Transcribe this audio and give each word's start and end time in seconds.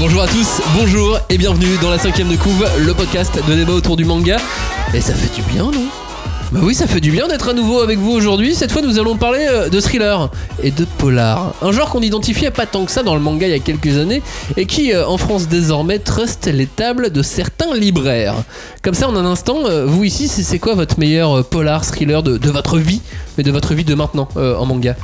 Bonjour 0.00 0.22
à 0.22 0.28
tous, 0.28 0.60
bonjour 0.78 1.18
et 1.28 1.38
bienvenue 1.38 1.76
dans 1.82 1.90
la 1.90 1.98
cinquième 1.98 2.28
de 2.28 2.36
couve, 2.36 2.64
le 2.86 2.94
podcast 2.94 3.36
de 3.48 3.54
débat 3.54 3.72
autour 3.72 3.96
du 3.96 4.04
manga. 4.04 4.36
Et 4.94 5.00
ça 5.00 5.12
fait 5.12 5.34
du 5.34 5.42
bien, 5.42 5.64
non? 5.64 5.88
Bah 6.52 6.60
oui, 6.62 6.72
ça 6.72 6.86
fait 6.86 7.00
du 7.00 7.10
bien 7.10 7.26
d'être 7.26 7.48
à 7.48 7.52
nouveau 7.52 7.80
avec 7.80 7.98
vous 7.98 8.12
aujourd'hui. 8.12 8.54
Cette 8.54 8.70
fois, 8.70 8.80
nous 8.80 9.00
allons 9.00 9.16
parler 9.16 9.44
euh, 9.50 9.68
de 9.68 9.80
thriller 9.80 10.30
et 10.62 10.70
de 10.70 10.84
polar. 10.84 11.52
Un 11.62 11.72
genre 11.72 11.90
qu'on 11.90 12.00
identifiait 12.00 12.52
pas 12.52 12.64
tant 12.64 12.84
que 12.84 12.92
ça 12.92 13.02
dans 13.02 13.16
le 13.16 13.20
manga 13.20 13.48
il 13.48 13.50
y 13.50 13.56
a 13.56 13.58
quelques 13.58 13.98
années 13.98 14.22
et 14.56 14.66
qui, 14.66 14.92
euh, 14.92 15.04
en 15.04 15.18
France 15.18 15.48
désormais, 15.48 15.98
truste 15.98 16.46
les 16.46 16.66
tables 16.66 17.10
de 17.10 17.22
certains 17.22 17.74
libraires. 17.74 18.36
Comme 18.82 18.94
ça, 18.94 19.08
en 19.08 19.16
un 19.16 19.24
instant, 19.24 19.66
euh, 19.66 19.84
vous 19.84 20.04
ici, 20.04 20.28
c'est 20.28 20.60
quoi 20.60 20.76
votre 20.76 21.00
meilleur 21.00 21.44
polar 21.44 21.84
thriller 21.84 22.22
de, 22.22 22.50
votre 22.50 22.78
vie, 22.78 23.02
mais 23.36 23.42
de 23.42 23.50
votre 23.50 23.74
vie 23.74 23.84
de 23.84 23.96
maintenant 23.96 24.28
en 24.36 24.64
manga? 24.64 24.94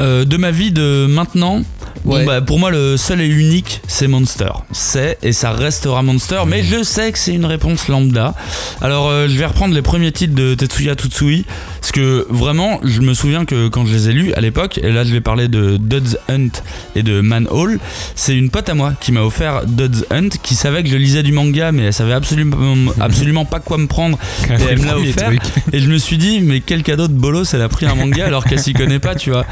Euh, 0.00 0.24
de 0.24 0.36
ma 0.36 0.50
vie 0.50 0.70
de 0.70 1.06
maintenant, 1.08 1.62
bon, 2.04 2.24
bah, 2.24 2.40
pour 2.40 2.58
moi 2.58 2.70
le 2.70 2.96
seul 2.96 3.20
et 3.20 3.26
unique 3.26 3.80
c'est 3.86 4.08
Monster. 4.08 4.50
C'est 4.72 5.18
et 5.22 5.32
ça 5.32 5.52
restera 5.52 6.02
Monster, 6.02 6.40
mais 6.46 6.62
je 6.62 6.82
sais 6.82 7.12
que 7.12 7.18
c'est 7.18 7.34
une 7.34 7.44
réponse 7.44 7.88
lambda. 7.88 8.34
Alors 8.80 9.08
euh, 9.08 9.28
je 9.28 9.36
vais 9.36 9.46
reprendre 9.46 9.74
les 9.74 9.82
premiers 9.82 10.12
titres 10.12 10.34
de 10.34 10.54
Tetsuya 10.54 10.94
Tsutsui, 10.94 11.44
parce 11.80 11.92
que 11.92 12.26
vraiment 12.30 12.80
je 12.82 13.00
me 13.00 13.12
souviens 13.14 13.44
que 13.44 13.68
quand 13.68 13.84
je 13.84 13.92
les 13.92 14.08
ai 14.08 14.12
lus 14.12 14.32
à 14.34 14.40
l'époque, 14.40 14.78
et 14.82 14.90
là 14.90 15.04
je 15.04 15.12
vais 15.12 15.20
parler 15.20 15.48
de 15.48 15.76
Dodds 15.76 16.16
Hunt 16.28 16.62
et 16.96 17.02
de 17.02 17.20
Man 17.20 17.46
Hall, 17.50 17.78
c'est 18.14 18.36
une 18.36 18.50
pote 18.50 18.68
à 18.68 18.74
moi 18.74 18.94
qui 19.00 19.12
m'a 19.12 19.20
offert 19.20 19.66
Dodds 19.66 20.06
Hunt, 20.10 20.30
qui 20.42 20.54
savait 20.54 20.82
que 20.82 20.88
je 20.88 20.96
lisais 20.96 21.22
du 21.22 21.32
manga, 21.32 21.72
mais 21.72 21.84
elle 21.84 21.92
savait 21.92 22.14
absolument, 22.14 22.92
absolument 23.00 23.44
pas 23.44 23.60
quoi 23.60 23.76
me 23.76 23.86
prendre, 23.86 24.18
et 24.48 24.62
elle 24.70 24.78
me 24.78 24.86
l'a 24.86 24.98
offert. 24.98 25.30
Et 25.72 25.80
je 25.80 25.90
me 25.90 25.98
suis 25.98 26.16
dit, 26.16 26.40
mais 26.40 26.60
quel 26.60 26.82
cadeau 26.82 27.08
de 27.08 27.12
bolos, 27.12 27.52
elle 27.52 27.62
a 27.62 27.68
pris 27.68 27.86
un 27.86 27.94
manga 27.94 28.24
alors 28.24 28.44
qu'elle 28.44 28.60
s'y 28.60 28.72
connaît 28.72 28.98
pas, 28.98 29.14
tu 29.14 29.30
vois. 29.30 29.44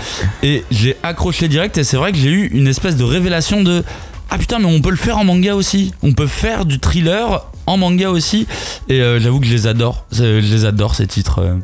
Et 0.43 0.65
j'ai 0.71 0.97
accroché 1.03 1.49
direct, 1.49 1.77
et 1.79 1.85
c'est 1.85 1.97
vrai 1.97 2.13
que 2.13 2.19
j'ai 2.19 2.31
eu 2.31 2.47
une 2.49 2.69
espèce 2.69 2.97
de 2.97 3.05
révélation 3.05 3.63
de 3.63 3.83
Ah 4.31 4.39
putain, 4.39 4.59
mais 4.59 4.67
on 4.67 4.81
peut 4.81 4.91
le 4.91 4.97
faire 4.97 5.19
en 5.19 5.25
manga 5.25 5.55
aussi. 5.55 5.93
On 6.03 6.13
peut 6.13 6.27
faire 6.29 6.65
du 6.65 6.79
thriller 6.79 7.47
en 7.67 7.77
manga 7.77 8.11
aussi. 8.11 8.47
Et 8.89 9.01
euh, 9.01 9.19
j'avoue 9.21 9.41
que 9.41 9.47
je 9.47 9.53
les 9.53 9.67
adore. 9.67 10.05
Je 10.13 10.39
les 10.39 10.65
adore 10.65 10.95
ces 10.95 11.07
titres. 11.07 11.41
euh. 11.41 11.57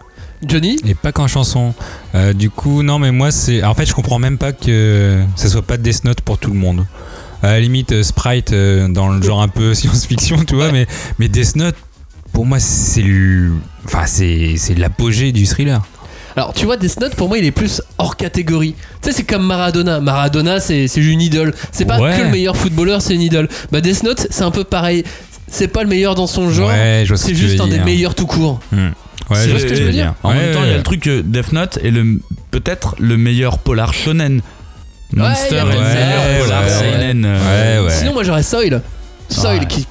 Johnny 0.46 0.76
Et 0.86 0.94
pas 0.94 1.12
qu'en 1.12 1.26
chanson. 1.28 1.72
Euh, 2.14 2.32
du 2.32 2.50
coup, 2.50 2.82
non, 2.82 2.98
mais 2.98 3.12
moi, 3.12 3.30
c'est. 3.30 3.62
En 3.64 3.74
fait, 3.74 3.86
je 3.86 3.94
comprends 3.94 4.18
même 4.18 4.38
pas 4.38 4.52
que 4.52 5.22
ça 5.36 5.48
soit 5.48 5.62
pas 5.62 5.76
Death 5.76 6.04
Note 6.04 6.20
pour 6.20 6.38
tout 6.38 6.50
le 6.50 6.58
monde. 6.58 6.84
À 7.42 7.48
la 7.52 7.60
limite, 7.60 7.92
euh, 7.92 8.02
Sprite 8.02 8.52
euh, 8.52 8.88
dans 8.88 9.08
le 9.08 9.22
genre 9.22 9.40
un 9.42 9.48
peu 9.48 9.74
science-fiction, 9.74 10.44
tu 10.46 10.54
vois, 10.54 10.72
mais, 10.72 10.86
mais 11.18 11.28
Death 11.28 11.56
Note, 11.56 11.76
pour 12.32 12.44
moi, 12.46 12.58
c'est 12.58 13.02
le. 13.02 13.52
Enfin, 13.86 14.06
c'est 14.06 14.54
c'est 14.56 14.74
l'apogée 14.74 15.32
du 15.32 15.46
thriller. 15.46 15.82
Alors, 16.36 16.52
tu 16.52 16.64
vois, 16.66 16.76
Death 16.76 16.98
Note, 17.00 17.14
pour 17.14 17.28
moi, 17.28 17.38
il 17.38 17.44
est 17.44 17.50
plus 17.52 17.80
hors 17.98 18.16
catégorie. 18.16 18.74
Tu 19.02 19.10
sais, 19.10 19.16
c'est 19.16 19.22
comme 19.24 19.46
Maradona. 19.46 20.00
Maradona, 20.00 20.58
c'est 20.60 20.88
c'est 20.88 21.00
une 21.00 21.20
idole. 21.20 21.54
C'est 21.72 21.84
pas 21.84 22.00
Ouais. 22.00 22.16
que 22.16 22.22
le 22.22 22.30
meilleur 22.30 22.56
footballeur, 22.56 23.02
c'est 23.02 23.14
une 23.14 23.22
idole. 23.22 23.48
Bah, 23.70 23.80
Death 23.80 24.02
Note, 24.02 24.26
c'est 24.30 24.42
un 24.42 24.50
peu 24.50 24.64
pareil. 24.64 25.04
C'est 25.48 25.68
pas 25.68 25.82
le 25.84 25.88
meilleur 25.88 26.14
dans 26.16 26.26
son 26.26 26.50
genre. 26.50 26.68
ouais, 26.70 27.02
je 27.04 27.08
vois 27.10 27.16
ce 27.18 27.26
c'est 27.28 27.34
juste 27.34 27.60
un 27.60 27.68
des 27.68 27.78
meilleurs 27.78 28.14
tout 28.16 28.26
court. 28.26 28.58
Hmm. 28.72 28.88
Ouais, 29.30 29.36
C'est- 29.36 29.48
je 29.50 29.58
ce 29.58 29.64
que 29.66 29.74
tu 29.74 29.82
veux 29.84 29.90
dire. 29.92 30.14
En 30.24 30.30
Ouais, 30.30 30.36
même 30.36 30.54
temps, 30.54 30.64
il 30.64 30.70
y 30.70 30.74
a 30.74 30.76
le 30.76 30.82
truc 30.82 31.02
que 31.02 31.20
Death 31.20 31.52
Note 31.52 31.78
est 31.84 31.90
le 31.90 32.20
peut-être 32.50 32.96
le 32.98 33.16
meilleur 33.16 33.58
polar 33.58 33.94
shonen. 33.94 34.40
Monster 35.12 35.54
est 35.56 35.60
le 35.60 35.66
meilleur 35.66 36.24
ouais, 36.26 36.38
polar 36.42 36.62
ouais, 36.64 36.68
seinen. 36.70 37.24
euh, 37.24 37.80
Ouais, 37.80 37.86
ouais. 37.86 37.94
Sinon, 37.94 38.12
moi, 38.14 38.24
j'aurais 38.24 38.42
Soil. 38.42 38.82
Soil 39.28 39.60
Ouais. 39.60 39.66
qui, 39.66 39.86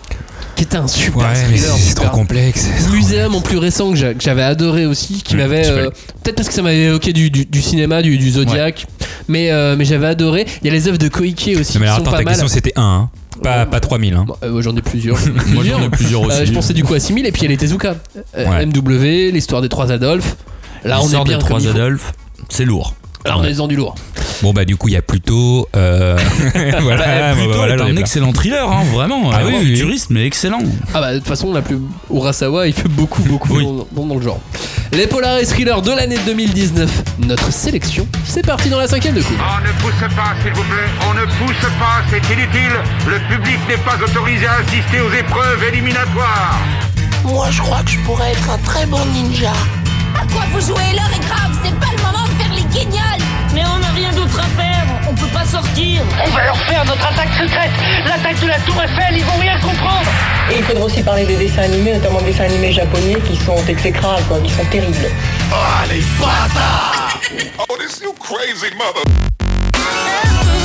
qui 0.64 0.76
était 0.76 0.78
un 0.78 0.88
super 0.88 1.28
Ouais, 1.28 1.34
thriller. 1.34 1.76
c'est 1.78 1.94
trop 1.96 2.10
complexe. 2.10 2.68
Muséum 2.92 3.36
en 3.36 3.42
plus 3.42 3.58
récent 3.58 3.90
que 3.92 3.98
j'a- 3.98 4.14
que 4.14 4.22
j'avais 4.24 4.44
adoré 4.44 4.86
aussi, 4.86 5.22
qui 5.24 5.36
Mm, 5.36 5.38
m'avait. 5.40 5.68
euh, 5.68 5.90
Peut-être 6.24 6.36
parce 6.36 6.48
que 6.48 6.54
ça 6.54 6.62
m'avait 6.62 6.84
évoqué 6.84 7.12
du, 7.14 7.30
du, 7.30 7.46
du 7.46 7.62
cinéma, 7.62 8.02
du, 8.02 8.18
du 8.18 8.32
Zodiac. 8.32 8.86
Mais, 9.28 9.52
euh, 9.52 9.76
mais 9.78 9.86
j'avais 9.86 10.08
adoré. 10.08 10.46
Il 10.62 10.68
y 10.68 10.70
a 10.70 10.74
les 10.74 10.88
œuvres 10.88 10.98
de 10.98 11.08
Koike 11.10 11.34
aussi 11.34 11.50
Non, 11.54 11.60
mais 11.60 11.66
qui 11.66 11.76
alors, 11.84 11.96
sont 11.98 12.02
attends, 12.04 12.12
pas 12.12 12.18
ta 12.18 12.24
mal. 12.24 12.34
question 12.34 12.48
c'était 12.48 12.74
1, 12.76 12.82
hein. 12.82 13.10
pas, 13.42 13.60
Euh, 13.60 13.66
pas 13.66 13.80
3000. 13.80 14.14
Hein. 14.14 14.26
Euh, 14.44 14.62
J'en 14.62 14.76
ai 14.76 14.82
plusieurs. 14.82 15.18
Moi 15.48 15.64
j'en 15.66 15.82
ai 15.82 15.90
plusieurs 15.90 16.22
aussi. 16.22 16.38
Euh, 16.42 16.46
je 16.46 16.52
pensais 16.54 16.74
du 16.74 16.84
coup 16.84 16.94
à 16.94 17.00
6000 17.00 17.26
et 17.26 17.32
puis 17.32 17.42
il 17.42 17.46
y 17.46 17.48
a 17.48 17.50
les 17.52 17.58
Tezuka. 17.58 17.96
Ouais. 18.38 18.66
MW, 18.66 19.32
l'histoire 19.34 19.62
des 19.62 19.70
trois 19.70 19.92
Adolphes. 19.92 20.36
Là 20.86 21.00
on 21.02 21.10
est 21.10 21.24
bien 21.26 21.38
trois. 21.40 21.66
Adolphes, 21.68 22.14
c'est 22.50 22.66
lourd. 22.66 22.96
Là 23.26 23.36
on 23.38 23.44
est 23.44 23.54
dans 23.54 23.68
du 23.68 23.76
lourd. 23.76 23.96
Bon, 24.44 24.52
bah, 24.52 24.66
du 24.66 24.76
coup, 24.76 24.90
il 24.90 24.94
y 24.94 24.98
a 24.98 25.02
plutôt. 25.02 25.70
euh, 25.78 26.18
voilà, 26.82 27.06
Bah, 27.06 27.36
bah, 27.38 27.44
voilà, 27.56 27.76
est 27.76 27.82
un 27.82 27.86
plein. 27.86 27.96
excellent 27.96 28.34
thriller, 28.34 28.70
hein, 28.70 28.84
vraiment. 28.94 29.32
Ah 29.32 29.38
euh, 29.40 29.44
oui, 29.48 29.54
oui, 29.54 29.60
oui. 29.64 29.70
futuriste, 29.78 30.08
mais 30.10 30.26
excellent. 30.26 30.60
Ah 30.94 31.00
bah 31.00 31.14
de 31.14 31.20
toute 31.20 31.28
façon 31.30 31.54
la 31.54 31.62
plus 31.62 31.78
Urasawa 32.14 32.68
il 32.68 32.74
fait 32.74 32.90
beaucoup 32.90 33.22
beaucoup 33.24 33.56
Oui. 33.56 33.66
dans, 33.94 34.16
le 34.16 34.22
genre. 34.22 34.42
Les 34.92 35.08
Polar 35.08 35.38
et 35.40 35.46
Thrillers 35.46 35.82
de 35.82 35.92
l'année 35.92 36.18
2019. 36.26 36.90
Notre 37.20 37.54
sélection. 37.54 38.06
C'est 38.26 38.46
parti 38.46 38.70
dans 38.70 38.80
la 38.80 38.88
cinquième 38.90 39.16
de 39.16 39.22
coup. 39.22 39.34
On 39.34 39.62
ne 39.66 39.72
pousse 39.82 40.14
pas, 40.14 40.34
s'il 40.44 40.52
vous 40.52 40.64
plaît. 40.64 40.90
On 41.10 41.14
ne 41.14 41.26
pousse 41.26 41.70
pas, 41.80 42.02
c'est 42.12 42.34
inutile. 42.34 42.76
Le 43.08 43.20
public 43.34 43.60
n'est 43.70 43.78
pas 43.78 43.96
autorisé 44.04 44.46
à 44.46 44.56
assister 44.56 45.00
aux 45.00 45.14
épreuves 45.18 45.64
éliminatoires. 45.72 46.60
Moi, 47.24 47.48
je 47.50 47.62
crois 47.62 47.82
que 47.84 47.92
je 47.92 48.00
pourrais 48.00 48.32
être 48.34 48.50
un 48.50 48.58
très 48.58 48.86
bon 48.88 49.00
ninja. 49.14 49.54
À 50.22 50.26
quoi 50.34 50.44
vous 50.52 50.60
jouez? 50.60 50.92
L'heure 50.94 51.12
est 51.16 51.26
grave, 51.26 51.58
c'est 51.64 51.80
pas 51.80 51.88
le 51.96 52.04
moment 52.04 52.26
de 52.28 52.44
faire 52.44 52.53
les 52.74 52.80
guignols 52.80 53.24
Mais 53.54 53.64
on 53.66 53.80
n'a 53.80 53.92
rien 53.92 54.12
d'autre 54.12 54.40
à 54.40 54.62
faire, 54.62 54.86
on 55.10 55.14
peut 55.14 55.28
pas 55.28 55.46
sortir. 55.46 56.02
On 56.24 56.30
va 56.30 56.44
leur 56.46 56.58
faire 56.58 56.86
notre 56.86 57.06
attaque 57.06 57.34
secrète. 57.40 57.72
L'attaque 58.06 58.40
de 58.40 58.48
la 58.48 58.60
Tour 58.60 58.82
Eiffel, 58.82 59.18
ils 59.18 59.26
vont 59.26 59.38
rien 59.40 59.60
comprendre. 59.60 60.10
Et 60.52 60.58
il 60.58 60.64
faudra 60.64 60.86
aussi 60.86 61.02
parler 61.04 61.26
des 61.26 61.38
dessins 61.38 61.64
animés, 61.64 61.94
notamment 61.94 62.20
des 62.20 62.32
dessins 62.32 62.46
animés 62.46 62.72
japonais 62.72 63.18
qui 63.28 63.36
sont 63.38 63.64
exécrables, 63.68 64.24
quoi, 64.28 64.40
qui 64.40 64.52
sont 64.52 64.66
terribles. 64.66 65.10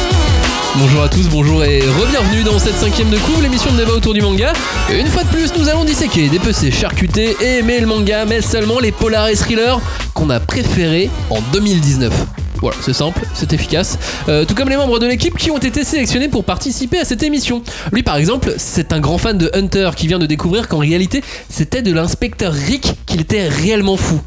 Bonjour 0.81 1.03
à 1.03 1.09
tous, 1.09 1.29
bonjour 1.29 1.65
et 1.65 1.81
re-bienvenue 1.81 2.45
dans 2.45 2.57
cette 2.57 2.77
cinquième 2.77 3.11
de 3.11 3.17
coup, 3.17 3.41
l'émission 3.43 3.73
de 3.73 3.79
débat 3.79 3.95
autour 3.95 4.15
du 4.15 4.21
manga. 4.21 4.53
Une 4.93 5.09
fois 5.09 5.25
de 5.25 5.29
plus, 5.29 5.53
nous 5.59 5.69
allons 5.69 5.85
disséquer, 5.85 6.29
dépecer, 6.29 6.71
charcuter 6.71 7.37
et 7.41 7.59
aimer 7.59 7.81
le 7.81 7.87
manga, 7.89 8.25
mais 8.25 8.41
seulement 8.41 8.79
les 8.79 8.93
polars 8.93 9.27
et 9.27 9.35
thrillers 9.35 9.81
qu'on 10.15 10.31
a 10.31 10.39
préférés 10.39 11.11
en 11.31 11.41
2019. 11.53 12.13
Voilà, 12.61 12.77
c'est 12.81 12.93
simple, 12.93 13.21
c'est 13.35 13.53
efficace. 13.53 13.99
Euh, 14.29 14.45
tout 14.45 14.55
comme 14.55 14.69
les 14.69 14.77
membres 14.77 15.01
de 15.01 15.07
l'équipe 15.07 15.37
qui 15.37 15.51
ont 15.51 15.59
été 15.59 15.83
sélectionnés 15.83 16.29
pour 16.29 16.45
participer 16.45 17.01
à 17.01 17.05
cette 17.05 17.25
émission. 17.25 17.63
Lui, 17.93 18.05
par 18.05 18.17
exemple, 18.17 18.55
c'est 18.57 18.93
un 18.93 19.01
grand 19.01 19.19
fan 19.19 19.37
de 19.37 19.51
Hunter 19.55 19.91
qui 19.97 20.07
vient 20.07 20.19
de 20.19 20.27
découvrir 20.27 20.69
qu'en 20.69 20.79
réalité, 20.79 21.25
c'était 21.49 21.83
de 21.83 21.93
l'inspecteur 21.93 22.53
Rick 22.53 22.95
qu'il 23.07 23.21
était 23.21 23.49
réellement 23.49 23.97
fou. 23.97 24.21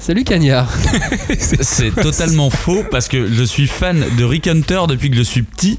Salut 0.00 0.24
Cagnard. 0.24 0.66
C'est 1.60 1.94
totalement 1.94 2.48
faux 2.48 2.84
parce 2.90 3.06
que 3.06 3.30
je 3.30 3.44
suis 3.44 3.66
fan 3.66 4.02
de 4.18 4.24
Rick 4.24 4.46
Hunter 4.46 4.80
depuis 4.88 5.10
que 5.10 5.16
je 5.16 5.22
suis 5.22 5.42
petit 5.42 5.78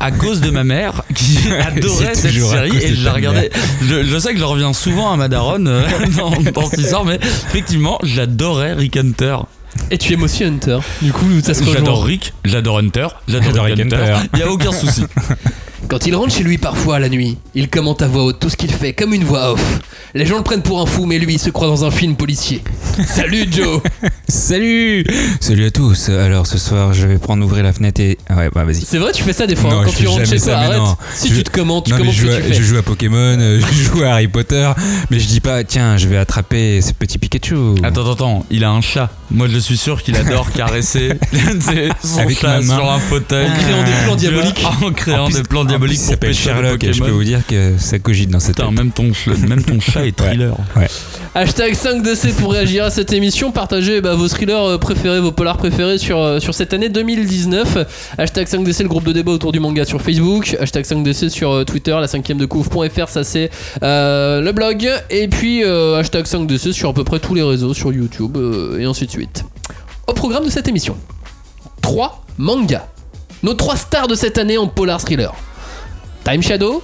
à 0.00 0.10
cause 0.10 0.40
de 0.40 0.50
ma 0.50 0.64
mère 0.64 1.02
qui 1.14 1.38
adorait 1.66 2.14
cette 2.14 2.32
série 2.32 2.76
et 2.78 2.94
je 2.94 3.04
la 3.04 3.12
regardais. 3.12 3.50
Je, 3.86 4.02
je 4.02 4.18
sais 4.18 4.32
que 4.32 4.38
je 4.38 4.44
reviens 4.44 4.72
souvent 4.72 5.12
à 5.12 5.16
ma 5.16 5.28
daronne 5.28 5.68
euh, 5.68 5.82
dans, 6.16 6.30
dans 6.52 6.70
cette 6.70 6.80
histoire, 6.80 7.04
mais 7.04 7.16
effectivement, 7.16 7.98
j'adorais 8.02 8.72
Rick 8.72 8.96
Hunter. 8.96 9.36
Et 9.90 9.98
tu 9.98 10.14
aimes 10.14 10.22
aussi 10.22 10.42
Hunter. 10.42 10.78
Du 11.02 11.12
coup, 11.12 11.26
ça 11.44 11.52
se 11.52 11.60
rejoint. 11.60 11.74
J'adore 11.74 12.04
Rick, 12.04 12.32
j'adore 12.46 12.78
Hunter, 12.78 13.08
j'adore 13.28 13.66
Rick 13.66 13.76
Rick 13.76 13.86
Hunter. 13.86 13.96
Hunter. 13.96 14.28
Il 14.32 14.38
y 14.38 14.42
a 14.42 14.50
aucun 14.50 14.72
souci. 14.72 15.04
Quand 15.88 16.06
il 16.06 16.14
rentre 16.14 16.32
chez 16.32 16.44
lui 16.44 16.56
parfois 16.58 16.98
la 17.00 17.08
nuit, 17.08 17.36
il 17.54 17.68
commente 17.68 18.00
à 18.02 18.06
voix 18.06 18.22
haute 18.24 18.38
tout 18.38 18.48
ce 18.48 18.56
qu'il 18.56 18.70
fait, 18.72 18.92
comme 18.92 19.12
une 19.12 19.24
voix 19.24 19.52
off. 19.52 19.80
Les 20.14 20.24
gens 20.26 20.36
le 20.36 20.42
prennent 20.44 20.62
pour 20.62 20.80
un 20.80 20.86
fou, 20.86 21.04
mais 21.06 21.18
lui 21.18 21.34
il 21.34 21.38
se 21.38 21.50
croit 21.50 21.66
dans 21.68 21.84
un 21.84 21.90
film 21.90 22.14
policier. 22.16 22.62
Salut 23.06 23.46
Joe 23.50 23.80
Salut 24.28 25.04
Salut 25.40 25.64
à 25.66 25.70
tous. 25.70 26.08
Alors 26.10 26.46
ce 26.46 26.58
soir, 26.58 26.92
je 26.92 27.06
vais 27.06 27.18
prendre 27.18 27.44
ouvrir 27.44 27.64
la 27.64 27.72
fenêtre 27.72 28.00
et. 28.00 28.18
Ah 28.28 28.36
Ouais, 28.36 28.50
bah 28.54 28.64
vas-y. 28.64 28.82
C'est 28.84 28.98
vrai, 28.98 29.10
tu 29.12 29.22
fais 29.24 29.32
ça 29.32 29.46
des 29.46 29.56
fois 29.56 29.70
Non, 29.70 29.80
hein, 29.80 29.82
quand 29.84 29.90
je 29.92 29.96
tu 29.96 30.02
fais 30.04 30.08
rentres 30.08 30.26
chez 30.28 30.38
toi. 30.40 30.54
Arrête. 30.54 30.78
non. 30.78 30.96
Si 31.14 31.28
Je- 31.28 31.34
tu 31.34 31.42
te 31.44 31.50
commentes, 31.50 31.86
tu 31.86 31.90
Non, 31.92 31.96
mais 31.96 32.02
commentes 32.02 32.14
je 32.16 32.20
ce 32.20 32.26
joue, 32.26 32.38
que 32.38 32.42
à, 32.42 32.46
tu 32.46 32.54
je 32.54 32.62
joue 32.62 32.76
à 32.78 32.82
Pokémon, 32.82 33.16
euh, 33.40 33.60
je 33.60 33.82
joue 33.90 34.02
à 34.04 34.08
Harry 34.10 34.28
Potter, 34.28 34.70
mais 35.10 35.18
je 35.18 35.26
dis 35.26 35.40
pas, 35.40 35.64
tiens, 35.64 35.96
je 35.96 36.06
vais 36.08 36.16
attraper 36.18 36.80
ce 36.82 36.92
petit 36.92 37.18
Pikachu. 37.18 37.54
Attends, 37.82 38.02
attends, 38.02 38.12
attends, 38.12 38.46
il 38.50 38.62
a 38.64 38.70
un 38.70 38.80
chat. 38.80 39.10
Moi, 39.32 39.48
je 39.48 39.58
suis 39.58 39.76
sûr 39.76 40.02
qu'il 40.02 40.16
adore 40.16 40.50
caresser 40.54 41.12
son 42.04 42.18
Avec 42.20 42.38
chat 42.40 42.60
ma 42.60 42.60
main. 42.60 42.76
sur 42.76 42.90
un 42.90 42.98
fauteuil. 42.98 43.46
En 43.48 43.54
créant 43.54 43.84
des 43.84 43.92
plans 44.04 44.16
diaboliques. 44.16 44.64
En 44.82 44.92
créant 44.92 45.24
En 45.24 45.26
plus- 45.26 45.34
des 45.36 45.42
plans 45.42 45.64
il 45.72 45.78
pour 45.78 45.88
s'appelle 45.96 46.34
Sherlock, 46.34 46.84
et 46.84 46.92
je 46.92 47.02
peux 47.02 47.10
vous 47.10 47.24
dire 47.24 47.46
que 47.46 47.74
ça 47.78 47.98
cogite 47.98 48.30
dans 48.30 48.40
cette 48.40 48.56
Putain, 48.56 48.68
tête. 48.68 48.78
même 48.78 48.90
ton, 48.90 49.12
même 49.48 49.64
ton 49.64 49.80
chat 49.80 50.06
est 50.06 50.16
thriller. 50.16 50.56
Hashtag 51.34 51.74
5DC 51.74 52.34
pour 52.34 52.52
réagir 52.52 52.84
à 52.84 52.90
cette 52.90 53.12
émission. 53.12 53.52
Partagez 53.52 54.00
bah, 54.00 54.14
vos 54.14 54.28
thrillers 54.28 54.70
euh, 54.70 54.78
préférés, 54.78 55.20
vos 55.20 55.32
polars 55.32 55.58
préférés 55.58 55.98
sur, 55.98 56.18
euh, 56.18 56.40
sur 56.40 56.54
cette 56.54 56.72
année 56.74 56.88
2019. 56.88 57.86
Hashtag 58.18 58.46
5DC, 58.46 58.82
le 58.82 58.88
groupe 58.88 59.04
de 59.04 59.12
débat 59.12 59.32
autour 59.32 59.52
du 59.52 59.60
manga 59.60 59.84
sur 59.84 60.02
Facebook. 60.02 60.56
Hashtag 60.60 60.84
5DC 60.84 61.28
sur 61.28 61.52
euh, 61.52 61.64
Twitter, 61.64 61.96
la 62.00 62.08
cinquième 62.08 62.38
de 62.38 62.46
couvre.fr, 62.46 63.08
ça 63.08 63.24
c'est 63.24 63.50
euh, 63.82 64.40
le 64.40 64.52
blog. 64.52 64.88
Et 65.10 65.28
puis 65.28 65.62
euh, 65.64 65.98
hashtag 65.98 66.24
5DC 66.24 66.72
sur 66.72 66.90
à 66.90 66.92
peu 66.92 67.04
près 67.04 67.18
tous 67.20 67.34
les 67.34 67.42
réseaux, 67.42 67.74
sur 67.74 67.92
YouTube 67.92 68.36
euh, 68.36 68.78
et 68.78 68.84
ainsi 68.84 69.06
de 69.06 69.10
suite. 69.10 69.44
Au 70.06 70.12
programme 70.12 70.44
de 70.44 70.50
cette 70.50 70.68
émission, 70.68 70.96
3 71.82 72.24
mangas. 72.38 72.86
Nos 73.42 73.54
trois 73.54 73.76
stars 73.76 74.06
de 74.06 74.14
cette 74.14 74.36
année 74.36 74.58
en 74.58 74.66
polar 74.66 75.00
thriller. 75.00 75.34
Time 76.30 76.42
Shadow, 76.44 76.80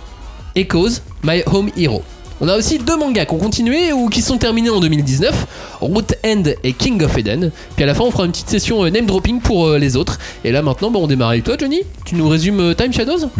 Echoes, 0.57 1.03
My 1.23 1.41
Home 1.47 1.71
Hero. 1.77 2.03
On 2.41 2.49
a 2.49 2.57
aussi 2.57 2.81
deux 2.81 2.97
mangas 2.97 3.27
qui 3.27 3.35
ont 3.35 3.39
continué 3.39 3.93
ou 3.93 4.09
qui 4.09 4.21
sont 4.21 4.39
terminés 4.39 4.71
en 4.71 4.81
2019, 4.81 5.79
Root 5.83 6.03
End 6.27 6.43
et 6.65 6.73
King 6.73 7.01
of 7.05 7.17
Eden. 7.17 7.53
Puis 7.77 7.85
à 7.85 7.87
la 7.87 7.95
fin, 7.95 8.03
on 8.03 8.11
fera 8.11 8.25
une 8.25 8.33
petite 8.33 8.51
session 8.51 8.85
euh, 8.85 8.91
name 8.91 9.07
dropping 9.07 9.41
pour 9.41 9.69
euh, 9.69 9.79
les 9.79 9.95
autres. 9.95 10.19
Et 10.43 10.51
là 10.51 10.63
maintenant, 10.63 10.91
bah, 10.91 10.99
on 11.01 11.07
démarre 11.07 11.29
avec 11.29 11.45
toi, 11.45 11.55
Johnny. 11.57 11.83
Tu 12.05 12.17
nous 12.17 12.29
résumes 12.29 12.59
euh, 12.59 12.75
Time 12.75 12.93
Shadows? 12.93 13.31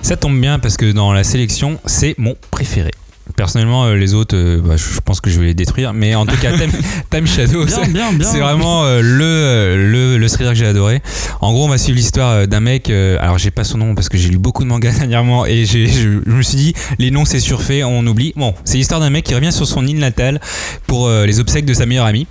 Ça 0.00 0.16
tombe 0.16 0.40
bien 0.40 0.58
parce 0.58 0.78
que 0.78 0.90
dans 0.92 1.12
la 1.12 1.24
sélection, 1.24 1.78
c'est 1.84 2.14
mon 2.16 2.36
préféré. 2.50 2.92
Personnellement, 3.36 3.86
euh, 3.86 3.94
les 3.94 4.12
autres, 4.14 4.36
euh, 4.36 4.60
bah, 4.62 4.76
je 4.76 5.00
pense 5.00 5.20
que 5.20 5.30
je 5.30 5.40
vais 5.40 5.46
les 5.46 5.54
détruire. 5.54 5.92
Mais 5.94 6.14
en 6.14 6.26
tout 6.26 6.36
cas, 6.36 6.56
Time, 6.58 6.70
Time 7.10 7.26
Shadow, 7.26 7.64
Bien, 7.64 7.76
c'est- 7.82 7.90
bien, 7.92 8.12
bien. 8.12 8.28
c'est 8.28 8.38
vraiment 8.38 8.84
euh, 8.84 9.00
le, 9.00 9.90
le, 9.90 10.18
le 10.18 10.28
thriller 10.28 10.52
que 10.52 10.58
j'ai 10.58 10.66
adoré. 10.66 11.00
En 11.40 11.52
gros, 11.52 11.64
on 11.64 11.68
va 11.68 11.78
suivre 11.78 11.96
l'histoire 11.96 12.46
d'un 12.46 12.60
mec. 12.60 12.90
alors, 12.90 13.38
j'ai 13.38 13.50
pas 13.50 13.64
son 13.64 13.78
nom 13.78 13.94
parce 13.94 14.08
que 14.10 14.18
j'ai 14.18 14.28
lu 14.28 14.38
beaucoup 14.38 14.62
de 14.62 14.68
mangas 14.68 14.92
dernièrement 14.98 15.46
et 15.46 15.64
j'ai- 15.64 15.86
je, 15.88 16.20
je 16.26 16.30
me 16.32 16.42
suis 16.42 16.56
dit, 16.56 16.74
les 16.98 17.10
noms 17.10 17.24
c'est 17.24 17.40
surfait, 17.40 17.82
on 17.82 18.06
oublie. 18.06 18.34
Bon, 18.36 18.54
c'est 18.64 18.76
l'histoire 18.76 19.00
d'un 19.00 19.10
mec 19.10 19.24
qui 19.24 19.34
revient 19.34 19.52
sur 19.52 19.66
son 19.66 19.86
île 19.86 19.98
natale 19.98 20.40
pour 20.86 21.08
les 21.08 21.40
obsèques 21.40 21.64
de 21.66 21.74
sa 21.74 21.86
meilleure 21.86 22.06
amie. 22.06 22.26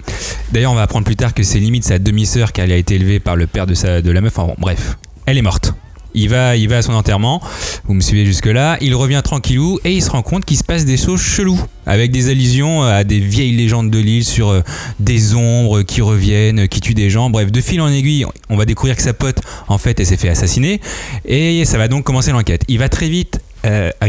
D'ailleurs, 0.51 0.71
on 0.71 0.75
va 0.75 0.83
apprendre 0.83 1.05
plus 1.05 1.15
tard 1.15 1.33
que 1.33 1.41
c'est 1.43 1.59
limite 1.59 1.83
sa 1.85 1.97
demi-sœur 1.99 2.51
car 2.53 2.65
elle 2.65 2.71
a 2.71 2.77
été 2.77 2.95
élevée 2.95 3.19
par 3.19 3.35
le 3.35 3.47
père 3.47 3.65
de, 3.65 3.73
sa, 3.73 4.01
de 4.01 4.11
la 4.11 4.21
meuf. 4.21 4.37
Enfin 4.37 4.47
bon, 4.47 4.55
bref, 4.59 4.97
elle 5.25 5.37
est 5.37 5.41
morte. 5.41 5.73
Il 6.13 6.29
va, 6.29 6.55
il 6.55 6.69
va 6.69 6.77
à 6.77 6.81
son 6.81 6.93
enterrement, 6.93 7.41
vous 7.85 7.93
me 7.93 8.01
suivez 8.01 8.25
jusque-là, 8.25 8.77
il 8.81 8.95
revient 8.95 9.21
tranquillou 9.23 9.79
et 9.83 9.93
il 9.93 10.01
se 10.01 10.09
rend 10.09 10.21
compte 10.21 10.45
qu'il 10.45 10.57
se 10.57 10.63
passe 10.63 10.85
des 10.85 10.97
choses 10.97 11.21
cheloues, 11.21 11.59
avec 11.85 12.11
des 12.11 12.29
allusions 12.29 12.83
à 12.83 13.03
des 13.03 13.19
vieilles 13.19 13.55
légendes 13.55 13.89
de 13.89 13.99
l'île 13.99 14.25
sur 14.25 14.49
euh, 14.49 14.61
des 14.99 15.35
ombres 15.35 15.81
qui 15.81 16.01
reviennent, 16.01 16.67
qui 16.67 16.81
tuent 16.81 16.93
des 16.93 17.09
gens. 17.09 17.29
Bref, 17.29 17.51
de 17.51 17.61
fil 17.61 17.81
en 17.81 17.89
aiguille, 17.89 18.25
on 18.49 18.57
va 18.57 18.65
découvrir 18.65 18.95
que 18.95 19.01
sa 19.01 19.13
pote, 19.13 19.41
en 19.67 19.77
fait, 19.77 19.99
elle 19.99 20.05
s'est 20.05 20.17
fait 20.17 20.29
assassiner 20.29 20.81
et 21.25 21.65
ça 21.65 21.77
va 21.77 21.87
donc 21.87 22.03
commencer 22.03 22.31
l'enquête. 22.31 22.63
Il 22.67 22.79
va 22.79 22.89
très 22.89 23.09
vite. 23.09 23.42
Euh, 23.65 23.89
ah 24.01 24.07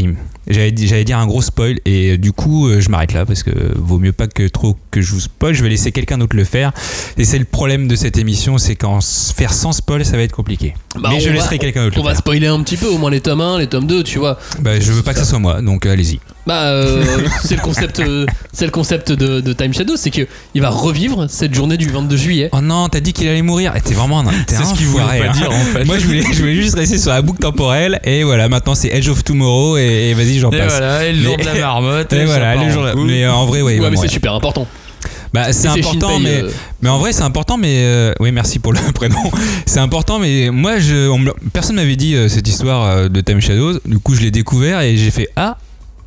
j'allais 0.48 0.72
di- 0.72 0.88
j'allais 0.88 1.04
dire 1.04 1.18
un 1.18 1.26
gros 1.26 1.40
spoil 1.42 1.78
et 1.84 2.12
euh, 2.12 2.18
du 2.18 2.32
coup 2.32 2.66
euh, 2.68 2.80
je 2.80 2.88
m'arrête 2.90 3.12
là 3.12 3.24
parce 3.24 3.42
que 3.42 3.50
vaut 3.76 3.98
mieux 3.98 4.12
pas 4.12 4.26
que 4.26 4.46
trop 4.48 4.76
que 4.90 5.00
je 5.00 5.12
vous 5.12 5.20
spoil, 5.20 5.54
je 5.54 5.62
vais 5.62 5.68
laisser 5.68 5.92
quelqu'un 5.92 6.18
d'autre 6.18 6.36
le 6.36 6.44
faire 6.44 6.72
et 7.16 7.24
c'est 7.24 7.38
le 7.38 7.44
problème 7.44 7.86
de 7.88 7.94
cette 7.96 8.18
émission, 8.18 8.58
c'est 8.58 8.74
qu'en 8.76 9.00
faire 9.00 9.52
sans 9.52 9.72
spoil 9.72 10.04
ça 10.04 10.16
va 10.16 10.22
être 10.22 10.32
compliqué. 10.34 10.74
Bah, 10.96 11.10
Mais 11.12 11.20
je 11.20 11.28
va- 11.28 11.34
laisserai 11.36 11.58
quelqu'un 11.58 11.84
d'autre 11.84 11.96
On 11.98 12.02
le 12.02 12.06
va 12.08 12.10
faire. 12.14 12.18
spoiler 12.18 12.46
un 12.48 12.60
petit 12.62 12.76
peu, 12.76 12.86
au 12.88 12.98
moins 12.98 13.10
les 13.10 13.20
tomes 13.20 13.40
1, 13.40 13.58
les 13.58 13.66
tomes 13.68 13.86
2, 13.86 14.02
tu 14.02 14.18
vois. 14.18 14.38
Bah, 14.60 14.78
je 14.80 14.90
veux 14.92 15.02
pas 15.02 15.12
que 15.12 15.20
ça 15.20 15.24
soit 15.24 15.38
moi, 15.38 15.62
donc 15.62 15.86
euh, 15.86 15.92
allez-y. 15.92 16.20
Bah, 16.46 16.64
euh, 16.64 17.02
c'est 17.44 17.56
le 17.56 17.62
concept, 17.62 18.00
euh, 18.00 18.26
c'est 18.52 18.67
le 18.67 18.70
concept 18.70 19.12
de, 19.12 19.41
de 19.41 19.52
Time 19.55 19.73
Shadow, 19.73 19.96
c'est 19.96 20.11
que 20.11 20.26
il 20.55 20.61
va 20.61 20.69
revivre 20.69 21.25
cette 21.29 21.55
journée 21.55 21.76
du 21.79 21.88
22 21.88 22.17
juillet. 22.17 22.49
Oh 22.52 22.61
non, 22.61 22.88
t'as 22.91 23.00
dit 23.00 23.12
qu'il 23.14 23.29
allait 23.29 23.41
mourir. 23.43 23.73
Eh, 23.76 23.81
T'es 23.81 23.94
vraiment 23.94 24.20
un. 24.20 24.25
t'es 24.25 24.55
C'est 24.55 24.62
un 24.62 24.64
ce 24.67 24.75
qu'il 24.75 24.87
voulait 24.87 25.05
pas 25.05 25.29
hein. 25.29 25.32
dire, 25.32 25.50
en 25.50 25.64
fait. 25.73 25.85
Moi, 25.85 25.96
je 25.99 26.05
voulais, 26.06 26.23
je 26.31 26.38
voulais 26.41 26.55
juste 26.55 26.75
rester 26.75 26.99
sur 26.99 27.11
la 27.11 27.23
boucle 27.23 27.41
temporelle. 27.41 27.99
Et 28.05 28.25
voilà, 28.25 28.49
maintenant 28.50 28.75
c'est 28.75 28.88
Edge 28.88 29.08
of 29.08 29.25
Tomorrow. 29.25 29.79
Et, 29.79 30.11
et 30.11 30.14
vas-y, 30.14 30.38
j'en 30.38 30.50
Et 30.50 30.58
passe. 30.58 30.73
voilà, 30.73 31.05
et 31.06 31.12
le 31.14 31.23
jour 31.23 31.35
Mais- 31.38 31.44
de 31.44 31.49
la 31.49 31.55
marmotte. 31.61 32.12
Et 32.12 32.19
ça 32.19 32.25
voilà, 32.26 32.56
le 32.56 32.70
jour. 32.70 32.85
Mais 33.06 33.25
euh, 33.25 33.32
en 33.32 33.47
vrai, 33.47 33.62
oui. 33.62 33.75
ouais, 33.75 33.81
bah, 33.81 33.88
mais 33.90 33.97
ouais. 33.99 34.06
c'est 34.06 34.12
super 34.12 34.35
important. 34.35 34.67
Bah, 35.32 35.52
c'est 35.52 35.67
Et 35.67 35.70
important, 35.81 36.20
mais. 36.20 36.43
euh, 36.43 36.50
Mais 36.82 36.90
en 36.90 36.99
vrai, 36.99 37.12
c'est 37.14 37.23
important, 37.23 37.56
mais 37.56 37.79
euh, 37.85 38.12
oui, 38.20 38.31
merci 38.32 38.58
pour 38.58 38.73
le 38.75 38.79
prénom. 38.94 39.17
C'est 39.67 39.81
important, 39.81 40.19
mais 40.19 40.50
moi, 40.50 40.79
je, 40.79 41.08
on 41.08 41.25
personne 41.55 41.76
m'avait 41.76 41.97
dit 41.97 42.14
euh, 42.14 42.29
cette 42.29 42.47
histoire 42.47 42.85
euh, 42.87 43.08
de 43.08 43.20
Time 43.23 43.40
Shadows. 43.40 43.81
Du 43.87 43.99
coup, 43.99 44.14
je 44.14 44.20
l'ai 44.20 44.31
découvert 44.31 44.82
et 44.82 44.97
j'ai 44.99 45.11
fait 45.11 45.29
ah 45.37 45.56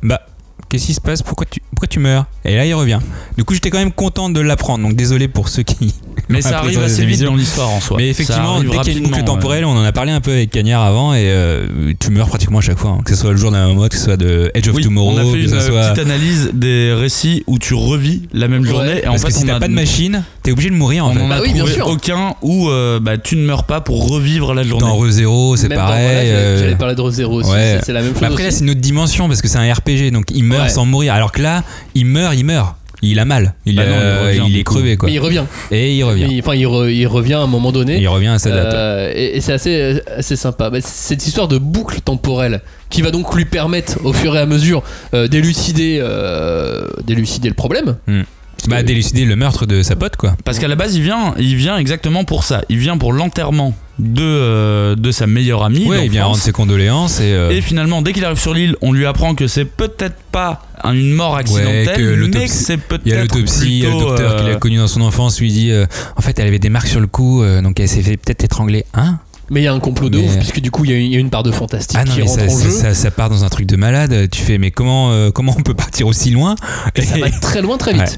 bah 0.02 0.20
qu'est-ce 0.68 0.86
qui 0.86 0.94
se 0.94 1.00
passe? 1.00 1.22
Pourquoi 1.22 1.46
tu 1.50 1.60
pourquoi 1.70 1.88
tu 1.88 2.00
meurs? 2.00 2.26
Et 2.44 2.56
là, 2.56 2.66
il 2.66 2.74
revient. 2.74 2.98
Du 3.36 3.44
coup, 3.44 3.54
j'étais 3.54 3.70
quand 3.70 3.78
même 3.78 3.92
content 3.92 4.28
de 4.30 4.40
l'apprendre. 4.40 4.82
Donc 4.82 4.96
désolé 4.96 5.28
pour 5.28 5.48
ceux 5.48 5.62
qui. 5.62 5.94
Mais 6.28 6.42
ça 6.42 6.58
arrive 6.58 6.82
assez 6.82 7.06
vite 7.06 7.22
dans 7.22 7.34
l'histoire 7.36 7.70
en 7.70 7.80
soi. 7.80 7.96
Mais 7.96 8.08
effectivement, 8.10 8.60
dès 8.60 8.68
qu'il 8.80 8.92
y 8.92 8.96
a 8.96 8.98
une 8.98 9.04
boucle 9.08 9.22
temporelle, 9.24 9.64
on 9.64 9.70
en 9.76 9.84
a 9.84 9.92
parlé 9.92 10.10
un 10.12 10.20
peu 10.20 10.32
avec 10.32 10.50
Cagnard 10.50 10.82
avant, 10.82 11.14
et 11.14 11.22
euh, 11.24 11.92
tu 11.98 12.10
meurs 12.10 12.28
pratiquement 12.28 12.58
à 12.58 12.62
chaque 12.62 12.78
fois. 12.78 12.90
hein. 12.90 13.02
Que 13.04 13.14
ce 13.14 13.20
soit 13.20 13.30
le 13.30 13.36
jour 13.36 13.50
d'un 13.50 13.72
mode, 13.72 13.90
que 13.90 13.96
ce 13.96 14.04
soit 14.04 14.16
de 14.16 14.50
Edge 14.54 14.68
of 14.68 14.74
Oui, 14.74 14.82
Tomorrow, 14.82 15.12
on 15.14 15.16
a 15.18 15.32
fait 15.32 15.44
une 15.44 15.54
euh, 15.54 15.60
soit. 15.68 15.90
petite 15.92 16.04
analyse 16.04 16.50
des 16.52 16.92
récits 16.92 17.44
où 17.46 17.58
tu 17.58 17.74
revis 17.74 18.22
la 18.32 18.48
même 18.48 18.62
Ouais. 18.62 18.68
journée. 18.68 19.00
Et 19.04 19.06
en 19.06 19.12
Parce 19.12 19.22
fait, 19.22 19.28
que 19.28 19.34
si 19.34 19.44
on 19.44 19.46
t'as 19.46 19.56
a 19.56 19.60
pas 19.60 19.68
de 19.68 19.72
machine, 19.72 20.22
t'es 20.42 20.50
obligé 20.52 20.68
de 20.70 20.74
mourir 20.74 21.06
en 21.06 21.10
on 21.10 21.14
fait. 21.14 21.20
en 21.22 21.30
a 21.30 21.36
Bah 21.36 21.40
oui, 21.42 21.52
bien 21.52 21.58
trouvé 21.62 21.74
sûr. 21.74 21.86
aucun 21.86 22.34
où 22.42 22.68
euh, 22.68 22.98
bah, 23.00 23.16
tu 23.16 23.36
ne 23.36 23.42
meurs 23.46 23.64
pas 23.64 23.80
pour 23.80 24.08
revivre 24.10 24.52
la 24.54 24.64
journée. 24.64 24.84
Dans 24.86 24.96
ReZero, 24.96 25.56
c'est 25.56 25.68
pareil. 25.68 26.28
voilà, 26.30 26.58
j'allais- 26.58 26.74
parler 26.76 26.94
de 26.96 27.00
ReZero 27.00 27.36
aussi, 27.40 27.50
ouais. 27.50 27.80
c'est- 27.84 27.92
la 27.92 28.02
même 28.02 28.12
chose. 28.12 28.20
Mais 28.20 28.26
après 28.26 28.42
là 28.44 28.50
c'est 28.50 28.64
une 28.64 28.70
autre 28.70 28.80
dimension 28.80 29.28
parce 29.28 29.40
que 29.40 29.48
c'est 29.48 29.58
un 29.58 29.72
RPG 29.72 30.10
donc 30.10 30.26
il 30.30 30.44
meurt 30.44 30.57
Ouais. 30.64 30.68
sans 30.68 30.84
mourir 30.84 31.14
alors 31.14 31.32
que 31.32 31.42
là 31.42 31.62
il 31.94 32.06
meurt 32.06 32.34
il 32.36 32.44
meurt 32.44 32.74
il 33.00 33.20
a 33.20 33.24
mal 33.24 33.54
il, 33.64 33.76
Bah 33.76 33.84
non, 33.86 33.92
il 33.92 33.94
euh, 33.96 34.22
revient, 34.26 34.42
il 34.46 34.52
du 34.54 34.58
est 34.58 34.64
coup. 34.64 34.74
crevé 34.74 34.96
quoi 34.96 35.08
Mais 35.08 35.14
il 35.14 35.20
revient. 35.20 35.44
et 35.70 35.94
il 35.96 36.02
revient 36.02 36.26
Il- 36.30 36.40
Enfin, 36.40 36.54
il, 36.56 36.66
re- 36.66 36.90
il 36.92 37.06
revient 37.06 37.34
à 37.34 37.40
un 37.42 37.46
moment 37.46 37.70
donné. 37.70 37.96
il 38.00 38.08
revient 38.08 38.26
à 38.26 38.38
sa 38.40 38.50
date 38.50 38.74
Euh, 38.74 39.12
et 39.14 39.36
et 39.36 39.40
c'est 39.40 39.52
assez, 39.52 40.00
assez 40.16 40.34
sympa. 40.34 40.68
Bah, 40.68 40.78
cette 40.80 41.24
histoire 41.24 41.46
de 41.46 41.58
boucle 41.58 42.00
temporelle 42.00 42.60
qui 42.90 43.02
va 43.02 43.12
donc 43.12 43.32
lui 43.36 43.44
permettre, 43.44 44.04
au 44.04 44.12
fur 44.12 44.34
et 44.34 44.40
à 44.40 44.46
mesure, 44.46 44.82
euh, 45.14 45.28
d'élucider, 45.28 46.00
euh, 46.02 46.88
d'élucider 47.04 47.48
le 47.48 47.54
problème. 47.54 47.96
bah 48.66 48.82
délucider 48.82 49.24
le 49.24 49.36
meurtre 49.36 49.64
de 49.64 49.84
sa 49.84 49.94
pote 49.94 50.16
quoi 50.16 50.34
Parce 50.44 50.58
qu'à 50.58 50.66
la 50.66 50.74
base, 50.74 50.96
il 50.96 51.02
vient, 51.02 51.34
il 51.38 51.54
vient 51.54 51.76
exactement 51.78 52.24
pour 52.24 52.42
ça. 52.42 52.62
Il 52.68 52.78
vient 52.78 52.98
pour 52.98 53.12
l'enterrement 53.12 53.74
de, 53.98 54.22
euh, 54.22 54.94
de 54.96 55.10
sa 55.10 55.26
meilleure 55.26 55.64
amie. 55.64 55.86
ouais 55.88 56.04
il 56.04 56.10
vient 56.10 56.26
rendre 56.26 56.36
ses 56.38 56.52
condoléances 56.52 57.20
et, 57.20 57.32
euh, 57.32 57.50
Et 57.50 57.60
finalement, 57.60 58.00
dès 58.02 58.12
qu'il 58.12 58.24
arrive 58.24 58.38
sur 58.38 58.54
l'île, 58.54 58.76
on 58.80 58.92
lui 58.92 59.06
apprend 59.06 59.34
que 59.34 59.46
c'est 59.48 59.64
peut-être 59.64 60.16
pas 60.30 60.62
un- 60.84 60.92
une 60.92 61.12
mort 61.12 61.36
accidentelle, 61.36 61.96
que 61.96 62.26
mais 62.26 62.46
que 62.46 62.52
c'est 62.52 62.76
peut-être. 62.76 63.02
il 63.06 63.12
y 63.12 63.14
a 63.16 63.22
l'autopsie, 63.22 63.66
il 63.66 63.82
y 63.82 63.86
a 63.86 63.90
le 63.90 63.98
docteur 63.98 64.32
euh, 64.32 64.38
qu'il 64.44 64.50
a 64.52 64.56
connu 64.56 64.76
dans 64.76 64.86
son 64.86 65.00
enfance 65.00 65.40
lui 65.40 65.50
dit 65.52 65.70
euh, 65.72 65.86
en 66.16 66.20
fait 66.20 66.38
elle 66.38 66.46
avait 66.46 66.60
des 66.60 66.68
marques 66.68 66.86
sur 66.86 67.00
le 67.00 67.08
cou 67.08 67.42
euh, 67.42 67.60
donc 67.60 67.80
elle 67.80 67.88
s'est 67.88 68.02
fait 68.02 68.16
peut-être 68.16 68.44
étrangler 68.44 68.84
hein? 68.94 69.18
Mais 69.50 69.62
il 69.62 69.64
y 69.64 69.66
a 69.66 69.72
un 69.72 69.80
complot 69.80 70.10
de 70.10 70.18
Mais- 70.18 70.26
ouf, 70.28 70.36
puisque 70.36 70.60
du 70.60 70.70
coup, 70.70 70.84
il 70.84 70.90
y, 70.90 70.94
a 70.94 70.96
une- 70.98 71.06
il 71.06 71.12
y 71.14 71.16
a 71.16 71.18
une 71.20 71.30
part 71.30 71.42
de 71.42 71.50
fantastique 71.50 71.98
ah 71.98 72.04
non 72.04 72.12
qui 72.12 72.20
mais 72.20 72.26
rentre 72.26 72.38
ça, 72.40 72.46
en 72.46 72.58
jeu. 72.60 72.70
ça- 72.70 72.94
ça 72.94 73.10
part 73.10 73.30
dans 73.30 73.44
un 73.44 73.48
truc 73.48 73.66
de 73.66 73.76
malade 73.76 74.28
tu 74.30 74.42
fais 74.42 74.58
mais 74.58 74.70
comment 74.70 75.10
euh, 75.10 75.30
comment 75.30 75.54
on 75.58 75.62
peut 75.62 75.74
partir 75.74 76.06
aussi 76.06 76.30
loin? 76.30 76.54
Et 76.94 77.02
ça 77.02 77.18
va 77.18 77.30
très 77.30 77.62
loin, 77.62 77.78
très 77.78 77.94
vite. 77.94 78.02
Ouais. 78.02 78.08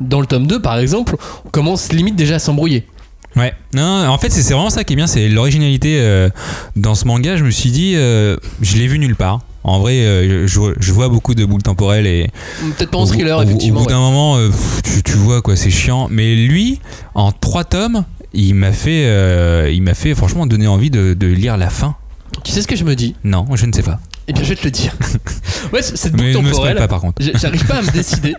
Dans 0.00 0.20
le 0.20 0.26
tome 0.26 0.46
2, 0.46 0.60
par 0.60 0.78
exemple, 0.78 1.16
on 1.44 1.48
commence 1.48 1.90
limite 1.92 2.16
déjà 2.16 2.36
à 2.36 2.38
s'embrouiller. 2.38 2.86
Ouais, 3.36 3.52
non, 3.74 4.08
en 4.08 4.18
fait, 4.18 4.30
c'est 4.30 4.52
vraiment 4.54 4.70
ça 4.70 4.84
qui 4.84 4.94
est 4.94 4.96
bien, 4.96 5.06
c'est 5.06 5.28
l'originalité 5.28 5.98
euh, 6.00 6.30
dans 6.74 6.94
ce 6.94 7.04
manga. 7.06 7.36
Je 7.36 7.44
me 7.44 7.50
suis 7.50 7.70
dit, 7.70 7.94
euh, 7.96 8.36
je 8.62 8.76
l'ai 8.76 8.86
vu 8.86 8.98
nulle 8.98 9.16
part. 9.16 9.40
En 9.62 9.80
vrai, 9.80 9.98
euh, 9.98 10.46
je, 10.46 10.60
je 10.78 10.92
vois 10.92 11.08
beaucoup 11.08 11.34
de 11.34 11.44
boules 11.44 11.62
temporelles 11.62 12.06
et 12.06 12.30
Peut-être 12.76 12.90
pas 12.90 12.98
en 12.98 13.06
thriller, 13.06 13.38
au, 13.38 13.42
effectivement. 13.42 13.80
Au 13.80 13.82
bout 13.82 13.88
ouais. 13.88 13.94
d'un 13.94 14.00
moment, 14.00 14.38
tu, 14.84 15.02
tu 15.02 15.12
vois 15.12 15.42
quoi, 15.42 15.56
c'est 15.56 15.70
chiant. 15.70 16.08
Mais 16.10 16.34
lui, 16.34 16.80
en 17.14 17.32
trois 17.32 17.64
tomes, 17.64 18.04
il 18.32 18.54
m'a 18.54 18.72
fait, 18.72 19.72
il 19.74 19.82
m'a 19.82 19.94
fait 19.94 20.14
franchement 20.14 20.46
donner 20.46 20.66
envie 20.66 20.90
de, 20.90 21.14
de 21.14 21.26
lire 21.26 21.56
la 21.56 21.68
fin. 21.68 21.96
Tu 22.44 22.52
sais 22.52 22.62
ce 22.62 22.68
que 22.68 22.76
je 22.76 22.84
me 22.84 22.94
dis? 22.94 23.16
Non, 23.24 23.46
je 23.54 23.66
ne 23.66 23.72
sais 23.72 23.82
pas. 23.82 23.98
Eh 24.28 24.32
bien, 24.32 24.42
je 24.42 24.48
vais 24.48 24.56
te 24.56 24.64
le 24.64 24.70
dire. 24.70 24.92
ouais, 25.72 25.82
cette 25.82 26.12
boucle 26.12 26.32
temporelle, 26.32 26.76
pas 26.76 26.88
par 26.88 27.00
contre. 27.00 27.22
j'arrive 27.34 27.64
pas 27.66 27.76
à 27.76 27.82
me 27.82 27.90
décider 27.92 28.34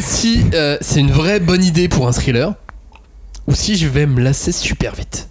si 0.00 0.44
euh, 0.54 0.78
c'est 0.80 1.00
une 1.00 1.10
vraie 1.10 1.40
bonne 1.40 1.62
idée 1.62 1.88
pour 1.88 2.08
un 2.08 2.12
thriller 2.12 2.54
ou 3.50 3.54
si 3.54 3.76
je 3.76 3.88
vais 3.88 4.06
me 4.06 4.20
lasser 4.20 4.52
super 4.52 4.94
vite. 4.94 5.28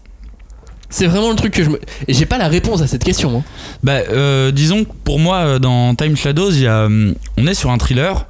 C'est 0.92 1.06
vraiment 1.06 1.30
le 1.30 1.36
truc 1.36 1.54
que 1.54 1.64
je 1.64 1.70
me. 1.70 1.80
Et 2.08 2.14
j'ai 2.14 2.26
pas 2.26 2.38
la 2.40 2.48
réponse 2.48 2.82
à 2.82 2.88
cette 2.88 3.04
question. 3.04 3.38
hein. 3.38 3.44
Bah, 3.84 4.00
euh, 4.10 4.52
disons 4.52 4.84
que 4.86 4.90
pour 5.04 5.20
moi, 5.20 5.38
euh, 5.38 5.60
dans 5.60 5.94
Time 5.96 6.18
Shadows, 6.18 6.52
il 6.52 6.62
y 6.62 6.68
a, 6.68 6.86
hum, 6.86 7.14
on 7.38 7.46
est 7.48 7.54
sur 7.54 7.70
un 7.70 7.78
thriller, 7.78 8.26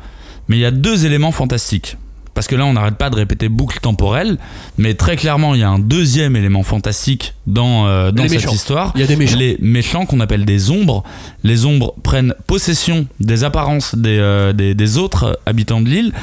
mais 0.50 0.58
il 0.58 0.60
y 0.60 0.65
a 0.65 0.72
deux 0.72 1.05
éléments 1.05 1.31
fantastiques. 1.31 1.98
Parce 2.34 2.48
que 2.48 2.55
là, 2.55 2.65
on 2.65 2.74
n'arrête 2.74 2.96
pas 2.96 3.10
de 3.10 3.15
répéter 3.15 3.50
boucle 3.50 3.79
temporelle, 3.79 4.38
mais 4.77 4.93
très 4.93 5.15
clairement, 5.17 5.55
il 5.55 5.62
y 5.62 5.63
a 5.63 5.69
un 5.69 5.79
deuxième 5.79 6.36
élément 6.36 6.63
fantastique 6.63 7.34
dans, 7.48 7.88
euh, 7.88 8.12
dans 8.12 8.24
cette 8.24 8.31
méchants. 8.34 8.51
histoire. 8.53 8.91
Il 8.96 9.01
y 9.01 9.03
a 9.03 9.08
des 9.08 9.15
méchants. 9.15 9.38
Les 9.38 9.58
méchants 9.62 10.05
qu'on 10.05 10.19
appelle 10.19 10.46
des 10.46 10.69
ombres. 10.69 11.03
Les 11.43 11.65
ombres 11.65 11.96
prennent 12.03 12.34
possession 12.48 13.08
des 13.19 13.43
apparences 13.46 13.96
des, 13.96 14.19
euh, 14.19 14.53
des, 14.53 14.74
des 14.75 14.98
autres 14.98 15.39
habitants 15.46 15.81
de 15.81 15.89
l'île. 15.89 16.13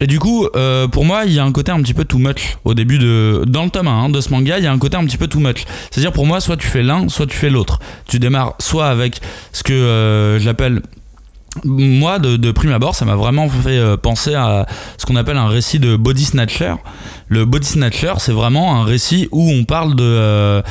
Et 0.00 0.06
du 0.06 0.18
coup, 0.18 0.46
euh, 0.56 0.88
pour 0.88 1.04
moi, 1.04 1.24
il 1.24 1.32
y 1.32 1.38
a 1.38 1.44
un 1.44 1.52
côté 1.52 1.72
un 1.72 1.80
petit 1.80 1.94
peu 1.94 2.04
too 2.04 2.18
much 2.18 2.58
au 2.64 2.74
début 2.74 2.98
de. 2.98 3.44
Dans 3.46 3.64
le 3.64 3.70
tome 3.70 3.88
1 3.88 4.04
hein, 4.04 4.08
de 4.10 4.20
ce 4.20 4.30
manga, 4.30 4.58
il 4.58 4.64
y 4.64 4.66
a 4.66 4.72
un 4.72 4.78
côté 4.78 4.96
un 4.96 5.04
petit 5.04 5.16
peu 5.16 5.26
too 5.26 5.40
much. 5.40 5.64
C'est-à-dire, 5.90 6.12
pour 6.12 6.26
moi, 6.26 6.40
soit 6.40 6.56
tu 6.56 6.66
fais 6.66 6.82
l'un, 6.82 7.08
soit 7.08 7.26
tu 7.26 7.36
fais 7.36 7.50
l'autre. 7.50 7.78
Tu 8.08 8.18
démarres 8.18 8.54
soit 8.58 8.88
avec 8.88 9.20
ce 9.52 9.62
que 9.62 9.72
euh, 9.72 10.38
j'appelle. 10.38 10.82
Moi, 11.64 12.18
de, 12.18 12.36
de 12.36 12.50
prime 12.52 12.72
abord, 12.72 12.94
ça 12.94 13.04
m'a 13.04 13.16
vraiment 13.16 13.48
fait 13.48 13.78
euh, 13.78 13.96
penser 13.96 14.34
à 14.34 14.66
ce 14.98 15.06
qu'on 15.06 15.16
appelle 15.16 15.36
un 15.36 15.48
récit 15.48 15.78
de 15.78 15.96
body 15.96 16.24
snatcher. 16.24 16.74
Le 17.28 17.44
body 17.44 17.66
snatcher, 17.66 18.14
c'est 18.18 18.32
vraiment 18.32 18.76
un 18.80 18.84
récit 18.84 19.28
où 19.32 19.50
on 19.50 19.64
parle 19.64 19.96
de. 19.96 20.04
euh, 20.04 20.62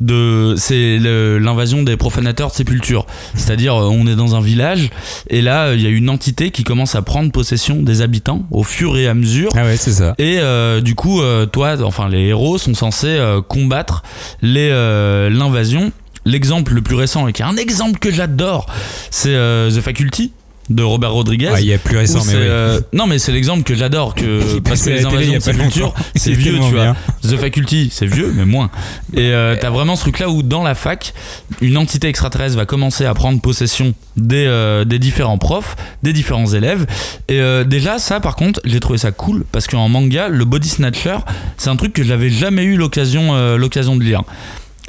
de 0.00 0.54
c'est 0.56 0.98
le- 0.98 1.38
l'invasion 1.38 1.82
des 1.82 1.96
profanateurs 1.96 2.50
de 2.50 2.54
sépulture. 2.54 3.06
C'est-à-dire, 3.34 3.74
euh, 3.74 3.88
on 3.90 4.06
est 4.06 4.16
dans 4.16 4.34
un 4.34 4.40
village 4.40 4.90
et 5.28 5.40
là, 5.42 5.74
il 5.74 5.80
y 5.82 5.86
a 5.86 5.90
une 5.90 6.08
entité 6.10 6.50
qui 6.50 6.62
commence 6.64 6.94
à 6.94 7.02
prendre 7.02 7.30
possession 7.32 7.82
des 7.82 8.00
habitants 8.02 8.42
au 8.50 8.62
fur 8.62 8.96
et 8.96 9.08
à 9.08 9.14
mesure. 9.14 9.50
Ah 9.56 9.64
ouais, 9.64 9.76
c'est 9.76 9.92
ça. 9.92 10.14
Et 10.18 10.38
euh, 10.38 10.80
du 10.80 10.94
coup, 10.94 11.20
toi, 11.52 11.76
enfin 11.82 12.08
les 12.08 12.20
héros 12.26 12.58
sont 12.58 12.74
censés 12.74 13.18
combattre 13.48 14.02
les 14.42 14.68
euh, 14.70 15.30
l'invasion. 15.30 15.90
L'exemple 16.24 16.74
le 16.74 16.82
plus 16.82 16.96
récent 16.96 17.26
et 17.28 17.32
qui 17.32 17.42
est 17.42 17.46
un 17.46 17.56
exemple 17.56 17.98
que 17.98 18.10
j'adore, 18.12 18.66
c'est 19.10 19.34
euh, 19.34 19.70
The 19.70 19.80
Faculty 19.80 20.32
de 20.70 20.82
Robert 20.82 21.12
Rodriguez. 21.12 21.50
Ouais, 21.50 21.60
il 21.62 21.66
y 21.68 21.74
a 21.74 21.78
plus 21.78 21.98
récent, 21.98 22.22
mais 22.24 22.32
oui. 22.32 22.38
euh, 22.40 22.80
non 22.94 23.06
mais 23.06 23.18
c'est 23.18 23.32
l'exemple 23.32 23.64
que 23.64 23.74
j'adore 23.74 24.14
que 24.14 24.40
Il 24.54 24.62
parce 24.62 24.82
que 24.82 24.88
les 24.90 25.00
il 25.02 25.06
invasions 25.06 25.52
de 25.52 25.58
longtemps. 25.58 25.94
c'est 26.16 26.32
vieux 26.32 26.54
tu 26.58 26.74
vois. 26.74 26.96
The 27.22 27.36
Faculty 27.36 27.90
c'est 27.92 28.06
vieux 28.06 28.32
mais 28.34 28.46
moins 28.46 28.70
et 29.12 29.30
euh, 29.32 29.56
t'as 29.60 29.68
vraiment 29.68 29.94
ce 29.94 30.00
truc 30.00 30.20
là 30.20 30.30
où 30.30 30.42
dans 30.42 30.62
la 30.62 30.74
fac 30.74 31.12
une 31.60 31.76
entité 31.76 32.08
extraterrestre 32.08 32.56
va 32.56 32.64
commencer 32.64 33.04
à 33.04 33.12
prendre 33.12 33.42
possession 33.42 33.92
des, 34.16 34.46
euh, 34.46 34.86
des 34.86 34.98
différents 34.98 35.36
profs 35.36 35.76
des 36.02 36.14
différents 36.14 36.46
élèves 36.46 36.86
et 37.28 37.42
déjà 37.66 37.98
ça 37.98 38.20
par 38.20 38.34
contre 38.34 38.60
j'ai 38.64 38.80
trouvé 38.80 38.98
ça 38.98 39.12
cool 39.12 39.44
parce 39.52 39.66
qu'en 39.66 39.90
manga 39.90 40.28
le 40.28 40.46
body 40.46 40.70
snatcher 40.70 41.18
c'est 41.58 41.68
un 41.68 41.76
truc 41.76 41.92
que 41.92 42.02
j'avais 42.02 42.30
jamais 42.30 42.62
eu 42.64 42.76
l'occasion 42.76 43.56
l'occasion 43.56 43.96
de 43.96 44.02
lire 44.02 44.22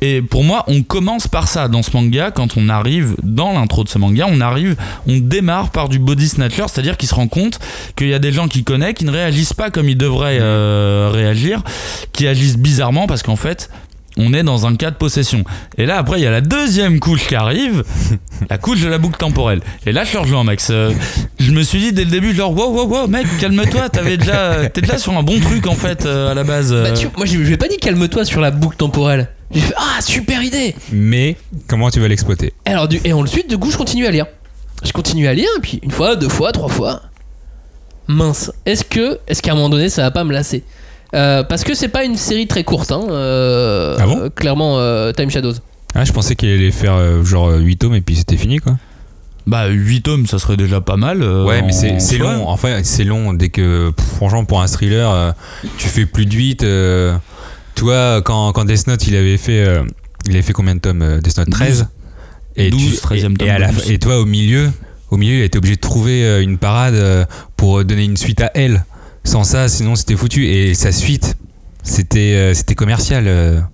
Et 0.02 0.22
pour 0.22 0.44
moi, 0.44 0.64
on 0.68 0.84
commence 0.84 1.28
par 1.28 1.48
ça 1.48 1.68
dans 1.68 1.82
ce 1.82 1.92
manga. 1.96 2.30
Quand 2.32 2.58
on 2.58 2.68
arrive 2.70 3.16
dans 3.24 3.54
l'intro 3.54 3.84
de 3.84 3.90
ce 3.90 3.98
manga, 3.98 4.26
on 4.30 4.42
arrive, 4.42 4.76
on 5.08 5.18
démarre 5.18 5.72
par 5.72 5.88
du 5.90 6.00
body 6.00 6.28
snatcher, 6.28 6.66
c'est-à-dire 6.68 6.98
qu'il 6.98 7.08
se 7.08 7.16
rend 7.16 7.28
compte 7.28 7.60
qu'il 7.96 8.08
y 8.10 8.14
a 8.14 8.20
des 8.20 8.32
gens 8.34 8.48
qui 8.48 8.64
connaissent, 8.64 8.96
qui 8.96 9.06
ne 9.06 9.12
réagissent 9.12 9.54
pas 9.54 9.70
comme 9.72 9.88
ils 9.88 9.98
devraient 9.98 10.40
euh, 10.42 11.10
réagir, 11.14 11.62
qui 12.12 12.28
agissent 12.28 12.58
bizarrement 12.58 13.08
parce 13.08 13.24
qu'en 13.24 13.38
fait, 13.38 13.70
on 14.18 14.34
est 14.34 14.44
dans 14.44 14.66
un 14.66 14.76
cas 14.78 14.92
de 14.92 14.96
possession. 14.96 15.44
Et 15.78 15.86
là, 15.86 15.98
après, 15.98 16.20
il 16.20 16.24
y 16.24 16.28
a 16.28 16.32
la 16.32 16.40
deuxième 16.42 17.00
couche 17.00 17.28
qui 17.28 17.36
arrive, 17.36 17.84
la 18.50 18.58
couche 18.58 18.82
de 18.82 18.88
la 18.88 18.98
boucle 18.98 19.18
temporelle. 19.18 19.62
Et 19.86 19.92
là, 19.94 20.04
je 20.06 20.12
te 20.14 20.18
rejoins, 20.18 20.44
Max. 20.44 20.70
Euh, 20.72 20.92
je 21.40 21.52
me 21.52 21.64
suis 21.64 21.80
dit 21.80 21.92
dès 21.94 22.04
le 22.06 22.12
début, 22.12 22.34
genre, 22.36 22.54
wow, 22.56 22.70
wow, 22.74 22.88
wow, 22.88 23.08
mec, 23.08 23.26
calme-toi, 23.40 23.90
t'avais 23.90 24.18
déjà, 24.18 24.68
t'es 24.70 24.82
déjà 24.82 24.98
sur 24.98 25.18
un 25.18 25.24
bon 25.24 25.40
truc 25.40 25.68
en 25.68 25.76
fait 25.76 26.06
euh, 26.06 26.32
à 26.32 26.34
la 26.34 26.44
base. 26.44 26.74
Bah, 26.74 26.92
tu- 26.92 27.08
moi, 27.18 27.26
je 27.26 27.34
je 27.34 27.44
vais 27.44 27.58
pas 27.58 27.68
dit 27.70 27.78
calme-toi 27.78 28.24
sur 28.26 28.40
la 28.42 28.52
boucle 28.52 28.78
temporelle. 28.78 29.30
J'ai 29.52 29.62
fait 29.62 29.74
ah 29.78 30.02
super 30.02 30.42
idée. 30.44 30.76
Mais 30.92 31.38
comment 31.68 31.90
tu 31.92 32.00
vas 32.00 32.08
l'exploiter? 32.08 32.54
Alors 32.66 32.88
du 32.88 33.00
et 33.04 33.14
ensuite 33.14 33.50
du 33.50 33.58
coup 33.58 33.70
je 33.72 33.78
continue 33.78 34.06
à 34.08 34.12
lire. 34.12 34.26
Je 34.84 34.92
continue 34.92 35.28
à 35.28 35.34
lire 35.34 35.50
et 35.58 35.62
puis 35.62 35.80
une 35.84 35.92
fois, 35.92 36.16
deux 36.16 36.30
fois, 36.30 36.52
trois 36.52 36.70
fois. 36.70 37.02
Mince. 38.08 38.52
Est-ce 38.66 38.84
que 38.86 39.20
est-ce 39.28 39.42
qu'à 39.42 39.52
un 39.54 39.56
moment 39.56 39.70
donné 39.70 39.90
ça 39.90 40.04
va 40.04 40.12
pas 40.12 40.24
me 40.24 40.32
lasser? 40.34 40.64
Euh, 41.14 41.44
Parce 41.44 41.64
que 41.64 41.74
c'est 41.74 41.88
pas 41.88 42.04
une 42.04 42.18
série 42.18 42.48
très 42.48 42.64
courte. 42.64 42.92
Hein, 42.92 43.06
euh, 43.10 43.96
Ah 44.00 44.06
bon? 44.06 44.20
euh, 44.22 44.30
Clairement 44.30 44.80
euh, 44.80 45.12
Time 45.12 45.30
Shadows. 45.30 45.54
Ah, 45.94 46.04
je 46.04 46.12
pensais 46.12 46.36
qu'il 46.36 46.50
allait 46.50 46.72
faire 46.72 46.94
euh, 46.96 47.24
genre 47.24 47.52
8 47.54 47.78
tomes 47.78 47.96
et 47.96 48.02
puis 48.02 48.16
c'était 48.18 48.38
fini 48.38 48.58
quoi. 48.60 48.74
Bah, 49.48 49.68
8 49.68 50.02
tomes, 50.02 50.26
ça 50.26 50.40
serait 50.40 50.58
déjà 50.58 50.82
pas 50.82 50.98
mal. 50.98 51.22
euh, 51.22 51.46
Ouais, 51.46 51.62
mais 51.62 51.72
c'est 51.72 52.18
long. 52.18 52.48
Enfin, 52.50 52.80
c'est 52.84 53.04
long 53.04 53.32
dès 53.34 53.50
que, 53.50 53.92
pff, 53.92 54.06
franchement, 54.16 54.44
pour 54.44 54.60
un 54.62 54.66
thriller, 54.68 55.10
euh, 55.12 55.32
tu 55.78 55.88
fais 55.88 56.08
plus 56.08 56.26
de 56.26 56.34
8. 56.34 56.64
Toi, 57.76 58.22
quand, 58.24 58.52
quand 58.54 58.66
Death 58.66 58.88
Note, 58.88 59.06
il 59.08 59.16
avait 59.16 59.38
fait, 59.38 59.60
euh, 59.66 59.84
il 60.26 60.32
avait 60.34 60.42
fait 60.42 60.54
combien 60.54 60.76
de 60.76 60.80
tomes 60.80 61.02
euh, 61.02 61.20
Death 61.22 61.38
Note? 61.38 61.50
13 61.50 61.88
et 62.56 62.70
12, 62.70 62.82
tu- 63.02 63.08
13e 63.08 63.34
et, 63.34 63.38
tome 63.38 63.48
et, 63.48 63.52
à 63.52 63.60
la 63.60 63.68
bonus. 63.68 63.84
fin- 63.84 63.92
et 63.92 64.00
toi, 64.00 64.20
au 64.20 64.26
milieu, 64.26 64.72
au 65.12 65.18
milieu, 65.18 65.36
il 65.38 65.42
a 65.42 65.46
été 65.46 65.58
obligé 65.58 65.76
de 65.76 65.82
trouver 65.82 66.24
euh, 66.26 66.42
une 66.42 66.58
parade 66.58 67.28
pour 67.58 67.84
donner 67.86 68.04
une 68.06 68.18
suite 68.18 68.42
à 68.42 68.52
elle. 68.56 68.86
Sans 69.24 69.44
ça, 69.44 69.68
sinon, 69.70 69.96
c'était 69.96 70.16
foutu. 70.16 70.46
Et 70.48 70.74
sa 70.74 70.92
suite, 70.92 71.36
c'était 71.84 72.54
c'était 72.54 72.76
commercial. 72.76 73.68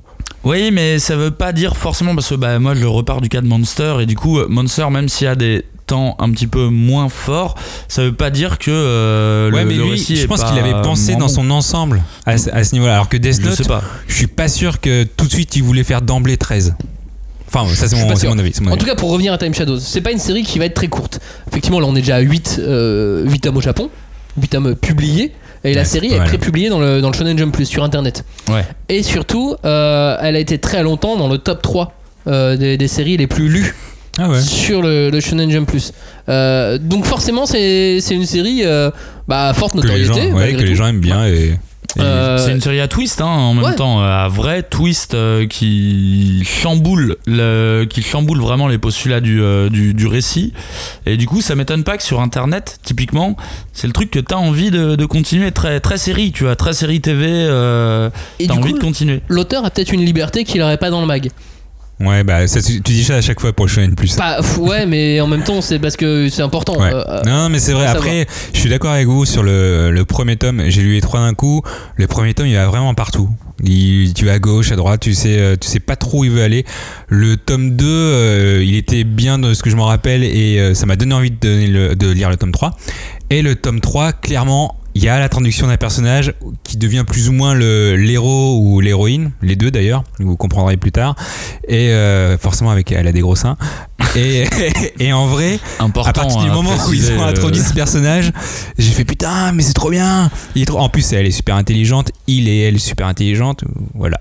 Oui, 0.43 0.71
mais 0.71 0.97
ça 0.97 1.15
veut 1.15 1.31
pas 1.31 1.51
dire 1.53 1.75
forcément 1.77 2.15
parce 2.15 2.29
que 2.29 2.35
bah, 2.35 2.57
moi 2.57 2.73
je 2.73 2.85
repars 2.85 3.21
du 3.21 3.29
cas 3.29 3.41
de 3.41 3.47
Monster 3.47 3.97
et 4.01 4.05
du 4.07 4.15
coup 4.15 4.39
Monster 4.49 4.87
même 4.89 5.07
s'il 5.07 5.25
y 5.25 5.27
a 5.27 5.35
des 5.35 5.63
temps 5.91 6.15
un 6.19 6.31
petit 6.31 6.47
peu 6.47 6.67
moins 6.67 7.07
forts, 7.09 7.55
ça 7.87 8.03
veut 8.03 8.13
pas 8.13 8.29
dire 8.29 8.57
que 8.59 8.71
euh, 8.71 9.51
Ouais, 9.51 9.63
le, 9.63 9.69
mais 9.69 9.75
le 9.75 9.83
lui, 9.83 9.91
récit 9.91 10.15
je 10.15 10.23
est 10.23 10.27
pense 10.27 10.43
qu'il 10.43 10.57
avait 10.59 10.81
pensé 10.81 11.13
dans 11.13 11.19
bon. 11.21 11.27
son 11.27 11.49
ensemble 11.51 12.01
à, 12.25 12.37
ce- 12.37 12.49
à 12.49 12.63
ce 12.63 12.73
niveau-là. 12.73 12.93
Alors 12.93 13.09
que 13.09 13.17
Death 13.17 13.41
Je 13.41 13.45
Note, 13.47 13.55
sais 13.55 13.63
pas. 13.65 13.81
je 14.07 14.13
suis 14.15 14.27
pas 14.27 14.47
sûr 14.47 14.79
que 14.81 15.03
tout 15.03 15.25
de 15.25 15.31
suite 15.31 15.55
il 15.55 15.63
voulait 15.63 15.83
faire 15.83 16.01
d'emblée 16.01 16.37
13. 16.37 16.75
Enfin, 17.53 17.67
ça 17.75 17.87
c'est 17.89 17.95
mon, 17.97 18.09
avis. 18.09 18.25
mon 18.27 18.33
En 18.69 18.73
avis. 18.73 18.77
tout 18.79 18.85
cas 18.85 18.95
pour 18.95 19.11
revenir 19.11 19.33
à 19.33 19.37
Time 19.37 19.53
Shadows, 19.53 19.79
c'est 19.79 19.99
pas 20.01 20.11
une 20.11 20.19
série 20.19 20.43
qui 20.43 20.57
va 20.57 20.65
être 20.65 20.73
très 20.73 20.87
courte. 20.87 21.19
Effectivement 21.49 21.79
là 21.81 21.87
on 21.87 21.95
est 21.95 22.01
déjà 22.01 22.15
à 22.15 22.19
8, 22.21 22.57
euh, 22.59 23.23
8 23.29 23.39
tomes 23.41 23.57
au 23.57 23.61
Japon, 23.61 23.89
8 24.41 24.47
tomes 24.47 24.75
publiés. 24.75 25.33
Et 25.63 25.73
la 25.75 25.85
série 25.85 26.11
est 26.13 26.17
mal. 26.17 26.27
prépubliée 26.27 26.69
dans 26.69 26.79
le, 26.79 27.01
dans 27.01 27.09
le 27.11 27.13
Shonen 27.15 27.37
Jump 27.37 27.53
Plus 27.53 27.65
sur 27.65 27.83
internet. 27.83 28.23
Ouais. 28.49 28.65
Et 28.89 29.03
surtout, 29.03 29.55
euh, 29.63 30.17
elle 30.19 30.35
a 30.35 30.39
été 30.39 30.57
très 30.57 30.81
longtemps 30.81 31.17
dans 31.17 31.27
le 31.27 31.37
top 31.37 31.61
3 31.61 31.93
euh, 32.27 32.57
des, 32.57 32.77
des 32.77 32.87
séries 32.87 33.15
les 33.17 33.27
plus 33.27 33.47
lues 33.47 33.75
Ah 34.17 34.29
ouais. 34.29 34.41
sur 34.41 34.81
le, 34.81 35.09
le 35.09 35.19
Shonen 35.19 35.49
Jump 35.49 35.67
Plus. 35.69 35.93
Euh, 36.29 36.77
donc 36.77 37.05
forcément, 37.05 37.45
c'est 37.45 37.99
c'est 38.01 38.15
une 38.15 38.25
série 38.25 38.61
euh, 38.65 38.91
bah, 39.27 39.47
à 39.49 39.53
forte 39.53 39.73
Que 39.79 39.87
les, 39.87 40.03
notoriété. 40.05 40.31
gens, 40.31 40.35
ouais, 40.37 40.53
que 40.53 40.63
les 40.63 40.75
gens 40.75 40.87
aiment 40.87 40.99
bien 40.99 41.25
et, 41.25 41.31
et- 41.31 41.55
Euh, 41.99 42.37
C'est 42.37 42.51
une 42.53 42.61
série 42.61 42.79
à 42.79 42.87
twist 42.87 43.19
hein, 43.19 43.25
en 43.25 43.53
même 43.53 43.65
ouais. 43.65 43.75
temps, 43.75 44.01
euh, 44.01 44.05
à 44.05 44.29
vrai 44.29 44.63
twist 44.63 45.13
euh, 45.13 45.45
qui 45.45 46.41
chamboule, 46.45 47.17
le, 47.27 47.85
qui 47.89 48.01
chamboule 48.01 48.39
vraiment 48.39 48.69
les 48.69 48.77
postulats 48.77 49.19
du, 49.19 49.41
euh, 49.41 49.67
du, 49.69 49.93
du 49.93 50.07
récit. 50.07 50.53
Et 51.05 51.17
du 51.17 51.27
coup, 51.27 51.41
ça 51.41 51.53
m'étonne 51.55 51.83
pas 51.83 51.97
que 51.97 52.03
sur 52.03 52.21
Internet, 52.21 52.79
typiquement, 52.81 53.35
c'est 53.73 53.87
le 53.87 53.93
truc 53.93 54.09
que 54.09 54.19
t'as 54.21 54.37
envie 54.37 54.71
de, 54.71 54.95
de 54.95 55.05
continuer, 55.05 55.51
très, 55.51 55.81
très 55.81 55.97
série, 55.97 56.31
tu 56.31 56.45
vois, 56.45 56.55
très 56.55 56.71
série 56.71 57.01
TV, 57.01 57.25
euh, 57.29 58.09
t'as 58.39 58.53
envie 58.53 58.71
coup, 58.71 58.77
de 58.77 58.83
continuer. 58.83 59.21
l'auteur 59.27 59.65
a 59.65 59.69
peut-être 59.69 59.91
une 59.91 60.05
liberté 60.05 60.45
qu'il 60.45 60.61
n'aurait 60.61 60.77
pas 60.77 60.91
dans 60.91 61.01
le 61.01 61.07
mag. 61.07 61.29
Ouais, 62.01 62.23
bah 62.23 62.47
ça, 62.47 62.61
tu, 62.61 62.81
tu 62.81 62.91
dis 62.93 63.03
ça 63.03 63.15
à 63.15 63.21
chaque 63.21 63.39
fois 63.39 63.53
pour 63.53 63.65
le 63.65 63.71
Shonen 63.71 63.95
Plus. 63.95 64.15
Pas, 64.15 64.41
f- 64.41 64.57
ouais, 64.59 64.85
mais 64.85 65.19
en 65.21 65.27
même 65.27 65.43
temps, 65.43 65.61
c'est 65.61 65.79
parce 65.79 65.95
que 65.97 66.29
c'est 66.29 66.41
important. 66.41 66.79
Ouais. 66.79 66.91
Euh, 66.93 67.21
non, 67.25 67.49
mais 67.49 67.59
c'est 67.59 67.73
vrai. 67.73 67.85
Après, 67.87 68.27
je 68.53 68.59
suis 68.59 68.69
d'accord 68.69 68.91
avec 68.91 69.07
vous 69.07 69.25
sur 69.25 69.43
le, 69.43 69.91
le 69.91 70.05
premier 70.05 70.35
tome. 70.35 70.63
J'ai 70.67 70.81
lu 70.81 70.93
les 70.93 71.01
trois 71.01 71.19
d'un 71.19 71.33
coup. 71.33 71.61
Le 71.95 72.07
premier 72.07 72.33
tome, 72.33 72.47
il 72.47 72.55
va 72.55 72.65
vraiment 72.67 72.93
partout. 72.93 73.29
Il, 73.63 74.13
tu 74.15 74.25
vas 74.25 74.33
à 74.33 74.39
gauche, 74.39 74.71
à 74.71 74.75
droite, 74.75 75.01
tu 75.01 75.13
sais, 75.13 75.37
euh, 75.37 75.55
tu 75.59 75.67
sais 75.67 75.79
pas 75.79 75.95
trop 75.95 76.19
où 76.21 76.23
il 76.23 76.31
veut 76.31 76.41
aller. 76.41 76.65
Le 77.09 77.37
tome 77.37 77.75
2, 77.75 77.85
euh, 77.85 78.63
il 78.65 78.75
était 78.75 79.03
bien 79.03 79.37
de 79.37 79.53
ce 79.53 79.61
que 79.61 79.69
je 79.69 79.75
me 79.75 79.83
rappelle 79.83 80.23
et 80.23 80.59
euh, 80.59 80.73
ça 80.73 80.85
m'a 80.87 80.95
donné 80.95 81.13
envie 81.13 81.29
de, 81.31 81.37
donner 81.39 81.67
le- 81.67 81.95
de 81.95 82.09
lire 82.09 82.29
le 82.31 82.37
tome 82.37 82.51
3. 82.51 82.75
Et 83.29 83.41
le 83.43 83.55
tome 83.55 83.79
3, 83.79 84.13
clairement, 84.13 84.75
il 84.93 85.03
y 85.03 85.09
a 85.09 85.19
la 85.19 85.29
traduction 85.29 85.67
d'un 85.67 85.77
personnage 85.77 86.33
qui 86.63 86.77
devient 86.77 87.03
plus 87.07 87.29
ou 87.29 87.31
moins 87.31 87.55
l'héros 87.55 88.59
ou 88.61 88.79
l'héroïne, 88.81 89.31
les 89.41 89.55
deux 89.55 89.71
d'ailleurs, 89.71 90.03
vous 90.19 90.35
comprendrez 90.37 90.77
plus 90.77 90.91
tard. 90.91 91.15
Et 91.67 91.89
euh, 91.89 92.37
forcément 92.37 92.71
avec 92.71 92.91
elle 92.91 93.07
a 93.07 93.11
des 93.11 93.21
gros 93.21 93.35
seins. 93.35 93.57
Et, 94.15 94.45
et 94.99 95.13
en 95.13 95.27
vrai, 95.27 95.59
Important. 95.79 96.09
à 96.09 96.13
partir 96.13 96.41
du 96.41 96.49
à 96.49 96.53
moment 96.53 96.73
où 96.89 96.93
ils 96.93 97.11
ont 97.11 97.21
euh, 97.21 97.27
introduit 97.29 97.61
ce 97.61 97.73
personnage, 97.73 98.31
j'ai 98.77 98.91
fait 98.91 99.05
putain, 99.05 99.51
mais 99.53 99.63
c'est 99.63 99.73
trop 99.73 99.89
bien. 99.89 100.29
Il 100.55 100.61
est 100.63 100.65
trop... 100.65 100.79
En 100.79 100.89
plus, 100.89 101.13
elle 101.13 101.25
est 101.25 101.31
super 101.31 101.55
intelligente. 101.55 102.11
Il 102.27 102.49
et 102.49 102.59
elle 102.63 102.79
super 102.79 103.07
intelligente. 103.07 103.63
Voilà. 103.93 104.19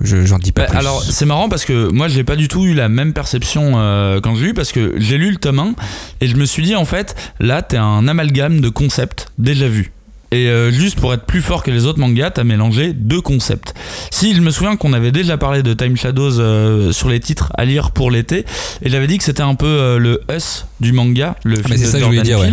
Je, 0.00 0.24
j'en 0.24 0.38
dis 0.38 0.52
pas 0.52 0.62
Bah, 0.62 0.68
plus. 0.68 0.78
alors 0.78 1.02
c'est 1.02 1.26
marrant 1.26 1.48
parce 1.48 1.64
que 1.64 1.88
moi 1.90 2.06
j'ai 2.06 2.22
pas 2.22 2.36
du 2.36 2.46
tout 2.46 2.64
eu 2.64 2.72
la 2.72 2.88
même 2.88 3.12
perception 3.12 3.72
euh, 3.74 4.20
quand 4.20 4.36
j'ai 4.36 4.44
lu 4.46 4.54
parce 4.54 4.70
que 4.70 4.94
j'ai 4.96 5.18
lu 5.18 5.28
le 5.28 5.38
tome 5.38 5.58
1 5.58 5.74
et 6.20 6.28
je 6.28 6.36
me 6.36 6.44
suis 6.44 6.62
dit 6.62 6.76
en 6.76 6.84
fait 6.84 7.16
là 7.40 7.62
t'es 7.62 7.78
un 7.78 8.06
amalgame 8.06 8.60
de 8.60 8.68
concepts 8.68 9.26
déjà 9.38 9.66
vus. 9.66 9.90
Et 10.30 10.48
euh, 10.48 10.70
juste 10.70 11.00
pour 11.00 11.14
être 11.14 11.24
plus 11.24 11.40
fort 11.40 11.62
que 11.62 11.70
les 11.70 11.86
autres 11.86 11.98
mangas, 11.98 12.30
t'as 12.32 12.44
mélangé 12.44 12.92
deux 12.92 13.22
concepts. 13.22 13.72
Si 14.10 14.34
je 14.34 14.42
me 14.42 14.50
souviens 14.50 14.76
qu'on 14.76 14.92
avait 14.92 15.12
déjà 15.12 15.38
parlé 15.38 15.62
de 15.62 15.72
Time 15.72 15.96
Shadows 15.96 16.38
euh, 16.38 16.92
sur 16.92 17.08
les 17.08 17.18
titres 17.18 17.50
à 17.56 17.64
lire 17.64 17.92
pour 17.92 18.10
l'été, 18.10 18.44
et 18.82 18.90
j'avais 18.90 19.06
dit 19.06 19.16
que 19.16 19.24
c'était 19.24 19.42
un 19.42 19.54
peu 19.54 19.66
euh, 19.66 19.98
le 19.98 20.20
Us 20.30 20.66
du 20.80 20.92
manga, 20.92 21.34
le 21.44 21.56
film 21.56 21.68
mais 21.70 21.76
c'est 21.78 21.84
de 21.84 21.90
ça 21.90 21.98
Jordan 21.98 22.22
dire. 22.22 22.44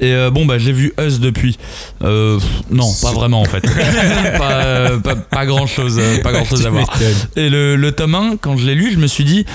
Et 0.00 0.12
euh, 0.12 0.30
bon 0.30 0.44
bah 0.44 0.58
j'ai 0.58 0.72
vu 0.72 0.92
Us 1.00 1.18
depuis. 1.20 1.58
Euh, 2.04 2.38
non, 2.70 2.92
pas 3.00 3.12
vraiment 3.14 3.40
en 3.40 3.46
fait. 3.46 3.62
pas, 4.38 4.52
euh, 4.52 4.98
pas, 4.98 5.16
pas 5.16 5.46
grand 5.46 5.66
chose, 5.66 5.98
pas 6.22 6.32
grand 6.32 6.44
chose 6.44 6.66
à 6.66 6.70
voir. 6.70 6.98
Et 7.34 7.48
le, 7.48 7.76
le 7.76 7.92
tome 7.92 8.14
1, 8.14 8.36
quand 8.36 8.58
je 8.58 8.66
l'ai 8.66 8.74
lu, 8.74 8.92
je 8.92 8.98
me 8.98 9.06
suis 9.06 9.24
dit. 9.24 9.46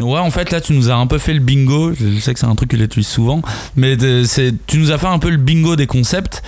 Ouais, 0.00 0.18
en 0.18 0.30
fait, 0.32 0.50
là, 0.50 0.60
tu 0.60 0.72
nous 0.72 0.90
as 0.90 0.94
un 0.94 1.06
peu 1.06 1.18
fait 1.18 1.32
le 1.32 1.38
bingo. 1.38 1.92
Je 1.94 2.18
sais 2.18 2.34
que 2.34 2.40
c'est 2.40 2.46
un 2.46 2.56
truc 2.56 2.68
que 2.70 2.76
j'utilise 2.76 3.06
souvent, 3.06 3.42
mais 3.76 3.96
tu 3.96 4.78
nous 4.78 4.90
as 4.90 4.98
fait 4.98 5.06
un 5.06 5.20
peu 5.20 5.30
le 5.30 5.36
bingo 5.36 5.76
des 5.76 5.86
concepts. 5.86 6.42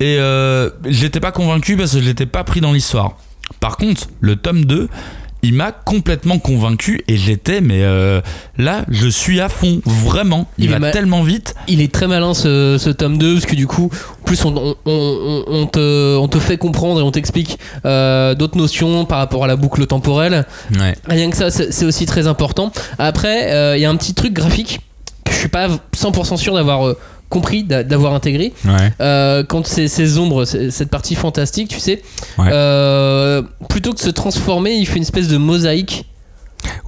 Et 0.00 0.16
euh, 0.18 0.70
j'étais 0.86 1.20
pas 1.20 1.32
convaincu 1.32 1.76
parce 1.76 1.92
que 1.92 2.00
je 2.00 2.04
l'étais 2.04 2.26
pas 2.26 2.44
pris 2.44 2.60
dans 2.60 2.72
l'histoire. 2.72 3.16
Par 3.60 3.76
contre, 3.76 4.08
le 4.20 4.36
tome 4.36 4.64
2, 4.64 4.88
il 5.42 5.54
m'a 5.54 5.70
complètement 5.70 6.38
convaincu 6.38 7.02
et 7.06 7.16
j'étais, 7.16 7.60
mais 7.60 7.82
euh, 7.84 8.20
là, 8.58 8.84
je 8.88 9.06
suis 9.06 9.40
à 9.40 9.48
fond, 9.48 9.80
vraiment. 9.86 10.48
Il, 10.58 10.70
va 10.70 10.90
tellement 10.90 11.22
vite. 11.22 11.54
Il 11.68 11.80
est 11.80 11.92
très 11.92 12.08
malin 12.08 12.34
ce, 12.34 12.76
ce 12.78 12.90
tome 12.90 13.16
2 13.16 13.34
parce 13.34 13.46
que 13.46 13.54
du 13.54 13.66
coup, 13.68 13.88
en 14.20 14.24
plus 14.24 14.44
on, 14.44 14.56
on- 14.56 14.74
on- 14.86 15.44
on 15.46 15.66
te, 15.66 16.16
on 16.16 16.26
te 16.26 16.38
fait 16.40 16.58
comprendre 16.58 17.00
et 17.00 17.02
on 17.04 17.12
t'explique 17.12 17.58
euh, 17.84 18.34
d'autres 18.34 18.58
notions 18.58 19.04
par 19.04 19.18
rapport 19.18 19.44
à 19.44 19.46
la 19.46 19.56
boucle 19.56 19.86
temporelle. 19.86 20.44
Ouais. 20.78 20.96
Rien 21.08 21.30
que 21.30 21.36
ça, 21.36 21.50
c'est 21.50 21.84
aussi 21.84 22.06
très 22.06 22.26
important. 22.26 22.72
Après, 22.98 23.52
euh, 23.52 23.76
il 23.76 23.80
y 23.82 23.84
a 23.84 23.90
un 23.90 23.96
petit 23.96 24.14
truc 24.14 24.32
graphique 24.32 24.80
que 25.24 25.32
je 25.32 25.38
suis 25.38 25.48
pas 25.48 25.68
100% 25.96 26.36
sûr 26.38 26.54
d'avoir 26.54 26.94
compris, 27.28 27.64
d'a- 27.64 27.82
d'avoir 27.84 28.14
intégré. 28.14 28.52
Ouais. 28.64 28.92
Euh, 29.00 29.42
quand 29.48 29.66
c'est 29.66 29.88
ces 29.88 30.18
ombres, 30.18 30.44
cette 30.44 30.90
partie 30.90 31.14
fantastique, 31.14 31.68
tu 31.68 31.80
sais, 31.80 32.02
Ouais. 32.38 32.48
euh, 32.52 33.42
plutôt 33.68 33.90
que 33.92 33.96
de 33.96 34.02
se 34.02 34.10
transformer, 34.10 34.74
il 34.74 34.86
fait 34.86 34.96
une 34.96 35.02
espèce 35.02 35.28
de 35.28 35.36
mosaïque. 35.36 36.06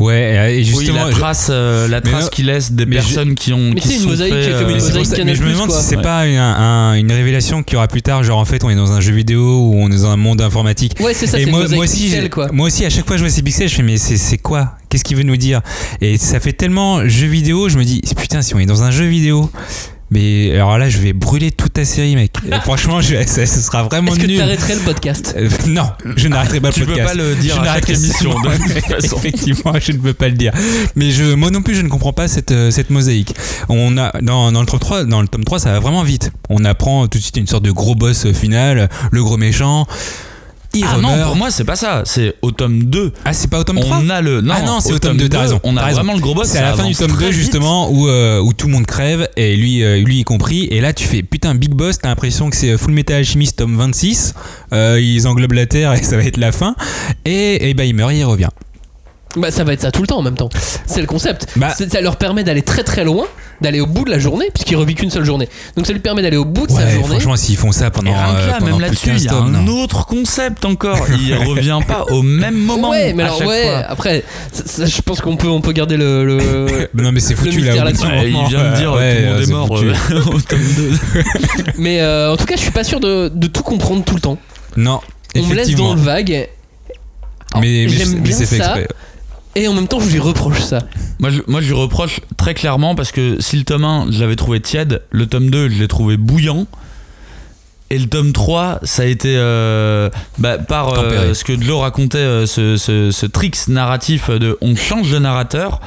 Ouais, 0.01 0.55
et 0.55 0.59
Oui, 0.59 0.65
justement. 0.65 1.05
la 1.05 1.11
je- 1.11 1.17
trace, 1.17 1.49
euh, 1.51 1.87
la 1.89 2.01
trace 2.01 2.31
qu'il 2.31 2.47
laisse 2.47 2.73
des 2.73 2.85
je- 2.85 2.89
personnes 2.91 3.35
qui 3.35 3.53
ont. 3.53 3.71
Mais 3.75 3.81
qui 3.81 3.89
c'est 3.89 3.97
une 4.03 4.09
mosaïque 4.11 4.35
fait, 4.35 4.53
comme 4.53 4.71
une 4.71 4.75
mosaïque 4.77 5.07
ça- 5.07 5.25
mais 5.25 5.35
je 5.37 5.43
me 5.43 5.53
demande 5.53 5.69
quoi. 5.69 5.79
si 5.81 5.87
c'est 5.87 5.97
Ouais. 5.97 6.03
pas 6.03 6.27
une, 6.27 6.37
un- 6.39 6.95
une 6.95 7.13
révélation 7.13 7.63
qu'il 7.63 7.75
y 7.75 7.77
aura 7.77 7.87
plus 7.87 8.03
tard, 8.03 8.25
genre 8.25 8.39
en 8.39 8.45
fait 8.45 8.65
on 8.65 8.71
est 8.71 8.75
dans 8.75 8.91
un 8.93 9.01
jeu 9.01 9.13
vidéo 9.13 9.41
ou 9.43 9.75
on 9.77 9.89
est 9.89 9.97
dans 10.03 10.07
un 10.07 10.17
monde 10.17 10.41
informatique. 10.41 10.95
Ouais, 11.01 11.15
c'est 11.15 11.27
ça, 11.29 11.39
et 11.39 11.47
moi, 11.47 11.61
aussi, 11.65 12.05
pixel, 12.05 12.31
quoi. 12.31 12.49
moi 12.51 12.67
aussi, 12.69 12.85
à 12.87 12.91
chaque 12.91 13.07
fois 13.07 13.15
que 13.17 13.19
je 13.19 13.25
vois 13.25 13.31
ces 13.33 13.43
pixels, 13.43 13.69
je 13.69 13.75
fais 13.77 13.83
mais 13.83 13.99
c'est 13.99 14.17
c'est 14.17 14.39
quoi? 14.39 14.73
Qu'est-ce 14.89 15.05
qu'il 15.05 15.17
veut 15.17 15.23
nous 15.23 15.37
dire? 15.37 15.61
Et 16.01 16.17
ça 16.17 16.41
fait 16.41 16.55
tellement 16.55 17.07
jeu 17.07 17.27
vidéo, 17.27 17.69
je 17.69 17.79
me 17.79 17.85
dis 17.85 18.01
putain 18.17 18.43
si 18.43 18.55
on 18.55 18.59
est 18.59 18.67
dans 18.67 18.83
un 18.83 18.91
jeu 18.91 19.05
vidéo. 19.05 19.49
Mais 20.11 20.53
alors 20.55 20.79
là, 20.79 20.89
je 20.89 20.99
vais 20.99 21.13
brûler 21.13 21.51
toute 21.51 21.75
ta 21.75 21.85
série, 21.85 22.17
mec. 22.17 22.33
Franchement, 22.63 23.01
je, 23.01 23.15
ça, 23.27 23.45
ça 23.47 23.61
sera 23.61 23.83
vraiment 23.83 24.11
Est-ce 24.13 24.21
que 24.21 24.27
tu 24.27 24.33
nul. 24.33 24.41
arrêterais 24.41 24.75
le 24.75 24.81
podcast 24.81 25.35
Euh, 25.37 25.49
non, 25.67 25.91
je 26.17 26.29
n'arrêterai 26.29 26.61
pas 26.61 26.69
le 26.69 26.75
Tu 26.75 26.81
peux 26.81 26.87
podcast. 26.87 27.09
pas 27.09 27.15
le 27.15 27.35
dire 27.35 27.55
Je 27.57 27.61
à 27.61 27.65
chaque 27.65 27.89
n'arrêterai- 27.89 27.95
émission, 27.95 28.31
de 28.31 28.57
toute 28.57 28.85
façon. 29.03 29.17
Effectivement, 29.23 29.73
je 29.81 29.93
ne 29.93 29.99
peux 29.99 30.15
pas 30.15 30.29
le 30.29 30.35
dire. 30.35 30.53
Mais 30.97 31.11
je, 31.11 31.35
moi 31.35 31.51
non 31.51 31.61
plus, 31.63 31.75
je 31.75 31.83
ne 31.83 31.89
comprends 31.89 32.13
pas 32.15 32.27
cette, 32.29 32.53
euh, 32.53 32.71
cette 32.71 32.91
mosaïque. 32.91 33.35
On 33.69 33.99
a 33.99 34.13
dans, 34.23 34.51
dans 34.53 34.61
le 34.61 34.67
tome 34.67 34.81
3, 34.81 35.05
dans 35.05 35.21
le 35.21 35.29
tome 35.29 35.45
3, 35.45 35.59
ça 35.59 35.73
va 35.73 35.81
vraiment 35.81 36.03
vite. 36.05 36.33
On 36.49 36.65
apprend 36.65 37.07
tout 37.07 37.19
de 37.19 37.23
suite 37.23 37.37
une 37.37 37.47
sorte 37.47 37.65
de 37.65 37.71
gros 37.71 37.95
boss 37.95 38.33
final, 38.33 38.89
le 39.13 39.23
gros 39.23 39.37
méchant. 39.37 39.87
Il 40.75 40.85
Ah 40.87 40.99
non, 40.99 41.25
pour 41.25 41.37
moi 41.37 41.51
c'est 41.51 41.65
pas 41.65 41.77
ça, 41.77 42.03
c'est 42.05 42.35
au 42.43 42.51
tome 42.51 42.85
2. 42.85 43.13
Ah, 43.25 43.33
c'est 43.33 43.49
pas 43.49 43.59
au 43.61 43.65
tome 43.65 43.81
3 43.81 44.01
On 44.03 44.11
a 44.11 44.21
le 44.21 44.41
non, 44.41 44.55
Ah 44.57 44.63
non, 44.63 44.81
c'est 44.81 44.93
au 44.93 44.99
tome 44.99 45.17
2, 45.17 45.29
t'as 45.29 45.41
raison. 45.41 45.61
On 45.63 45.77
a 45.77 45.83
raison. 45.85 45.97
vraiment 45.97 46.15
le 46.15 46.21
gros 46.21 46.35
boss. 46.35 46.49
C'est 46.49 46.59
à 46.59 46.63
la 46.63 46.75
fin 46.75 46.85
du 46.87 46.95
tome 46.95 47.11
2 47.11 47.15
très 47.17 47.31
vite. 47.31 47.35
justement 47.39 47.91
où, 47.91 48.07
euh, 48.09 48.39
où 48.41 48.53
tout 48.53 48.67
le 48.67 48.73
monde 48.75 48.87
crève 48.87 49.29
et 49.37 49.57
lui, 49.57 49.83
euh, 49.83 49.97
lui 50.03 50.21
y 50.21 50.25
compris. 50.25 50.65
Et 50.71 50.81
là 50.81 50.93
tu 50.93 51.05
fais 51.05 51.23
putain 51.23 51.55
Big 51.55 51.71
Boss, 51.71 51.99
t'as 51.99 52.09
l'impression 52.09 52.51
que 52.51 52.57
c'est 52.57 52.77
Full 52.77 52.93
Metal 52.93 53.17
Alchemist 53.17 53.57
tome 53.59 53.77
26. 53.77 54.35
Euh, 54.73 55.01
ils 55.01 55.27
englobent 55.27 55.53
la 55.53 55.67
Terre 55.67 55.93
et 55.95 56.03
ça 56.03 56.17
va 56.17 56.23
être 56.25 56.37
la 56.37 56.53
fin. 56.53 56.75
Et, 57.25 57.71
et 57.71 57.75
bah 57.75 57.85
il 57.85 57.95
meurt, 57.95 58.13
il 58.13 58.25
revient. 58.25 58.49
Bah 59.37 59.51
ça 59.51 59.63
va 59.65 59.73
être 59.75 59.83
ça 59.83 59.91
tout 59.91 60.01
le 60.01 60.07
temps 60.07 60.19
en 60.19 60.23
même 60.23 60.37
temps. 60.37 60.49
C'est 60.87 61.01
le 61.01 61.07
concept. 61.07 61.47
Bah- 61.57 61.75
ça 61.75 62.01
leur 62.01 62.17
permet 62.17 62.45
d'aller 62.45 62.63
très 62.63 62.83
très 62.83 63.05
loin, 63.05 63.27
d'aller 63.61 63.81
au 63.81 63.87
bout 63.87 64.05
de 64.05 64.11
la 64.11 64.19
journée, 64.19 64.47
puisqu'il 64.55 64.77
revit 64.77 64.95
qu'une 64.95 65.11
seule 65.11 65.25
journée. 65.25 65.49
Donc 65.77 65.87
ça 65.87 65.93
lui 65.93 66.01
permet 66.01 66.23
d'aller 66.23 66.37
au 66.37 66.45
bout 66.45 66.67
de 66.67 66.73
sa 66.73 66.79
Ouais, 66.85 66.93
journée. 66.93 67.09
franchement 67.15 67.37
s'ils 67.37 67.57
font 67.57 67.73
ça 67.73 67.91
pendant, 67.91 68.13
euh, 68.13 68.47
là, 68.49 68.57
pendant 68.59 68.73
même 68.73 68.81
là-dessus, 68.81 69.07
15 69.09 69.23
il 69.23 69.25
y 69.25 69.29
a 69.29 69.33
tomes, 69.33 69.55
un 69.55 69.63
non. 69.63 69.83
autre 69.83 70.07
concept 70.07 70.65
encore. 70.65 70.99
Il 71.21 71.35
revient 71.49 71.81
pas 71.87 72.05
au 72.11 72.23
même 72.23 72.55
moment. 72.57 72.91
ouais, 72.91 73.13
mais 73.15 73.25
alors 73.25 73.41
ouais, 73.45 73.63
fois. 73.65 73.79
après, 73.89 74.25
ça- 74.53 74.63
ça, 74.67 74.87
je 74.87 75.01
pense 75.03 75.21
qu'on 75.21 75.37
peut, 75.37 75.49
on 75.49 75.61
peut 75.61 75.73
garder 75.73 75.97
le. 75.97 76.25
le- 76.25 76.89
Non 77.03 77.13
mais 77.13 77.21
c'est 77.21 77.35
foutu 77.35 77.61
là. 77.61 77.75
d'un 77.77 77.85
Ouais, 77.87 77.93
moment, 77.93 78.23
il 78.23 78.49
vient 78.49 78.71
de 78.71 78.77
dire 78.77 78.93
euh, 78.97 79.43
tout 79.43 79.49
le 79.49 79.57
monde 79.57 79.71
ouais, 79.71 79.83
est 79.83 79.87
mort 79.87 80.29
euh, 80.31 80.35
au 80.35 80.41
tome 80.41 80.61
2. 80.77 81.23
mais 81.79 82.01
euh, 82.01 82.33
en 82.33 82.37
tout 82.37 82.45
cas, 82.47 82.55
je 82.57 82.61
suis 82.63 82.71
pas 82.71 82.85
sûr 82.85 83.01
de, 83.01 83.31
de 83.35 83.47
tout 83.47 83.63
comprendre 83.63 84.05
tout 84.05 84.15
le 84.15 84.21
temps. 84.21 84.39
Non, 84.77 85.01
On 85.37 85.43
me 85.47 85.55
laisse 85.55 85.75
dans 85.75 85.95
le 85.95 86.01
vague. 86.01 86.49
Alors, 87.53 87.63
Mais, 87.63 87.87
mais, 87.87 87.89
j'aime 87.89 88.15
mais 88.15 88.21
bien 88.21 88.37
c'est 88.37 88.47
fait 88.47 88.59
ça, 88.59 88.79
exprès. 88.79 88.89
Et 89.55 89.67
en 89.69 89.75
même 89.75 89.89
temps, 89.89 90.01
je 90.01 90.09
lui 90.11 90.19
reproche 90.21 90.61
ça. 90.61 90.81
Moi 91.19 91.31
je, 91.31 91.41
moi, 91.47 91.61
je 91.61 91.67
lui 91.67 91.75
reproche 91.75 92.21
très 92.37 92.55
clairement 92.55 92.95
parce 92.95 93.11
que 93.13 93.37
si 93.41 93.57
le 93.57 93.65
tome 93.65 93.85
1, 93.85 94.07
je 94.11 94.21
l'avais 94.21 94.37
trouvé 94.37 94.61
tiède, 94.61 95.03
le 95.11 95.27
tome 95.27 95.51
2, 95.51 95.69
je 95.71 95.79
l'ai 95.81 95.89
trouvé 95.89 96.17
bouillant. 96.17 96.67
Et 97.91 97.99
le 97.99 98.07
tome 98.07 98.33
3, 98.33 98.81
ça 98.83 99.03
a 99.03 99.07
été 99.07 99.35
euh, 99.37 100.11
bah, 100.37 100.59
par 100.59 100.93
euh, 100.99 101.33
ce 101.33 101.43
que 101.43 101.59
Joe 101.59 101.81
racontait, 101.81 102.19
euh, 102.19 102.45
ce, 102.47 102.77
ce, 102.77 103.11
ce 103.11 103.25
tricks 103.27 103.67
narratif 103.69 104.29
de 104.31 104.59
on 104.61 104.77
change 104.77 105.11
de 105.11 105.19
narrateur. 105.19 105.81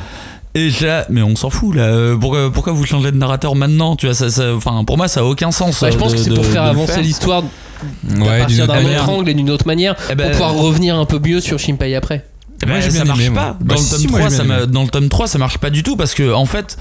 Et 0.56 0.70
j'ai 0.72 0.88
là, 0.88 1.06
mais 1.10 1.22
on 1.22 1.36
s'en 1.36 1.50
fout 1.51 1.75
là. 1.75 2.15
Pourquoi, 2.20 2.51
pourquoi 2.51 2.74
vous 2.74 2.86
changez 2.86 3.12
de 3.12 3.18
narrateur 3.18 3.56
maintenant 3.56 3.96
Tu 3.96 4.08
vois, 4.08 4.15
ça, 4.15 4.30
ça- 4.32 4.53
enfin, 4.56 4.84
pour 4.84 4.98
moi, 4.98 5.08
ça 5.08 5.20
a 5.22 5.24
aucun 5.24 5.51
sens. 5.51 5.80
Bah, 5.80 5.91
je 5.91 5.98
pense 5.98 6.12
de- 6.12 6.18
que 6.18 6.24
c'est 6.24 6.34
pour 6.34 6.46
faire 6.46 6.63
avancer 6.63 7.01
l'histoire 7.01 7.44
à 7.44 8.20
Ouais, 8.20 8.39
partir 8.39 8.68
d'un 8.68 8.84
autre 8.84 9.10
angle 9.10 9.30
et 9.30 9.34
d'une 9.36 9.50
autre 9.51 9.65
manière 9.68 9.96
Eh 10.12 10.15
ben, 10.15 10.24
pour 10.24 10.32
pouvoir 10.32 10.53
revenir 10.56 10.98
un 10.98 11.06
peu 11.06 11.20
mieux 11.20 11.39
sur 11.39 11.58
Shinpai 11.60 11.96
après. 11.96 12.25
Eh 12.63 12.65
ben, 12.65 12.72
Moi, 12.74 12.80
bien 12.82 12.89
ça 12.91 13.06
marche 13.06 13.20
aimé, 13.22 13.36
pas. 13.36 13.58
Bah, 13.60 13.75
Dans, 13.75 13.82
si, 13.82 13.91
le 13.94 13.98
si, 14.00 14.03
tome 14.03 14.12
moi, 14.12 14.20
3, 14.20 14.30
j'ai 14.30 14.36
ça 14.38 14.44
bien 14.44 14.53
m'a- 14.56 14.63
aimé. 14.63 14.72
dans 14.72 14.84
le 14.84 14.89
tome 14.89 15.10
3, 15.10 15.27
ça 15.27 15.38
marche 15.38 15.58
pas 15.58 15.70
du 15.70 15.84
tout 15.84 15.96
parce 15.96 16.13
que 16.13 16.34
en 16.34 16.46
fait, 16.46 16.77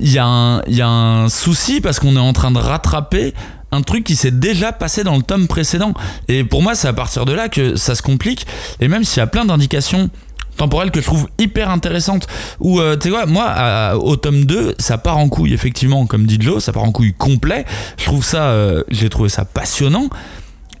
il 0.00 0.10
y, 0.12 0.18
a 0.18 0.26
un- 0.26 0.62
il 0.66 0.74
y 0.74 0.82
a 0.82 0.88
un 0.88 1.28
souci 1.28 1.80
parce 1.80 2.00
qu'on 2.00 2.16
est 2.16 2.20
en 2.20 2.32
train 2.32 2.50
de 2.50 2.58
rattraper 2.58 3.32
un 3.72 3.82
truc 3.82 4.04
qui 4.04 4.16
s'est 4.16 4.30
déjà 4.30 4.72
passé 4.72 5.02
dans 5.04 5.16
le 5.16 5.22
tome 5.22 5.46
précédent. 5.48 5.94
Et 6.28 6.44
pour 6.44 6.62
moi, 6.62 6.74
c'est 6.74 6.88
à 6.88 6.92
partir 6.92 7.24
de 7.24 7.32
là 7.32 7.48
que 7.48 7.76
ça 7.76 7.94
se 7.94 8.02
complique. 8.02 8.46
Et 8.80 8.88
même 8.88 9.04
s'il 9.04 9.18
y 9.18 9.20
a 9.22 9.26
plein 9.26 9.44
d'indications 9.44 10.10
temporelles 10.56 10.92
que 10.92 11.00
je 11.00 11.06
trouve 11.06 11.26
hyper 11.38 11.68
intéressantes, 11.70 12.28
ou 12.60 12.78
euh, 12.80 12.96
tu 12.96 13.04
sais 13.08 13.10
quoi, 13.10 13.26
moi, 13.26 13.46
à- 13.48 13.96
au 13.96 14.14
tome 14.16 14.44
2, 14.44 14.74
ça 14.78 14.98
part 14.98 15.18
en 15.18 15.28
couille, 15.28 15.52
effectivement, 15.52 16.06
comme 16.06 16.26
dit 16.26 16.38
Joe, 16.40 16.62
ça 16.62 16.72
part 16.72 16.84
en 16.84 16.92
couille 16.92 17.12
complet. 17.14 17.64
Je 17.98 18.04
trouve 18.04 18.24
ça, 18.24 18.44
euh, 18.44 18.84
j'ai 18.90 19.08
trouvé 19.08 19.28
ça 19.28 19.44
passionnant. 19.44 20.08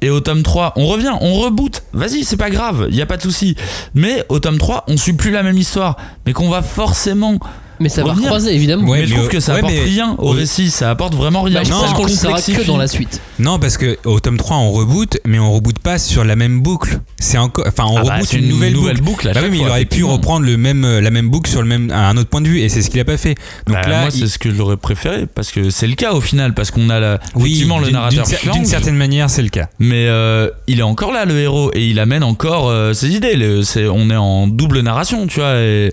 Et 0.04 0.10
au 0.10 0.20
tome 0.20 0.42
3, 0.42 0.74
on 0.76 0.86
revient, 0.86 1.14
on 1.22 1.32
reboot. 1.32 1.82
Vas-y, 1.94 2.24
c'est 2.24 2.36
pas 2.36 2.50
grave, 2.50 2.88
il 2.90 2.94
y 2.94 3.00
a 3.00 3.06
pas 3.06 3.16
de 3.16 3.22
souci. 3.22 3.56
Mais 3.94 4.22
au 4.28 4.38
tome 4.38 4.58
3, 4.58 4.84
on 4.86 4.98
suit 4.98 5.14
plus 5.14 5.30
la 5.30 5.42
même 5.42 5.56
histoire, 5.56 5.96
mais 6.26 6.34
qu'on 6.34 6.50
va 6.50 6.60
forcément. 6.60 7.38
Mais 7.84 7.90
ça 7.90 8.02
va 8.02 8.08
Revenir. 8.12 8.30
recroiser 8.30 8.54
évidemment. 8.54 8.88
Ouais, 8.88 9.00
mais 9.00 9.06
je 9.06 9.14
trouve 9.14 9.28
que 9.28 9.40
ça 9.40 9.52
ouais, 9.52 9.58
apporte 9.58 9.74
rien 9.84 10.14
au 10.18 10.32
oui. 10.32 10.38
récit, 10.38 10.70
ça 10.70 10.88
apporte 10.90 11.14
vraiment 11.14 11.42
rien. 11.42 11.58
Bah, 11.58 11.64
je 11.64 11.70
Non, 11.70 11.80
pense 11.80 11.88
Ça 11.90 11.94
qu'on 11.94 12.04
le 12.04 12.08
saura 12.08 12.40
que 12.40 12.66
dans 12.66 12.78
la 12.78 12.88
suite. 12.88 13.20
Non, 13.38 13.58
parce 13.58 13.76
que 13.76 13.98
au 14.06 14.20
tome 14.20 14.38
3, 14.38 14.56
on 14.56 14.72
reboot, 14.72 15.18
mais 15.26 15.38
on 15.38 15.52
reboot 15.52 15.78
pas 15.78 15.98
sur 15.98 16.24
la 16.24 16.34
même 16.34 16.60
boucle. 16.62 17.00
C'est 17.20 17.36
encore, 17.36 17.66
enfin, 17.68 17.84
on 17.86 17.98
Ah 17.98 18.02
bah, 18.04 18.14
reboot 18.14 18.26
c'est 18.28 18.38
une, 18.38 18.48
nouvelle, 18.48 18.72
boucle. 18.72 19.00
boucle. 19.02 19.30
Bah 19.34 19.40
oui, 19.50 19.58
il 19.60 19.68
aurait 19.68 19.84
pu 19.84 20.02
reprendre 20.04 20.46
le 20.46 20.56
même, 20.56 20.84
euh, 20.86 21.00
la 21.02 21.10
même 21.10 21.28
boucle 21.28 21.50
sur 21.50 21.60
le 21.60 21.68
même, 21.68 21.90
à 21.90 22.08
un 22.08 22.16
autre 22.16 22.30
point 22.30 22.40
de 22.40 22.48
vue, 22.48 22.60
et 22.60 22.70
c'est 22.70 22.80
ce 22.80 22.88
qu'il 22.88 23.00
a 23.00 23.04
pas 23.04 23.18
fait. 23.18 23.34
Donc 23.66 23.76
Bah, 23.76 23.88
là, 23.88 24.00
moi, 24.02 24.08
il- 24.14 24.18
c'est 24.20 24.28
ce 24.28 24.38
que 24.38 24.50
j'aurais 24.54 24.78
préféré, 24.78 25.26
parce 25.26 25.50
que 25.52 25.68
c'est 25.68 25.86
le 25.86 25.94
cas 25.94 26.12
au 26.14 26.22
final, 26.22 26.54
parce 26.54 26.70
qu'on 26.70 26.88
a 26.88 27.00
la, 27.00 27.18
oui, 27.34 27.50
effectivement 27.50 27.78
le 27.78 27.90
narrateur 27.90 28.26
d'une 28.54 28.64
certaine 28.64 28.96
manière, 28.96 29.28
c'est 29.28 29.42
le 29.42 29.48
cas. 29.50 29.68
mais 29.78 30.06
euh, 30.08 30.48
il 30.68 30.78
est 30.78 30.82
encore 30.82 31.12
là 31.12 31.24
le 31.26 31.38
héros 31.38 31.70
et 31.74 31.86
il 31.86 31.98
amène 31.98 32.22
encore 32.22 32.68
euh, 32.70 32.92
ses 32.94 33.10
idées. 33.14 33.34
Le- 33.34 33.62
on 33.90 34.08
est 34.10 34.16
en 34.16 34.46
double 34.46 34.80
narration, 34.80 35.26
tu 35.26 35.40
vois. 35.40 35.56
Et 35.56 35.90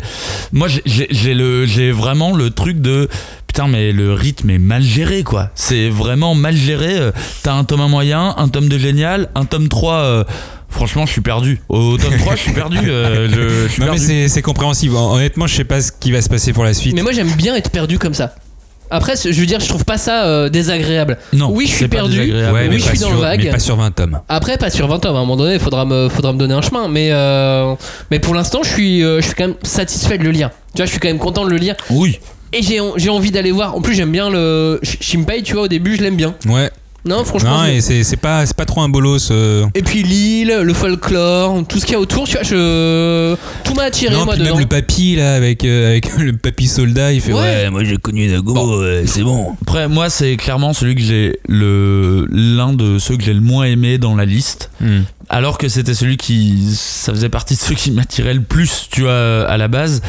moi, 0.54 0.68
j'ai 0.86 1.34
le, 1.34 1.66
j'ai 1.82 1.92
vraiment 1.92 2.34
le 2.36 2.50
truc 2.52 2.80
de 2.80 3.08
putain, 3.48 3.68
mais 3.68 3.92
le 3.92 4.14
rythme 4.14 4.50
est 4.52 4.60
mal 4.60 4.84
géré, 4.84 5.24
quoi. 5.24 5.50
C'est 5.56 5.90
vraiment 5.90 6.36
mal 6.36 6.56
géré. 6.56 6.98
Euh, 6.98 7.12
T'as 7.44 7.54
un 7.54 7.64
tome 7.64 7.82
1 7.82 7.88
moyen, 7.88 8.34
un 8.38 8.48
tome 8.48 8.70
2 8.70 8.78
génial, 8.78 9.30
un 9.36 9.46
tome 9.46 9.68
3. 9.68 9.94
euh, 9.94 10.24
Franchement, 10.70 11.06
je 11.06 11.12
suis 11.12 11.22
perdu. 11.22 11.60
Au 11.68 11.98
tome 11.98 12.18
3, 12.18 12.36
je 12.36 12.42
suis 12.42 12.54
perdu. 12.54 12.78
euh, 12.88 13.28
je, 13.30 13.68
je 13.68 13.72
suis 13.74 13.82
Non, 13.82 13.88
mais 13.88 13.98
perdu. 13.98 14.06
c'est 14.06 14.28
c'est 14.30 14.42
compréhensible. 14.42 14.96
Hon- 14.96 15.16
Honnêtement, 15.16 15.48
je 15.48 15.56
sais 15.56 15.64
pas 15.66 15.82
ce 15.82 15.92
qui 15.92 16.12
va 16.12 16.22
se 16.22 16.30
passer 16.30 16.54
pour 16.54 16.64
la 16.64 16.74
suite. 16.74 16.94
Mais 16.96 17.02
moi 17.02 17.12
j'aime 17.14 17.32
bien 17.34 17.56
être 17.56 17.72
perdu 17.72 17.98
comme 18.00 18.14
ça. 18.14 18.36
Après, 18.94 19.14
je 19.16 19.38
veux 19.40 19.46
dire, 19.46 19.60
je 19.62 19.68
trouve 19.70 19.86
pas 19.86 19.98
ça 19.98 20.26
euh, 20.26 20.50
désagréable. 20.50 21.18
Non, 21.34 21.50
oui, 21.50 21.66
je 21.66 21.72
suis 21.72 21.80
c'est 21.80 21.88
perdu. 21.88 22.20
ouais, 22.20 22.28
oui, 22.54 22.60
mais 22.70 22.78
je 22.78 22.84
suis 22.84 23.00
dans 23.00 23.08
sur- 23.08 23.16
le 23.16 23.22
vague. 23.22 23.44
Mais 23.46 23.50
pas 23.52 23.60
sur 23.60 23.76
20 23.78 23.92
tomes. 23.92 24.20
Après, 24.30 24.58
pas 24.58 24.70
sur 24.70 24.88
20 24.88 25.00
tomes. 25.00 25.16
À 25.16 25.20
un 25.20 25.22
moment 25.22 25.38
donné, 25.38 25.54
il 25.56 25.60
faudra 25.62 25.86
me, 25.86 26.10
faudra 26.10 26.32
me 26.34 26.38
donner 26.38 26.54
un 26.54 26.62
chemin. 26.62 26.88
Mais, 26.90 27.10
euh, 27.12 27.74
mais 28.12 28.20
pour 28.20 28.34
l'instant, 28.36 28.60
je 28.64 28.70
suis, 28.70 29.02
euh, 29.04 29.22
je 29.22 29.26
suis 29.28 29.36
quand 29.36 29.48
même 29.48 29.56
satisfait 29.64 30.18
de 30.18 30.24
le 30.26 30.32
lire. 30.32 30.50
Tu 30.74 30.78
vois, 30.78 30.86
je 30.86 30.92
suis 30.92 31.00
quand 31.00 31.08
même 31.10 31.18
content 31.20 31.46
de 31.46 31.50
le 31.50 31.58
lire. 31.58 31.76
Oui. 31.90 32.20
Et 32.54 32.62
j'ai, 32.62 32.80
j'ai 32.98 33.10
envie 33.10 33.32
d'aller 33.32 33.52
voir. 33.52 33.76
En 33.76 33.82
plus, 33.82 33.94
j'aime 33.96 34.12
bien 34.12 34.30
le 34.30 34.80
Sh- 34.84 34.98
Shinpai. 35.02 35.42
Tu 35.44 35.54
vois, 35.54 35.64
au 35.64 35.68
début, 35.68 35.96
je 35.96 36.02
l'aime 36.02 36.16
bien. 36.18 36.36
Ouais. 36.48 36.70
Non, 37.04 37.24
franchement. 37.24 37.64
Non, 37.64 37.66
et 37.66 37.82
c'est 37.82 38.04
c'est 38.04 38.16
pas, 38.18 38.46
c'est 38.46 38.56
pas 38.56 38.66
trop 38.66 38.82
un 38.82 38.88
bolos. 38.90 39.32
euh. 39.32 39.66
Et 39.74 39.82
puis 39.82 40.04
l'île, 40.04 40.60
le 40.62 40.74
folklore, 40.76 41.64
tout 41.68 41.80
ce 41.80 41.86
qu'il 41.86 41.94
y 41.94 41.96
a 41.96 42.00
autour, 42.00 42.28
tu 42.28 42.34
vois, 42.34 42.44
je... 42.44 43.34
tout 43.64 43.74
m'a 43.74 43.84
attiré 43.86 44.14
Non, 44.14 44.26
moi 44.26 44.36
puis 44.36 44.44
dedans. 44.44 44.52
même 44.56 44.60
le 44.64 44.68
papy 44.68 45.16
là 45.16 45.34
avec, 45.34 45.66
euh, 45.66 45.90
avec 45.90 46.16
le 46.20 46.34
papy 46.34 46.68
soldat, 46.68 47.12
il 47.12 47.20
fait 47.22 47.34
Ouais. 47.34 47.40
ouais, 47.40 47.70
moi 47.72 47.84
j'ai 47.84 47.98
connu 47.98 48.28
Nago, 48.28 48.54
Bon. 48.54 48.80
ouais, 48.82 49.02
c'est 49.08 49.24
bon. 49.24 49.56
Après, 49.64 49.88
moi, 49.88 50.12
c'est 50.12 50.38
clairement 50.38 50.74
celui 50.74 50.94
que 50.94 51.02
j'ai 51.02 51.40
le 51.50 52.28
l'un 52.30 52.74
de 52.74 53.00
ceux 53.00 53.18
que 53.18 53.24
j'ai 53.24 53.34
le 53.34 53.42
moins 53.42 53.64
aimé 53.64 53.98
dans 53.98 54.16
la 54.16 54.26
liste. 54.26 54.70
Hmm. 54.80 55.00
Alors 55.28 55.58
que 55.58 55.70
c'était 55.70 55.96
celui 55.96 56.18
qui, 56.18 56.68
ça 56.76 57.12
faisait 57.14 57.30
partie 57.30 57.56
de 57.56 57.62
ceux 57.62 57.74
qui 57.74 57.90
m'attiraient 57.90 58.36
le 58.36 58.44
plus, 58.44 58.88
tu 58.92 59.02
vois, 59.02 59.48
à 59.50 59.58
la 59.58 59.68
base. 59.70 60.04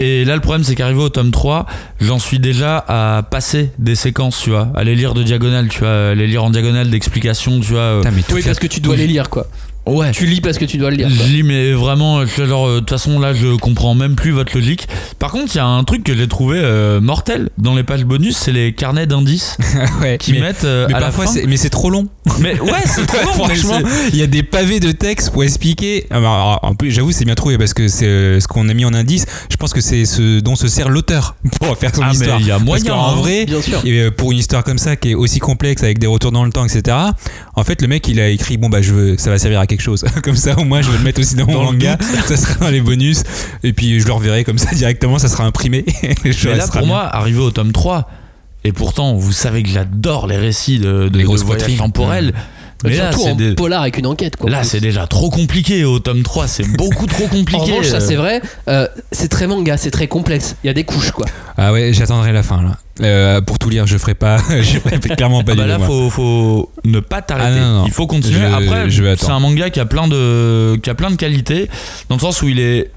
Et 0.00 0.24
là, 0.24 0.34
le 0.34 0.40
problème, 0.40 0.64
c'est 0.64 0.74
qu'arrivé 0.74 1.00
au 1.00 1.08
tome 1.08 1.30
3, 1.30 1.66
j'en 2.00 2.18
suis 2.18 2.40
déjà 2.40 2.84
à 2.88 3.22
passer 3.22 3.70
des 3.78 3.94
séquences, 3.94 4.40
tu 4.40 4.50
vois, 4.50 4.68
à 4.74 4.82
les 4.82 4.96
lire 4.96 5.14
de 5.14 5.22
diagonale, 5.22 5.68
tu 5.68 5.78
vois, 5.80 6.10
à 6.10 6.14
les 6.14 6.26
lire 6.26 6.42
en 6.42 6.50
diagonale 6.50 6.90
d'explications, 6.90 7.60
tu 7.60 7.72
vois. 7.72 7.80
euh, 7.80 7.98
Putain, 8.00 8.10
mais 8.10 8.22
Oui, 8.32 8.42
parce 8.44 8.58
que 8.58 8.66
tu 8.66 8.80
dois 8.80 8.96
les 8.96 9.06
lire, 9.06 9.30
quoi. 9.30 9.46
Ouais. 9.86 10.10
Tu 10.12 10.24
lis 10.26 10.40
parce 10.40 10.56
que 10.58 10.64
tu 10.64 10.78
dois 10.78 10.90
le 10.90 10.96
lire. 10.96 11.08
quoi. 11.08 11.16
Je 11.26 11.30
lis, 11.30 11.42
mais 11.42 11.72
vraiment, 11.72 12.24
genre, 12.26 12.66
euh, 12.68 12.74
de 12.76 12.78
toute 12.80 12.90
façon, 12.90 13.18
là, 13.18 13.34
je 13.34 13.54
comprends 13.56 13.94
même 13.94 14.14
plus 14.16 14.30
votre 14.30 14.54
logique. 14.56 14.88
Par 15.18 15.30
contre, 15.30 15.54
il 15.54 15.58
y 15.58 15.60
a 15.60 15.66
un 15.66 15.84
truc 15.84 16.02
que 16.04 16.14
j'ai 16.16 16.26
trouvé 16.26 16.58
euh, 16.62 17.00
mortel 17.00 17.50
dans 17.58 17.74
les 17.74 17.82
pages 17.82 18.04
bonus, 18.04 18.36
c'est 18.36 18.52
les 18.52 18.72
carnets 18.72 19.06
d'indices 19.06 19.58
ouais, 20.00 20.16
qui 20.18 20.32
mais, 20.32 20.40
mettent 20.40 20.64
euh, 20.64 20.86
mais 20.88 20.94
à 20.94 21.00
la 21.00 21.06
parfois 21.06 21.26
fin. 21.26 21.32
c'est 21.32 21.46
mais 21.46 21.56
c'est 21.58 21.68
trop 21.70 21.90
long. 21.90 22.08
Mais 22.40 22.58
ouais, 22.60 22.70
c'est 22.86 23.06
trop 23.06 23.18
long, 23.26 23.32
Franchement, 23.44 23.80
il 24.12 24.16
y 24.18 24.22
a 24.22 24.26
des 24.26 24.42
pavés 24.42 24.80
de 24.80 24.90
texte 24.92 25.30
pour 25.30 25.44
expliquer. 25.44 26.06
Ah, 26.10 26.20
bah, 26.20 26.32
alors, 26.34 26.60
en 26.62 26.74
plus, 26.74 26.90
j'avoue, 26.90 27.12
c'est 27.12 27.24
bien 27.26 27.34
trouvé 27.34 27.58
parce 27.58 27.74
que 27.74 27.88
c'est 27.88 28.06
euh, 28.06 28.40
ce 28.40 28.48
qu'on 28.48 28.68
a 28.70 28.74
mis 28.74 28.84
en 28.86 28.94
indice. 28.94 29.26
Je 29.50 29.56
pense 29.56 29.72
que 29.74 29.80
c'est 29.82 30.06
ce 30.06 30.40
dont 30.40 30.56
se 30.56 30.66
sert 30.68 30.88
l'auteur 30.88 31.36
pour 31.60 31.76
faire 31.76 31.94
son 31.94 32.02
Ah, 32.04 32.12
histoire. 32.12 32.40
il 32.40 32.46
y 32.46 32.50
a 32.50 32.58
moyen, 32.58 32.84
qu'en 32.92 33.10
hein. 33.12 33.16
vrai, 33.16 33.44
Bien 33.44 33.60
sûr. 33.60 33.80
et, 33.84 34.00
euh, 34.04 34.10
pour 34.10 34.32
une 34.32 34.38
histoire 34.38 34.64
comme 34.64 34.78
ça 34.78 34.96
qui 34.96 35.10
est 35.10 35.14
aussi 35.14 35.40
complexe 35.40 35.82
avec 35.82 35.98
des 35.98 36.06
retours 36.06 36.32
dans 36.32 36.44
le 36.44 36.50
temps, 36.52 36.64
etc. 36.64 36.96
En 37.54 37.64
fait, 37.64 37.82
le 37.82 37.88
mec, 37.88 38.08
il 38.08 38.18
a 38.20 38.28
écrit 38.28 38.56
bon 38.56 38.68
bah 38.70 38.80
je 38.82 38.94
veux, 38.94 39.16
ça 39.18 39.30
va 39.30 39.38
servir 39.38 39.60
à 39.60 39.66
quelque 39.66 39.73
chose. 39.82 40.04
comme 40.22 40.36
ça, 40.36 40.58
au 40.58 40.64
moins, 40.64 40.82
je 40.82 40.90
vais 40.90 40.98
le 40.98 41.04
mettre 41.04 41.20
aussi 41.20 41.34
dans 41.36 41.46
mon 41.46 41.54
Dans 41.54 41.72
manga. 41.72 41.98
Ça 42.26 42.36
sera 42.36 42.66
dans 42.66 42.70
les 42.70 42.80
bonus. 42.80 43.22
Et 43.62 43.72
puis 43.72 44.00
je 44.00 44.06
le 44.06 44.12
reverrai 44.12 44.44
comme 44.44 44.58
ça 44.58 44.74
directement. 44.74 45.18
Ça 45.18 45.28
sera 45.28 45.44
imprimé. 45.44 45.84
Et 46.24 46.32
je 46.32 46.48
Mais 46.48 46.56
là, 46.56 46.66
pour 46.66 46.80
bien. 46.80 46.88
moi, 46.88 47.02
arrivé 47.02 47.40
au 47.40 47.50
tome 47.50 47.72
3, 47.72 48.08
et 48.66 48.72
pourtant, 48.72 49.14
vous 49.14 49.32
savez 49.32 49.62
que 49.62 49.68
j'adore 49.68 50.26
les 50.26 50.38
récits 50.38 50.78
de, 50.78 51.08
de, 51.08 51.18
Les 51.18 51.22
de 51.22 51.26
grosses 51.26 51.42
voyages 51.44 51.76
temporels. 51.76 52.32
Mais 52.82 52.96
là, 52.96 53.12
Surtout 53.12 53.24
c'est 53.26 53.30
en 53.32 53.34
des- 53.36 53.54
polar 53.54 53.80
avec 53.82 53.96
une 53.98 54.06
enquête, 54.06 54.36
quoi. 54.36 54.50
là, 54.50 54.62
c'est 54.62 54.80
déjà 54.80 55.06
trop 55.06 55.30
compliqué. 55.30 55.84
Au 55.84 56.00
tome 56.00 56.22
3, 56.22 56.46
c'est 56.48 56.66
beaucoup 56.76 57.06
trop 57.06 57.26
compliqué. 57.28 57.60
En 57.60 57.64
revanche, 57.64 57.86
ça 57.86 58.00
c'est 58.00 58.16
vrai, 58.16 58.42
euh, 58.68 58.86
c'est 59.12 59.28
très 59.28 59.46
manga, 59.46 59.76
c'est 59.78 59.90
très 59.90 60.06
complexe. 60.06 60.56
Il 60.62 60.66
y 60.66 60.70
a 60.70 60.74
des 60.74 60.84
couches, 60.84 61.12
quoi. 61.12 61.24
Ah 61.56 61.72
ouais, 61.72 61.92
j'attendrai 61.94 62.32
la 62.32 62.42
fin 62.42 62.62
là. 62.62 62.76
Euh, 63.00 63.40
pour 63.40 63.58
tout 63.58 63.70
lire, 63.70 63.86
je 63.86 63.96
ferai 63.96 64.14
pas. 64.14 64.36
je 64.50 64.78
ferai 64.78 64.98
clairement 64.98 65.42
pas 65.42 65.52
Ah 65.52 65.54
du 65.54 65.60
bah 65.62 65.66
là, 65.66 65.78
moi. 65.78 65.86
faut, 65.86 66.10
faut 66.10 66.72
ne 66.84 67.00
pas 67.00 67.22
t'arrêter. 67.22 67.58
Ah 67.60 67.64
non. 67.68 67.84
Il 67.86 67.92
faut 67.92 68.06
continuer. 68.06 68.40
Je- 68.40 68.54
Après, 68.54 69.16
c'est 69.16 69.30
un 69.30 69.40
manga 69.40 69.70
qui 69.70 69.80
a 69.80 69.86
plein 69.86 70.06
de, 70.06 70.76
qui 70.82 70.90
a 70.90 70.94
plein 70.94 71.10
de 71.10 71.16
qualités, 71.16 71.68
dans 72.08 72.16
le 72.16 72.20
sens 72.20 72.42
où 72.42 72.48
il 72.48 72.60
est 72.60 72.90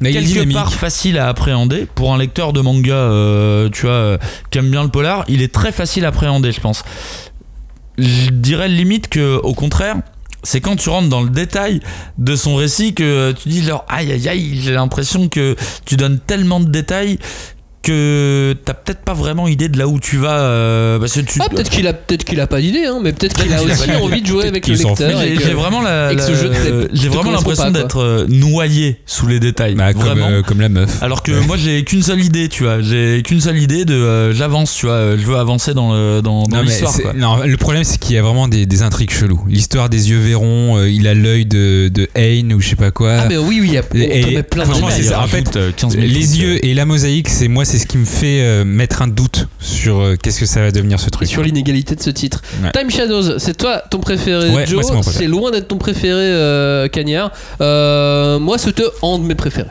Mais 0.00 0.10
il 0.10 0.16
est 0.16 0.20
quelque 0.20 0.32
dynamique. 0.32 0.54
part 0.56 0.72
facile 0.74 1.18
à 1.18 1.28
appréhender 1.28 1.86
pour 1.94 2.12
un 2.12 2.18
lecteur 2.18 2.52
de 2.52 2.60
manga, 2.60 2.92
euh, 2.92 3.68
tu 3.72 3.82
vois, 3.86 3.90
euh, 3.92 4.18
qui 4.50 4.58
aime 4.58 4.70
bien 4.70 4.82
le 4.82 4.90
polar. 4.90 5.24
Il 5.28 5.40
est 5.42 5.52
très 5.52 5.72
facile 5.72 6.04
à 6.04 6.08
appréhender, 6.08 6.52
je 6.52 6.60
pense. 6.60 6.84
Je 7.98 8.30
dirais 8.30 8.68
limite 8.68 9.08
que, 9.08 9.40
au 9.42 9.54
contraire, 9.54 9.96
c'est 10.44 10.60
quand 10.60 10.76
tu 10.76 10.88
rentres 10.88 11.08
dans 11.08 11.22
le 11.22 11.30
détail 11.30 11.80
de 12.16 12.36
son 12.36 12.54
récit 12.54 12.94
que 12.94 13.32
tu 13.32 13.48
dis 13.48 13.62
genre 13.62 13.84
aïe 13.88 14.12
aïe 14.12 14.28
aïe, 14.28 14.60
j'ai 14.62 14.72
l'impression 14.72 15.28
que 15.28 15.56
tu 15.84 15.96
donnes 15.96 16.20
tellement 16.20 16.60
de 16.60 16.70
détails 16.70 17.18
que 17.88 18.54
t'as 18.64 18.74
peut-être 18.74 19.00
pas 19.00 19.14
vraiment 19.14 19.48
idée 19.48 19.68
de 19.68 19.78
là 19.78 19.88
où 19.88 19.98
tu 19.98 20.16
vas. 20.16 20.38
euh, 20.40 20.98
parce 20.98 21.14
que 21.14 21.20
tu. 21.20 21.38
Ah, 21.42 21.48
peut-être 21.48 21.70
qu'il 21.70 21.86
a, 21.86 21.92
peut-être 21.92 22.24
qu'il 22.24 22.40
a 22.40 22.46
pas 22.46 22.60
d'idée, 22.60 22.84
hein, 22.86 22.98
mais 23.02 23.12
peut-être 23.12 23.40
qu'il 23.40 23.52
a 23.52 23.62
aussi 23.62 23.90
envie 23.92 24.22
de 24.22 24.26
jouer 24.26 24.46
avec 24.46 24.66
le 24.66 24.74
lecteur. 24.74 24.96
J'ai 24.98 25.54
vraiment 25.54 25.80
la, 25.82 26.12
j'ai 26.92 27.08
vraiment 27.08 27.30
l'impression 27.32 27.70
d'être 27.70 28.00
euh, 28.02 28.26
noyé 28.28 28.98
sous 29.06 29.26
les 29.26 29.40
détails. 29.40 29.74
Bah, 29.74 29.92
comme, 29.94 30.20
euh, 30.20 30.42
comme 30.42 30.60
la 30.60 30.68
meuf. 30.68 31.02
Alors 31.02 31.22
que 31.22 31.32
moi 31.46 31.56
j'ai 31.56 31.84
qu'une 31.84 32.02
seule 32.02 32.20
idée, 32.22 32.48
tu 32.48 32.64
vois. 32.64 32.80
J'ai 32.80 33.22
qu'une 33.24 33.40
seule 33.40 33.58
idée 33.58 33.84
de 33.84 33.94
euh, 33.94 34.32
j'avance, 34.32 34.74
tu 34.74 34.86
vois. 34.86 35.16
Je 35.16 35.24
veux 35.24 35.36
avancer 35.36 35.74
dans 35.74 35.92
le 35.92 36.20
dans, 36.22 36.42
dans 36.44 36.56
Non, 36.58 36.62
mais 36.64 36.70
l'histoire. 36.70 36.94
non, 37.16 37.36
le 37.44 37.56
problème 37.56 37.84
c'est 37.84 37.98
qu'il 37.98 38.14
y 38.14 38.18
a 38.18 38.22
vraiment 38.22 38.48
des, 38.48 38.66
des 38.66 38.82
intrigues 38.82 39.10
cheloues. 39.10 39.44
L'histoire 39.48 39.88
des 39.88 40.10
yeux 40.10 40.18
verrons, 40.18 40.78
euh, 40.78 40.90
il 40.90 41.06
a 41.08 41.14
l'œil 41.14 41.46
de, 41.46 41.88
de 41.88 42.08
Hain 42.16 42.50
ou 42.54 42.60
je 42.60 42.68
sais 42.70 42.76
pas 42.76 42.90
quoi. 42.90 43.12
Ah, 43.20 43.26
mais 43.28 43.36
oui, 43.36 43.58
oui, 43.60 43.68
il 43.68 43.74
y 43.74 43.78
a, 43.78 43.82
on 43.92 43.96
Et- 43.98 44.42
plein 44.42 44.64
de 44.64 44.68
franchement, 44.70 44.88
c'est 44.90 45.02
ça. 45.04 45.18
En 45.18 45.20
rajoute, 45.22 45.52
fait, 45.54 45.76
15 45.76 45.92
000 45.92 46.04
les 46.04 46.40
yeux 46.40 46.64
et 46.64 46.74
la 46.74 46.84
mosaïque, 46.84 47.28
c'est 47.28 47.48
moi, 47.48 47.64
c'est 47.64 47.77
ce 47.78 47.86
qui 47.86 47.98
me 47.98 48.04
fait 48.04 48.40
euh, 48.42 48.64
mettre 48.64 49.02
un 49.02 49.08
doute 49.08 49.48
sur 49.60 50.00
euh, 50.00 50.16
qu'est-ce 50.16 50.40
que 50.40 50.46
ça 50.46 50.60
va 50.60 50.70
devenir 50.70 51.00
ce 51.00 51.06
Et 51.08 51.10
truc. 51.10 51.28
sur 51.28 51.42
l'inégalité 51.42 51.94
de 51.94 52.02
ce 52.02 52.10
titre. 52.10 52.42
Ouais. 52.62 52.70
Time 52.72 52.90
Shadows, 52.90 53.38
c'est 53.38 53.56
toi 53.56 53.82
ton 53.90 53.98
préféré, 54.00 54.50
Ouais, 54.50 54.66
Joe. 54.66 54.84
c'est 55.04 55.10
c'est 55.10 55.26
loin 55.26 55.50
d'être 55.50 55.68
ton 55.68 55.78
préféré, 55.78 56.20
euh, 56.22 56.88
Cagnard. 56.88 57.30
Euh, 57.60 58.38
moi, 58.38 58.58
c'était 58.58 58.84
un 59.02 59.18
de 59.18 59.24
mes 59.24 59.34
préférés. 59.34 59.70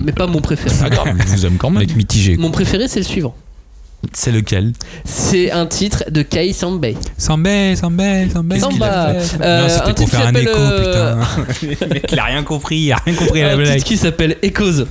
Mais 0.00 0.12
pas 0.12 0.26
mon 0.26 0.40
préféré. 0.40 0.74
Ah, 0.82 0.90
grave, 0.90 1.16
je 1.18 1.26
vous 1.32 1.46
aime 1.46 1.56
quand 1.56 1.70
même. 1.70 1.86
Mitigé. 1.96 2.36
Mon 2.36 2.50
préféré, 2.50 2.86
c'est 2.88 3.00
le 3.00 3.04
suivant. 3.06 3.34
C'est 4.14 4.32
lequel? 4.32 4.72
C'est 5.04 5.50
un 5.50 5.66
titre 5.66 6.04
de 6.10 6.22
Kai 6.22 6.54
Sambei. 6.54 6.96
Samba, 7.18 7.76
Samba, 7.76 8.28
Samba. 8.32 8.58
Samba. 8.58 9.08
Euh, 9.42 9.62
non, 9.62 9.68
c'était 9.68 9.90
un 9.90 9.92
pour 9.94 10.08
faire 10.08 10.26
un 10.26 10.34
écho, 10.34 10.50
euh, 10.56 11.16
putain. 11.18 11.76
Le 11.82 11.86
mec, 11.94 12.06
il 12.12 12.18
a 12.18 12.24
rien 12.24 12.42
compris, 12.42 12.78
il 12.78 12.92
a 12.92 12.96
rien 12.96 13.14
compris 13.14 13.42
à 13.42 13.48
la 13.48 13.52
un 13.52 13.56
blague. 13.58 13.74
titre 13.76 13.86
qui 13.88 13.96
s'appelle 13.98 14.36
Echoes. 14.42 14.86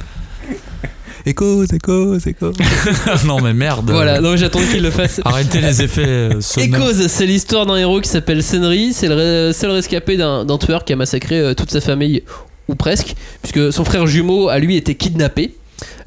Écho, 1.25 1.63
écho, 1.63 2.15
écho. 2.15 2.51
Non 3.25 3.41
mais 3.41 3.53
merde. 3.53 3.89
Voilà, 3.91 4.21
non, 4.21 4.35
j'attends 4.35 4.59
qu'il 4.71 4.81
le 4.81 4.91
fasse. 4.91 5.21
Arrêtez 5.25 5.61
les 5.61 5.81
effets 5.81 6.07
euh, 6.07 6.41
sonores. 6.41 6.89
Echoes, 6.89 7.07
c'est 7.07 7.25
l'histoire 7.25 7.65
d'un 7.65 7.75
héros 7.75 8.01
qui 8.01 8.09
s'appelle 8.09 8.41
Senri. 8.43 8.93
C'est 8.93 9.07
le 9.09 9.51
seul 9.53 9.71
rescapé 9.71 10.17
d'un 10.17 10.45
d'un 10.45 10.57
tueur 10.57 10.85
qui 10.85 10.93
a 10.93 10.95
massacré 10.95 11.39
euh, 11.39 11.53
toute 11.53 11.71
sa 11.71 11.81
famille, 11.81 12.23
ou 12.67 12.75
presque, 12.75 13.15
puisque 13.41 13.73
son 13.73 13.83
frère 13.83 14.07
jumeau 14.07 14.49
a 14.49 14.59
lui 14.59 14.75
été 14.77 14.95
kidnappé. 14.95 15.55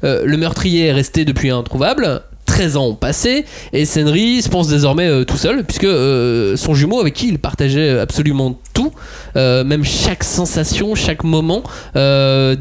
Euh, 0.03 0.23
le 0.25 0.37
meurtrier 0.37 0.87
est 0.87 0.93
resté 0.93 1.25
depuis 1.25 1.49
introuvable. 1.49 2.23
13 2.45 2.77
ans 2.77 2.85
ont 2.87 2.95
passé 2.95 3.45
et 3.71 3.85
Senri 3.85 4.41
se 4.41 4.49
pense 4.49 4.67
désormais 4.67 5.07
euh, 5.07 5.23
tout 5.23 5.37
seul 5.37 5.63
puisque 5.63 5.85
euh, 5.85 6.55
son 6.55 6.75
jumeau 6.75 6.99
avec 6.99 7.15
qui 7.15 7.27
il 7.29 7.39
partageait 7.39 7.97
absolument 7.99 8.59
tout, 8.73 8.91
euh, 9.35 9.63
même 9.63 9.83
chaque 9.83 10.23
sensation, 10.23 10.93
chaque 10.93 11.23
moment, 11.23 11.63
euh, 11.95 12.55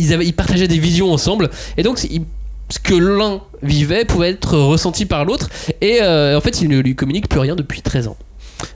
ils, 0.00 0.34
partageaient 0.34 0.68
des 0.68 0.78
visions 0.78 1.12
ensemble 1.12 1.50
et 1.76 1.82
donc 1.82 1.98
ce 1.98 2.78
que 2.78 2.94
l'un 2.94 3.40
vivait 3.62 4.04
pouvait 4.04 4.30
être 4.30 4.58
ressenti 4.58 5.06
par 5.06 5.24
l'autre 5.24 5.48
et 5.80 5.98
euh, 6.02 6.36
en 6.36 6.40
fait 6.40 6.60
il 6.60 6.68
ne 6.68 6.78
lui 6.78 6.94
communique 6.94 7.28
plus 7.28 7.40
rien 7.40 7.56
depuis 7.56 7.82
13 7.82 8.08
ans. 8.08 8.16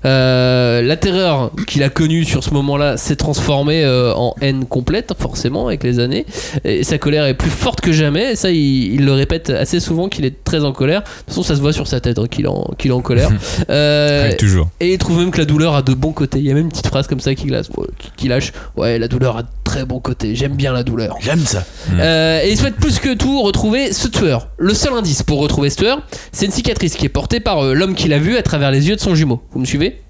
Euh, 0.05 0.83
la 0.83 0.97
terreur 0.97 1.51
qu'il 1.66 1.83
a 1.83 1.88
connue 1.88 2.25
sur 2.25 2.44
ce 2.44 2.51
moment-là 2.51 2.97
s'est 2.97 3.16
transformée 3.16 3.85
euh, 3.85 4.12
en 4.14 4.35
haine 4.40 4.64
complète, 4.66 5.12
forcément, 5.18 5.66
avec 5.66 5.83
les 5.83 5.99
années. 5.99 6.27
Et 6.64 6.85
sa 6.85 6.99
colère 6.99 7.27
est 7.27 7.35
plus 7.35 7.51
forte 7.51 7.81
que 7.81 7.92
jamais. 7.92 8.33
Et 8.33 8.37
ça, 8.37 8.51
il, 8.51 8.94
il 8.94 9.05
le 9.05 9.12
répète 9.12 9.51
assez 9.51 9.81
souvent 9.81 10.09
qu'il 10.09 10.25
est 10.25 10.44
très 10.44 10.64
en 10.64 10.73
colère. 10.73 11.01
De 11.03 11.07
toute 11.18 11.27
façon, 11.29 11.42
ça 11.42 11.57
se 11.57 11.61
voit 11.61 11.73
sur 11.73 11.87
sa 11.87 12.01
tête 12.01 12.18
hein, 12.18 12.27
qu'il 12.31 12.44
est, 12.44 12.49
en- 12.49 12.70
qu'il 12.79 12.90
est 12.90 12.94
en 12.94 13.01
colère. 13.01 13.31
Euh, 13.70 14.29
Ouais, 14.29 14.37
toujours. 14.37 14.68
et 14.81 14.92
il 14.92 14.99
trouve 14.99 15.18
même 15.18 15.31
que 15.31 15.38
la 15.38 15.44
douleur 15.44 15.75
a 15.75 15.83
de 15.83 15.94
bons 15.94 16.12
côtés. 16.12 16.38
Il 16.38 16.44
y 16.47 16.51
a 16.51 16.55
même 16.55 16.64
une 16.64 16.70
petite 16.70 16.87
phrase 16.87 17.07
comme 17.07 17.20
ça 17.20 17.35
qui, 17.35 17.47
glace- 17.47 17.68
qui- 17.99 18.11
qui 18.16 18.29
lâche 18.29 18.53
Ouais, 18.77 18.99
la 18.99 19.09
douleur 19.09 19.37
a 19.37 19.42
de 19.42 19.49
très 19.64 19.85
bons 19.85 20.01
côtés. 20.01 20.35
J'aime 20.35 20.55
bien 20.55 20.73
la 20.73 20.83
douleur. 20.83 21.16
J'aime 21.20 21.40
ça. 21.44 21.64
Euh, 21.92 22.40
et 22.42 22.51
il 22.51 22.57
souhaite 22.59 22.77
plus 22.77 22.99
que 22.99 23.14
tout 23.14 23.42
retrouver 23.42 23.92
ce 23.92 24.09
tueur. 24.09 24.49
Le 24.59 24.75
seul 24.75 24.92
indice 24.92 25.23
pour 25.23 25.38
retrouver 25.40 25.70
ce 25.70 25.77
tueur, 25.77 26.03
c'est 26.33 26.47
une 26.47 26.53
cicatrice 26.53 26.94
qui 26.94 27.07
est 27.07 27.11
portée 27.11 27.40
par 27.40 27.64
euh, 27.64 27.75
l'homme 27.75 27.94
qu'il 27.94 28.12
a 28.12 28.18
vu 28.18 28.37
à 28.37 28.42
travers 28.42 28.70
les 28.70 28.88
yeux 28.88 28.97
de 28.97 29.01
son 29.01 29.14
jumeau. 29.14 29.42
Vous 29.53 29.61
me 29.61 29.64
suivez. 29.78 30.00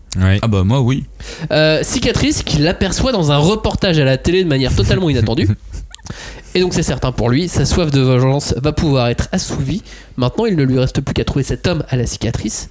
Ah 0.42 0.46
bah 0.46 0.62
moi 0.64 0.80
oui. 0.80 1.04
Euh, 1.50 1.80
Cicatrice 1.82 2.42
qu'il 2.42 2.66
aperçoit 2.68 3.10
dans 3.12 3.32
un 3.32 3.36
reportage 3.38 3.98
à 3.98 4.04
la 4.04 4.16
télé 4.16 4.44
de 4.44 4.48
manière 4.48 4.74
totalement 4.74 5.10
inattendue. 5.10 5.48
Et 6.54 6.60
donc 6.60 6.72
c'est 6.72 6.84
certain 6.84 7.10
pour 7.10 7.30
lui, 7.30 7.48
sa 7.48 7.64
soif 7.64 7.90
de 7.90 8.00
vengeance 8.00 8.54
va 8.62 8.72
pouvoir 8.72 9.08
être 9.08 9.28
assouvie. 9.32 9.82
Maintenant, 10.16 10.46
il 10.46 10.54
ne 10.54 10.62
lui 10.62 10.78
reste 10.78 11.00
plus 11.00 11.14
qu'à 11.14 11.24
trouver 11.24 11.42
cet 11.44 11.66
homme 11.66 11.82
à 11.88 11.96
la 11.96 12.06
cicatrice 12.06 12.68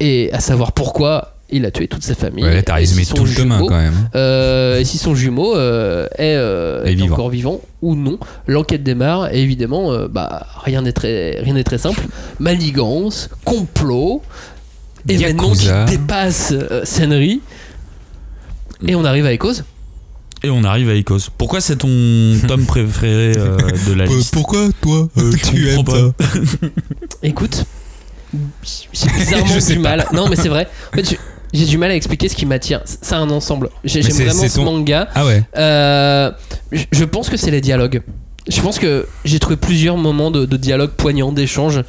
et 0.00 0.30
à 0.34 0.40
savoir 0.40 0.72
pourquoi 0.72 1.32
il 1.48 1.64
a 1.64 1.70
tué 1.70 1.88
toute 1.88 2.02
sa 2.02 2.14
famille. 2.14 2.44
Ouais, 2.44 2.60
t'as 2.62 2.78
Et 2.80 2.84
si 2.86 3.06
tout 3.06 3.24
le 3.24 3.30
jumeau- 3.30 3.68
quand 3.68 3.76
même. 3.78 3.94
euh, 4.16 4.80
et 4.80 4.84
si 4.84 4.98
son 4.98 5.14
jumeau 5.14 5.56
euh, 5.56 6.06
est, 6.18 6.34
euh, 6.36 6.84
Est 6.84 6.90
est 6.90 6.94
vivant. 6.96 7.14
encore 7.14 7.30
vivant 7.30 7.60
ou 7.80 7.94
non. 7.94 8.18
L'enquête 8.48 8.82
démarre 8.82 9.32
et 9.32 9.40
évidemment, 9.40 9.92
euh, 9.92 10.08
bah, 10.08 10.44
rien 10.64 10.82
n'est 10.82 10.92
très, 10.92 11.38
rien 11.40 11.54
n'est 11.54 11.64
très 11.64 11.78
simple. 11.78 12.02
Manigance, 12.40 13.30
complot, 13.44 14.20
événements 15.14 15.48
Yakuza. 15.54 15.84
qui 15.84 15.96
dépassent 15.98 16.52
euh, 16.52 16.84
Senri. 16.84 17.40
Et 18.86 18.94
on 18.94 19.04
arrive 19.04 19.26
à 19.26 19.32
Echoes. 19.32 19.62
Et 20.42 20.50
on 20.50 20.64
arrive 20.64 20.90
à 20.90 20.94
Icos. 20.94 21.30
Pourquoi 21.38 21.60
c'est 21.60 21.76
ton 21.76 21.88
tome 22.46 22.66
préféré 22.66 23.32
euh, 23.38 23.56
de 23.88 23.94
la 23.94 24.04
liste 24.04 24.32
pourquoi 24.34 24.68
toi 24.82 25.08
tu 25.44 25.68
aimes 25.70 25.82
ça 25.86 26.12
Écoute, 27.22 27.64
j'ai 28.62 29.08
bizarrement 29.18 29.56
du 29.66 29.74
pas. 29.76 29.80
mal. 29.96 30.06
Non, 30.12 30.28
mais 30.28 30.36
c'est 30.36 30.50
vrai. 30.50 30.68
En 30.92 30.96
fait, 30.96 31.18
j'ai- 31.52 31.66
du 31.66 31.78
mal 31.78 31.90
à 31.90 31.94
expliquer 31.96 32.28
ce 32.28 32.36
qui 32.36 32.44
m'attire. 32.44 32.82
C'est 32.84 33.14
un 33.14 33.30
ensemble. 33.30 33.70
J'aime 33.82 34.02
vraiment 34.02 34.42
ce 34.46 34.54
ton- 34.56 34.64
manga. 34.64 35.08
Ah 35.14 35.24
ouais. 35.24 35.42
Euh, 35.56 36.30
je- 36.92 37.04
pense 37.04 37.30
que 37.30 37.38
c'est 37.38 37.50
les 37.50 37.62
dialogues. 37.62 38.02
Je 38.46 38.60
pense 38.60 38.78
que 38.78 39.08
j'ai 39.24 39.38
trouvé 39.38 39.56
plusieurs 39.56 39.96
moments 39.96 40.30
de, 40.30 40.44
de 40.44 40.56
dialogue 40.58 40.90
poignants, 40.90 41.32
d'échanges 41.32 41.80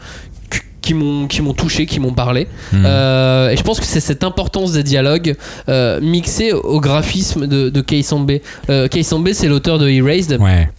qui- 0.87 0.93
m'ont 0.93 1.27
qui 1.27 1.41
m'ont 1.41 1.53
touché, 1.53 1.85
qui 1.85 1.99
m'ont 1.99 2.13
parlé. 2.13 2.47
Hmm. 2.71 2.83
Euh, 2.85 3.49
et 3.49 3.57
je 3.57 3.63
pense 3.63 3.79
que 3.79 3.85
c'est 3.85 3.99
cette 3.99 4.23
importance 4.23 4.71
des 4.71 4.83
dialogues 4.83 5.35
euh, 5.69 5.99
mixée 6.01 6.53
au 6.53 6.79
graphisme 6.79 7.45
de, 7.47 7.69
de 7.69 7.81
Kei 7.81 8.03
Sambe. 8.03 8.31
Euh, 8.69 8.87
Kei 8.87 9.03
Sambe, 9.03 9.29
c'est 9.33 9.47
l'auteur 9.47 9.79
de 9.79 9.87
Erased, 9.89 10.39
Ouais. 10.39 10.69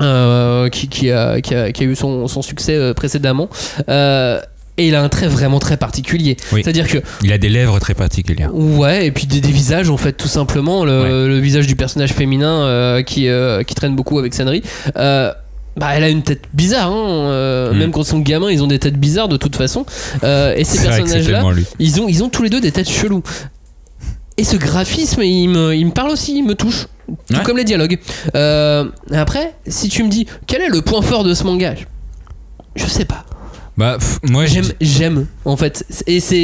euh, 0.00 0.68
qui, 0.70 0.88
qui 0.88 1.10
a, 1.10 1.40
qui, 1.40 1.54
a, 1.54 1.70
qui 1.72 1.82
a 1.82 1.86
eu 1.86 1.94
son, 1.96 2.26
son 2.28 2.42
succès 2.42 2.74
euh, 2.76 2.94
précédemment. 2.94 3.48
Et 4.78 4.88
il 4.88 4.94
a 4.94 5.02
un 5.02 5.10
trait 5.10 5.28
vraiment 5.28 5.58
très 5.58 5.76
particulier. 5.76 6.38
Oui. 6.50 6.62
C'est-à-dire 6.64 6.88
que 6.88 6.96
Il 7.22 7.30
a 7.30 7.36
des 7.36 7.50
lèvres 7.50 7.78
très 7.78 7.92
particulières. 7.92 8.48
Ouais, 8.54 9.06
et 9.06 9.10
puis 9.10 9.26
des, 9.26 9.42
des 9.42 9.50
visages 9.52 9.90
en 9.90 9.98
fait, 9.98 10.14
tout 10.14 10.28
simplement. 10.28 10.86
Le, 10.86 11.28
le 11.28 11.38
visage 11.40 11.66
du 11.66 11.76
personnage 11.76 12.14
féminin 12.14 12.62
euh, 12.64 13.02
qui, 13.02 13.28
euh, 13.28 13.64
qui 13.64 13.74
traîne 13.74 13.94
beaucoup 13.94 14.18
avec 14.18 14.32
Senri. 14.32 14.62
Euh, 14.96 15.30
bah, 15.76 15.88
elle 15.94 16.04
a 16.04 16.08
une 16.08 16.22
tête 16.22 16.42
bizarre, 16.52 16.90
hein. 16.92 17.06
euh, 17.30 17.72
Mm. 17.72 17.78
même 17.78 17.90
quand 17.92 18.02
ils 18.02 18.06
sont 18.06 18.18
gamins, 18.20 18.50
ils 18.50 18.62
ont 18.62 18.66
des 18.66 18.78
têtes 18.78 18.98
bizarres 18.98 19.28
de 19.28 19.36
toute 19.36 19.56
façon. 19.56 19.86
Euh, 20.24 20.54
et 20.56 20.64
ces 20.64 20.78
personnages-là, 20.86 21.42
ils 21.78 22.00
ont, 22.00 22.08
ils 22.08 22.22
ont 22.22 22.28
tous 22.28 22.42
les 22.42 22.50
deux 22.50 22.60
des 22.60 22.72
têtes 22.72 22.90
cheloues. 22.90 23.22
Et 24.38 24.44
ce 24.44 24.56
graphisme, 24.56 25.22
il 25.22 25.48
me, 25.48 25.74
il 25.74 25.84
me 25.86 25.90
parle 25.92 26.10
aussi, 26.10 26.36
il 26.38 26.42
me 26.44 26.54
touche. 26.54 26.86
Tout 27.28 27.34
Ouais. 27.36 27.42
comme 27.42 27.56
les 27.58 27.64
dialogues. 27.64 27.98
Euh, 28.34 28.84
après, 29.12 29.54
si 29.66 29.88
tu 29.88 30.02
me 30.04 30.08
dis 30.08 30.26
quel 30.46 30.62
est 30.62 30.68
le 30.68 30.80
point 30.82 31.02
fort 31.02 31.24
de 31.24 31.34
ce 31.34 31.44
manga, 31.44 31.74
je 32.76 32.86
sais 32.86 33.04
pas. 33.04 33.24
Bah, 33.78 33.96
pff, 33.98 34.18
moi, 34.22 34.44
J'aime, 34.44 34.64
j'ai- 34.64 34.86
j'aime 34.86 35.26
en 35.46 35.56
fait. 35.56 35.84
Et 36.06 36.20
c'est, 36.20 36.36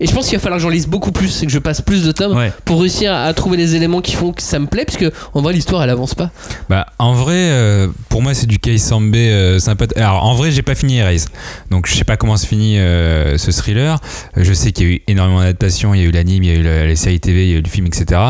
et 0.00 0.06
je 0.06 0.12
pense 0.12 0.26
qu'il 0.28 0.36
va 0.36 0.42
falloir 0.42 0.58
que 0.58 0.62
j'en 0.64 0.70
lise 0.70 0.88
beaucoup 0.88 1.12
plus 1.12 1.42
et 1.42 1.46
que 1.46 1.52
je 1.52 1.60
passe 1.60 1.80
plus 1.80 2.02
de 2.02 2.10
tomes 2.10 2.36
Ouais. 2.36 2.52
pour 2.64 2.80
réussir 2.80 3.14
à 3.14 3.32
trouver 3.32 3.56
les 3.56 3.76
éléments 3.76 4.00
qui 4.00 4.16
font 4.16 4.32
que 4.32 4.42
ça 4.42 4.58
me 4.58 4.66
plaît, 4.66 4.84
puisque 4.84 5.06
en 5.34 5.40
vrai 5.40 5.52
l'histoire 5.52 5.84
elle 5.84 5.90
avance 5.90 6.16
pas. 6.16 6.30
Bah, 6.68 6.86
en 6.98 7.14
vrai, 7.14 7.36
euh, 7.36 7.86
pour 8.08 8.22
moi, 8.22 8.34
c'est 8.34 8.46
du 8.46 8.58
Kei 8.58 8.78
Sambe 8.78 9.14
euh, 9.14 9.60
sympa. 9.60 9.86
Alors, 9.94 10.24
en 10.24 10.34
vrai, 10.34 10.50
j'ai 10.50 10.62
pas 10.62 10.74
fini 10.74 10.96
Erase. 10.96 11.26
Donc, 11.70 11.86
je 11.86 11.94
sais 11.94 12.02
pas 12.04 12.16
comment 12.16 12.36
se 12.36 12.46
finit 12.46 12.78
euh, 12.78 13.38
ce 13.38 13.52
thriller. 13.52 14.00
Je 14.36 14.52
sais 14.52 14.72
qu'il 14.72 14.86
y 14.88 14.90
a 14.90 14.94
eu 14.94 15.02
énormément 15.06 15.40
d'adaptations. 15.40 15.94
Il 15.94 16.00
y 16.00 16.04
a 16.04 16.06
eu 16.08 16.10
l'anime, 16.10 16.42
il 16.42 16.50
y 16.50 16.56
a 16.56 16.58
eu 16.58 16.62
la- 16.64 16.86
les 16.86 16.96
séries 16.96 17.20
TV, 17.20 17.44
il 17.46 17.50
y 17.52 17.54
a 17.54 17.58
eu 17.58 17.62
le 17.62 17.68
film, 17.70 17.86
etc. 17.86 18.20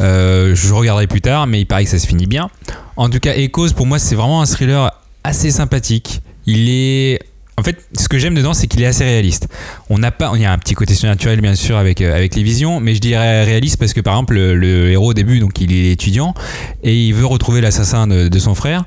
Je 0.00 0.72
regarderai 0.72 1.06
plus 1.06 1.20
tard, 1.20 1.46
mais 1.46 1.60
il 1.60 1.66
paraît 1.66 1.84
que 1.84 1.90
ça 1.90 1.98
se 1.98 2.06
finit 2.06 2.26
bien. 2.26 2.48
En 2.96 3.08
tout 3.10 3.18
cas, 3.20 3.34
Echoes, 3.34 3.72
pour 3.74 3.86
moi, 3.86 3.98
c'est 3.98 4.14
vraiment 4.14 4.40
un 4.40 4.46
thriller 4.46 4.90
assez 5.22 5.50
sympathique. 5.50 6.20
Il 6.46 6.68
est. 6.70 7.18
En 7.56 7.62
fait, 7.62 7.78
ce 7.96 8.08
que 8.08 8.18
j'aime 8.18 8.34
dedans, 8.34 8.52
c'est 8.52 8.66
qu'il 8.66 8.82
est 8.82 8.86
assez 8.86 9.04
réaliste. 9.04 9.48
On 9.88 9.98
n'a 9.98 10.10
pas, 10.10 10.32
il 10.34 10.42
y 10.42 10.44
a 10.44 10.52
un 10.52 10.58
petit 10.58 10.74
côté 10.74 10.94
surnaturel 10.94 11.40
bien 11.40 11.54
sûr 11.54 11.76
avec 11.76 12.00
euh, 12.00 12.14
avec 12.14 12.34
les 12.34 12.42
visions, 12.42 12.80
mais 12.80 12.94
je 12.94 13.00
dirais 13.00 13.44
réaliste 13.44 13.76
parce 13.76 13.92
que 13.92 14.00
par 14.00 14.14
exemple 14.14 14.34
le, 14.34 14.90
héros 14.90 15.10
au 15.10 15.14
début, 15.14 15.38
donc 15.38 15.60
il 15.60 15.72
est 15.72 15.92
étudiant 15.92 16.34
et 16.82 16.94
il 16.94 17.14
veut 17.14 17.26
retrouver 17.26 17.60
l'assassin 17.60 18.08
de, 18.08 18.38
son 18.38 18.56
frère. 18.56 18.84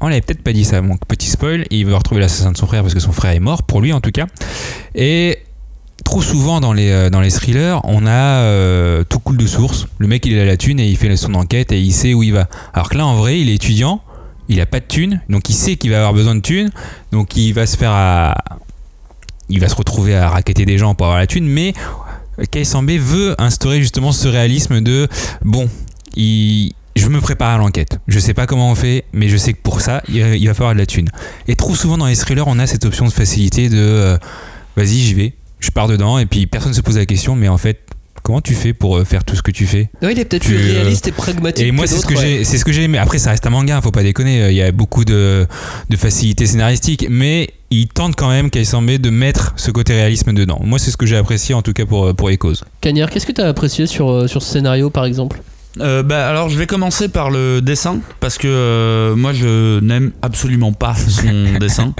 On 0.00 0.06
l'avait 0.06 0.20
peut-être 0.20 0.44
pas 0.44 0.52
dit 0.52 0.64
ça, 0.64 0.80
mon 0.80 0.96
petit 0.96 1.28
spoil. 1.28 1.64
Il 1.70 1.86
veut 1.86 1.96
retrouver 1.96 2.20
l'assassin 2.20 2.52
de 2.52 2.56
son 2.56 2.68
frère 2.68 2.82
parce 2.82 2.94
que 2.94 3.00
son 3.00 3.10
frère 3.10 3.32
est 3.32 3.40
mort, 3.40 3.64
pour 3.64 3.80
lui 3.80 3.92
en 3.92 4.00
tout 4.00 4.12
cas. 4.12 4.26
Et 4.94 5.38
trop 6.04 6.22
souvent 6.22 6.60
dans 6.60 6.72
les, 6.72 6.90
euh, 6.90 7.10
dans 7.10 7.20
les 7.20 7.32
thrillers, 7.32 7.80
on 7.82 8.06
a 8.06 8.42
euh, 8.42 9.02
tout 9.08 9.18
coule 9.18 9.38
de 9.38 9.46
source. 9.46 9.88
Le 9.98 10.06
mec 10.06 10.24
il 10.24 10.38
a 10.38 10.44
la 10.44 10.56
thune 10.56 10.78
et 10.78 10.86
il 10.86 10.96
fait 10.96 11.14
son 11.16 11.34
enquête 11.34 11.72
et 11.72 11.80
il 11.80 11.92
sait 11.92 12.14
où 12.14 12.22
il 12.22 12.32
va. 12.32 12.46
Alors 12.74 12.90
que 12.90 12.96
là 12.96 13.06
en 13.06 13.16
vrai, 13.16 13.40
il 13.40 13.50
est 13.50 13.54
étudiant, 13.54 14.02
il 14.48 14.60
a 14.60 14.66
pas 14.66 14.80
de 14.80 14.86
thune, 14.86 15.20
donc 15.28 15.48
il 15.50 15.54
sait 15.54 15.76
qu'il 15.76 15.90
va 15.90 15.98
avoir 15.98 16.12
besoin 16.14 16.34
de 16.34 16.40
thune, 16.40 16.70
donc 17.12 17.36
il 17.36 17.52
va 17.52 17.66
se 17.66 17.76
faire 17.76 17.92
à. 17.92 18.34
Il 19.50 19.60
va 19.60 19.68
se 19.68 19.74
retrouver 19.74 20.14
à 20.14 20.28
raqueter 20.28 20.66
des 20.66 20.76
gens 20.76 20.94
pour 20.94 21.06
avoir 21.06 21.18
la 21.18 21.26
thune, 21.26 21.46
mais 21.46 21.72
Kei 22.50 22.64
Sambe 22.64 22.90
veut 22.90 23.34
instaurer 23.40 23.80
justement 23.80 24.12
ce 24.12 24.28
réalisme 24.28 24.80
de 24.80 25.08
bon, 25.42 25.68
il- 26.14 26.74
je 26.96 27.08
me 27.08 27.20
prépare 27.20 27.54
à 27.54 27.58
l'enquête. 27.58 27.98
Je 28.08 28.18
sais 28.18 28.34
pas 28.34 28.46
comment 28.46 28.70
on 28.70 28.74
fait, 28.74 29.04
mais 29.12 29.28
je 29.28 29.36
sais 29.36 29.52
que 29.52 29.62
pour 29.62 29.80
ça, 29.80 30.02
il, 30.08 30.46
va 30.46 30.54
falloir 30.54 30.74
de 30.74 30.78
la 30.78 30.86
thune. 30.86 31.08
Et 31.46 31.54
trop 31.54 31.74
souvent 31.74 31.96
dans 31.96 32.06
les 32.06 32.16
thrillers, 32.16 32.46
on 32.46 32.58
a 32.58 32.66
cette 32.66 32.84
option 32.84 33.06
de 33.06 33.12
facilité 33.12 33.68
de 33.68 33.78
euh, 33.78 34.18
vas-y, 34.76 34.98
j'y 34.98 35.14
vais, 35.14 35.34
je 35.60 35.70
pars 35.70 35.88
dedans, 35.88 36.18
et 36.18 36.26
puis 36.26 36.46
personne 36.46 36.74
se 36.74 36.80
pose 36.80 36.98
la 36.98 37.06
question, 37.06 37.36
mais 37.36 37.48
en 37.48 37.56
fait, 37.58 37.80
comment 38.28 38.42
tu 38.42 38.52
fais 38.52 38.74
pour 38.74 38.98
euh, 38.98 39.04
faire 39.04 39.24
tout 39.24 39.36
ce 39.36 39.40
que 39.40 39.50
tu 39.50 39.66
fais? 39.66 39.88
Ouais, 40.02 40.12
il 40.12 40.18
est 40.18 40.26
peut-être 40.26 40.44
plus 40.44 40.54
euh, 40.54 40.72
réaliste 40.74 41.08
et 41.08 41.12
pragmatique. 41.12 41.66
Et 41.66 41.72
moi, 41.72 41.86
c'est 41.86 41.96
ce 41.96 42.04
que 42.04 42.12
ouais. 42.12 42.20
j'ai, 42.20 42.44
c'est 42.44 42.58
ce 42.58 42.64
que 42.66 42.72
j'ai 42.72 42.82
aimé. 42.82 42.98
Après, 42.98 43.16
ça 43.18 43.30
reste 43.30 43.46
un 43.46 43.50
manga, 43.50 43.80
faut 43.80 43.90
pas 43.90 44.02
déconner. 44.02 44.50
Il 44.50 44.54
y 44.54 44.60
a 44.60 44.70
beaucoup 44.70 45.06
de, 45.06 45.46
de 45.88 45.96
facilité 45.96 46.44
scénaristique, 46.44 47.06
mais 47.08 47.48
il 47.70 47.88
tente 47.88 48.16
quand 48.16 48.28
même, 48.28 48.50
Kaisambe, 48.50 48.90
de 48.90 49.08
mettre 49.08 49.54
ce 49.56 49.70
côté 49.70 49.94
réalisme 49.94 50.34
dedans. 50.34 50.60
Moi, 50.62 50.78
c'est 50.78 50.90
ce 50.90 50.98
que 50.98 51.06
j'ai 51.06 51.16
apprécié, 51.16 51.54
en 51.54 51.62
tout 51.62 51.72
cas 51.72 51.86
pour, 51.86 52.14
pour 52.14 52.28
Echoes. 52.28 52.64
Cagnard, 52.82 53.08
qu'est-ce 53.08 53.24
que 53.24 53.32
tu 53.32 53.40
as 53.40 53.48
apprécié 53.48 53.86
sur, 53.86 54.10
euh, 54.10 54.26
sur 54.26 54.42
ce 54.42 54.52
scénario 54.52 54.90
par 54.90 55.06
exemple? 55.06 55.40
Euh, 55.80 56.02
bah, 56.02 56.28
alors 56.28 56.48
je 56.48 56.58
vais 56.58 56.66
commencer 56.66 57.08
par 57.08 57.30
le 57.30 57.60
dessin 57.60 58.00
parce 58.20 58.38
que 58.38 58.48
euh, 58.48 59.14
moi 59.16 59.32
je 59.32 59.80
n'aime 59.80 60.12
absolument 60.22 60.72
pas 60.72 60.94
son 60.94 61.58
dessin. 61.60 61.94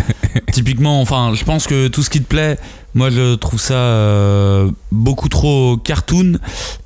Typiquement, 0.52 1.00
enfin, 1.00 1.32
je 1.34 1.44
pense 1.44 1.66
que 1.66 1.88
tout 1.88 2.02
ce 2.02 2.10
qui 2.10 2.20
te 2.20 2.26
plaît, 2.26 2.58
moi 2.94 3.10
je 3.10 3.34
trouve 3.34 3.60
ça 3.60 3.74
euh, 3.74 4.70
beaucoup 4.90 5.28
trop 5.28 5.76
cartoon 5.76 6.38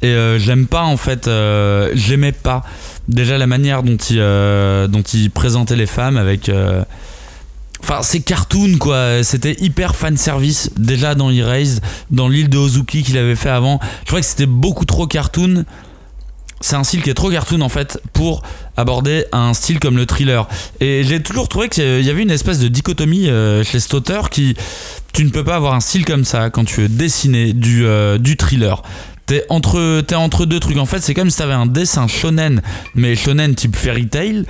et 0.02 0.14
j'aime 0.38 0.66
pas 0.66 0.82
en 0.82 0.96
fait, 0.96 1.28
j'aimais 1.94 2.32
pas 2.32 2.62
déjà 3.08 3.38
la 3.38 3.46
manière 3.46 3.82
dont 3.82 3.96
il, 3.96 4.18
dont 4.18 5.02
il 5.02 5.30
présentait 5.30 5.76
les 5.76 5.86
femmes 5.86 6.16
avec. 6.16 6.50
Enfin, 7.80 7.98
c'est 8.02 8.20
cartoon 8.20 8.78
quoi. 8.78 9.24
C'était 9.24 9.56
hyper 9.58 9.96
fan 9.96 10.16
service 10.16 10.70
déjà 10.76 11.16
dans 11.16 11.30
Erased, 11.30 11.80
dans 12.10 12.28
l'île 12.28 12.48
de 12.48 12.58
Ozuki 12.58 13.02
qu'il 13.02 13.18
avait 13.18 13.34
fait 13.34 13.50
avant. 13.50 13.80
Je 14.02 14.06
crois 14.06 14.20
que 14.20 14.26
c'était 14.26 14.46
beaucoup 14.46 14.84
trop 14.84 15.06
cartoon. 15.06 15.64
C'est 16.62 16.76
un 16.76 16.84
style 16.84 17.02
qui 17.02 17.10
est 17.10 17.14
trop 17.14 17.28
cartoon 17.28 17.60
en 17.60 17.68
fait 17.68 18.00
pour 18.12 18.42
aborder 18.76 19.26
un 19.32 19.52
style 19.52 19.80
comme 19.80 19.96
le 19.96 20.06
thriller. 20.06 20.48
Et 20.80 21.02
j'ai 21.04 21.20
toujours 21.20 21.48
trouvé 21.48 21.68
qu'il 21.68 22.02
y 22.02 22.08
avait 22.08 22.22
une 22.22 22.30
espèce 22.30 22.60
de 22.60 22.68
dichotomie 22.68 23.28
euh, 23.28 23.64
chez 23.64 23.80
cet 23.80 23.92
auteur 23.94 24.30
qui. 24.30 24.56
Tu 25.12 25.24
ne 25.24 25.30
peux 25.30 25.44
pas 25.44 25.56
avoir 25.56 25.74
un 25.74 25.80
style 25.80 26.06
comme 26.06 26.24
ça 26.24 26.48
quand 26.48 26.64
tu 26.64 26.82
veux 26.82 26.88
dessiner 26.88 27.52
du, 27.52 27.84
euh, 27.84 28.16
du 28.16 28.36
thriller. 28.36 28.82
T'es 29.26 29.44
entre, 29.50 30.02
entre 30.14 30.46
deux 30.46 30.60
trucs. 30.60 30.78
En 30.78 30.86
fait, 30.86 31.00
c'est 31.00 31.14
comme 31.14 31.30
si 31.30 31.38
t'avais 31.38 31.52
un 31.52 31.66
dessin 31.66 32.08
shonen, 32.08 32.62
mais 32.94 33.14
shonen 33.14 33.54
type 33.54 33.76
fairy 33.76 34.06
tale. 34.06 34.46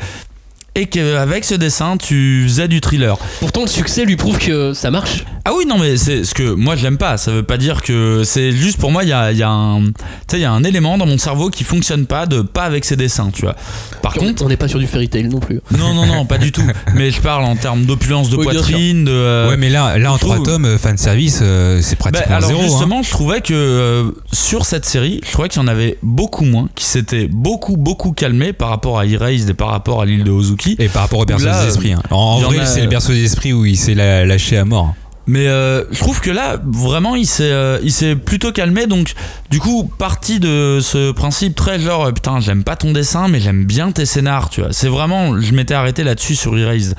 Et 0.74 0.86
qu'avec 0.86 1.44
ce 1.44 1.54
dessin, 1.54 1.98
tu 1.98 2.44
faisais 2.48 2.66
du 2.66 2.80
thriller. 2.80 3.18
Pourtant, 3.40 3.60
le 3.60 3.66
succès 3.68 4.06
lui 4.06 4.16
prouve 4.16 4.38
que 4.38 4.72
ça 4.72 4.90
marche. 4.90 5.24
Ah 5.44 5.50
oui, 5.54 5.66
non, 5.66 5.76
mais 5.78 5.98
c'est 5.98 6.24
ce 6.24 6.32
que 6.32 6.54
moi 6.54 6.76
je 6.76 6.82
l'aime 6.84 6.96
pas. 6.96 7.18
Ça 7.18 7.30
veut 7.30 7.42
pas 7.42 7.58
dire 7.58 7.82
que 7.82 8.22
c'est 8.24 8.52
juste 8.52 8.78
pour 8.78 8.90
moi, 8.90 9.02
il 9.02 9.10
y 9.10 9.12
a, 9.12 9.32
y, 9.32 9.42
a 9.42 9.50
un- 9.50 9.82
tu 9.82 9.92
sais, 10.30 10.38
il 10.38 10.42
y 10.42 10.44
a 10.46 10.52
un 10.52 10.64
élément 10.64 10.96
dans 10.96 11.04
mon 11.04 11.18
cerveau 11.18 11.50
qui 11.50 11.62
fonctionne 11.64 12.06
pas, 12.06 12.24
de 12.24 12.40
pas 12.40 12.62
avec 12.62 12.86
ses 12.86 12.96
dessins, 12.96 13.28
tu 13.34 13.42
vois. 13.42 13.54
Par 14.00 14.14
On- 14.16 14.20
contre, 14.20 14.44
on 14.44 14.48
n'est 14.48 14.56
pas 14.56 14.68
sur 14.68 14.78
du 14.78 14.86
fairy 14.86 15.10
tale 15.10 15.26
non 15.28 15.40
plus. 15.40 15.60
non, 15.76 15.92
non, 15.92 16.06
non, 16.06 16.24
pas 16.24 16.38
du 16.38 16.52
tout. 16.52 16.62
Mais 16.94 17.10
je 17.10 17.20
parle 17.20 17.44
en 17.44 17.56
termes 17.56 17.84
d'opulence 17.84 18.30
de 18.30 18.36
Oui, 18.36 18.44
poitrine, 18.44 19.04
de. 19.04 19.10
euh, 19.10 19.50
ouais, 19.50 19.56
mais 19.58 19.68
là, 19.68 19.98
là 19.98 20.12
en 20.12 20.16
trois 20.18 20.42
tomes, 20.42 20.78
fan 20.78 20.96
service, 20.96 21.40
euh, 21.42 21.80
c'est 21.82 21.98
bah, 21.98 22.10
pratiquement 22.10 22.36
alors 22.36 22.48
zéro. 22.48 22.60
hein. 22.62 22.66
justement, 22.68 23.02
je 23.02 23.10
trouvais 23.10 23.40
que 23.42 23.52
euh, 23.52 24.10
sur 24.32 24.64
cette 24.64 24.86
série, 24.86 25.20
je 25.26 25.32
trouvais 25.32 25.48
qu'il 25.50 25.60
y 25.60 25.64
en 25.64 25.68
avait 25.68 25.98
beaucoup 26.02 26.44
moins, 26.44 26.68
qui 26.76 26.84
s'étaient 26.86 27.28
beaucoup, 27.28 27.76
beaucoup 27.76 28.12
calmés 28.12 28.52
par 28.54 28.68
rapport 28.70 28.98
à 28.98 29.04
Erased 29.06 29.50
et 29.50 29.54
par 29.54 29.68
rapport 29.68 30.00
à 30.00 30.06
l'île 30.06 30.24
de 30.24 30.30
Ozuki. 30.30 30.61
Et 30.78 30.88
par 30.88 31.02
rapport 31.02 31.18
au 31.20 31.24
berceau 31.24 31.46
Là, 31.46 31.62
des 31.62 31.68
esprits. 31.68 31.92
hein. 31.92 32.02
En, 32.10 32.16
en 32.16 32.38
vrai, 32.40 32.60
a- 32.60 32.66
c'est 32.66 32.80
le 32.82 32.88
berceau 32.88 33.12
des 33.12 33.24
esprits 33.24 33.52
où 33.52 33.64
il 33.64 33.76
s'est 33.76 33.94
lâché 33.94 34.56
à 34.58 34.64
mort. 34.64 34.94
Mais 35.28 35.46
euh, 35.46 35.84
je 35.92 36.00
trouve 36.00 36.20
que 36.20 36.32
là, 36.32 36.58
vraiment, 36.66 37.14
il 37.14 37.26
s'est, 37.26 37.44
euh, 37.52 37.78
il 37.84 37.92
s'est 37.92 38.16
plutôt 38.16 38.50
calmé. 38.50 38.86
Donc, 38.88 39.12
du 39.50 39.60
coup, 39.60 39.88
parti 39.98 40.40
de 40.40 40.80
ce 40.82 41.12
principe 41.12 41.54
très 41.54 41.78
genre, 41.78 42.06
euh, 42.06 42.10
putain, 42.12 42.40
j'aime 42.40 42.64
pas 42.64 42.74
ton 42.74 42.90
dessin, 42.92 43.28
mais 43.28 43.38
j'aime 43.38 43.64
bien 43.64 43.92
tes 43.92 44.04
scénars, 44.04 44.50
tu 44.50 44.62
vois. 44.62 44.72
C'est 44.72 44.88
vraiment, 44.88 45.40
je 45.40 45.52
m'étais 45.54 45.74
arrêté 45.74 46.02
là-dessus 46.02 46.34
sur 46.34 46.58
Erased. 46.58 46.94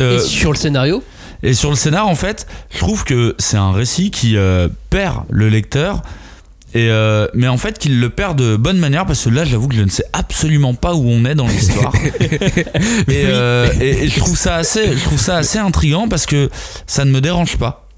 Euh, 0.00 0.16
Et 0.16 0.20
sur 0.20 0.52
le 0.52 0.56
scénario? 0.56 1.02
et 1.42 1.52
sur 1.52 1.68
le 1.70 1.76
scénar, 1.76 2.08
en 2.08 2.14
fait, 2.14 2.46
je 2.70 2.78
trouve 2.78 3.04
que 3.04 3.34
c'est 3.38 3.56
un 3.58 3.72
récit 3.72 4.10
qui 4.10 4.36
euh, 4.38 4.68
perd 4.88 5.24
le 5.28 5.48
lecteur. 5.50 6.02
Et 6.72 6.88
euh, 6.88 7.26
mais 7.34 7.48
en 7.48 7.56
fait, 7.56 7.78
qu'il 7.78 7.98
le 7.98 8.10
perd 8.10 8.38
de 8.38 8.54
bonne 8.56 8.78
manière 8.78 9.04
parce 9.04 9.24
que 9.24 9.30
là, 9.30 9.44
j'avoue 9.44 9.66
que 9.66 9.74
je 9.74 9.82
ne 9.82 9.90
sais 9.90 10.04
absolument 10.12 10.74
pas 10.74 10.94
où 10.94 11.08
on 11.08 11.24
est 11.24 11.34
dans 11.34 11.48
l'histoire. 11.48 11.92
et, 12.20 13.24
euh, 13.26 13.66
et- 13.80 14.04
et 14.04 14.08
je 14.08 14.18
trouve 14.20 14.36
ça 14.36 14.54
assez, 14.56 14.96
je 14.96 15.02
trouve 15.04 15.18
ça 15.18 15.36
assez 15.36 15.58
intriguant 15.58 16.08
parce 16.08 16.26
que 16.26 16.48
ça 16.86 17.04
ne 17.04 17.10
me 17.10 17.20
dérange 17.20 17.56
pas. 17.56 17.88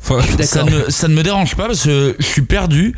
Faut- 0.00 0.20
Ça 0.42 0.62
ne, 0.64 0.90
ça 0.90 1.08
ne 1.08 1.14
me 1.14 1.22
dérange 1.22 1.56
pas 1.56 1.66
parce 1.66 1.84
que 1.84 2.14
je 2.18 2.24
suis 2.26 2.42
perdu. 2.42 2.94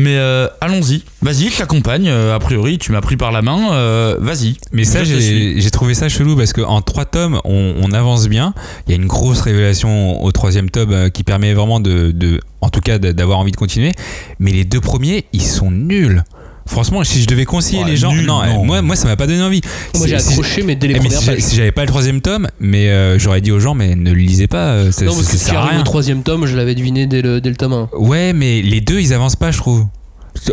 Mais 0.00 0.16
euh, 0.16 0.46
allons-y, 0.62 1.02
vas-y, 1.20 1.50
je 1.50 1.58
t'accompagne. 1.58 2.08
euh, 2.08 2.34
a 2.34 2.38
priori, 2.38 2.78
tu 2.78 2.90
m'as 2.92 3.02
pris 3.02 3.18
par 3.18 3.32
la 3.32 3.42
main. 3.42 3.72
euh, 3.72 4.16
vas-y. 4.18 4.56
Mais 4.72 4.84
ça, 4.84 5.04
j'ai 5.04 5.70
trouvé 5.70 5.92
ça 5.94 6.08
chelou 6.08 6.36
parce 6.36 6.54
qu'en 6.54 6.80
trois 6.80 7.04
tomes, 7.04 7.38
on, 7.44 7.74
on 7.82 7.92
avance 7.92 8.26
bien. 8.28 8.54
Il 8.86 8.92
y 8.92 8.94
a 8.94 8.96
une 8.96 9.06
grosse 9.06 9.42
révélation 9.42 10.22
au 10.22 10.32
troisième 10.32 10.70
tome 10.70 11.10
qui 11.10 11.22
permet 11.22 11.52
vraiment 11.52 11.80
de, 11.80 12.12
de 12.12 12.40
en 12.62 12.70
tout 12.70 12.80
cas, 12.80 12.98
d'avoir 12.98 13.38
envie 13.38 13.52
de 13.52 13.56
continuer. 13.56 13.92
Mais 14.38 14.52
les 14.52 14.64
deux 14.64 14.80
premiers, 14.80 15.26
ils 15.32 15.42
sont 15.42 15.70
nuls. 15.70 16.22
Franchement, 16.70 17.02
si 17.04 17.20
je 17.20 17.26
devais 17.26 17.44
conseiller 17.44 17.82
Ouais, 17.82 17.90
les 17.90 17.96
gens, 17.96 18.12
nul, 18.12 18.24
non, 18.24 18.44
non. 18.46 18.64
moi, 18.64 18.80
moi, 18.80 18.94
ça 18.96 19.08
m'a 19.08 19.16
pas 19.16 19.26
donné 19.26 19.42
envie. 19.42 19.60
Moi 19.96 20.06
j'ai 20.06 20.18
C'est- 20.18 20.24
si- 20.24 20.28
accroché, 20.40 20.62
mais 20.62 20.76
dès 20.76 20.86
les 20.86 20.94
Eh, 20.94 20.98
mais 21.00 21.04
premières 21.06 21.20
si 21.20 21.26
pages. 21.26 21.40
si 21.40 21.56
j'avais 21.56 21.72
pas 21.72 21.82
le 21.82 21.88
troisième 21.88 22.20
tome, 22.20 22.48
mais 22.60 22.88
euh, 22.90 23.18
j'aurais 23.18 23.40
dit 23.40 23.50
aux 23.50 23.58
gens, 23.60 23.74
mais 23.74 23.96
ne 23.96 24.10
le 24.12 24.18
lisez 24.20 24.46
pas, 24.46 24.68
euh, 24.68 24.92
ça, 24.92 25.04
Non, 25.04 25.10
ça- 25.10 25.16
parce 25.16 25.26
ça 25.26 25.32
que 25.32 25.38
qui 25.38 25.44
sert 25.44 25.58
à 25.60 25.66
rien. 25.66 25.80
au 25.80 25.82
troisième 25.82 26.22
tome, 26.22 26.46
je 26.46 26.56
l'avais 26.56 26.74
deviné 26.76 27.06
dès 27.06 27.22
le, 27.22 27.40
dès 27.40 27.50
le 27.50 27.56
tome 27.56 27.72
1. 27.72 27.88
Ouais, 27.98 28.32
mais 28.32 28.62
les 28.62 28.80
deux, 28.80 29.00
ils 29.00 29.12
avancent 29.12 29.36
pas, 29.36 29.50
je 29.50 29.58
trouve. 29.58 29.84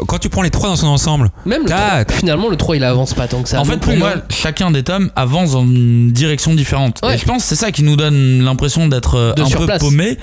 Quand 0.08 0.18
tu 0.18 0.28
prends 0.30 0.42
les 0.42 0.50
trois 0.50 0.70
dans 0.70 0.76
son 0.76 0.88
ensemble, 0.88 1.30
Même 1.46 1.62
le 1.64 1.72
Ah, 1.72 2.04
3, 2.04 2.18
finalement, 2.18 2.50
le 2.50 2.58
3 2.58 2.76
il 2.78 2.84
avance 2.84 3.14
pas 3.14 3.28
tant 3.28 3.44
que 3.44 3.48
ça. 3.48 3.62
en 3.62 3.64
fait, 3.64 3.78
pour 3.78 3.96
moi, 3.96 4.14
hein. 4.18 4.22
chacun 4.30 4.72
des 4.72 4.82
tomes 4.82 5.12
avance 5.16 5.52
dans 5.52 5.62
une 5.62 6.12
direction 6.12 6.56
différente. 6.56 7.00
Ouais. 7.04 7.14
Et 7.14 7.18
je 7.20 7.26
pense 7.26 7.44
que 7.44 7.50
c'est 7.50 7.56
ça 7.56 7.72
qui 7.72 7.84
nous 7.84 7.96
donne 7.96 8.42
l'impression 8.44 8.88
d'être 8.88 9.16
euh, 9.16 9.32
un 9.34 9.44
peu 9.44 9.46
surplace. 9.46 9.80
paumé. 9.80 10.18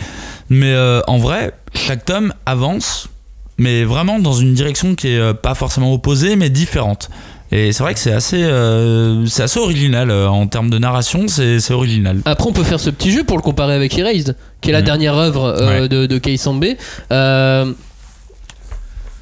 Mais 0.51 0.73
euh, 0.73 1.01
en 1.07 1.19
vrai, 1.19 1.53
chaque 1.73 2.05
tome 2.05 2.35
avance, 2.47 3.09
mais 3.59 3.85
vraiment 3.85 4.19
dans 4.19 4.33
une 4.35 4.55
direction 4.55 4.95
qui 4.95 5.09
est 5.09 5.19
euh, 5.19 5.33
pas 5.35 5.55
forcément 5.55 5.93
opposée, 5.93 6.37
mais 6.37 6.51
différente. 6.51 7.09
Et 7.53 7.73
c'est 7.73 7.83
vrai 7.85 7.95
que 7.95 8.01
c'est 8.01 8.13
assez, 8.13 8.43
euh, 8.43 9.27
c'est 9.27 9.43
assez 9.45 9.61
original 9.61 10.11
euh, 10.11 10.29
en 10.29 10.47
termes 10.49 10.71
de 10.71 10.79
narration, 10.79 11.29
c'est 11.29 11.61
c'est 11.61 11.73
original. 11.75 12.21
Après, 12.25 12.49
on 12.49 12.53
peut 12.53 12.65
faire 12.65 12.81
ce 12.81 12.91
petit 12.91 13.13
jeu 13.13 13.23
pour 13.23 13.37
le 13.37 13.43
comparer 13.43 13.75
avec 13.75 13.97
Erased, 13.97 14.35
qui 14.61 14.71
est 14.71 14.73
la 14.73 14.81
Mhm. 14.81 14.85
dernière 14.87 15.15
œuvre 15.17 15.45
euh, 15.45 15.83
Ouais. 15.83 15.89
de, 15.89 16.07
de 16.07 16.19
Kei 16.19 16.37
Sambe. 16.37 16.65
Euh, 17.13 17.73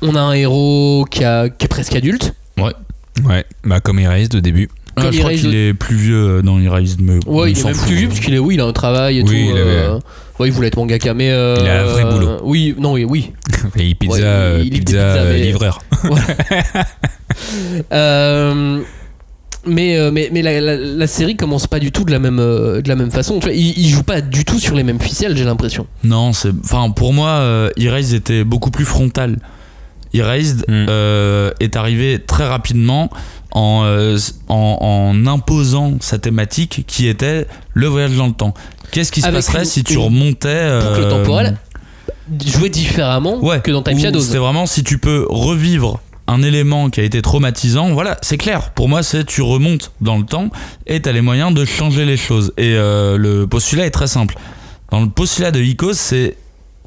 on 0.00 0.14
a 0.14 0.20
un 0.20 0.32
héros 0.32 1.04
qui, 1.10 1.24
a- 1.24 1.48
qui 1.48 1.64
est 1.66 1.68
presque 1.68 1.94
adulte. 1.94 2.34
ouais, 2.58 3.44
bah 3.64 3.80
comme 3.80 3.98
Erased 3.98 4.34
au 4.34 4.40
début. 4.40 4.68
Ah, 4.96 5.02
Comme 5.02 5.12
je 5.12 5.18
crois 5.20 5.32
qu'il 5.32 5.54
est 5.54 5.72
plus 5.74 5.96
vieux 5.96 6.42
dans 6.42 6.60
Erased, 6.60 7.00
mais 7.00 7.18
Ouais, 7.26 7.52
il 7.52 7.58
est 7.58 7.64
même 7.64 7.74
fout. 7.74 7.86
plus 7.86 7.96
vieux 7.96 8.08
parce 8.08 8.20
qu'il 8.20 8.34
est 8.34 8.38
oui, 8.38 8.54
il 8.54 8.60
a 8.60 8.66
un 8.66 8.72
travail 8.72 9.18
et 9.18 9.22
Oui, 9.22 9.28
tout. 9.28 9.34
il 9.54 9.58
avait- 9.58 9.88
ouais, 10.42 10.48
il 10.48 10.52
voulait 10.52 10.68
être 10.68 10.76
mangaka, 10.76 11.14
mais 11.14 11.30
euh, 11.30 11.56
Il 11.60 11.66
a 11.66 11.80
un 11.82 11.84
vrai 11.86 12.04
boulot. 12.04 12.40
Oui, 12.44 12.74
non, 12.78 12.92
oui, 12.92 13.04
oui. 13.04 13.32
Et 13.76 13.86
il 13.88 13.96
pizza, 13.96 14.14
Ouais, 14.14 14.20
il- 14.20 14.24
euh, 14.24 14.62
il 14.64 14.70
pizza, 14.70 14.96
euh, 14.98 15.32
mais- 15.32 15.42
livreur. 15.42 15.78
Euh, 17.92 18.80
mais, 19.66 19.96
euh, 19.96 20.10
mais, 20.12 20.28
mais 20.32 20.42
la, 20.42 20.60
la- 20.60 20.76
la 20.76 21.06
série 21.06 21.36
commence 21.36 21.66
pas 21.66 21.78
du 21.78 21.92
tout 21.92 22.04
de 22.04 22.10
la 22.10 22.18
même, 22.18 22.38
euh, 22.40 22.82
de 22.82 22.88
la 22.88 22.96
même 22.96 23.10
façon. 23.10 23.38
Tu 23.38 23.46
vois, 23.46 23.54
il, 23.54 23.78
il 23.78 23.88
joue 23.88 24.02
pas 24.02 24.20
du 24.20 24.44
tout 24.44 24.58
sur 24.58 24.74
les 24.74 24.82
mêmes 24.82 25.00
ficelles, 25.00 25.36
j'ai 25.36 25.44
l'impression. 25.44 25.86
Non, 26.04 26.32
c'est. 26.32 26.50
Enfin, 26.64 26.90
pour 26.90 27.12
moi, 27.12 27.28
euh, 27.28 27.70
Erased 27.78 28.14
était 28.14 28.44
beaucoup 28.44 28.70
plus 28.70 28.84
frontal. 28.84 29.38
Erased 30.14 30.64
Mm. 30.68 30.86
euh, 30.90 31.50
est 31.60 31.76
arrivé 31.76 32.18
très 32.26 32.46
rapidement 32.46 33.08
en, 33.52 33.82
euh, 33.84 34.18
en, 34.48 34.78
en 35.14 35.26
imposant 35.26 35.94
sa 36.00 36.18
thématique 36.18 36.84
qui 36.86 37.06
était 37.08 37.46
le 37.72 37.86
voyage 37.86 38.16
dans 38.16 38.26
le 38.26 38.32
temps. 38.34 38.52
Qu'est-ce 38.92 39.10
qui 39.10 39.20
se 39.20 39.28
passerait 39.28 39.60
une- 39.60 39.64
si 39.64 39.82
tu 39.82 39.98
remontais. 39.98 40.78
Boucle 40.80 41.00
euh, 41.02 41.10
temporelle 41.10 41.56
jouer 42.46 42.68
différemment 42.70 43.38
Ouais, 43.44 43.60
que 43.60 43.70
dans 43.70 43.82
Time 43.82 43.98
Shadows. 43.98 44.20
C'était 44.20 44.38
vraiment 44.38 44.64
si 44.66 44.84
tu 44.84 44.98
peux 44.98 45.26
revivre 45.28 46.00
un 46.28 46.42
élément 46.42 46.88
qui 46.88 47.00
a 47.00 47.02
été 47.02 47.20
traumatisant, 47.20 47.90
voilà, 47.92 48.16
c'est 48.22 48.38
clair. 48.38 48.70
Pour 48.70 48.88
moi, 48.88 49.02
c'est 49.02 49.24
tu 49.24 49.42
remontes 49.42 49.90
dans 50.00 50.16
le 50.16 50.24
temps 50.24 50.48
et 50.86 51.02
tu 51.02 51.08
as 51.08 51.12
les 51.12 51.20
moyens 51.20 51.52
de 51.52 51.64
changer 51.64 52.04
les 52.04 52.16
choses. 52.16 52.52
Et 52.56 52.74
euh, 52.76 53.18
le 53.18 53.46
postulat 53.46 53.86
est 53.86 53.90
très 53.90 54.06
simple. 54.06 54.36
Dans 54.90 55.00
le 55.00 55.08
postulat 55.08 55.50
de 55.50 55.60
Icos, 55.60 55.94
c'est 55.94 56.36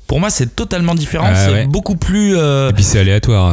pour 0.07 0.19
moi, 0.19 0.29
c'est 0.29 0.55
totalement 0.55 0.95
différent. 0.95 1.27
Ah 1.29 1.35
c'est 1.35 1.51
ouais. 1.51 1.67
beaucoup 1.67 1.95
plus. 1.97 2.35
euh, 2.37 2.69
Et 2.69 2.73
puis 2.73 2.83
c'est 2.83 2.99
aléatoire. 2.99 3.51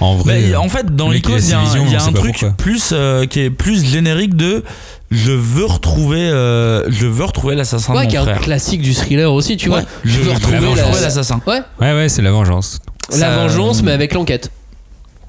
En 0.00 0.16
vrai. 0.16 0.40
bah, 0.42 0.48
euh, 0.48 0.56
en 0.56 0.68
fait, 0.68 0.94
dans 0.94 1.10
l'Icos, 1.10 1.42
il 1.44 1.50
y 1.50 1.52
a, 1.54 1.60
un- 1.60 1.86
y 1.88 1.96
a 1.96 2.12
truc 2.12 2.44
plus 2.58 2.90
euh, 2.92 3.26
qui 3.26 3.40
est 3.40 3.50
plus 3.50 3.84
générique 3.84 4.34
de 4.36 4.62
je 5.10 5.32
veux 5.32 5.64
retrouver, 5.66 6.18
euh, 6.20 6.82
je 6.90 7.06
veux 7.06 7.24
retrouver 7.24 7.54
l'assassin 7.54 7.94
Ouais, 7.94 8.06
de 8.06 8.10
qui 8.10 8.16
est 8.16 8.18
un 8.18 8.34
classique 8.36 8.82
du 8.82 8.94
thriller 8.94 9.32
aussi, 9.32 9.56
tu 9.56 9.68
vois. 9.68 9.82
Je 10.04 10.18
veux 10.20 10.32
retrouver 10.32 10.56
retrouver 10.58 10.82
la- 11.00 11.00
l'assassin. 11.02 11.40
Ouais, 11.46 11.60
Ouais, 11.80 11.92
ouais, 11.94 12.08
c'est 12.08 12.22
la 12.22 12.32
vengeance. 12.32 12.80
la 13.10 13.16
Ça- 13.18 13.36
vengeance, 13.36 13.82
mais 13.82 13.92
avec 13.92 14.14
l'enquête. 14.14 14.50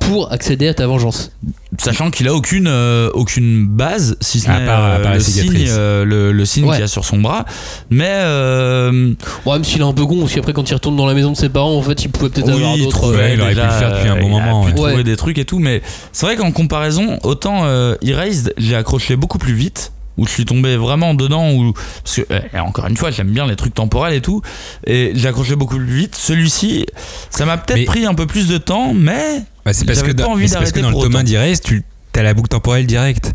Pour 0.07 0.31
accéder 0.31 0.67
à 0.67 0.73
ta 0.73 0.87
vengeance. 0.87 1.31
Sachant 1.77 2.09
qu'il 2.09 2.27
a 2.27 2.33
aucune, 2.33 2.67
euh, 2.67 3.09
aucune 3.13 3.65
base, 3.67 4.15
si 4.21 4.39
ce 4.39 4.47
n'est 4.49 4.65
part- 4.65 4.83
euh, 4.85 5.01
part 5.03 5.11
la 5.11 5.17
le 5.17 5.23
signe, 5.23 5.41
cicatrice. 5.43 5.69
euh, 5.77 6.05
le, 6.05 6.31
le 6.31 6.45
signe 6.45 6.63
Ouais. 6.65 6.71
qu'il 6.71 6.81
y 6.81 6.83
a 6.83 6.87
sur 6.87 7.03
son 7.03 7.17
bras. 7.19 7.45
Mais 7.89 8.07
euh, 8.09 9.13
Bon, 9.43 9.53
même 9.53 9.63
s'il 9.63 9.81
est 9.81 9.83
un 9.85 9.91
peu 9.93 10.05
con, 10.05 10.19
parce 10.21 10.33
qu'après, 10.33 10.53
quand 10.53 10.69
il 10.69 10.73
retourne 10.73 10.95
dans 10.95 11.05
la 11.05 11.13
maison 11.13 11.31
de 11.31 11.37
ses 11.37 11.49
parents, 11.49 11.75
en 11.75 11.81
fait, 11.81 12.03
il 12.03 12.09
pouvait 12.09 12.29
peut-être 12.29 12.49
avoir 12.49 12.73
oui, 12.73 12.79
il 12.79 12.85
d'autres. 12.85 13.13
Ouais, 13.15 13.33
il 13.33 13.41
aurait 13.41 13.53
pu 13.55 13.59
le 13.61 13.69
faire 13.69 13.91
depuis 13.93 14.09
un 14.09 14.15
euh, 14.17 14.21
bon 14.21 14.27
il 14.29 14.41
a 14.41 14.45
moment, 14.45 14.61
pu 14.61 14.67
ouais. 14.69 14.73
trouver 14.75 14.93
Ouais. 14.95 15.03
des 15.03 15.17
trucs 15.17 15.37
et 15.37 15.45
tout. 15.45 15.59
Mais 15.59 15.81
c'est 16.13 16.25
vrai 16.25 16.35
qu'en 16.37 16.51
comparaison, 16.51 17.19
autant 17.23 17.61
euh, 17.65 17.95
Erased, 18.01 18.53
j'ai 18.57 18.75
accroché 18.75 19.15
beaucoup 19.15 19.37
plus 19.37 19.53
vite. 19.53 19.91
Où 20.17 20.25
je 20.25 20.31
suis 20.31 20.45
tombé 20.45 20.77
vraiment 20.77 21.13
dedans, 21.13 21.51
où, 21.51 21.73
parce 22.03 22.15
que, 22.15 22.21
euh, 22.31 22.39
encore 22.59 22.87
une 22.87 22.95
fois, 22.95 23.11
j'aime 23.11 23.31
bien 23.31 23.45
les 23.45 23.55
trucs 23.55 23.73
temporels 23.73 24.13
et 24.13 24.21
tout, 24.21 24.41
et 24.87 25.11
j'ai 25.13 25.27
accroché 25.27 25.55
beaucoup 25.55 25.77
plus 25.77 25.85
vite. 25.85 26.15
Celui-ci, 26.15 26.85
ça 27.29 27.45
m'a 27.45 27.57
peut-être 27.57 27.85
pris 27.85 28.05
un 28.05 28.13
peu 28.13 28.25
plus 28.25 28.47
de 28.47 28.57
temps, 28.57 28.93
mais 28.93 29.41
Bah, 29.65 29.73
c'est 29.73 29.85
parce 29.85 29.99
parce 30.01 30.71
que 30.71 30.79
dans 30.79 30.89
le 30.89 30.95
tome 30.95 31.03
1 31.03 31.07
autant. 31.19 31.23
d'Irez, 31.23 31.53
tu 31.57 31.83
as 32.15 32.23
la 32.23 32.33
boucle 32.33 32.47
temporelle 32.49 32.87
directe. 32.87 33.33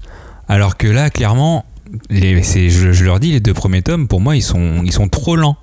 Alors 0.49 0.77
que 0.79 0.87
là, 0.87 1.11
clairement, 1.11 1.65
les, 2.09 2.43
je, 2.43 2.93
je 2.93 3.05
leur 3.05 3.21
dis, 3.21 3.33
les 3.33 3.41
deux 3.41 3.55
premiers 3.55 3.83
tomes, 3.83 4.09
pour 4.09 4.21
moi, 4.21 4.37
ils 4.37 4.43
sont, 4.43 4.83
ils 4.85 4.93
sont 4.93 5.09
trop 5.09 5.37
lents. 5.37 5.57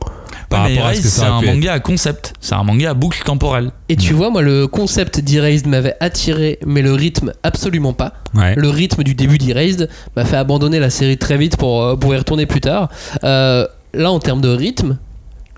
Par 0.50 0.64
Ouais, 0.64 0.70
mais 0.70 0.76
rapport 0.76 0.90
à 0.90 0.94
ce 0.94 1.00
Erased, 1.00 1.04
que 1.04 1.10
c'est 1.10 1.26
un 1.26 1.40
être. 1.42 1.46
manga 1.46 1.74
à 1.74 1.80
concept, 1.80 2.34
c'est 2.40 2.56
un 2.56 2.64
manga 2.64 2.92
à 2.92 2.94
boucle 2.94 3.22
temporelle. 3.24 3.72
Et 3.90 3.96
tu 3.98 4.14
vois, 4.14 4.30
moi, 4.30 4.42
le 4.42 4.68
concept 4.68 5.20
d'Erased 5.20 5.68
m'avait 5.68 5.96
attiré, 6.00 6.58
mais 6.66 6.82
le 6.82 6.94
rythme, 6.94 7.34
absolument 7.44 7.94
pas. 7.94 8.14
Ouais. 8.34 8.56
Le 8.56 8.70
rythme 8.70 9.04
du 9.04 9.14
début 9.14 9.38
d'Erased 9.38 9.90
m'a 10.16 10.24
fait 10.26 10.38
abandonner 10.38 10.80
la 10.80 10.90
série 10.90 11.18
très 11.18 11.38
vite 11.38 11.58
pour, 11.58 11.84
euh, 11.84 11.96
pour 11.98 12.14
y 12.14 12.18
retourner 12.18 12.46
plus 12.46 12.62
tard. 12.62 12.90
Euh, 13.26 13.68
là, 13.94 14.10
en 14.12 14.20
termes 14.20 14.42
de 14.42 14.50
rythme, 14.50 14.98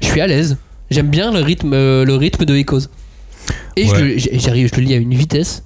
je 0.02 0.08
suis 0.08 0.21
à 0.21 0.28
l'aise. 0.28 0.58
J'aime 0.89 1.10
bien 1.10 1.32
le 1.32 1.41
rythme, 1.41 1.73
euh, 1.73 2.04
le 2.04 2.15
rythme 2.15 2.45
de 2.45 2.56
Echoes. 2.56 2.88
Et 3.75 3.86
je 3.88 4.30
j'arrive, 4.39 4.69
je 4.73 4.80
le 4.80 4.86
lis 4.88 4.93
à 4.93 4.97
une 4.97 5.13
vitesse. 5.13 5.63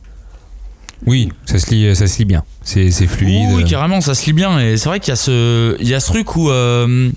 Oui, 1.05 1.29
ça 1.45 1.59
se 1.59 1.69
lit, 1.69 1.95
ça 1.95 2.07
se 2.07 2.17
lit 2.19 2.25
bien. 2.25 2.43
C'est 2.61 2.91
c'est 2.91 3.07
fluide. 3.07 3.49
Oui, 3.53 3.63
carrément, 3.65 3.99
ça 4.01 4.15
se 4.15 4.25
lit 4.25 4.33
bien. 4.33 4.59
Et 4.59 4.77
c'est 4.77 4.87
vrai 4.89 4.99
qu'il 4.99 5.09
y 5.09 5.13
a 5.13 5.17
ce, 5.17 5.75
il 5.81 5.87
y 5.87 5.93
a 5.93 5.99
ce 5.99 6.07
truc 6.07 6.35
où, 6.35 6.49
euh, 6.49 7.09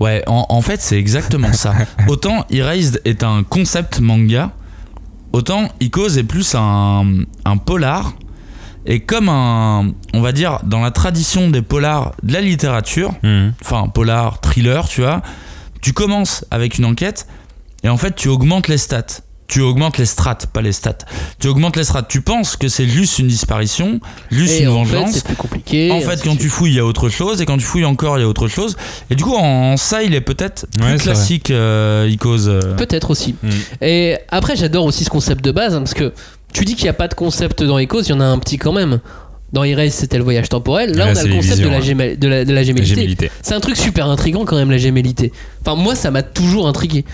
ouais, 0.00 0.22
en, 0.26 0.46
en 0.48 0.60
fait, 0.62 0.80
c'est 0.80 0.98
exactement 0.98 1.52
ça. 1.52 1.74
Autant 2.08 2.44
Erased 2.50 3.00
est 3.04 3.22
un 3.22 3.42
concept 3.42 4.00
manga, 4.00 4.50
autant 5.32 5.68
Icos 5.80 6.16
est 6.16 6.24
plus 6.24 6.54
un, 6.54 7.24
un 7.44 7.56
polar. 7.56 8.12
Et 8.86 9.00
comme 9.00 9.30
un, 9.30 9.92
on 10.12 10.20
va 10.20 10.32
dire, 10.32 10.58
dans 10.64 10.80
la 10.82 10.90
tradition 10.90 11.48
des 11.48 11.62
polars 11.62 12.12
de 12.22 12.32
la 12.34 12.40
littérature, 12.42 13.14
Mhm. 13.22 13.54
enfin 13.62 13.88
polar, 13.88 14.40
thriller, 14.42 14.86
tu 14.88 15.00
vois, 15.00 15.22
tu 15.80 15.92
commences 15.94 16.44
avec 16.50 16.76
une 16.78 16.84
enquête 16.84 17.26
et 17.82 17.88
en 17.88 17.96
fait 17.96 18.14
tu 18.14 18.28
augmentes 18.28 18.68
les 18.68 18.76
stats. 18.78 19.22
Tu 19.46 19.60
augmentes 19.60 19.98
les 19.98 20.06
strates, 20.06 20.46
pas 20.46 20.62
les 20.62 20.72
stats. 20.72 20.98
Tu 21.38 21.48
augmentes 21.48 21.76
les 21.76 21.84
strates. 21.84 22.08
Tu 22.08 22.22
penses 22.22 22.56
que 22.56 22.68
c'est 22.68 22.86
juste 22.88 23.18
une 23.18 23.26
disparition, 23.28 24.00
juste 24.30 24.58
une 24.60 24.68
en 24.68 24.84
vengeance. 24.84 25.12
c'est 25.12 25.24
plus 25.24 25.36
compliqué. 25.36 25.90
En 25.92 26.00
fait, 26.00 26.22
quand 26.24 26.36
tu 26.36 26.48
fouilles, 26.48 26.72
il 26.72 26.76
y 26.76 26.80
a 26.80 26.84
autre 26.86 27.10
chose, 27.10 27.42
et 27.42 27.46
quand 27.46 27.58
tu 27.58 27.64
fouilles 27.64 27.84
encore, 27.84 28.16
il 28.18 28.22
y 28.22 28.24
a 28.24 28.28
autre 28.28 28.48
chose. 28.48 28.74
Et 29.10 29.14
du 29.14 29.22
coup, 29.22 29.34
en 29.34 29.76
ça, 29.76 30.02
il 30.02 30.14
est 30.14 30.22
peut-être 30.22 30.66
plus 30.78 30.92
Ouais, 30.92 30.96
classique, 30.96 31.50
euh, 31.50 32.08
Icos. 32.10 32.48
euh. 32.48 32.74
Peut-être 32.76 33.10
aussi. 33.10 33.34
Mm. 33.42 33.48
Et 33.82 34.16
après, 34.30 34.56
j'adore 34.56 34.86
aussi 34.86 35.04
ce 35.04 35.10
concept 35.10 35.44
de 35.44 35.50
base, 35.52 35.74
hein, 35.74 35.80
parce 35.80 35.94
que 35.94 36.12
tu 36.54 36.64
dis 36.64 36.74
qu'il 36.74 36.84
n'y 36.84 36.90
a 36.90 36.94
pas 36.94 37.08
de 37.08 37.14
concept 37.14 37.62
dans 37.62 37.78
Echoes, 37.78 38.02
il 38.02 38.08
y 38.10 38.12
en 38.14 38.20
a 38.20 38.24
un 38.26 38.38
petit 38.38 38.56
quand 38.56 38.72
même. 38.72 39.00
Dans 39.52 39.62
Erase, 39.62 39.92
c'était 39.92 40.18
le 40.18 40.24
voyage 40.24 40.48
temporel. 40.48 40.90
Là, 40.96 41.04
Là, 41.06 41.12
on 41.14 41.16
a 41.16 41.22
le 41.22 41.28
les 41.28 41.36
concept 41.36 41.54
visions, 41.56 41.68
de, 41.68 41.72
la 41.74 41.78
ouais. 41.80 41.84
gémé- 41.84 42.18
de, 42.18 42.26
la, 42.28 42.44
de 42.44 42.48
la 42.48 42.54
La 42.56 42.62
gémellité. 42.64 42.94
gémellité. 42.96 43.30
C'est 43.42 43.54
un 43.54 43.60
truc 43.60 43.76
super 43.76 44.08
intriguant 44.08 44.44
quand 44.44 44.56
même, 44.56 44.70
la 44.70 44.78
gémellité. 44.78 45.32
Enfin, 45.60 45.76
moi, 45.80 45.94
ça 45.94 46.10
m'a 46.10 46.22
toujours 46.24 46.66
intrigué. 46.66 47.04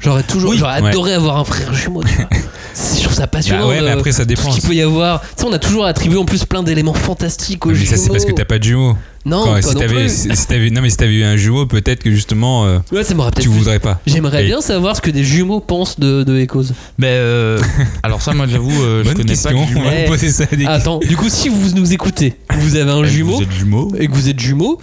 J'aurais 0.00 0.22
toujours, 0.22 0.50
Oui, 0.50 0.56
j'aurais 0.58 0.80
ouais. 0.80 0.88
adoré 0.88 1.14
avoir 1.14 1.36
un 1.38 1.44
frère 1.44 1.72
jumeau. 1.74 2.02
Tu 2.04 2.14
vois. 2.14 2.28
C'est- 2.74 2.98
je 2.98 3.02
trouve 3.04 3.14
ça 3.16 3.26
passionnant. 3.26 3.62
Bah 3.64 3.68
ouais, 3.70 3.80
mais 3.80 3.86
de- 3.88 3.98
après, 3.98 4.12
ça 4.12 4.22
tout 4.22 4.28
dépend. 4.28 4.52
ce 4.52 4.60
qu'il 4.60 4.68
peut 4.68 4.74
y 4.74 4.82
avoir. 4.82 5.20
Tu 5.20 5.26
sais, 5.38 5.44
on 5.48 5.52
a 5.52 5.58
toujours 5.58 5.84
attribué 5.86 6.16
en 6.18 6.24
plus 6.24 6.44
plein 6.44 6.62
d'éléments 6.62 6.94
fantastiques 6.94 7.66
aux 7.66 7.70
Mais 7.70 7.84
ça, 7.84 7.96
c'est 7.96 8.08
parce 8.08 8.24
que 8.24 8.30
t'as 8.32 8.44
pas 8.44 8.58
de 8.60 8.64
jumeaux. 8.64 8.96
Non, 9.26 9.42
Quand- 9.44 9.60
si 9.60 9.74
non 9.74 9.80
t'avais, 9.80 9.94
plus. 10.04 10.08
si, 10.10 10.36
si 10.36 10.46
t'avais- 10.46 10.70
non, 10.70 10.80
mais 10.80 10.90
si 10.90 10.96
t'avais 10.96 11.14
eu 11.14 11.24
un 11.24 11.36
jumeau, 11.36 11.66
peut-être 11.66 12.02
que 12.04 12.10
justement, 12.12 12.66
euh, 12.66 12.78
Ouais, 12.92 13.02
ça 13.02 13.14
m'aurait 13.14 13.30
peut-être 13.32 13.42
tu 13.42 13.48
plus- 13.50 13.58
voudrais 13.58 13.80
pas. 13.80 14.00
J'aimerais 14.06 14.44
Et- 14.44 14.46
bien 14.46 14.60
savoir 14.60 14.94
ce 14.94 15.00
que 15.00 15.10
des 15.10 15.24
jumeaux 15.24 15.58
pensent 15.58 15.98
de, 15.98 16.22
de 16.22 16.38
Echoes. 16.38 16.72
Mais 16.98 17.08
euh, 17.10 17.58
alors 18.04 18.22
ça, 18.22 18.32
moi, 18.32 18.46
j'avoue, 18.48 18.70
euh, 18.80 19.02
je 19.04 19.10
connais 19.10 19.24
question. 19.24 19.50
pas 19.66 19.80
On 19.80 19.82
va 19.82 19.90
Eh. 19.96 20.04
vous 20.04 20.12
poser 20.12 20.30
ça 20.30 20.44
à 20.50 20.54
des 20.54 20.64
Attends, 20.66 20.98
du 21.00 21.16
coup, 21.16 21.28
si 21.28 21.48
vous 21.48 21.70
nous 21.74 21.92
écoutez, 21.92 22.36
vous 22.60 22.76
avez 22.76 22.90
un 22.92 23.02
jumeau 23.04 23.36
Vous 23.38 23.42
êtes 23.42 23.52
jumeaux 23.52 23.92
et 23.98 24.06
que 24.06 24.12
vous 24.12 24.28
êtes 24.28 24.38
jumeaux, 24.38 24.78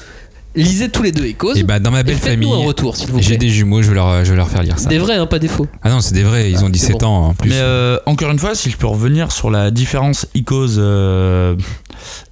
lisez 0.56 0.90
tous 0.90 1.04
les 1.04 1.12
deux 1.12 1.26
Echoes. 1.26 1.56
Et 1.56 1.64
bah, 1.64 1.80
dans 1.80 1.92
ma 1.92 2.04
belle 2.04 2.18
famille, 2.18 2.52
un 2.52 2.66
retour, 2.66 2.96
s'il 2.96 3.12
vous 3.12 3.22
j'ai 3.22 3.38
des 3.38 3.50
jumeaux, 3.50 3.82
je 3.82 3.90
vais 3.90 3.96
leur, 3.96 4.24
je 4.24 4.32
vais 4.32 4.38
leur 4.38 4.50
faire 4.50 4.64
lire 4.64 4.80
ça. 4.80 4.90
Des 4.90 4.98
vrais, 4.98 5.16
hein, 5.16 5.26
pas 5.26 5.40
des 5.40 5.48
faux. 5.48 5.68
Ah 5.82 5.90
non, 5.90 6.02
c'est 6.02 6.14
des 6.14 6.24
vrais, 6.24 6.50
ils 6.50 6.64
ont 6.64 6.70
17 6.70 7.00
bon. 7.00 7.06
ans 7.06 7.28
en 7.28 7.34
plus. 7.34 7.50
Mais 7.50 7.60
euh, 7.60 7.98
encore 8.06 8.32
une 8.32 8.40
fois, 8.40 8.56
si 8.56 8.70
je 8.70 8.78
peux 8.78 8.88
revenir 8.88 9.32
sur 9.32 9.50
la 9.50 9.72
différence 9.72 10.28
Icos 10.36 10.78
euh, 10.78 11.56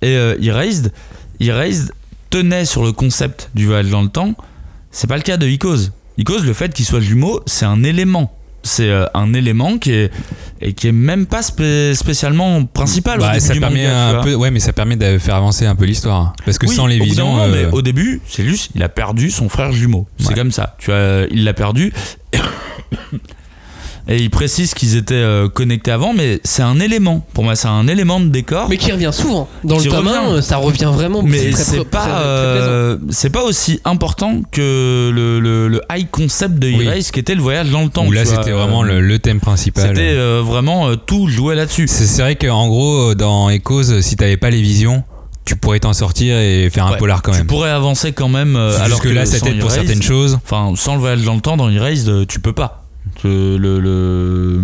et 0.02 0.16
euh, 0.16 0.36
Erased, 0.42 0.92
Erased 1.40 1.92
tenait 2.30 2.66
sur 2.66 2.84
le 2.84 2.92
concept 2.92 3.50
du 3.54 3.68
voyage 3.68 3.90
dans 3.90 4.02
le 4.02 4.10
temps. 4.10 4.34
C'est 4.92 5.08
pas 5.08 5.18
le 5.18 5.24
cas 5.24 5.38
de 5.38 5.48
Icos. 5.48 5.92
Icos, 6.18 6.44
le 6.44 6.54
fait 6.54 6.74
qu'il 6.74 6.86
soit 6.86 7.00
jumeau, 7.00 7.42
c'est 7.46 7.66
un 7.66 7.84
élément. 7.84 8.32
C'est 8.66 8.90
euh, 8.90 9.06
un 9.14 9.34
élément 9.34 9.78
qui 9.78 9.92
est 9.92 10.12
et 10.62 10.72
qui 10.74 10.88
est 10.88 10.94
même 10.94 11.26
pas 11.26 11.42
spé- 11.42 11.94
spécialement 11.94 12.64
principal. 12.64 13.20
au 13.20 13.24
Bah, 13.24 13.34
début 13.34 13.46
ça 13.46 13.54
du 13.54 13.60
permet 13.60 13.84
manga, 13.84 13.90
tu 13.90 13.96
un 13.96 14.14
vois. 14.14 14.22
peu, 14.24 14.36
ouais, 14.36 14.52
mais 14.52 14.60
ça 14.62 14.72
permet 14.72 14.96
de 14.96 15.18
faire 15.18 15.36
avancer 15.36 15.66
un 15.66 15.76
peu 15.76 15.84
l'histoire. 15.84 16.34
Parce 16.46 16.58
que 16.58 16.68
Oui, 16.68 16.76
sans 16.76 16.88
les 16.88 17.00
au 17.02 17.04
visions, 17.04 17.32
moment, 17.34 17.48
mais 17.50 17.66
euh, 17.66 17.72
au 17.72 17.82
début, 17.82 18.22
c'est 18.26 18.46
juste, 18.46 18.72
il 18.74 18.82
a 18.82 18.88
perdu 18.88 19.30
son 19.30 19.50
frère 19.50 19.74
jumeau. 19.74 20.08
C'est 20.18 20.30
Ouais. 20.30 20.34
comme 20.36 20.52
ça. 20.54 20.76
Tu 20.80 20.92
vois, 20.92 21.26
il 21.32 21.44
l'a 21.44 21.54
perdu. 21.54 21.92
Et 24.08 24.18
il 24.18 24.30
précise 24.30 24.74
qu'ils 24.74 24.98
étaient 24.98 25.14
euh, 25.16 25.48
connectés 25.48 25.92
avant, 25.92 26.14
mais 26.14 26.42
c'est 26.44 26.62
un 26.62 26.78
élément. 26.82 27.26
Pour 27.34 27.46
moi, 27.46 27.56
c'est 27.56 27.70
un 27.70 27.88
élément 27.88 28.20
de 28.20 28.28
décor. 28.28 28.68
Mais 28.70 28.76
qui 28.76 28.92
revient 28.92 29.12
souvent. 29.14 29.48
Dans 29.64 29.78
le 29.78 29.84
tome. 29.86 30.08
1, 30.10 30.42
ça 30.42 30.58
revient 30.58 30.92
vraiment. 30.94 31.22
Mais 31.24 31.54
c'est 31.54 31.86
pas, 31.86 32.08
euh, 32.22 32.98
c'est 33.12 33.30
pas 33.30 33.44
aussi 33.44 33.80
important 33.86 34.42
que 34.52 35.10
le, 35.14 35.40
le- 35.40 35.68
le 35.70 35.82
high 35.90 36.10
concept 36.12 36.56
de 36.60 36.68
Oui. 36.68 36.86
Erase 36.86 37.12
qui 37.12 37.20
était 37.22 37.36
le 37.36 37.42
voyage 37.42 37.70
dans 37.70 37.82
le 37.84 37.90
temps. 37.90 38.06
où 38.06 38.12
là, 38.12 38.24
tu 38.24 38.30
c'était 38.32 38.52
vraiment 38.52 38.84
le, 38.84 39.00
le 39.00 39.20
thème 39.20 39.40
principal. 39.40 39.88
C'était 39.88 40.12
euh, 40.16 40.42
vraiment 40.44 40.90
euh, 40.90 40.96
tout 40.98 41.28
joué 41.30 41.56
là-dessus. 41.56 41.88
C'est 41.88 42.22
vrai 42.22 42.36
qu'en 42.36 42.68
gros, 42.68 43.16
dans 43.16 43.50
Echoes, 43.50 44.02
si 44.02 44.18
t'avais 44.18 44.36
pas 44.38 44.50
les 44.50 44.62
visions, 44.62 45.04
tu 45.46 45.56
pourrais 45.56 45.80
t'en 45.80 45.94
sortir 45.94 46.38
et 46.38 46.70
faire 46.70 46.88
un 46.88 46.94
polar 46.98 47.22
quand 47.22 47.32
tu 47.32 47.38
même. 47.40 47.48
pourrais 47.48 47.70
avancer 47.70 48.12
quand 48.12 48.30
même. 48.30 48.56
euh, 48.58 48.78
alors 48.82 49.00
que 49.00 49.08
là, 49.10 49.26
ça 49.26 49.40
t'aide 49.40 49.60
pour 49.60 49.72
certaines 49.72 50.02
choses. 50.04 50.40
Enfin, 50.44 50.74
sans 50.76 50.94
le 50.96 51.00
voyage 51.00 51.24
dans 51.24 51.36
le 51.36 51.42
temps, 51.42 51.56
dans 51.58 51.70
Erased, 51.70 52.10
euh, 52.10 52.26
tu 52.28 52.42
peux 52.42 52.54
pas. 52.54 52.83
Le, 53.24 53.58
le, 53.58 53.80
le, 53.80 54.62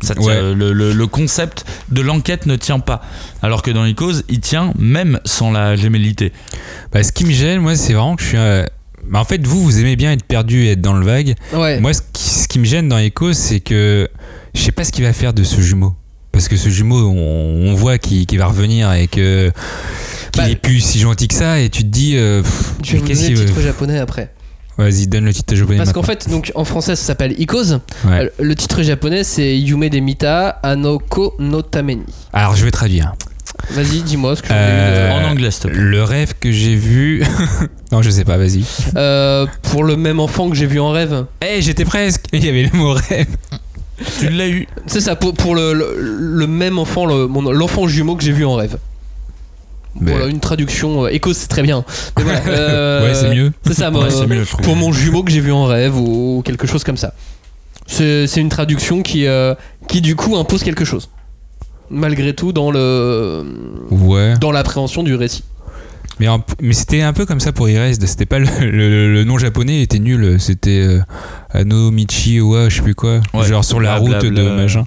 ça 0.00 0.14
tient- 0.14 0.22
Ouais. 0.26 0.54
le, 0.54 0.72
le- 0.72 0.92
le 0.92 1.06
concept 1.06 1.64
de 1.90 2.00
l'enquête 2.00 2.46
ne 2.46 2.56
tient 2.56 2.78
pas. 2.78 3.00
Alors 3.42 3.62
que 3.62 3.70
dans 3.70 3.84
Icos, 3.84 4.22
il 4.28 4.40
tient 4.40 4.72
même 4.78 5.18
sans 5.24 5.50
la 5.50 5.74
gémellité. 5.76 6.32
Bah, 6.92 7.02
ce 7.02 7.12
qui 7.12 7.24
me 7.24 7.32
gêne, 7.32 7.60
moi, 7.60 7.74
c'est 7.76 7.92
vraiment 7.94 8.14
que 8.16 8.22
je 8.22 8.28
suis. 8.28 8.36
euh, 8.38 8.64
bah, 9.08 9.18
en 9.20 9.24
fait, 9.24 9.44
vous, 9.46 9.62
vous 9.62 9.78
aimez 9.80 9.96
bien 9.96 10.12
être 10.12 10.24
perdu 10.24 10.64
et 10.64 10.72
être 10.72 10.80
dans 10.80 10.92
le 10.94 11.04
vague. 11.04 11.34
Ouais. 11.52 11.80
Moi, 11.80 11.92
ce 11.94 12.02
qui, 12.12 12.22
ce 12.28 12.46
qui 12.48 12.58
me 12.58 12.64
gêne 12.64 12.88
dans 12.88 12.98
Echoes, 12.98 13.32
c'est 13.34 13.60
que 13.60 14.08
je 14.54 14.60
sais 14.60 14.72
pas 14.72 14.84
ce 14.84 14.92
qu'il 14.92 15.04
va 15.04 15.12
faire 15.12 15.32
de 15.32 15.42
ce 15.42 15.60
jumeau. 15.60 15.94
Parce 16.30 16.46
que 16.48 16.56
ce 16.56 16.68
jumeau, 16.68 17.08
on, 17.08 17.70
on 17.70 17.74
voit 17.74 17.98
qu'il 17.98 18.26
qu'il 18.26 18.38
va 18.38 18.46
revenir 18.46 18.92
et 18.92 19.08
que 19.08 19.50
qu'il 20.32 20.42
Bah, 20.42 20.50
est 20.50 20.56
plus 20.56 20.80
si 20.80 21.00
gentil 21.00 21.26
que 21.26 21.34
ça. 21.34 21.58
Et 21.60 21.68
tu 21.70 21.82
te 21.82 21.88
dis, 21.88 22.12
euh, 22.16 22.42
pff, 22.42 22.74
Je 22.84 22.92
vais 22.92 22.98
vous 22.98 23.06
donner 23.08 23.28
le 23.30 23.44
titre 23.46 23.60
japonais 23.60 23.98
après. 23.98 24.30
Vas-y, 24.78 25.06
donne 25.08 25.24
le 25.24 25.34
titre 25.34 25.54
japonais. 25.56 25.76
Parce 25.78 25.92
qu'en 25.92 26.02
fait, 26.04 26.28
donc, 26.30 26.52
en 26.54 26.64
français, 26.64 26.94
ça 26.96 27.02
s'appelle 27.04 27.34
Icos. 27.40 27.72
Ouais. 28.04 28.10
Euh, 28.12 28.28
Le 28.38 28.54
titre 28.54 28.82
japonais, 28.82 29.24
c'est 29.24 29.58
Yume 29.58 29.88
Demita 29.88 30.48
Anoko 30.62 31.34
no 31.40 31.62
Tameni. 31.62 32.04
Alors, 32.32 32.54
je 32.54 32.64
vais 32.64 32.70
traduire. 32.70 33.12
Vas-y, 33.70 34.02
dis-moi 34.02 34.36
ce 34.36 34.42
que 34.42 34.48
Euh, 34.52 35.08
eu, 35.08 35.12
En 35.26 35.30
anglais, 35.30 35.50
s'il 35.50 35.62
te 35.64 35.68
plaît. 35.68 35.80
Le 35.82 36.02
rêve 36.04 36.34
que 36.40 36.52
j'ai 36.52 36.76
vu. 36.76 37.24
non, 37.92 38.02
je 38.02 38.10
sais 38.10 38.24
pas, 38.24 38.36
vas-y. 38.38 38.64
euh, 38.96 39.46
pour 39.62 39.82
le 39.82 39.96
même 39.96 40.20
enfant 40.20 40.48
que 40.48 40.54
j'ai 40.56 40.66
vu 40.66 40.78
en 40.78 40.90
rêve. 40.90 41.24
Eh, 41.44 41.60
j'étais 41.60 41.84
presque. 41.84 42.26
Il 42.32 42.44
y 42.44 42.48
avait 42.48 42.62
le 42.62 42.76
mot 42.78 42.92
rêve. 42.92 43.26
Tu 44.20 44.28
l'as 44.28 44.48
eu. 44.48 44.68
C'est 44.86 45.00
ça, 45.00 45.16
pour, 45.16 45.34
pour 45.34 45.56
le, 45.56 45.72
le, 45.74 45.96
le 45.98 46.46
même 46.46 46.78
enfant, 46.78 47.04
le- 47.04 47.26
mon- 47.26 47.50
l'enfant 47.50 47.88
jumeau 47.88 48.14
que 48.14 48.22
j'ai 48.22 48.30
vu 48.32 48.44
en 48.44 48.54
rêve. 48.54 48.78
Mais- 50.00 50.12
Voilà, 50.12 50.26
une 50.28 50.40
traduction. 50.40 51.04
euh, 51.06 51.18
c'est 51.32 51.48
très 51.48 51.62
bien. 51.62 51.84
Mais 52.16 52.22
voilà, 52.24 52.40
euh, 52.46 53.02
Ouais, 53.06 53.14
c'est 53.14 53.34
mieux. 53.34 53.52
C'est 53.66 53.74
ça, 53.74 53.90
moi, 53.90 54.06
Ouais, 54.08 54.26
mieux, 54.26 54.44
pour 54.62 54.76
mon 54.76 54.92
jumeau 54.92 55.22
que 55.22 55.30
j'ai 55.30 55.40
vu 55.40 55.52
en 55.52 55.64
rêve 55.64 55.96
ou 55.96 56.42
quelque 56.44 56.66
chose 56.66 56.84
comme 56.84 56.96
ça. 56.96 57.12
C'est 57.86 58.26
c'est 58.26 58.40
une 58.40 58.50
traduction 58.50 59.02
qui, 59.02 59.26
euh, 59.26 59.54
qui 59.88 60.00
du 60.00 60.14
coup 60.14 60.36
impose 60.36 60.62
quelque 60.62 60.84
chose. 60.84 61.08
Malgré 61.90 62.34
tout, 62.34 62.52
dans 62.52 62.70
le 62.70 63.44
Ouais. 63.90 64.34
dans 64.40 64.52
l'appréhension 64.52 65.02
du 65.02 65.14
récit. 65.14 65.42
Mais, 66.20 66.26
en- 66.28 66.44
mais 66.60 66.72
c'était 66.74 67.00
un 67.02 67.12
peu 67.12 67.24
comme 67.26 67.38
ça 67.40 67.52
pour 67.52 67.68
Erased. 67.68 68.04
C'était 68.06 68.26
pas 68.26 68.38
le, 68.40 68.46
le- 68.70 69.12
le 69.12 69.24
nom 69.24 69.38
japonais 69.38 69.82
était 69.82 70.00
nul. 70.00 70.38
C'était 70.40 70.80
euh, 70.82 71.00
Anomichi 71.50 72.40
Owa, 72.40 72.68
je 72.68 72.76
sais 72.76 72.82
plus 72.82 72.94
quoi. 72.94 73.20
Ouais. 73.34 73.46
Genre 73.46 73.64
sur 73.64 73.80
la 73.80 73.96
route 73.96 74.18
de 74.24 74.48
machin. 74.50 74.84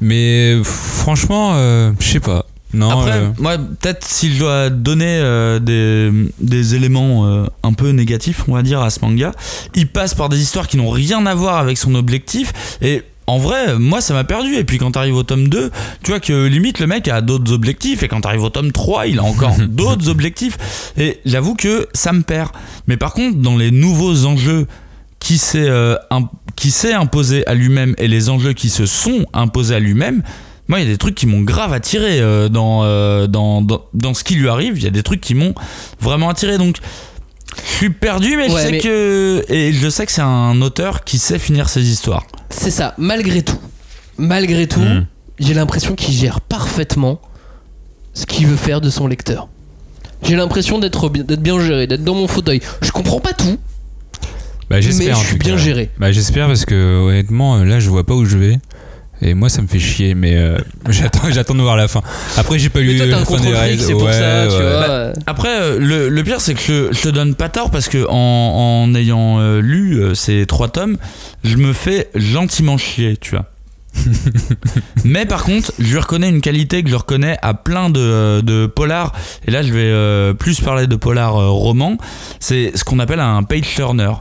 Mais 0.00 0.54
franchement, 0.62 1.52
euh, 1.54 1.92
je 1.98 2.06
sais 2.06 2.20
pas. 2.20 2.46
Non. 2.76 2.90
Après, 2.90 3.18
euh, 3.18 3.28
moi, 3.38 3.56
peut-être 3.58 4.04
si 4.06 4.32
je 4.34 4.38
dois 4.38 4.70
donner 4.70 5.18
euh, 5.20 5.58
des, 5.58 6.10
des 6.40 6.74
éléments 6.74 7.26
euh, 7.26 7.46
un 7.62 7.72
peu 7.72 7.90
négatifs, 7.90 8.44
on 8.48 8.52
va 8.54 8.62
dire, 8.62 8.80
à 8.80 8.90
ce 8.90 9.00
manga, 9.00 9.32
il 9.74 9.88
passe 9.88 10.14
par 10.14 10.28
des 10.28 10.40
histoires 10.40 10.68
qui 10.68 10.76
n'ont 10.76 10.90
rien 10.90 11.24
à 11.26 11.34
voir 11.34 11.56
avec 11.56 11.78
son 11.78 11.94
objectif. 11.94 12.52
Et 12.82 13.02
en 13.26 13.38
vrai, 13.38 13.76
moi 13.78 14.00
ça 14.00 14.14
m'a 14.14 14.22
perdu. 14.24 14.54
Et 14.56 14.62
puis 14.64 14.78
quand 14.78 14.92
t'arrives 14.92 15.16
au 15.16 15.22
tome 15.24 15.48
2, 15.48 15.70
tu 16.04 16.10
vois 16.12 16.20
que 16.20 16.46
limite 16.46 16.78
le 16.78 16.86
mec 16.86 17.08
a 17.08 17.20
d'autres 17.22 17.52
objectifs. 17.52 18.02
Et 18.04 18.08
quand 18.08 18.20
t'arrives 18.20 18.44
au 18.44 18.50
tome 18.50 18.70
3, 18.70 19.06
il 19.08 19.18
a 19.18 19.24
encore 19.24 19.56
d'autres 19.68 20.08
objectifs. 20.08 20.92
Et 20.96 21.18
j'avoue 21.24 21.54
que 21.56 21.88
ça 21.92 22.12
me 22.12 22.22
perd. 22.22 22.50
Mais 22.86 22.96
par 22.96 23.14
contre, 23.14 23.38
dans 23.38 23.56
les 23.56 23.70
nouveaux 23.72 24.26
enjeux 24.26 24.66
qui 25.18 25.38
s'est 25.38 25.68
im- 26.10 26.28
qui 26.54 26.70
s'est 26.70 26.92
imposé 26.92 27.44
à 27.48 27.54
lui-même 27.54 27.94
et 27.98 28.06
les 28.06 28.28
enjeux 28.28 28.52
qui 28.52 28.68
se 28.70 28.86
sont 28.86 29.26
imposés 29.32 29.74
à 29.74 29.80
lui-même, 29.80 30.22
moi, 30.68 30.80
il 30.80 30.84
y 30.84 30.88
a 30.88 30.90
des 30.92 30.98
trucs 30.98 31.14
qui 31.14 31.26
m'ont 31.26 31.42
grave 31.42 31.72
attiré 31.72 32.20
euh, 32.20 32.48
dans, 32.48 32.82
euh, 32.84 33.26
dans, 33.26 33.62
dans, 33.62 33.84
dans 33.94 34.14
ce 34.14 34.24
qui 34.24 34.34
lui 34.34 34.48
arrive. 34.48 34.74
Il 34.76 34.82
y 34.84 34.86
a 34.88 34.90
des 34.90 35.02
trucs 35.02 35.20
qui 35.20 35.34
m'ont 35.34 35.54
vraiment 36.00 36.28
attiré. 36.28 36.58
Donc, 36.58 36.76
je 37.64 37.76
suis 37.76 37.90
perdu, 37.90 38.36
mais 38.36 38.48
je 38.48 38.56
sais 38.56 38.70
mais- 38.72 38.80
que. 38.80 39.44
Et 39.48 39.72
je 39.72 39.88
sais 39.88 40.04
que 40.06 40.12
c'est 40.12 40.22
un 40.22 40.60
auteur 40.62 41.04
qui 41.04 41.18
sait 41.18 41.38
finir 41.38 41.68
ses 41.68 41.82
histoires. 41.88 42.24
C'est 42.50 42.70
ça, 42.70 42.94
malgré 42.98 43.42
tout. 43.42 43.58
Malgré 44.18 44.66
tout, 44.66 44.80
Mm. 44.80 45.06
j'ai 45.38 45.54
l'impression 45.54 45.94
qu'il 45.94 46.14
gère 46.14 46.40
parfaitement 46.40 47.20
ce 48.14 48.24
qu'il 48.26 48.46
veut 48.46 48.56
faire 48.56 48.80
de 48.80 48.88
son 48.90 49.06
lecteur. 49.06 49.48
J'ai 50.22 50.34
l'impression 50.36 50.78
d'être 50.78 51.08
bien, 51.10 51.22
d'être 51.22 51.42
bien 51.42 51.60
géré, 51.60 51.86
d'être 51.86 52.02
dans 52.02 52.14
mon 52.14 52.26
fauteuil. 52.26 52.60
Je 52.80 52.90
comprends 52.90 53.20
pas 53.20 53.34
tout, 53.34 53.58
Bah, 54.70 54.76
mais 54.76 54.82
j'espère. 54.82 55.14
je 55.16 55.20
en 55.20 55.24
suis 55.24 55.36
bien 55.36 55.52
cas. 55.52 55.58
géré. 55.58 55.90
Bah, 55.98 56.10
j'espère 56.12 56.46
parce 56.46 56.64
que 56.64 56.74
honnêtement, 57.06 57.62
là, 57.62 57.78
je 57.78 57.90
vois 57.90 58.04
pas 58.06 58.14
où 58.14 58.24
je 58.24 58.38
vais. 58.38 58.58
Et 59.22 59.32
moi, 59.34 59.48
ça 59.48 59.62
me 59.62 59.66
fait 59.66 59.78
chier, 59.78 60.14
mais 60.14 60.36
euh, 60.36 60.58
j'attends, 60.90 61.30
j'attends 61.30 61.54
de 61.54 61.62
voir 61.62 61.76
la 61.76 61.88
fin. 61.88 62.02
Après, 62.36 62.58
j'ai 62.58 62.68
pas 62.68 62.80
Mais 62.80 62.86
lu 62.86 62.96
toi, 62.98 63.06
la 63.06 63.12
fin 63.16 63.20
des 63.20 63.26
contrôle 63.26 63.54
fric, 63.54 63.58
règles. 63.58 63.82
c'est 63.82 63.92
pour 63.92 64.02
Ouais, 64.02 64.12
ça, 64.12 64.46
tu 64.46 64.52
ouais. 64.54 64.60
vois. 64.60 64.80
Bah, 64.80 64.86
euh. 64.90 65.12
Après, 65.26 65.60
euh, 65.60 65.78
le, 65.78 66.08
le 66.10 66.22
pire, 66.24 66.40
c'est 66.40 66.54
que 66.54 66.60
je, 66.60 66.92
je 66.92 67.00
te 67.02 67.08
donne 67.08 67.34
pas 67.34 67.48
tort 67.48 67.70
parce 67.70 67.88
que 67.88 68.06
en, 68.08 68.84
en 68.84 68.94
ayant 68.94 69.38
euh, 69.40 69.60
lu 69.60 69.94
euh, 70.02 70.14
ces 70.14 70.44
trois 70.46 70.68
tomes, 70.68 70.96
je 71.44 71.56
me 71.56 71.72
fais 71.72 72.08
gentiment 72.14 72.76
chier, 72.76 73.16
tu 73.16 73.30
vois. 73.30 73.46
Mais 75.04 75.24
par 75.24 75.44
contre, 75.44 75.72
je 75.78 75.90
lui 75.92 75.98
reconnais 75.98 76.28
une 76.28 76.42
qualité 76.42 76.82
que 76.82 76.90
je 76.90 76.94
reconnais 76.96 77.38
à 77.42 77.54
plein 77.54 77.88
de, 77.90 78.42
de 78.42 78.66
polars. 78.66 79.12
Et 79.46 79.50
là, 79.50 79.62
je 79.62 79.72
vais 79.72 79.80
euh, 79.84 80.34
plus 80.34 80.60
parler 80.60 80.86
de 80.86 80.96
polars 80.96 81.36
euh, 81.40 81.48
romans. 81.48 81.96
C'est 82.40 82.72
ce 82.76 82.84
qu'on 82.84 82.98
appelle 82.98 83.20
un 83.20 83.42
page 83.42 83.62
turner. 83.74 84.12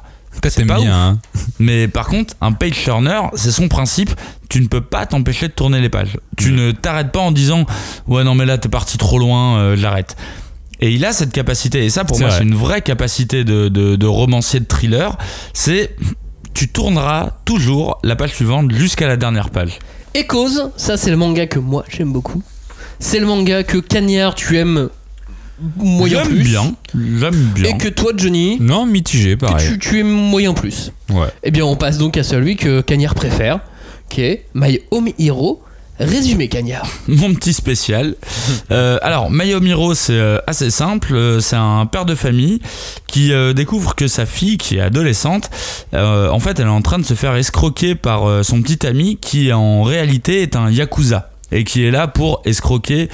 C'est 0.49 0.65
pas 0.65 0.79
bien, 0.79 0.95
hein. 0.95 1.19
Mais 1.59 1.87
par 1.87 2.07
contre, 2.07 2.33
un 2.41 2.51
page 2.51 2.83
turner, 2.83 3.21
c'est 3.35 3.51
son 3.51 3.67
principe. 3.67 4.11
Tu 4.49 4.61
ne 4.61 4.67
peux 4.67 4.81
pas 4.81 5.05
t'empêcher 5.05 5.47
de 5.47 5.53
tourner 5.53 5.81
les 5.81 5.89
pages. 5.89 6.17
Tu 6.37 6.51
ne 6.51 6.71
t'arrêtes 6.71 7.11
pas 7.11 7.19
en 7.19 7.31
disant 7.31 7.65
Ouais, 8.07 8.23
non, 8.23 8.35
mais 8.35 8.45
là, 8.45 8.57
t'es 8.57 8.69
parti 8.69 8.97
trop 8.97 9.17
loin, 9.19 9.57
euh, 9.57 9.75
j'arrête. 9.75 10.15
Et 10.81 10.91
il 10.91 11.05
a 11.05 11.13
cette 11.13 11.31
capacité. 11.31 11.85
Et 11.85 11.89
ça, 11.89 12.03
pour 12.03 12.19
moi, 12.19 12.29
vrai. 12.29 12.37
c'est 12.37 12.43
une 12.43 12.55
vraie 12.55 12.81
capacité 12.81 13.43
de, 13.43 13.69
de, 13.69 13.95
de 13.95 14.05
romancier 14.05 14.59
de 14.59 14.65
thriller. 14.65 15.17
C'est 15.53 15.95
tu 16.55 16.69
tourneras 16.69 17.31
toujours 17.43 17.99
la 18.03 18.15
page 18.15 18.33
suivante 18.33 18.71
jusqu'à 18.71 19.07
la 19.07 19.17
dernière 19.17 19.51
page. 19.51 19.77
Et 20.15 20.25
cause, 20.25 20.71
ça 20.77 20.95
c'est 20.97 21.11
le 21.11 21.17
manga 21.17 21.45
que 21.45 21.59
moi 21.59 21.83
j'aime 21.89 22.13
beaucoup. 22.13 22.41
C'est 22.99 23.19
le 23.19 23.25
manga 23.25 23.63
que 23.63 23.77
Cagnard 23.77 24.33
tu 24.35 24.57
aimes 24.57 24.89
moyen 25.78 26.24
J'aime 26.24 26.34
plus. 26.34 26.43
bien. 26.43 26.76
J'aime 27.20 27.51
bien. 27.56 27.66
Et 27.70 27.78
que 27.78 27.88
toi 27.88 28.12
Johnny, 28.16 28.58
Non, 28.60 28.86
mitigé, 28.86 29.36
pareil. 29.38 29.68
tu, 29.68 29.80
tu 29.80 29.99
aimes 29.99 30.10
moyen 30.12 30.53
plus. 30.53 30.91
Ouais. 31.10 31.28
Eh 31.43 31.51
bien 31.51 31.66
on 31.66 31.76
passe 31.76 31.97
donc 31.97 32.18
à 32.18 32.24
celui 32.24 32.56
que 32.56 32.82
Cagnard 32.82 33.16
préfère, 33.16 33.60
qui 34.10 34.22
est 34.22 34.45
My 34.53 34.80
Home 34.91 35.10
Hero. 35.20 35.62
Résumé 35.97 36.49
Cagnard. 36.49 36.86
Mon 37.08 37.34
petit 37.34 37.53
spécial. 37.53 38.16
Euh, 38.70 38.97
alors, 39.01 39.32
Mayomiro, 39.32 39.93
c'est 39.93 40.12
euh, 40.12 40.39
assez 40.45 40.70
simple. 40.70 41.16
Euh, 41.16 41.39
C'est 41.39 41.56
un 41.56 41.86
père 41.86 42.03
de 42.03 42.16
famille 42.16 42.60
qui 43.08 43.32
euh, 43.32 43.53
découvre 43.53 43.95
que 43.95 44.10
sa 44.10 44.26
fille, 44.26 44.58
qui 44.58 44.76
est 44.76 44.82
adolescente, 44.82 45.49
euh, 45.93 46.30
en 46.32 46.39
fait, 46.41 46.60
elle 46.60 46.66
est 46.66 46.70
en 46.70 46.82
train 46.82 46.99
de 46.99 47.06
se 47.06 47.14
faire 47.14 47.34
escroquer 47.38 47.95
par 47.95 48.43
son 48.43 48.62
petit 48.62 48.86
ami 48.86 49.16
qui, 49.22 49.53
en 49.53 49.84
réalité, 49.84 50.41
est 50.41 50.58
un 50.58 50.70
yakuza 50.70 51.32
et 51.53 51.64
qui 51.64 51.86
est 51.86 51.91
là 51.91 52.08
pour 52.10 52.41
escroquer 52.43 53.08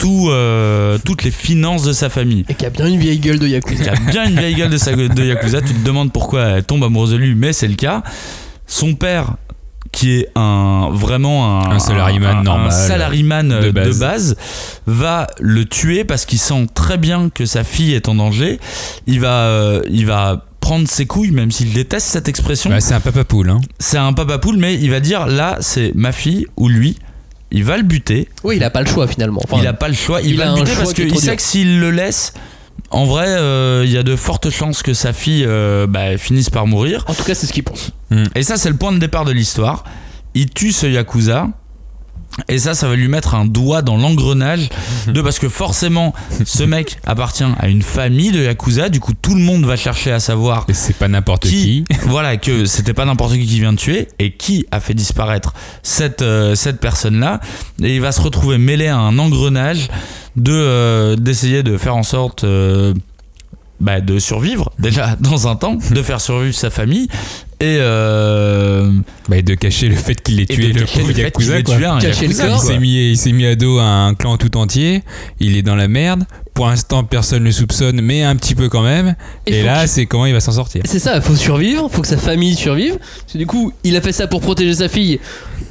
tout, 0.00 0.28
euh, 0.30 0.98
toutes 1.04 1.22
les 1.24 1.30
finances 1.30 1.84
de 1.84 1.92
sa 1.92 2.08
famille. 2.08 2.44
Et 2.48 2.54
qui 2.54 2.66
a 2.66 2.70
bien 2.70 2.86
une 2.86 2.98
vieille 2.98 3.18
gueule 3.20 3.38
de 3.38 3.46
Il 3.46 3.52
Yakuza. 3.52 3.92
a 3.92 4.10
bien 4.10 4.24
une 4.28 4.36
vieille 4.38 4.54
gueule 4.56 4.70
de, 4.70 4.78
sa- 4.78 4.92
de 4.96 5.24
Yakuza. 5.24 5.60
Tu 5.60 5.74
te 5.74 5.84
demandes 5.86 6.10
pourquoi 6.12 6.42
elle 6.42 6.64
tombe 6.64 6.82
amoureuse 6.82 7.12
de 7.12 7.16
lui, 7.16 7.34
mais 7.34 7.52
c'est 7.52 7.68
le 7.68 7.74
cas. 7.74 8.02
Son 8.66 8.94
père, 8.94 9.34
qui 9.92 10.12
est 10.12 10.28
un 10.36 10.88
vraiment 10.92 11.60
un, 11.64 11.72
Un 11.72 11.78
salariman 11.78 12.36
un- 12.36 12.38
un 12.38 12.42
normal, 12.44 12.72
salariman, 12.72 13.52
euh, 13.52 13.60
de 13.60 13.66
de 13.66 13.70
base. 13.72 13.98
base. 14.00 14.36
va 14.86 15.26
le 15.40 15.64
tuer 15.64 16.04
parce 16.04 16.24
qu'il 16.24 16.38
sent 16.38 16.66
très 16.74 16.96
bien 16.96 17.28
que 17.28 17.44
sa 17.44 17.62
fille 17.64 17.92
est 17.94 18.08
en 18.08 18.14
danger. 18.14 18.58
Il 19.06 19.20
va, 19.20 19.34
euh, 19.46 19.82
il 19.90 20.06
va 20.06 20.46
prendre 20.60 20.86
ses 20.88 21.06
couilles, 21.06 21.30
même 21.32 21.50
s'il 21.50 21.72
déteste 21.72 22.06
cette 22.06 22.28
expression. 22.28 22.70
Bah, 22.70 22.80
c'est 22.80 22.94
un 22.94 23.00
papa 23.00 23.24
poule, 23.24 23.50
hein. 23.50 23.60
C'est 23.78 23.98
un 23.98 24.12
papa 24.12 24.38
poule, 24.38 24.56
mais 24.58 24.74
il 24.76 24.90
va 24.90 25.00
dire 25.00 25.26
là, 25.26 25.56
c'est 25.60 25.92
ma 25.94 26.12
fille 26.12 26.46
ou 26.56 26.68
lui. 26.68 26.96
Il 27.50 27.64
va 27.64 27.76
le 27.76 27.82
buter. 27.82 28.28
Oui, 28.44 28.56
il 28.56 28.64
a 28.64 28.70
pas 28.70 28.80
le 28.80 28.86
choix 28.86 29.06
finalement. 29.06 29.40
Enfin, 29.44 29.60
il 29.60 29.66
a 29.66 29.72
pas 29.72 29.88
le 29.88 29.94
choix. 29.94 30.20
Il, 30.22 30.30
il 30.30 30.36
va 30.36 30.46
le 30.46 30.54
buter 30.54 30.72
choix 30.72 30.84
parce 30.84 30.94
qu'il 30.94 31.18
sait 31.18 31.36
que 31.36 31.42
s'il 31.42 31.80
le 31.80 31.90
laisse, 31.90 32.32
en 32.90 33.04
vrai, 33.04 33.26
euh, 33.28 33.82
il 33.84 33.90
y 33.90 33.98
a 33.98 34.02
de 34.02 34.16
fortes 34.16 34.50
chances 34.50 34.82
que 34.82 34.94
sa 34.94 35.12
fille 35.12 35.44
euh, 35.46 35.86
bah, 35.86 36.16
finisse 36.18 36.50
par 36.50 36.66
mourir. 36.66 37.04
En 37.08 37.14
tout 37.14 37.24
cas, 37.24 37.34
c'est 37.34 37.46
ce 37.46 37.52
qu'il 37.52 37.64
pense. 37.64 37.92
Et 38.34 38.42
ça, 38.42 38.56
c'est 38.56 38.68
le 38.68 38.76
point 38.76 38.92
de 38.92 38.98
départ 38.98 39.24
de 39.24 39.32
l'histoire. 39.32 39.84
Il 40.34 40.50
tue 40.50 40.72
ce 40.72 40.86
Yakuza. 40.86 41.48
Et 42.48 42.58
ça, 42.58 42.74
ça 42.74 42.88
va 42.88 42.96
lui 42.96 43.08
mettre 43.08 43.34
un 43.34 43.44
doigt 43.44 43.82
dans 43.82 43.96
l'engrenage 43.96 44.68
de 45.06 45.20
parce 45.20 45.38
que 45.38 45.48
forcément, 45.48 46.14
ce 46.44 46.62
mec 46.62 46.98
appartient 47.06 47.44
à 47.58 47.68
une 47.68 47.82
famille 47.82 48.30
de 48.30 48.42
Yakuza. 48.42 48.88
Du 48.88 49.00
coup, 49.00 49.12
tout 49.14 49.34
le 49.34 49.40
monde 49.40 49.64
va 49.64 49.76
chercher 49.76 50.12
à 50.12 50.20
savoir 50.20 50.64
Et 50.68 50.74
c'est 50.74 50.96
pas 50.96 51.08
n'importe 51.08 51.42
qui. 51.42 51.84
qui, 51.88 51.96
voilà, 52.06 52.36
que 52.36 52.64
c'était 52.64 52.94
pas 52.94 53.04
n'importe 53.04 53.32
qui 53.32 53.46
qui 53.46 53.60
vient 53.60 53.72
de 53.72 53.78
tuer 53.78 54.08
et 54.18 54.32
qui 54.32 54.66
a 54.70 54.80
fait 54.80 54.94
disparaître 54.94 55.54
cette, 55.82 56.22
euh, 56.22 56.54
cette 56.54 56.80
personne-là. 56.80 57.40
Et 57.82 57.96
il 57.96 58.00
va 58.00 58.12
se 58.12 58.20
retrouver 58.20 58.58
mêlé 58.58 58.86
à 58.86 58.98
un 58.98 59.18
engrenage 59.18 59.88
de 60.36 60.52
euh, 60.52 61.16
d'essayer 61.16 61.62
de 61.62 61.76
faire 61.76 61.96
en 61.96 62.02
sorte 62.02 62.44
euh, 62.44 62.94
bah, 63.80 64.00
de 64.00 64.18
survivre 64.18 64.72
déjà 64.78 65.16
dans 65.20 65.48
un 65.48 65.56
temps, 65.56 65.78
de 65.90 66.02
faire 66.02 66.20
survivre 66.20 66.54
sa 66.54 66.70
famille 66.70 67.08
et, 67.60 67.76
euh, 67.78 68.90
Bah, 69.28 69.42
de 69.42 69.54
cacher 69.54 69.88
le 69.88 69.94
fait 69.94 70.14
qu'il 70.14 70.40
ait 70.40 70.46
tué 70.46 70.72
le 70.72 70.86
pauvre 70.86 71.08
le 71.08 71.14
fait 71.14 71.30
qu'il 71.30 71.46
Yakuza, 71.46 71.62
quoi. 71.62 71.76
tué 71.76 71.84
un 71.84 71.98
Cacher 71.98 72.26
le 72.26 72.34
corps. 72.34 72.62
Il 72.64 72.66
s'est 72.66 72.78
mis, 72.78 73.10
il 73.10 73.16
s'est 73.18 73.32
mis 73.32 73.44
à 73.44 73.54
dos 73.54 73.78
à 73.78 73.84
un 73.84 74.14
clan 74.14 74.38
tout 74.38 74.56
entier. 74.56 75.02
Il 75.40 75.56
est 75.56 75.62
dans 75.62 75.76
la 75.76 75.86
merde. 75.86 76.24
Pour 76.54 76.66
l'instant, 76.66 77.04
personne 77.04 77.40
ne 77.40 77.46
le 77.46 77.52
soupçonne, 77.52 78.00
mais 78.00 78.22
un 78.22 78.34
petit 78.36 78.54
peu 78.54 78.68
quand 78.68 78.82
même. 78.82 79.14
Et 79.46 79.62
là, 79.62 79.86
c'est 79.86 80.06
comment 80.06 80.26
il 80.26 80.32
va 80.32 80.40
s'en 80.40 80.52
sortir. 80.52 80.82
C'est 80.86 80.98
ça, 80.98 81.16
il 81.16 81.22
faut 81.22 81.36
survivre, 81.36 81.88
faut 81.90 82.02
que 82.02 82.08
sa 82.08 82.16
famille 82.16 82.54
survive. 82.54 82.98
Parce 82.98 83.32
que 83.34 83.38
du 83.38 83.46
coup, 83.46 83.72
il 83.84 83.94
a 83.96 84.00
fait 84.00 84.12
ça 84.12 84.26
pour 84.26 84.40
protéger 84.40 84.74
sa 84.74 84.88
fille. 84.88 85.20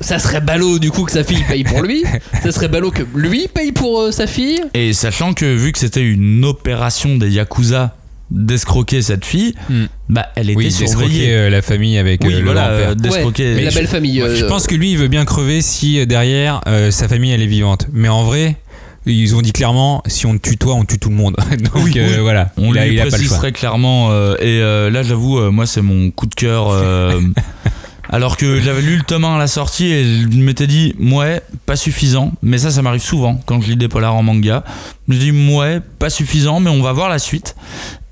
Ça 0.02 0.18
serait 0.20 0.42
ballot 0.42 0.80
du 0.80 0.92
coup 0.92 1.04
que 1.04 1.12
sa 1.12 1.24
fille 1.24 1.44
paye 1.48 1.64
pour 1.64 1.82
lui. 1.82 2.04
ça 2.44 2.52
serait 2.52 2.70
ballot 2.70 2.92
que 2.92 3.04
lui 3.16 3.48
paye 3.48 3.72
pour 3.72 4.00
euh, 4.02 4.12
sa 4.12 4.28
fille. 4.28 4.62
Et 4.74 4.94
sachant 4.94 5.34
que 5.34 5.46
vu 5.46 5.72
que 5.72 5.80
c'était 5.80 6.04
une 6.04 6.46
opération 6.46 7.18
des 7.18 7.30
Yakuza 7.32 7.96
d'escroquer 8.32 9.02
cette 9.02 9.26
fille, 9.26 9.54
Hmm. 9.70 9.86
bah 10.10 10.28
elle 10.36 10.50
était 10.50 10.58
Oui, 10.58 10.66
d'escroquer 10.66 10.90
surveillée. 10.92 11.34
euh, 11.34 11.50
la 11.50 11.62
famille 11.62 11.98
avec 11.98 12.22
oui, 12.24 12.34
euh, 12.34 12.40
le 12.40 12.46
voilà, 12.46 12.68
grand-père. 12.68 12.90
euh, 12.90 12.96
d'escroquer. 12.96 13.56
Ouais, 13.56 13.62
la 13.64 13.70
je- 13.72 13.76
belle 13.76 13.88
famille. 13.88 14.22
euh, 14.22 14.36
Je 14.36 14.46
pense 14.46 14.68
que 14.68 14.76
lui, 14.76 14.92
il 14.92 14.98
veut 14.98 15.08
bien 15.08 15.26
crever 15.26 15.62
si 15.62 16.06
derrière 16.06 16.62
euh, 16.68 16.92
sa 16.92 17.08
famille 17.08 17.32
elle 17.32 17.42
est 17.42 17.48
vivante. 17.48 17.88
Mais 17.92 18.08
en 18.10 18.24
vrai, 18.24 18.58
ils 19.06 19.36
ont 19.36 19.42
dit 19.42 19.52
clairement 19.54 20.04
si 20.06 20.26
on 20.28 20.38
tue 20.38 20.58
toi, 20.58 20.76
on 20.76 20.86
tue 20.86 21.00
tout 21.00 21.10
le 21.10 21.16
monde. 21.16 21.36
Donc 21.74 21.84
Oui, 21.84 21.94
euh, 21.98 22.08
oui. 22.16 22.22
voilà, 22.22 22.52
On 22.58 22.72
lui 22.72 22.98
précise 22.98 23.30
très 23.30 23.52
clairement. 23.52 24.10
euh, 24.12 24.36
et 24.40 24.62
euh, 24.62 24.90
là, 24.92 25.02
j'avoue, 25.04 25.40
euh, 25.40 25.50
moi, 25.52 25.66
c'est 25.66 25.82
mon 25.82 26.12
coup 26.12 26.26
de 26.28 26.36
cœur. 26.36 26.70
euh, 26.70 27.20
alors 28.12 28.38
que 28.38 28.60
j'avais 28.62 28.82
lu 28.82 28.96
le 28.98 29.04
tome 29.04 29.24
1 29.26 29.36
à 29.36 29.40
la 29.40 29.48
sortie 29.48 29.86
et 29.88 30.04
je 30.04 30.28
m'étais 30.38 30.68
dit, 30.68 30.96
ouais, 31.00 31.42
pas 31.66 31.76
suffisant. 31.76 32.32
Mais 32.44 32.58
ça, 32.60 32.70
ça 32.72 32.82
m'arrive 32.84 33.02
souvent 33.02 33.40
quand 33.46 33.62
je 33.62 33.70
lis 33.70 33.76
des 33.78 33.88
polars 33.88 34.16
en 34.16 34.24
manga. 34.24 34.64
Je 35.08 35.18
dis, 35.18 35.32
ouais, 35.32 35.80
pas 36.00 36.10
suffisant, 36.12 36.60
mais 36.60 36.70
on 36.70 36.82
va 36.84 36.92
voir 36.94 37.10
la 37.10 37.20
suite. 37.20 37.56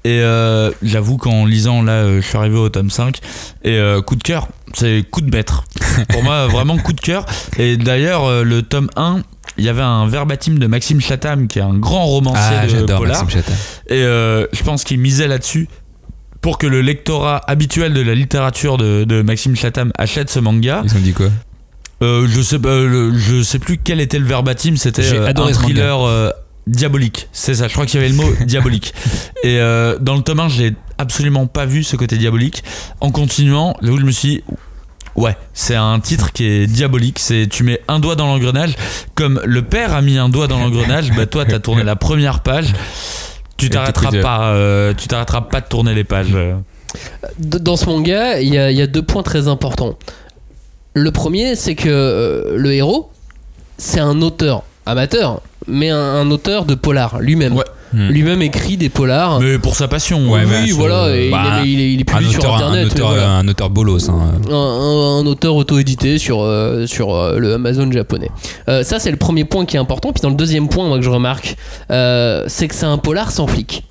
Et 0.07 0.21
euh, 0.21 0.71
j'avoue 0.81 1.17
qu'en 1.17 1.45
lisant, 1.45 1.81
là, 1.83 1.91
euh, 1.93 2.21
je 2.21 2.25
suis 2.27 2.37
arrivé 2.37 2.57
au 2.57 2.69
tome 2.69 2.89
5. 2.89 3.17
Et 3.65 3.71
euh, 3.77 4.01
coup 4.01 4.15
de 4.15 4.23
cœur, 4.23 4.47
c'est 4.73 5.03
coup 5.11 5.19
de 5.19 5.29
maître. 5.35 5.65
Pour 6.09 6.23
moi, 6.23 6.47
vraiment 6.47 6.77
coup 6.77 6.93
de 6.93 7.01
cœur. 7.01 7.25
Et 7.57 7.75
d'ailleurs, 7.75 8.23
euh, 8.23 8.43
le 8.43 8.61
tome 8.61 8.89
1, 8.95 9.21
il 9.57 9.65
y 9.65 9.69
avait 9.69 9.81
un 9.81 10.07
verbatim 10.07 10.59
de 10.59 10.67
Maxime 10.67 11.01
Chatham, 11.01 11.47
qui 11.49 11.59
est 11.59 11.63
un 11.63 11.73
grand 11.77 12.05
romancier 12.05 12.55
Ah, 12.57 12.63
de 12.67 12.69
j'adore 12.69 12.99
polar. 12.99 13.21
Maxime 13.23 13.41
Chatham. 13.41 13.55
Et 13.89 13.95
euh, 14.03 14.47
je 14.53 14.63
pense 14.63 14.85
qu'il 14.85 14.99
misait 14.99 15.27
là-dessus 15.27 15.67
pour 16.39 16.57
que 16.57 16.67
le 16.67 16.79
lectorat 16.81 17.41
habituel 17.47 17.93
de 17.93 17.99
la 18.01 18.15
littérature 18.15 18.77
de, 18.77 19.03
de 19.03 19.21
Maxime 19.23 19.57
Chatham 19.57 19.91
achète 19.97 20.29
ce 20.29 20.39
manga. 20.39 20.83
Ils 20.85 20.95
ont 20.95 20.99
dit 21.01 21.11
quoi? 21.13 21.27
Euh, 22.03 22.27
je 22.29 22.41
sais 22.41 22.59
le- 22.59 23.17
je 23.17 23.41
sais 23.41 23.59
plus 23.59 23.77
quel 23.77 23.99
était 23.99 24.19
le 24.19 24.25
verbatim. 24.25 24.77
C'était 24.77 25.03
euh, 25.03 25.27
un 25.35 25.51
thriller 25.51 26.01
euh, 26.07 26.29
diabolique. 26.67 27.27
C'est 27.31 27.55
ça. 27.55 27.67
Je 27.67 27.73
crois 27.73 27.85
qu'il 27.85 27.99
y 27.99 28.03
avait 28.03 28.11
le 28.11 28.15
mot 28.17 28.29
diabolique. 28.45 28.93
Et 29.43 29.59
euh, 29.59 29.97
dans 29.99 30.15
le 30.15 30.21
tome 30.21 30.39
1, 30.41 30.49
je 30.49 30.61
l'ai 30.63 30.73
absolument 30.97 31.47
pas 31.47 31.65
vu 31.65 31.83
ce 31.83 31.95
côté 31.95 32.17
diabolique. 32.17 32.63
En 33.01 33.09
continuant, 33.11 33.75
là 33.81 33.91
où 33.91 33.99
je 33.99 34.05
me 34.05 34.11
suis 34.11 34.29
dit, 34.29 34.43
Ouais, 35.15 35.35
c'est 35.53 35.75
un 35.75 35.99
titre 35.99 36.31
qui 36.31 36.45
est 36.45 36.67
diabolique. 36.67 37.17
C'est 37.17 37.47
tu 37.49 37.63
mets 37.63 37.81
un 37.87 37.99
doigt 37.99 38.15
dans 38.15 38.27
l'engrenage, 38.27 38.75
comme 39.15 39.41
le 39.43 39.63
père 39.63 39.93
a 39.95 40.03
mis 40.03 40.19
un 40.19 40.29
doigt 40.29 40.45
dans 40.47 40.59
l'engrenage. 40.59 41.11
bah 41.11 41.25
toi, 41.25 41.43
t'as 41.43 41.57
tourné 41.57 41.83
la 41.83 41.95
première 41.95 42.41
page. 42.41 42.73
Tu 43.57 43.71
t'arrêteras 43.71 44.11
pas. 44.21 44.49
euh, 44.49 44.93
tu 44.95 45.07
t'arrêteras 45.07 45.41
pas 45.41 45.61
de 45.61 45.65
tourner 45.67 45.95
les 45.95 46.03
pages. 46.03 46.27
euh. 46.35 46.53
Dans 47.39 47.75
ce 47.77 47.87
manga, 47.87 48.39
il 48.39 48.49
y, 48.53 48.57
a- 48.59 48.69
il 48.69 48.77
y 48.77 48.81
a 48.83 48.85
deux 48.87 49.01
points 49.01 49.23
très 49.23 49.47
importants. 49.47 49.97
Le 50.93 51.11
premier, 51.11 51.55
c'est 51.55 51.73
que 51.73 51.89
euh, 51.89 52.55
le 52.55 52.73
héros, 52.73 53.11
c'est 53.79 53.99
un 53.99 54.21
auteur 54.21 54.63
amateur, 54.87 55.41
mais 55.67 55.89
un, 55.89 55.97
un 55.99 56.31
auteur 56.31 56.65
de 56.65 56.75
polar 56.75 57.19
lui-même. 57.19 57.55
Ouais. 57.55 57.63
Hmm. 57.93 58.09
Lui-même 58.09 58.41
écrit 58.41 58.75
des 58.75 58.89
polars. 58.89 59.39
Mais 59.39 59.57
pour 59.59 59.77
sa 59.77 59.87
passion. 59.87 60.29
Ouais, 60.29 60.41
oui, 60.45 60.71
bah, 60.71 60.75
voilà, 60.75 61.15
il 61.17 61.31
bah, 61.31 61.61
est- 61.63 61.69
il, 61.69 61.79
est, 61.79 61.93
il 61.93 61.99
est 62.01 62.11
un 62.11 62.15
publié 62.17 62.31
sur 62.33 62.39
auteur, 62.41 62.53
un 62.55 62.57
internet. 62.57 62.85
mais 62.87 62.91
auteur, 62.91 63.07
voilà. 63.11 63.29
un 63.31 63.47
auteur 63.47 63.69
bolos. 63.69 64.09
hein. 64.09 64.19
un, 64.49 64.53
un- 64.53 65.19
un 65.21 65.25
auteur 65.25 65.55
auto-édité 65.55 66.17
sur, 66.17 66.41
euh, 66.41 66.85
sur 66.85 67.15
euh, 67.15 67.39
le 67.39 67.53
Amazon 67.53 67.89
japonais. 67.89 68.29
Euh, 68.67 68.83
ça, 68.83 68.99
c'est 68.99 69.09
le 69.09 69.15
premier 69.15 69.45
point 69.45 69.65
qui 69.65 69.77
est 69.77 69.79
important. 69.79 70.11
Puis 70.11 70.21
dans 70.21 70.29
le 70.29 70.35
deuxième 70.35 70.67
point, 70.67 70.85
moi, 70.85 70.97
que 70.97 71.03
je 71.05 71.09
remarque, 71.09 71.55
euh, 71.89 72.43
c'est 72.47 72.67
que 72.67 72.75
c'est 72.75 72.85
un 72.85 72.97
polar 72.97 73.31
sans 73.31 73.47
flic. 73.47 73.85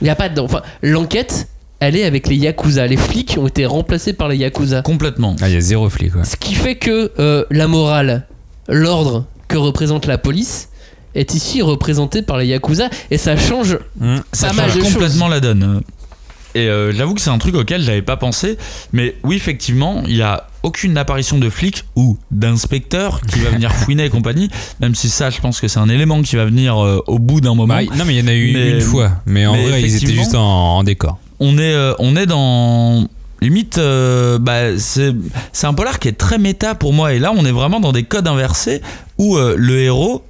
Il 0.00 0.04
n'y 0.04 0.10
a 0.10 0.16
pas 0.16 0.30
de. 0.30 0.40
Enfin, 0.40 0.62
l'enquête, 0.82 1.48
elle 1.80 1.96
est 1.96 2.04
avec 2.04 2.26
les 2.26 2.36
Yakuza. 2.36 2.86
Les 2.86 2.96
flics 2.96 3.36
ont 3.38 3.46
été 3.46 3.66
remplacés 3.66 4.14
par 4.14 4.28
les 4.28 4.38
Yakuza. 4.38 4.80
Complètement. 4.80 5.36
Ah, 5.42 5.48
il 5.50 5.54
y 5.54 5.58
a 5.58 5.60
zéro 5.60 5.90
flic. 5.90 6.14
Ouais. 6.16 6.24
Ce 6.24 6.36
qui 6.36 6.54
fait 6.54 6.76
que 6.76 7.12
euh, 7.18 7.44
la 7.50 7.68
morale, 7.68 8.26
l'ordre 8.68 9.26
que 9.54 9.58
représente 9.58 10.06
la 10.06 10.18
police, 10.18 10.68
est 11.14 11.32
ici 11.32 11.62
représenté 11.62 12.22
par 12.22 12.38
les 12.38 12.46
Yakuza. 12.48 12.88
Et 13.12 13.18
ça 13.18 13.36
change 13.36 13.78
Ça 14.32 14.48
pas 14.48 14.52
mal 14.54 14.66
change 14.70 14.78
de 14.78 14.82
choses. 14.84 14.92
complètement 14.94 15.28
la 15.28 15.38
donne. 15.38 15.80
Et 16.56 16.68
euh, 16.68 16.92
j'avoue 16.92 17.14
que 17.14 17.20
c'est 17.20 17.30
un 17.30 17.38
truc 17.38 17.54
auquel 17.54 17.80
j'avais 17.82 18.02
pas 18.02 18.16
pensé. 18.16 18.58
Mais 18.92 19.14
oui, 19.22 19.36
effectivement, 19.36 20.02
il 20.08 20.16
y 20.16 20.22
a 20.22 20.48
aucune 20.64 20.96
apparition 20.98 21.38
de 21.38 21.48
flic 21.50 21.84
ou 21.94 22.18
d'inspecteur 22.32 23.20
qui 23.20 23.38
va 23.40 23.50
venir 23.50 23.72
fouiner 23.74 24.06
et 24.06 24.10
compagnie. 24.10 24.50
Même 24.80 24.96
si 24.96 25.08
ça, 25.08 25.30
je 25.30 25.40
pense 25.40 25.60
que 25.60 25.68
c'est 25.68 25.78
un 25.80 25.88
élément 25.88 26.20
qui 26.22 26.34
va 26.34 26.44
venir 26.46 26.76
euh, 26.84 27.00
au 27.06 27.20
bout 27.20 27.40
d'un 27.40 27.54
moment. 27.54 27.74
Bah, 27.74 27.82
non, 27.96 28.04
mais 28.04 28.16
il 28.16 28.20
y 28.20 28.24
en 28.24 28.28
a 28.28 28.34
eu 28.34 28.52
Mais- 28.52 28.70
une 28.72 28.80
fois. 28.80 29.12
Mais 29.26 29.46
en 29.46 29.52
mais 29.54 29.68
vrai, 29.68 29.82
ils 29.82 29.96
étaient 29.96 30.12
juste 30.12 30.34
en, 30.34 30.78
en 30.78 30.82
décor. 30.82 31.18
on 31.38 31.58
est, 31.58 31.74
euh, 31.74 31.92
on 32.00 32.16
est 32.16 32.26
dans. 32.26 33.06
Limite, 33.44 33.76
euh, 33.78 34.38
bah, 34.38 34.78
c'est 34.78 35.12
c'est 35.52 35.66
un 35.66 35.74
polar 35.74 35.98
qui 35.98 36.08
est 36.08 36.12
très 36.18 36.38
méta 36.38 36.74
pour 36.74 36.92
moi. 36.94 37.12
Et 37.12 37.18
là, 37.18 37.32
on 37.36 37.44
est 37.44 37.52
vraiment 37.52 37.78
dans 37.80 37.92
des 37.92 38.04
codes 38.04 38.26
inversés 38.26 38.80
où 39.18 39.36
euh, 39.36 39.54
le 39.58 39.78
héros, 39.80 40.24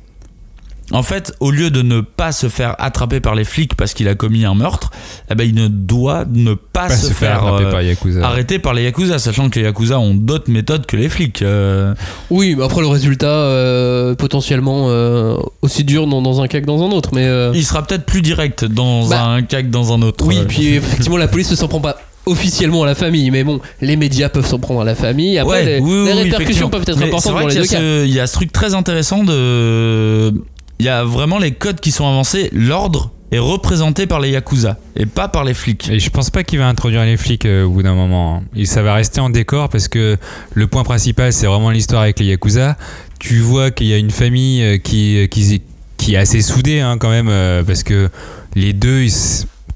en 0.90 1.02
fait, 1.02 1.32
au 1.40 1.50
lieu 1.50 1.70
de 1.70 1.80
ne 1.80 2.00
pas 2.02 2.30
se 2.32 2.48
faire 2.50 2.74
attraper 2.78 3.20
par 3.20 3.34
les 3.34 3.44
flics 3.44 3.74
parce 3.74 3.94
qu'il 3.94 4.06
a 4.08 4.14
commis 4.14 4.44
un 4.44 4.54
meurtre, 4.54 4.90
eh 5.30 5.34
ben, 5.34 5.44
il 5.48 5.54
ne 5.54 5.66
doit 5.68 6.24
ne 6.30 6.52
pas, 6.52 6.88
Pas 6.88 6.96
se, 6.96 7.10
faire, 7.12 7.46
euh, 7.46 7.70
par 7.70 7.80
arrêter 8.22 8.58
par 8.58 8.74
les 8.74 8.82
Yakuza, 8.82 9.18
sachant 9.18 9.48
que 9.48 9.58
les 9.60 9.64
Yakuza 9.64 9.98
ont 9.98 10.14
d'autres 10.14 10.50
méthodes 10.50 10.84
que 10.84 10.96
les 10.98 11.08
flics. 11.08 11.40
euh. 11.40 11.94
Oui, 12.30 12.54
mais 12.58 12.64
après 12.64 12.82
le 12.82 12.88
résultat 12.88 13.28
euh, 13.28 14.14
potentiellement 14.14 14.86
euh, 14.90 15.36
aussi 15.62 15.84
dur 15.84 16.06
dans, 16.06 16.20
dans 16.20 16.42
un 16.42 16.48
cas 16.48 16.60
que 16.60 16.66
dans 16.66 16.82
un 16.82 16.90
autre. 16.92 17.10
Mais 17.14 17.26
euh, 17.26 17.52
il 17.54 17.64
sera 17.64 17.82
peut-être 17.82 18.04
plus 18.04 18.20
direct 18.20 18.66
dans 18.66 19.06
Bah, 19.08 19.24
un 19.24 19.40
cas 19.42 19.62
que 19.62 19.68
dans 19.68 19.94
un 19.94 20.02
autre. 20.02 20.26
oui, 20.26 20.38
Euh, 20.40 20.44
puis 20.46 20.74
effectivement 20.74 21.16
la 21.16 21.28
police 21.28 21.50
ne 21.50 21.56
s'en 21.56 21.68
prend 21.68 21.80
pas 21.80 21.96
officiellement 22.26 22.82
à 22.82 22.86
la 22.86 22.94
famille, 22.94 23.30
mais 23.30 23.44
bon, 23.44 23.60
les 23.80 23.96
médias 23.96 24.28
peuvent 24.28 24.46
s'en 24.46 24.58
prendre 24.58 24.80
à 24.80 24.84
la 24.84 24.94
famille. 24.94 25.38
Après, 25.38 25.64
Ouais, 25.64 25.64
les, 25.64 25.80
oui, 25.80 26.06
les 26.06 26.12
oui, 26.12 26.22
répercussions 26.22 26.70
peuvent 26.70 26.82
être 26.86 26.98
Mais 26.98 27.06
importantes 27.06 27.32
vrai 27.32 27.42
dans 27.42 27.48
les 27.48 27.54
deux 27.56 27.66
cas. 27.66 27.80
Il 28.04 28.12
y 28.12 28.20
a 28.20 28.26
ce 28.26 28.32
truc 28.34 28.52
très 28.52 28.74
intéressant 28.74 29.24
de. 29.24 30.30
Il 30.78 30.86
y 30.86 30.88
a 30.88 31.04
vraiment 31.04 31.38
les 31.38 31.52
codes 31.52 31.80
qui 31.80 31.92
sont 31.92 32.06
avancés. 32.06 32.50
L'ordre 32.52 33.12
est 33.30 33.38
représenté 33.38 34.06
par 34.06 34.20
les 34.20 34.30
Yakuza 34.30 34.78
et 34.96 35.06
pas 35.06 35.28
par 35.28 35.44
les 35.44 35.54
flics. 35.54 35.88
Et 35.90 35.98
je 35.98 36.10
pense 36.10 36.30
pas 36.30 36.44
qu'il 36.44 36.58
va 36.58 36.68
introduire 36.68 37.04
les 37.04 37.16
flics 37.16 37.46
euh, 37.46 37.64
au 37.64 37.70
bout 37.70 37.82
d'un 37.82 37.94
moment. 37.94 38.42
Et 38.56 38.64
ça 38.64 38.82
va 38.82 38.94
rester 38.94 39.20
en 39.20 39.30
décor 39.30 39.68
parce 39.68 39.88
que 39.88 40.16
le 40.52 40.66
point 40.66 40.84
principal, 40.84 41.32
c'est 41.32 41.46
vraiment 41.46 41.70
l'histoire 41.70 42.02
avec 42.02 42.18
les 42.18 42.26
Yakuza. 42.26 42.76
Tu 43.20 43.38
vois 43.38 43.70
qu'il 43.70 43.86
y 43.86 43.94
a 43.94 43.98
une 43.98 44.10
famille 44.10 44.62
euh, 44.62 44.78
qui, 44.78 45.28
qui, 45.30 45.62
qui 45.96 46.14
est 46.14 46.18
assez 46.18 46.42
soudée 46.42 46.80
hein, 46.80 46.96
quand 46.98 47.10
même 47.10 47.28
euh, 47.28 47.62
parce 47.62 47.82
que 47.82 48.08
les 48.54 48.72
deux, 48.72 49.02
ils 49.02 49.12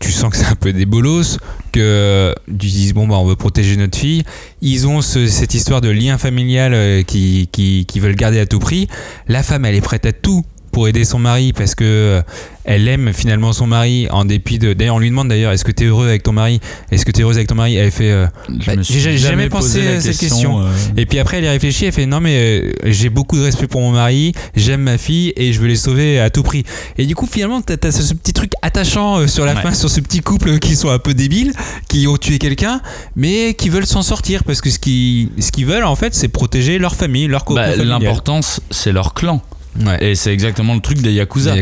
tu 0.00 0.12
sens 0.12 0.30
que 0.30 0.36
c'est 0.36 0.46
un 0.46 0.54
peu 0.54 0.72
des 0.72 0.86
bolos, 0.86 1.38
que 1.78 1.82
euh, 1.84 2.32
ils 2.48 2.54
disent 2.56 2.94
bon 2.94 3.06
bah 3.06 3.16
on 3.18 3.24
veut 3.26 3.36
protéger 3.36 3.76
notre 3.76 3.96
fille. 3.98 4.24
Ils 4.62 4.86
ont 4.86 5.00
ce- 5.00 5.26
cette 5.28 5.54
histoire 5.54 5.80
de 5.80 5.88
lien 5.88 6.18
familial 6.18 6.74
euh, 6.74 7.02
qui, 7.02 7.48
qui, 7.52 7.86
qui 7.86 8.00
veulent 8.00 8.16
garder 8.16 8.40
à 8.40 8.46
tout 8.46 8.58
prix. 8.58 8.88
La 9.28 9.42
femme, 9.42 9.64
elle 9.64 9.74
est 9.74 9.80
prête 9.80 10.06
à 10.06 10.12
tout 10.12 10.44
pour 10.72 10.88
aider 10.88 11.04
son 11.04 11.18
mari 11.18 11.52
parce 11.52 11.74
que 11.74 11.84
euh, 11.84 12.22
elle 12.64 12.86
aime 12.88 13.12
finalement 13.14 13.52
son 13.52 13.66
mari 13.66 14.06
en 14.10 14.24
dépit 14.24 14.58
de. 14.58 14.74
D'ailleurs, 14.74 14.96
on 14.96 14.98
lui 14.98 15.08
demande 15.08 15.28
d'ailleurs 15.28 15.52
est-ce 15.52 15.64
que 15.64 15.72
tu 15.72 15.84
es 15.84 15.86
heureux 15.86 16.06
avec 16.08 16.22
ton 16.22 16.32
mari? 16.32 16.60
Est-ce 16.90 17.06
que 17.06 17.10
tu 17.12 17.20
es 17.20 17.22
heureuse 17.22 17.36
avec 17.36 17.48
ton 17.48 17.54
mari? 17.54 17.76
Elle 17.76 17.90
fait. 17.90 18.10
euh, 18.10 18.26
Bah, 18.66 18.74
j'ai 18.82 19.16
jamais 19.18 19.48
pensé 19.48 19.86
à 19.88 20.00
cette 20.00 20.18
question. 20.18 20.60
euh, 20.60 20.70
Et 20.96 21.06
puis 21.06 21.18
après, 21.18 21.38
elle 21.38 21.44
y 21.44 21.48
réfléchit, 21.48 21.86
elle 21.86 21.92
fait 21.92 22.04
non, 22.06 22.20
mais 22.20 22.36
euh, 22.36 22.72
j'ai 22.84 23.08
beaucoup 23.08 23.36
de 23.38 23.42
respect 23.42 23.66
pour 23.68 23.80
mon 23.80 23.92
mari, 23.92 24.32
j'aime 24.54 24.82
ma 24.82 24.98
fille 24.98 25.32
et 25.36 25.52
je 25.52 25.60
veux 25.60 25.66
les 25.68 25.76
sauver 25.76 26.20
à 26.20 26.28
tout 26.30 26.42
prix. 26.42 26.64
Et 26.98 27.06
du 27.06 27.14
coup, 27.14 27.26
finalement, 27.26 27.62
t'as 27.62 27.76
as 27.88 27.90
ce 27.92 28.12
petit 28.14 28.32
truc 28.34 28.52
attachant 28.62 29.26
sur 29.26 29.44
la 29.46 29.54
Ouais. 29.54 29.62
fin, 29.62 29.72
sur 29.74 29.88
ce 29.88 30.00
petit 30.00 30.20
couple 30.20 30.58
qui 30.58 30.76
sont 30.76 30.90
un 30.90 30.98
peu 30.98 31.14
débiles, 31.14 31.52
qui 31.88 32.06
ont 32.06 32.16
tué 32.18 32.38
quelqu'un, 32.38 32.80
mais 33.16 33.54
qui 33.54 33.70
veulent 33.70 33.86
s'en 33.86 34.02
sortir 34.02 34.44
parce 34.44 34.60
que 34.60 34.68
ce 34.70 34.78
qu'ils 34.78 35.30
ce 35.40 35.50
qu'ils 35.52 35.64
veulent, 35.66 35.84
en 35.84 35.96
fait, 35.96 36.14
c'est 36.14 36.28
protéger 36.28 36.78
leur 36.78 36.94
famille, 36.94 37.26
leur 37.28 37.44
bah, 37.46 37.74
L'importance, 37.76 38.60
c'est 38.70 38.92
leur 38.92 39.14
clan. 39.14 39.42
Ouais. 39.84 40.10
Et 40.10 40.14
c'est 40.14 40.32
exactement 40.32 40.74
le 40.74 40.80
truc 40.80 40.98
des 41.00 41.12
Yakuza. 41.12 41.54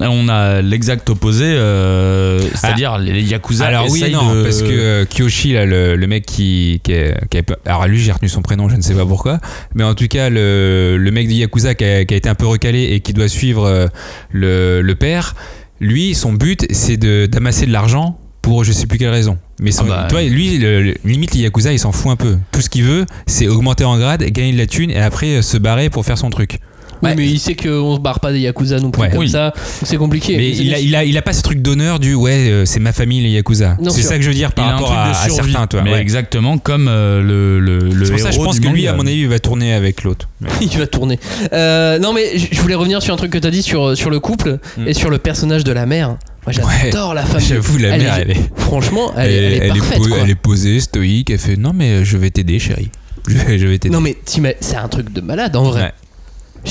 On 0.00 0.28
a 0.28 0.60
l'exact 0.60 1.08
opposé, 1.08 1.44
euh, 1.46 2.40
c'est-à-dire 2.54 2.98
les 2.98 3.22
Yakuza. 3.22 3.66
Alors 3.66 3.86
oui 3.90 4.00
non, 4.12 4.34
de- 4.34 4.42
parce 4.42 4.60
que 4.62 4.68
euh, 4.70 5.04
Kyoshi, 5.06 5.52
là, 5.54 5.64
le, 5.64 5.96
le 5.96 6.06
mec 6.06 6.26
qui, 6.26 6.80
qui, 6.84 6.92
est- 6.92 7.16
qui 7.30 7.38
est- 7.38 7.52
alors 7.64 7.86
lui 7.86 7.98
j'ai 7.98 8.12
retenu 8.12 8.28
son 8.28 8.42
prénom, 8.42 8.68
je 8.68 8.76
ne 8.76 8.82
sais 8.82 8.94
pas 8.94 9.06
pourquoi, 9.06 9.38
mais 9.74 9.84
en 9.84 9.94
tout 9.94 10.08
cas 10.08 10.28
le, 10.30 10.96
le 10.98 11.10
mec 11.10 11.28
du 11.28 11.34
Yakuza 11.34 11.74
qui 11.74 11.84
a, 11.84 12.04
qui 12.04 12.14
a 12.14 12.16
été 12.16 12.28
un 12.28 12.34
peu 12.34 12.46
recalé 12.46 12.82
et 12.92 13.00
qui 13.00 13.12
doit 13.12 13.28
suivre 13.28 13.64
euh, 13.66 13.86
le, 14.30 14.82
le 14.82 14.94
père, 14.94 15.34
lui 15.80 16.14
son 16.14 16.32
but 16.32 16.66
c'est 16.70 16.96
de 16.96 17.26
d'amasser 17.26 17.66
de 17.66 17.72
l'argent 17.72 18.18
pour 18.42 18.62
je 18.64 18.72
sais 18.72 18.86
plus 18.86 18.98
quelle 18.98 19.08
raison. 19.10 19.38
Mais 19.60 19.70
son- 19.70 19.84
Ah 19.86 19.88
bah, 20.02 20.06
toi, 20.10 20.22
lui, 20.22 20.58
le- 20.58 20.82
le- 20.82 20.94
limite, 21.04 21.32
les 21.34 21.40
Yakuza, 21.42 21.72
il 21.72 21.78
s'en 21.78 21.92
fout 21.92 22.10
un 22.12 22.16
peu. 22.16 22.36
Tout 22.52 22.60
ce 22.60 22.68
qu'il 22.68 22.82
veut, 22.84 23.06
c'est 23.26 23.48
augmenter 23.48 23.84
en 23.84 23.96
grade, 23.96 24.22
gagner 24.24 24.52
de 24.52 24.58
la 24.58 24.66
thune 24.66 24.90
et 24.90 24.98
après 24.98 25.40
se 25.40 25.56
barrer 25.56 25.88
pour 25.88 26.04
faire 26.04 26.18
son 26.18 26.28
truc. 26.28 26.58
Oui, 27.02 27.10
Ouais. 27.10 27.14
mais 27.16 27.26
il 27.26 27.38
sait 27.38 27.54
qu'on 27.54 27.94
se 27.96 28.00
barre 28.00 28.20
pas 28.20 28.32
des 28.32 28.40
Yakuza 28.40 28.78
non 28.80 28.90
plus 28.90 29.02
Ouais. 29.02 29.10
comme 29.10 29.18
Oui. 29.20 29.28
ça. 29.28 29.52
C'est 29.82 29.96
compliqué. 29.96 30.36
Mais 30.36 30.50
il 30.50 30.72
a, 30.74 30.78
il, 30.78 30.94
a, 30.96 31.04
il 31.04 31.16
a 31.18 31.22
pas 31.22 31.32
ce 31.32 31.42
truc 31.42 31.60
d'honneur 31.62 31.98
du 31.98 32.14
ouais, 32.14 32.50
euh, 32.50 32.64
c'est 32.64 32.80
ma 32.80 32.92
famille 32.92 33.20
les 33.22 33.30
Yakuza. 33.30 33.76
C'est 33.90 34.02
ça 34.02 34.16
que 34.16 34.22
je 34.22 34.28
veux 34.28 34.34
dire 34.34 34.50
il 34.52 34.54
par 34.54 34.66
a 34.66 34.68
un 34.68 34.72
rapport 34.72 34.88
truc 34.88 34.98
à, 35.00 35.06
de 35.26 35.32
à 35.32 35.34
certains, 35.34 35.66
toi. 35.66 35.82
mais 35.82 35.92
ouais. 35.92 36.00
exactement 36.00 36.58
comme 36.58 36.88
euh, 36.88 37.20
le, 37.22 37.60
le, 37.60 37.78
le 37.88 38.04
C'est 38.04 38.12
pour 38.12 38.20
ça 38.20 38.30
je 38.30 38.38
pense 38.38 38.60
du 38.60 38.68
que 38.68 38.72
lui, 38.72 38.86
à 38.88 38.94
mon 38.94 39.06
avis, 39.06 39.20
il 39.20 39.28
va 39.28 39.38
tourner 39.38 39.72
avec 39.74 40.02
l'autre. 40.04 40.28
il 40.60 40.78
va 40.78 40.86
tourner. 40.86 41.18
Euh, 41.52 41.98
non, 41.98 42.12
mais 42.12 42.38
je 42.38 42.60
voulais 42.60 42.74
revenir 42.74 43.02
sur 43.02 43.12
un 43.14 43.16
truc 43.16 43.30
que 43.32 43.38
t'as 43.38 43.50
dit 43.50 43.62
sur, 43.62 43.96
sur 43.96 44.10
le 44.10 44.20
couple 44.20 44.58
Mm. 44.76 44.88
et 44.88 44.94
sur 44.94 45.10
le 45.10 45.18
personnage 45.18 45.64
de 45.64 45.72
la 45.72 45.86
mère. 45.86 46.16
Moi, 46.46 46.52
j'adore 46.52 47.14
la 47.14 47.22
femme. 47.24 47.40
J'avoue, 47.48 47.78
la 47.78 47.88
elle 47.90 48.02
mère, 48.02 48.18
est- 48.18 48.22
elle 48.22 48.30
est, 48.32 48.50
Franchement, 48.56 49.12
elle, 49.16 49.30
est- 49.30 49.34
elle 49.56 49.64
est 49.64 49.68
parfaite. 49.68 49.98
po- 49.98 50.08
quoi. 50.08 50.18
elle 50.22 50.30
est 50.30 50.34
posée, 50.34 50.80
stoïque. 50.80 51.30
Elle 51.30 51.38
fait 51.38 51.56
non, 51.56 51.72
mais 51.74 52.04
je 52.04 52.16
vais 52.16 52.30
t'aider, 52.30 52.58
chérie. 52.58 52.90
Je 53.26 53.34
vais, 53.38 53.58
je 53.58 53.66
vais 53.66 53.78
t'aider. 53.78 53.94
Non, 53.94 54.00
mais 54.02 54.16
c'est 54.60 54.76
un 54.76 54.88
truc 54.88 55.12
de 55.12 55.20
malade 55.20 55.56
en 55.56 55.64
vrai. 55.64 55.82
Ouais. 55.82 55.92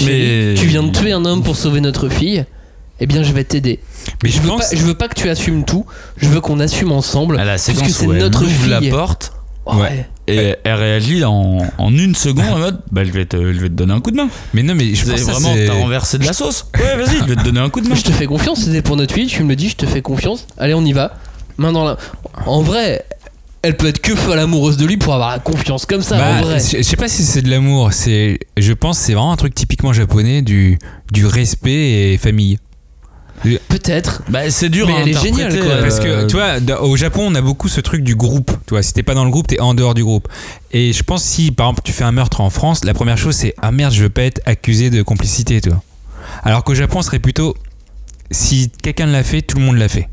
Mais- 0.05 0.53
Tu 0.57 0.65
viens 0.67 0.83
de 0.83 0.91
tuer 0.91 1.11
un 1.11 1.25
homme 1.25 1.43
pour 1.43 1.55
sauver 1.55 1.81
notre 1.81 2.09
fille. 2.09 2.45
Eh 2.99 3.05
bien, 3.07 3.23
je 3.23 3.33
vais 3.33 3.43
t'aider. 3.43 3.79
mais 4.23 4.29
Je 4.29 4.37
je 4.37 4.41
veux, 4.41 4.47
pense. 4.49 4.69
pas, 4.69 4.75
je 4.75 4.81
veux 4.83 4.93
pas 4.93 5.07
que 5.07 5.15
tu 5.15 5.29
assumes 5.29 5.65
tout. 5.65 5.85
Je 6.17 6.27
veux 6.29 6.41
qu'on 6.41 6.59
assume 6.59 6.91
ensemble. 6.91 7.39
À 7.39 7.43
la 7.45 7.53
Puisque 7.53 7.71
séquence 7.77 7.89
c'est 7.91 8.07
notre 8.07 8.43
ouvre 8.43 8.67
la 8.69 8.79
fille. 8.79 8.89
porte 8.91 9.33
Ouais. 9.65 9.75
Ouais. 9.75 10.05
et 10.27 10.55
elle 10.65 10.73
réagit 10.75 11.23
en, 11.23 11.59
en 11.77 11.93
une 11.93 12.15
seconde 12.15 12.45
en 12.51 12.57
mode 12.59 12.81
bah, 12.91 13.05
je, 13.05 13.11
vais 13.11 13.25
te, 13.25 13.37
je 13.37 13.59
vais 13.61 13.69
te 13.69 13.73
donner 13.73 13.93
un 13.93 14.01
coup 14.01 14.11
de 14.11 14.17
main. 14.17 14.27
Mais 14.53 14.61
non, 14.61 14.75
mais 14.75 14.93
je 14.93 15.09
pense 15.09 15.21
que 15.21 15.31
vraiment, 15.31 15.53
t'as 15.67 15.73
renversé 15.73 16.17
de 16.17 16.25
la 16.25 16.33
sauce. 16.33 16.65
Ouais, 16.77 16.97
vas-y, 16.97 17.17
je 17.19 17.23
vais 17.23 17.35
te 17.37 17.43
donner 17.43 17.61
un 17.61 17.69
coup 17.69 17.79
de 17.81 17.87
main. 17.87 17.95
Je 18.03 18.03
te 18.03 18.11
fais 18.11 18.25
confiance, 18.25 18.59
c'était 18.63 18.81
pour 18.81 18.95
notre 18.97 19.13
fille. 19.13 19.27
Tu 19.27 19.41
me 19.43 19.49
le 19.49 19.55
dis, 19.55 19.69
je 19.69 19.75
te 19.77 19.85
fais 19.85 20.01
confiance. 20.01 20.47
Allez, 20.57 20.73
on 20.73 20.83
y 20.83 20.91
va. 20.93 21.13
Main 21.57 21.71
dans 21.71 21.85
la. 21.85 21.97
En 22.45 22.61
vrai, 22.61 23.05
elle 23.63 23.75
peut 23.77 23.87
être 23.87 23.99
que 24.01 24.13
folle 24.15 24.39
amoureuse 24.39 24.77
de 24.77 24.85
lui 24.85 24.97
pour 24.97 25.13
avoir 25.13 25.31
la 25.31 25.39
confiance 25.39 25.85
comme 25.85 26.01
ça. 26.03 26.17
Bah, 26.17 26.35
en 26.39 26.41
vrai. 26.41 26.59
je 26.59 26.77
je 26.77 26.83
sais 26.83 26.95
pas 26.97 27.07
si 27.07 27.23
c'est 27.23 27.41
de 27.41 27.49
l'amour. 27.49 27.91
C'est, 27.93 28.39
je 28.57 28.73
pense, 28.73 28.99
que 28.99 29.05
c'est 29.05 29.13
vraiment 29.13 29.31
un 29.31 29.37
truc 29.37 29.55
typiquement 29.55 29.93
japonais 29.93 30.41
du 30.41 30.77
du 31.11 31.25
respect 31.25 32.11
et 32.13 32.17
famille. 32.17 32.59
Peut-être. 33.67 34.21
Bah, 34.29 34.49
c'est 34.49 34.69
dur 34.69 34.87
Mais 34.87 34.93
à 34.93 34.99
elle 35.01 35.09
est 35.09 35.17
interpréter, 35.17 35.49
géniale, 35.51 35.59
quoi. 35.65 35.71
euh, 35.73 35.81
Parce 35.81 35.99
que 35.99 36.27
tu 36.27 36.35
vois, 36.37 36.81
au 36.81 36.95
Japon, 36.95 37.25
on 37.27 37.35
a 37.35 37.41
beaucoup 37.41 37.67
ce 37.67 37.81
truc 37.81 38.01
du 38.03 38.15
groupe. 38.15 38.51
Tu 38.67 38.69
vois, 38.73 38.83
si 38.83 38.93
t'es 38.93 39.03
pas 39.03 39.15
dans 39.15 39.25
le 39.25 39.31
groupe, 39.31 39.47
t'es 39.47 39.59
en 39.59 39.73
dehors 39.73 39.93
du 39.93 40.03
groupe. 40.03 40.29
Et 40.71 40.93
je 40.93 41.03
pense 41.03 41.23
si, 41.23 41.51
par 41.51 41.67
exemple, 41.67 41.81
tu 41.83 41.91
fais 41.91 42.05
un 42.05 42.13
meurtre 42.13 42.39
en 42.39 42.49
France, 42.49 42.85
la 42.85 42.93
première 42.93 43.17
chose 43.17 43.35
c'est 43.35 43.53
ah 43.61 43.71
merde, 43.71 43.93
je 43.93 44.03
veux 44.03 44.09
pas 44.09 44.23
être 44.23 44.41
accusé 44.45 44.89
de 44.89 45.01
complicité, 45.01 45.59
tu 45.59 45.69
vois. 45.69 45.81
Alors 46.43 46.63
qu'au 46.63 46.73
Japon, 46.73 47.01
ce 47.01 47.07
serait 47.07 47.19
plutôt 47.19 47.55
si 48.31 48.71
quelqu'un 48.81 49.07
l'a 49.07 49.23
fait, 49.23 49.41
tout 49.41 49.57
le 49.57 49.63
monde 49.65 49.77
l'a 49.77 49.89
fait. 49.89 50.07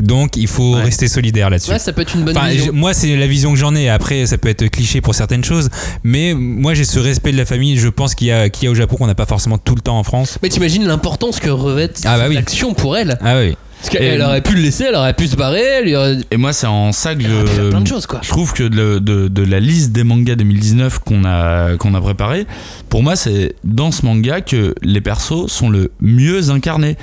Donc 0.00 0.36
il 0.36 0.46
faut 0.46 0.74
Ouais. 0.76 0.82
rester 0.82 1.08
solidaire 1.08 1.48
là-dessus. 1.50 1.70
Ouais, 1.70 1.78
ça 1.78 1.92
peut 1.92 2.02
être 2.02 2.14
une 2.14 2.24
bonne 2.24 2.36
Enfin, 2.36 2.48
vision. 2.50 2.72
moi, 2.74 2.92
c'est 2.92 3.16
la 3.16 3.26
vision 3.26 3.52
que 3.52 3.58
j'en 3.58 3.74
ai. 3.74 3.88
Après, 3.88 4.26
ça 4.26 4.36
peut 4.38 4.48
être 4.48 4.66
cliché 4.68 5.00
pour 5.00 5.14
certaines 5.14 5.44
choses, 5.44 5.68
mais 6.04 6.34
moi, 6.34 6.74
j'ai 6.74 6.84
ce 6.84 6.98
respect 6.98 7.32
de 7.32 7.36
la 7.38 7.46
famille. 7.46 7.78
Je 7.78 7.88
pense 7.88 8.14
qu'il 8.14 8.26
y 8.28 8.32
a, 8.32 8.48
qu'il 8.50 8.64
y 8.64 8.68
a 8.68 8.70
au 8.70 8.74
Japon 8.74 8.96
qu'on 8.96 9.06
n'a 9.06 9.14
pas 9.14 9.26
forcément 9.26 9.58
tout 9.58 9.74
le 9.74 9.80
temps 9.80 9.98
en 9.98 10.02
France. 10.04 10.38
Mais 10.42 10.48
t'imagines 10.50 10.86
l'importance 10.86 11.40
que 11.40 11.48
revêt 11.50 11.90
Ah 12.04 12.18
bah 12.18 12.24
oui. 12.28 12.34
l'action 12.34 12.74
pour 12.74 12.96
elle. 12.96 13.18
Ah 13.22 13.38
oui. 13.38 13.56
Parce 13.78 13.90
qu'elle 13.90 14.22
aurait 14.22 14.40
pu 14.40 14.54
le 14.54 14.62
laisser, 14.62 14.84
elle 14.88 14.94
aurait 14.96 15.12
pu 15.12 15.28
se 15.28 15.36
barrer, 15.36 15.60
elle 15.60 15.94
aurait, 15.94 16.16
Et 16.30 16.38
moi, 16.38 16.52
c'est 16.54 16.66
en 16.66 16.92
ça 16.92 17.14
que 17.14 17.22
je, 17.22 17.68
plein 17.68 17.82
de 17.82 17.86
choses 17.86 18.06
quoi. 18.06 18.20
je 18.22 18.28
trouve 18.30 18.54
que 18.54 18.62
de, 18.64 18.98
de- 18.98 19.28
de 19.28 19.42
la 19.44 19.60
liste 19.60 19.92
des 19.92 20.02
mangas 20.02 20.34
2019 20.34 20.98
qu'on 21.00 21.24
a, 21.26 21.76
qu'on 21.76 21.92
a 21.94 22.00
préparé, 22.00 22.46
pour 22.88 23.02
moi, 23.02 23.16
c'est 23.16 23.54
dans 23.64 23.92
ce 23.92 24.04
manga 24.06 24.40
que 24.40 24.74
les 24.82 25.02
persos 25.02 25.46
sont 25.52 25.68
le 25.68 25.92
mieux 26.00 26.48
incarnés. 26.50 26.96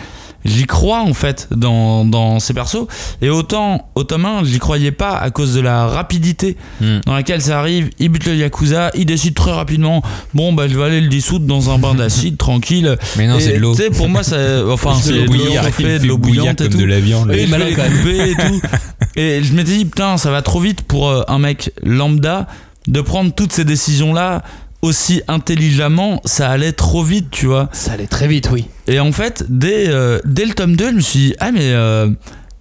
J'y 0.45 0.65
crois 0.65 1.01
en 1.01 1.13
fait 1.13 1.47
dans, 1.55 2.05
dans 2.05 2.39
ces 2.39 2.53
persos. 2.53 2.87
Et 3.21 3.29
autant 3.29 3.89
1, 3.95 4.43
j'y 4.43 4.59
croyais 4.59 4.91
pas 4.91 5.17
à 5.17 5.29
cause 5.31 5.53
de 5.53 5.61
la 5.61 5.87
rapidité 5.87 6.57
Hmm. 6.79 6.99
dans 7.05 7.13
laquelle 7.13 7.41
ça 7.41 7.59
arrive. 7.59 7.89
Il 7.99 8.09
bute 8.09 8.25
le 8.25 8.35
Yakuza, 8.35 8.91
il 8.95 9.05
décide 9.05 9.33
très 9.33 9.51
rapidement, 9.51 10.01
bon 10.33 10.53
bah 10.53 10.67
je 10.67 10.77
vais 10.77 10.83
aller 10.83 11.01
le 11.01 11.07
dissoudre 11.07 11.45
dans 11.45 11.69
un 11.69 11.77
bain 11.77 11.93
d'acide 11.93 12.37
tranquille. 12.43 12.97
Mais 13.17 13.27
non, 13.27 13.39
c'est 13.39 13.53
de 13.53 13.57
l'eau. 13.59 13.75
Pour 13.95 14.09
moi, 14.09 14.23
ça, 14.23 14.37
enfin, 14.69 14.93
C'est 15.01 15.11
de 15.13 15.25
l'eau 15.25 15.33
il 15.33 15.99
de 15.99 16.07
l'eau 16.07 16.17
bouillante 16.17 16.61
et 16.61 16.69
tout. 16.69 16.77
de 16.77 16.85
la 16.85 16.99
viande. 16.99 17.31
Et 17.31 17.43
et 17.43 18.35
tout. 18.35 18.61
Et 19.15 19.43
je 19.43 19.53
m'étais 19.53 19.77
dit, 19.77 19.85
putain, 19.85 20.17
ça 20.17 20.31
va 20.31 20.41
trop 20.41 20.59
vite 20.59 20.81
pour 20.81 21.09
euh, 21.09 21.21
un 21.27 21.37
mec 21.37 21.71
lambda 21.83 22.47
de 22.87 22.99
prendre 23.01 23.33
toutes 23.33 23.53
ces 23.53 23.63
décisions-là 23.63 24.41
aussi 24.84 25.21
intelligemment. 25.27 26.21
Ça 26.25 26.49
allait 26.51 26.73
trop 26.73 27.03
vite, 27.03 27.31
tu 27.31 27.47
vois. 27.47 27.69
Ça 27.71 27.93
allait 27.93 28.05
très 28.05 28.27
vite, 28.27 28.49
oui. 28.51 28.65
Et 28.86 28.99
en 28.99 29.11
fait, 29.11 29.45
dès, 29.49 29.86
euh, 29.88 30.19
dès 30.25 30.45
le 30.45 30.53
tome 30.53 30.75
2, 30.75 30.89
je 30.91 30.95
me 30.95 31.01
suis 31.01 31.19
dit, 31.19 31.36
ah, 31.39 31.51
mais. 31.51 31.71
euh, 31.71 32.09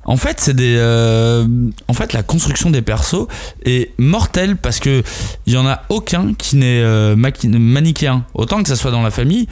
en 0.05 0.16
fait, 0.16 0.41
c'est 0.41 0.55
des. 0.55 0.75
euh, 0.79 1.47
en 1.87 1.93
fait, 1.93 2.12
la 2.12 2.25
construction 2.25 2.70
des 2.70 2.83
persos 2.83 3.27
est 3.64 3.93
mortelle 3.99 4.57
parce 4.57 4.81
que 4.81 5.03
il 5.47 5.53
y 5.53 5.57
en 5.57 5.66
a 5.66 5.83
aucun 5.91 6.35
qui 6.35 6.57
n'est 6.57 6.83
euh, 6.83 7.14
manichéen. 7.16 8.25
Autant 8.35 8.62
que 8.62 8.68
ça 8.68 8.75
soit 8.75 8.91
dans 8.91 9.03
la 9.03 9.12
famille 9.12 9.47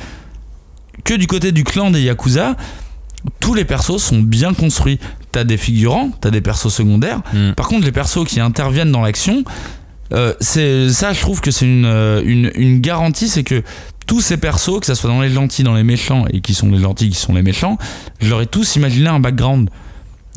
que 1.05 1.15
du 1.15 1.29
côté 1.29 1.53
du 1.53 1.63
clan 1.63 1.93
des 1.93 2.03
yakuza, 2.03 2.57
tous 3.39 3.55
les 3.55 3.65
persos 3.65 3.99
sont 3.99 4.19
bien 4.19 4.53
construits. 4.53 4.99
T'as 5.31 5.45
des 5.45 5.57
figurants, 5.57 6.11
t'as 6.21 6.31
des 6.31 6.41
persos 6.41 6.75
secondaires. 6.75 7.21
Mm. 7.33 7.53
Par 7.53 7.69
contre, 7.69 7.85
les 7.85 7.93
persos 7.93 8.25
qui 8.27 8.41
interviennent 8.41 8.91
dans 8.91 9.03
l'action, 9.03 9.45
euh, 10.13 10.35
c'est 10.41 10.91
ça, 10.91 11.13
je 11.13 11.21
trouve 11.21 11.41
que 11.41 11.51
c'est 11.51 11.67
une, 11.67 11.85
euh, 11.85 12.23
une, 12.25 12.51
une 12.55 12.81
garantie, 12.81 13.29
c'est 13.29 13.45
que 13.45 13.63
tous 14.07 14.21
ces 14.21 14.37
persos, 14.37 14.81
que 14.81 14.87
ça 14.87 14.95
soit 14.95 15.11
dans 15.11 15.21
les 15.21 15.31
gentils, 15.31 15.63
dans 15.63 15.75
les 15.75 15.85
méchants, 15.85 16.25
et 16.33 16.41
qui 16.41 16.55
sont 16.55 16.71
les 16.71 16.81
gentils, 16.81 17.11
qui 17.11 17.19
sont 17.19 17.35
les 17.35 17.43
méchants, 17.43 17.79
je 18.21 18.29
leur 18.29 18.41
ai 18.41 18.47
tous 18.47 18.77
imaginé 18.77 19.09
un 19.09 19.21
background. 19.21 19.71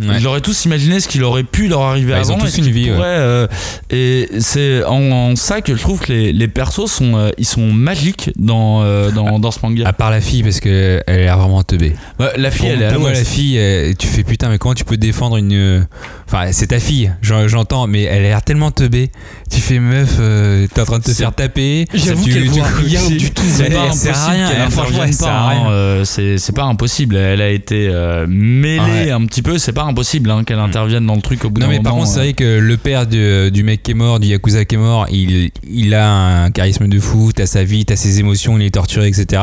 Ouais. 0.01 0.19
Leur 0.19 0.35
ai 0.35 0.41
tous 0.41 0.65
imaginé 0.65 0.99
ce 0.99 1.07
qu'il 1.07 1.23
aurait 1.23 1.43
pu 1.43 1.67
leur 1.67 1.81
arriver 1.81 2.13
Bah, 2.13 2.17
ils 2.19 2.31
avant. 2.31 2.35
ont 2.35 2.39
tous 2.43 2.57
une 2.57 2.65
vie, 2.71 2.89
ouais. 2.89 2.97
euh, 2.99 3.47
et 3.91 4.27
c'est 4.39 4.83
en, 4.85 5.11
en 5.11 5.35
ça 5.35 5.61
que 5.61 5.75
je 5.75 5.81
trouve 5.81 5.99
que 5.99 6.11
les, 6.11 6.33
les 6.33 6.47
persos 6.47 6.87
sont, 6.91 7.15
euh, 7.15 7.29
ils 7.37 7.45
sont 7.45 7.71
magiques 7.71 8.31
dans, 8.35 8.81
euh, 8.81 9.11
dans, 9.11 9.37
dans 9.37 9.51
ce 9.51 9.59
manga. 9.61 9.87
À 9.87 9.93
part 9.93 10.09
la 10.09 10.19
fille, 10.19 10.41
parce 10.41 10.59
que 10.59 10.99
elle 11.05 11.19
est 11.19 11.27
vraiment 11.31 11.61
teubée. 11.61 11.95
Ouais, 12.19 12.31
la 12.37 12.49
fille, 12.49 12.61
Pour, 12.65 12.71
elle 12.71 12.81
est 12.81 12.85
à 12.85 12.91
pour 12.93 13.01
moi, 13.01 13.11
la 13.11 13.23
fille, 13.23 13.59
euh, 13.59 13.93
tu 13.97 14.07
fais 14.07 14.23
putain, 14.23 14.49
mais 14.49 14.57
comment 14.57 14.73
tu 14.73 14.83
peux 14.83 14.97
défendre 14.97 15.37
une. 15.37 15.53
euh, 15.53 15.81
Enfin, 16.27 16.51
c'est 16.51 16.67
ta 16.67 16.79
fille, 16.79 17.11
j'en- 17.21 17.47
j'entends, 17.47 17.85
mais 17.85 18.01
elle 18.03 18.25
a 18.25 18.29
l'air 18.29 18.41
tellement 18.41 18.71
teubée. 18.71 19.11
Tu 19.51 19.59
fais 19.61 19.77
meuf, 19.77 20.15
euh, 20.19 20.65
t'es 20.73 20.81
en 20.81 20.85
train 20.85 20.97
de 20.97 21.03
te 21.03 21.11
faire 21.11 21.33
taper. 21.35 21.85
J'avoue 21.93 22.23
tu- 22.23 22.33
qu'elle 22.33 22.43
tu- 22.43 22.49
voit 22.49 22.65
rien 22.65 23.07
du 23.07 23.29
tout. 23.29 23.43
C'est 23.47 23.65
Elle- 23.65 23.73
pas 23.73 23.79
elle 23.81 23.85
impossible 23.89 24.15
qu'elle 24.49 24.61
elle- 24.63 24.71
franchement, 24.71 25.03
elle 25.03 26.05
c'est 26.39 26.55
pas 26.55 26.63
impossible. 26.63 27.15
Elle 27.15 27.41
a 27.41 27.49
été 27.51 27.91
mêlée 28.27 29.11
un 29.11 29.23
petit 29.27 29.43
peu. 29.43 29.59
C'est 29.59 29.71
pas 29.71 29.82
impossible 29.87 30.29
hein, 30.31 30.43
qu'elle 30.43 30.59
intervienne 30.59 31.05
dans 31.05 31.15
le 31.15 31.21
truc 31.21 31.45
au 31.45 31.49
bout 31.49 31.59
Non 31.61 31.67
d'un 31.67 31.71
mais 31.73 31.79
par 31.79 31.93
moment, 31.93 32.03
contre 32.05 32.13
c'est 32.13 32.19
euh. 32.19 32.23
vrai 32.23 32.33
que 32.33 32.59
le 32.59 32.77
père 32.77 33.07
du, 33.07 33.51
du 33.51 33.63
mec 33.63 33.83
qui 33.83 33.91
est 33.91 33.95
mort, 33.95 34.19
du 34.19 34.27
Yakuza 34.27 34.65
qui 34.65 34.75
est 34.75 34.77
mort, 34.77 35.07
il, 35.11 35.51
il 35.69 35.93
a 35.93 36.09
un 36.43 36.51
charisme 36.51 36.87
de 36.87 36.99
fou, 36.99 37.31
t'as 37.33 37.45
sa 37.45 37.63
vie, 37.63 37.85
t'as 37.85 37.95
ses 37.95 38.19
émotions, 38.19 38.57
il 38.57 38.65
est 38.65 38.71
torturé, 38.73 39.07
etc. 39.07 39.41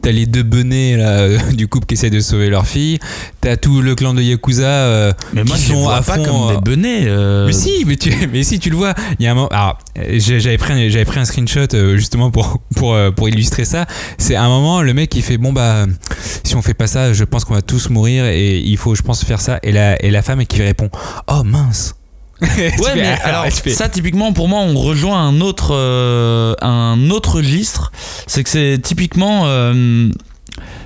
T'as 0.00 0.10
les 0.12 0.26
deux 0.26 0.42
benets 0.42 0.96
là, 0.96 1.28
du 1.52 1.68
couple 1.68 1.86
qui 1.86 1.94
essaie 1.94 2.10
de 2.10 2.20
sauver 2.20 2.48
leur 2.50 2.66
fille, 2.66 2.98
t'as 3.40 3.56
tout 3.56 3.82
le 3.82 3.94
clan 3.94 4.14
de 4.14 4.22
Yakuza 4.22 4.64
euh, 4.66 5.12
Mais 5.32 5.44
moi, 5.44 5.56
qui 5.56 5.62
je 5.62 5.68
sont 5.72 5.80
vois 5.82 5.96
à 5.96 6.02
pas 6.02 6.16
fond, 6.16 6.24
comme 6.24 6.50
euh, 6.50 6.54
des 6.54 6.60
benets. 6.60 7.04
euh, 7.06 7.46
Mais 7.46 7.52
si, 7.52 7.84
mais, 7.86 7.96
tu, 7.96 8.12
mais 8.32 8.42
si 8.42 8.58
tu 8.58 8.70
le 8.70 8.76
vois, 8.76 8.94
il 9.18 9.24
y 9.24 9.28
a 9.28 9.32
un 9.32 9.34
moment. 9.34 9.48
Alors, 9.48 9.78
j'ai- 9.96 10.40
j'avais 10.40 10.58
pris, 10.58 10.90
j'avais 10.90 11.04
pris 11.04 11.18
un 11.20 11.24
screenshot 11.24 11.66
justement 11.96 12.30
pour, 12.30 12.60
pour, 12.76 12.96
pour 13.16 13.28
illustrer 13.28 13.64
ça. 13.64 13.86
C'est 14.18 14.36
un 14.36 14.48
moment, 14.48 14.82
le 14.82 14.94
mec 14.94 15.14
il 15.16 15.22
fait 15.22 15.38
Bon, 15.38 15.52
bah, 15.52 15.86
si 16.44 16.54
on 16.56 16.62
fait 16.62 16.74
pas 16.74 16.86
ça, 16.86 17.12
je 17.12 17.24
pense 17.24 17.44
qu'on 17.44 17.54
va 17.54 17.62
tous 17.62 17.88
mourir 17.90 18.26
et 18.26 18.58
il 18.58 18.76
faut, 18.76 18.94
je 18.94 19.02
pense, 19.02 19.24
faire 19.24 19.40
ça. 19.40 19.58
Et 19.62 19.71
la, 19.72 20.02
et 20.02 20.10
la 20.10 20.22
femme 20.22 20.44
qui 20.46 20.62
répond 20.62 20.90
Oh 21.28 21.42
mince! 21.44 21.94
Ouais, 22.42 22.70
fais, 22.70 22.94
mais 22.96 23.16
ah, 23.22 23.28
alors 23.28 23.46
ça 23.52 23.88
typiquement 23.88 24.32
pour 24.32 24.48
moi 24.48 24.58
on 24.60 24.74
rejoint 24.74 25.28
un 25.28 25.40
autre 25.40 25.76
euh, 25.76 26.54
un 26.60 27.08
autre 27.10 27.36
registre, 27.36 27.92
c'est 28.26 28.42
que 28.42 28.50
c'est 28.50 28.80
typiquement 28.82 29.42
euh, 29.44 30.08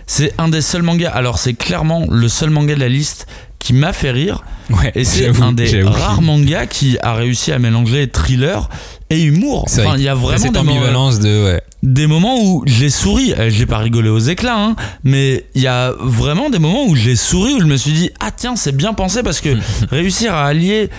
c'est 0.07 0.33
un 0.39 0.49
des 0.49 0.61
seuls 0.61 0.83
mangas. 0.83 1.11
Alors 1.11 1.39
c'est 1.39 1.55
clairement 1.55 2.07
le 2.11 2.29
seul 2.29 2.51
manga 2.51 2.75
de 2.75 2.81
la 2.81 2.89
liste 2.89 3.27
qui 3.59 3.73
m'a 3.73 3.93
fait 3.93 4.11
rire. 4.11 4.45
Ouais, 4.71 4.93
et 4.95 5.05
c'est 5.05 5.29
un 5.41 5.53
des 5.53 5.83
rares 5.83 6.23
mangas 6.23 6.67
qui 6.67 6.99
a 7.03 7.15
réussi 7.15 7.53
à 7.53 7.59
mélanger 7.59 8.09
thriller 8.09 8.69
et 9.11 9.23
humour. 9.23 9.65
Enfin, 9.69 9.95
il 9.97 10.03
y 10.03 10.09
a 10.09 10.15
vraiment 10.15 10.39
cette 10.39 10.53
des 10.53 10.59
moments- 10.59 10.73
ambivalence 10.73 11.19
de. 11.21 11.45
Ouais. 11.45 11.63
des 11.83 12.07
moments 12.09 12.39
où 12.43 12.65
j'ai 12.67 12.91
souri, 12.91 13.33
Euh, 13.39 13.49
j'ai 13.51 13.67
pas 13.67 13.79
rigolé 13.79 14.09
aux 14.09 14.19
éclats, 14.19 14.59
hein, 14.59 14.77
mais 15.05 15.47
il 15.55 15.63
y 15.63 15.67
a 15.69 15.93
vraiment 16.01 16.51
des 16.51 16.59
moments 16.59 16.85
où 16.87 16.97
j'ai 16.97 17.15
souri, 17.17 17.55
où 17.55 17.61
je 17.61 17.67
me 17.67 17.77
suis 17.77 17.93
dit, 17.93 18.11
ah 18.19 18.31
tiens, 18.33 18.57
c'est 18.57 18.75
bien 18.77 18.95
pensé 18.95 19.23
parce 19.23 19.41
que 19.41 19.51
réussir 19.91 20.35
à 20.35 20.47
allier 20.47 20.91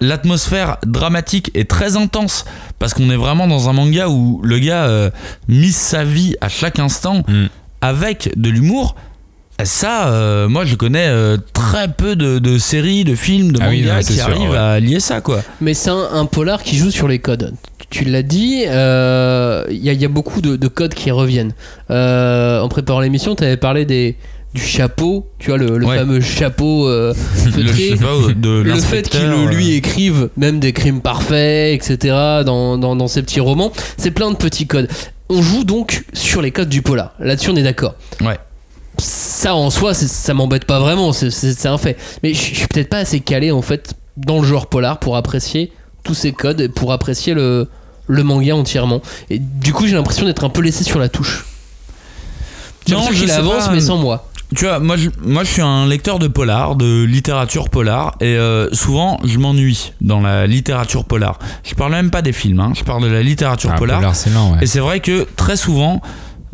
l'atmosphère 0.00 0.76
dramatique 0.86 1.50
et 1.54 1.64
très 1.64 1.96
intense, 1.96 2.44
parce 2.78 2.94
qu'on 2.94 3.10
est 3.10 3.16
vraiment 3.16 3.46
dans 3.46 3.68
un 3.68 3.72
manga 3.72 4.08
où 4.08 4.40
le 4.44 4.58
gars 4.58 4.84
euh, 4.84 5.10
mise 5.48 5.76
sa 5.76 6.04
vie 6.04 6.36
à 6.40 6.48
chaque 6.48 6.78
instant 6.78 7.22
Mm. 7.26 7.46
avec 7.80 8.32
de 8.36 8.50
l'humour. 8.50 8.94
Ça, 9.64 10.08
euh, 10.10 10.48
moi 10.48 10.64
je 10.64 10.76
connais 10.76 11.08
euh, 11.08 11.36
très 11.52 11.88
peu 11.88 12.14
de, 12.14 12.38
de 12.38 12.58
séries, 12.58 13.02
de 13.02 13.16
films, 13.16 13.50
de 13.52 13.58
Ah 13.60 13.66
oui, 13.70 13.82
mangas 13.82 14.02
qui 14.04 14.12
sûr, 14.14 14.24
arrivent 14.28 14.50
ouais. 14.50 14.56
à 14.56 14.78
lier 14.78 15.00
ça 15.00 15.20
quoi. 15.20 15.42
Mais 15.60 15.74
c'est 15.74 15.90
un, 15.90 16.08
un 16.12 16.26
polar 16.26 16.62
qui 16.62 16.76
joue 16.76 16.90
sur 16.92 17.08
les 17.08 17.18
codes. 17.18 17.52
Tu 17.90 18.04
l'as 18.04 18.22
dit, 18.22 18.64
euh, 18.68 19.64
il 19.70 19.78
y, 19.78 19.88
a- 19.88 19.94
il 19.94 20.00
y 20.00 20.04
a 20.04 20.08
beaucoup 20.08 20.40
de, 20.42 20.54
de 20.56 20.68
codes 20.68 20.94
qui 20.94 21.10
reviennent. 21.10 21.54
Euh, 21.90 22.60
en 22.60 22.68
préparant 22.68 23.00
l'émission, 23.00 23.34
tu 23.34 23.42
avais 23.44 23.56
parlé 23.56 23.84
des, 23.84 24.16
du 24.54 24.60
chapeau, 24.62 25.26
tu 25.38 25.48
vois, 25.50 25.58
le, 25.58 25.76
le 25.78 25.86
Ouais. 25.86 25.96
fameux 25.96 26.20
chapeau 26.20 26.86
euh, 26.86 27.12
Le, 27.46 27.50
feutré. 27.50 27.88
sais 27.88 27.96
pas, 27.96 28.32
de 28.36 28.60
le 28.62 28.74
fait 28.76 29.08
qu'il 29.08 29.26
lui 29.48 29.72
écrive 29.72 30.28
même 30.36 30.60
des 30.60 30.72
crimes 30.74 31.00
parfaits, 31.00 31.74
etc., 31.74 32.14
dans, 32.44 32.76
dans, 32.78 32.94
dans 32.94 33.08
ses 33.08 33.22
petits 33.22 33.40
romans, 33.40 33.72
c'est 33.96 34.10
plein 34.12 34.30
de 34.30 34.36
petits 34.36 34.66
codes. 34.68 34.88
On 35.30 35.42
joue 35.42 35.64
donc 35.64 36.04
sur 36.12 36.42
les 36.42 36.50
codes 36.52 36.68
du 36.68 36.82
polar. 36.82 37.14
Là-dessus, 37.18 37.50
on 37.50 37.56
est 37.56 37.62
d'accord. 37.62 37.94
Ouais. 38.20 38.38
Ça 38.98 39.54
en 39.54 39.70
soi, 39.70 39.94
ça 39.94 40.34
m'embête 40.34 40.64
pas 40.64 40.80
vraiment, 40.80 41.12
c'est- 41.12 41.66
un 41.66 41.78
fait. 41.78 41.96
Mais 42.22 42.34
je 42.34 42.40
suis 42.40 42.66
peut-être 42.66 42.88
pas 42.88 42.98
assez 42.98 43.20
calé 43.20 43.50
en 43.52 43.62
fait 43.62 43.94
dans 44.16 44.40
le 44.40 44.46
genre 44.46 44.66
polar 44.66 44.98
pour 44.98 45.16
apprécier 45.16 45.72
tous 46.02 46.14
ces 46.14 46.32
codes 46.32 46.60
et 46.60 46.68
pour 46.68 46.92
apprécier 46.92 47.34
le, 47.34 47.68
le 48.08 48.22
manga 48.24 48.54
entièrement. 48.56 49.00
Et 49.30 49.38
du 49.38 49.72
coup, 49.72 49.86
j'ai 49.86 49.94
l'impression 49.94 50.24
d'être 50.26 50.44
un 50.44 50.48
peu 50.48 50.60
laissé 50.62 50.82
sur 50.84 50.98
la 50.98 51.08
touche. 51.08 51.44
J'ai 52.86 52.94
Non, 52.94 53.00
l'impression 53.02 53.26
je 53.26 53.30
qu'il 53.32 53.38
avance, 53.38 53.66
pas. 53.66 53.72
mais 53.74 53.80
sans 53.80 53.98
moi. 53.98 54.24
Tu 54.56 54.64
vois, 54.64 54.78
moi 54.80 54.96
je, 54.96 55.10
moi 55.22 55.44
je 55.44 55.50
suis 55.50 55.60
un 55.60 55.86
lecteur 55.86 56.18
de 56.18 56.26
polar, 56.26 56.74
de 56.74 57.04
littérature 57.04 57.68
polar, 57.68 58.16
et 58.20 58.34
euh, 58.34 58.68
souvent 58.72 59.20
je 59.22 59.38
m'ennuie 59.38 59.92
dans 60.00 60.20
la 60.22 60.46
littérature 60.46 61.04
polar. 61.04 61.38
Je 61.64 61.74
parle 61.74 61.92
même 61.92 62.10
pas 62.10 62.22
des 62.22 62.32
films, 62.32 62.58
hein, 62.60 62.72
je 62.74 62.82
parle 62.82 63.02
de 63.02 63.08
la 63.08 63.22
littérature 63.22 63.70
Ah, 63.74 63.76
polar. 63.78 63.98
Polar, 63.98 64.16
c'est 64.16 64.30
lent, 64.30 64.52
ouais. 64.52 64.58
Et 64.62 64.66
c'est 64.66 64.80
vrai 64.80 65.00
que 65.00 65.26
très 65.36 65.58
souvent, 65.58 66.00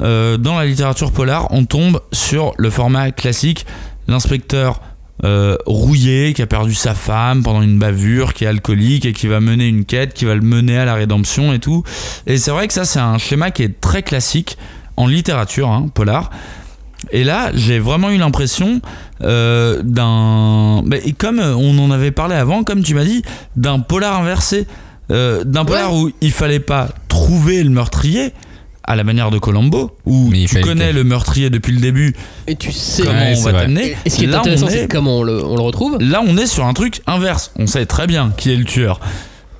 euh, 0.00 0.36
dans 0.36 0.58
la 0.58 0.66
littérature 0.66 1.12
polar, 1.12 1.48
on 1.50 1.64
tombe 1.64 2.00
sur 2.12 2.54
le 2.56 2.70
format 2.70 3.10
classique, 3.10 3.66
l'inspecteur 4.08 4.80
euh, 5.24 5.56
rouillé 5.64 6.32
qui 6.34 6.42
a 6.42 6.46
perdu 6.46 6.74
sa 6.74 6.94
femme 6.94 7.42
pendant 7.42 7.62
une 7.62 7.78
bavure, 7.78 8.34
qui 8.34 8.44
est 8.44 8.48
alcoolique 8.48 9.06
et 9.06 9.12
qui 9.12 9.26
va 9.26 9.40
mener 9.40 9.68
une 9.68 9.84
quête, 9.84 10.12
qui 10.12 10.24
va 10.24 10.34
le 10.34 10.42
mener 10.42 10.76
à 10.76 10.84
la 10.84 10.94
rédemption 10.94 11.52
et 11.52 11.60
tout. 11.60 11.84
Et 12.26 12.36
c'est 12.36 12.50
vrai 12.50 12.66
que 12.66 12.74
ça, 12.74 12.84
c'est 12.84 12.98
un 12.98 13.18
schéma 13.18 13.50
qui 13.50 13.62
est 13.62 13.80
très 13.80 14.02
classique 14.02 14.58
en 14.96 15.06
littérature 15.06 15.70
hein, 15.70 15.88
polar. 15.94 16.30
Et 17.10 17.22
là, 17.22 17.50
j'ai 17.54 17.78
vraiment 17.78 18.10
eu 18.10 18.18
l'impression 18.18 18.80
euh, 19.22 19.82
d'un. 19.82 20.84
et 21.04 21.12
comme 21.12 21.38
on 21.38 21.78
en 21.78 21.90
avait 21.90 22.10
parlé 22.10 22.34
avant, 22.34 22.64
comme 22.64 22.82
tu 22.82 22.94
m'as 22.94 23.04
dit, 23.04 23.22
d'un 23.56 23.80
polar 23.80 24.20
inversé. 24.20 24.66
Euh, 25.10 25.44
d'un 25.44 25.66
polar 25.66 25.94
où 25.94 26.10
il 26.22 26.32
fallait 26.32 26.60
pas 26.60 26.88
trouver 27.08 27.62
le 27.62 27.68
meurtrier 27.68 28.32
à 28.86 28.96
la 28.96 29.04
manière 29.04 29.30
de 29.30 29.38
Colombo, 29.38 29.96
où 30.04 30.28
Mais 30.30 30.44
tu 30.46 30.60
connais 30.60 30.92
le- 30.92 31.04
meurtrier 31.04 31.48
depuis 31.50 31.72
le 31.72 31.80
début, 31.80 32.14
Et 32.46 32.54
tu 32.56 32.70
sais. 32.70 33.02
comment 33.02 33.14
Ouais, 33.18 33.34
on 33.38 33.42
va 33.42 33.52
t'amener. 33.52 33.96
Et 34.04 34.10
ce 34.10 34.16
qui 34.16 34.24
est 34.24 34.26
Là, 34.26 34.40
intéressant, 34.40 34.66
on 34.66 34.70
c'est 34.70 34.82
est- 34.84 34.88
comment 34.88 35.18
on 35.20 35.22
le, 35.22 35.42
on 35.44 35.56
le 35.56 35.62
retrouve. 35.62 35.98
Là, 36.00 36.22
on 36.26 36.36
est 36.36 36.46
sur 36.46 36.66
un 36.66 36.74
truc 36.74 37.00
inverse. 37.06 37.52
On 37.58 37.66
sait 37.66 37.86
très 37.86 38.06
bien 38.06 38.32
qui 38.36 38.52
est 38.52 38.56
le 38.56 38.64
tueur. 38.64 39.00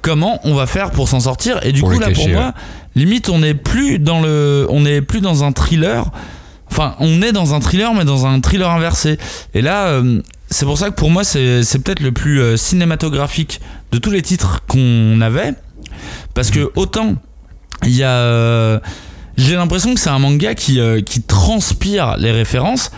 Comment 0.02 0.38
on 0.44 0.54
va 0.54 0.66
faire 0.66 0.90
pour 0.90 1.08
s'en 1.08 1.20
sortir 1.20 1.58
Et 1.64 1.72
du 1.72 1.80
Pour 1.80 1.90
coup, 1.92 1.98
là, 1.98 2.10
pour 2.10 2.28
moi, 2.28 2.52
limite, 2.94 3.30
on 3.30 3.38
n'est 3.38 3.54
plus 3.54 3.98
dans 3.98 4.20
le, 4.20 4.66
on 4.68 4.82
n'est 4.82 5.00
plus 5.00 5.20
dans 5.22 5.42
un 5.44 5.52
thriller. 5.52 6.10
Enfin, 6.70 6.94
on 7.00 7.22
est 7.22 7.32
dans 7.32 7.54
un 7.54 7.60
thriller, 7.60 7.94
mais 7.94 8.04
dans 8.04 8.26
un 8.26 8.40
thriller 8.40 8.68
inversé. 8.70 9.16
Et 9.54 9.62
là, 9.62 9.86
euh, 9.86 10.20
c'est 10.50 10.66
pour 10.66 10.76
ça 10.76 10.90
que 10.90 10.94
pour 10.94 11.08
moi, 11.10 11.24
c'est 11.24 11.62
c'est 11.62 11.78
peut-être 11.78 12.00
le 12.00 12.12
plus 12.12 12.40
euh, 12.42 12.56
cinématographique 12.58 13.60
de 13.92 13.98
tous 13.98 14.10
les 14.10 14.20
titres 14.22 14.60
qu'on 14.66 15.20
avait, 15.22 15.54
parce 16.34 16.50
que 16.50 16.70
autant 16.76 17.14
il 17.84 17.96
y 17.96 18.02
a, 18.02 18.08
euh, 18.10 18.78
j'ai 19.36 19.54
l'impression 19.56 19.94
que 19.94 20.00
c'est 20.00 20.10
un 20.10 20.18
manga 20.18 20.54
qui 20.54 20.80
euh, 20.80 21.00
qui 21.00 21.22
transpire 21.22 22.16
les 22.18 22.30
références, 22.32 22.90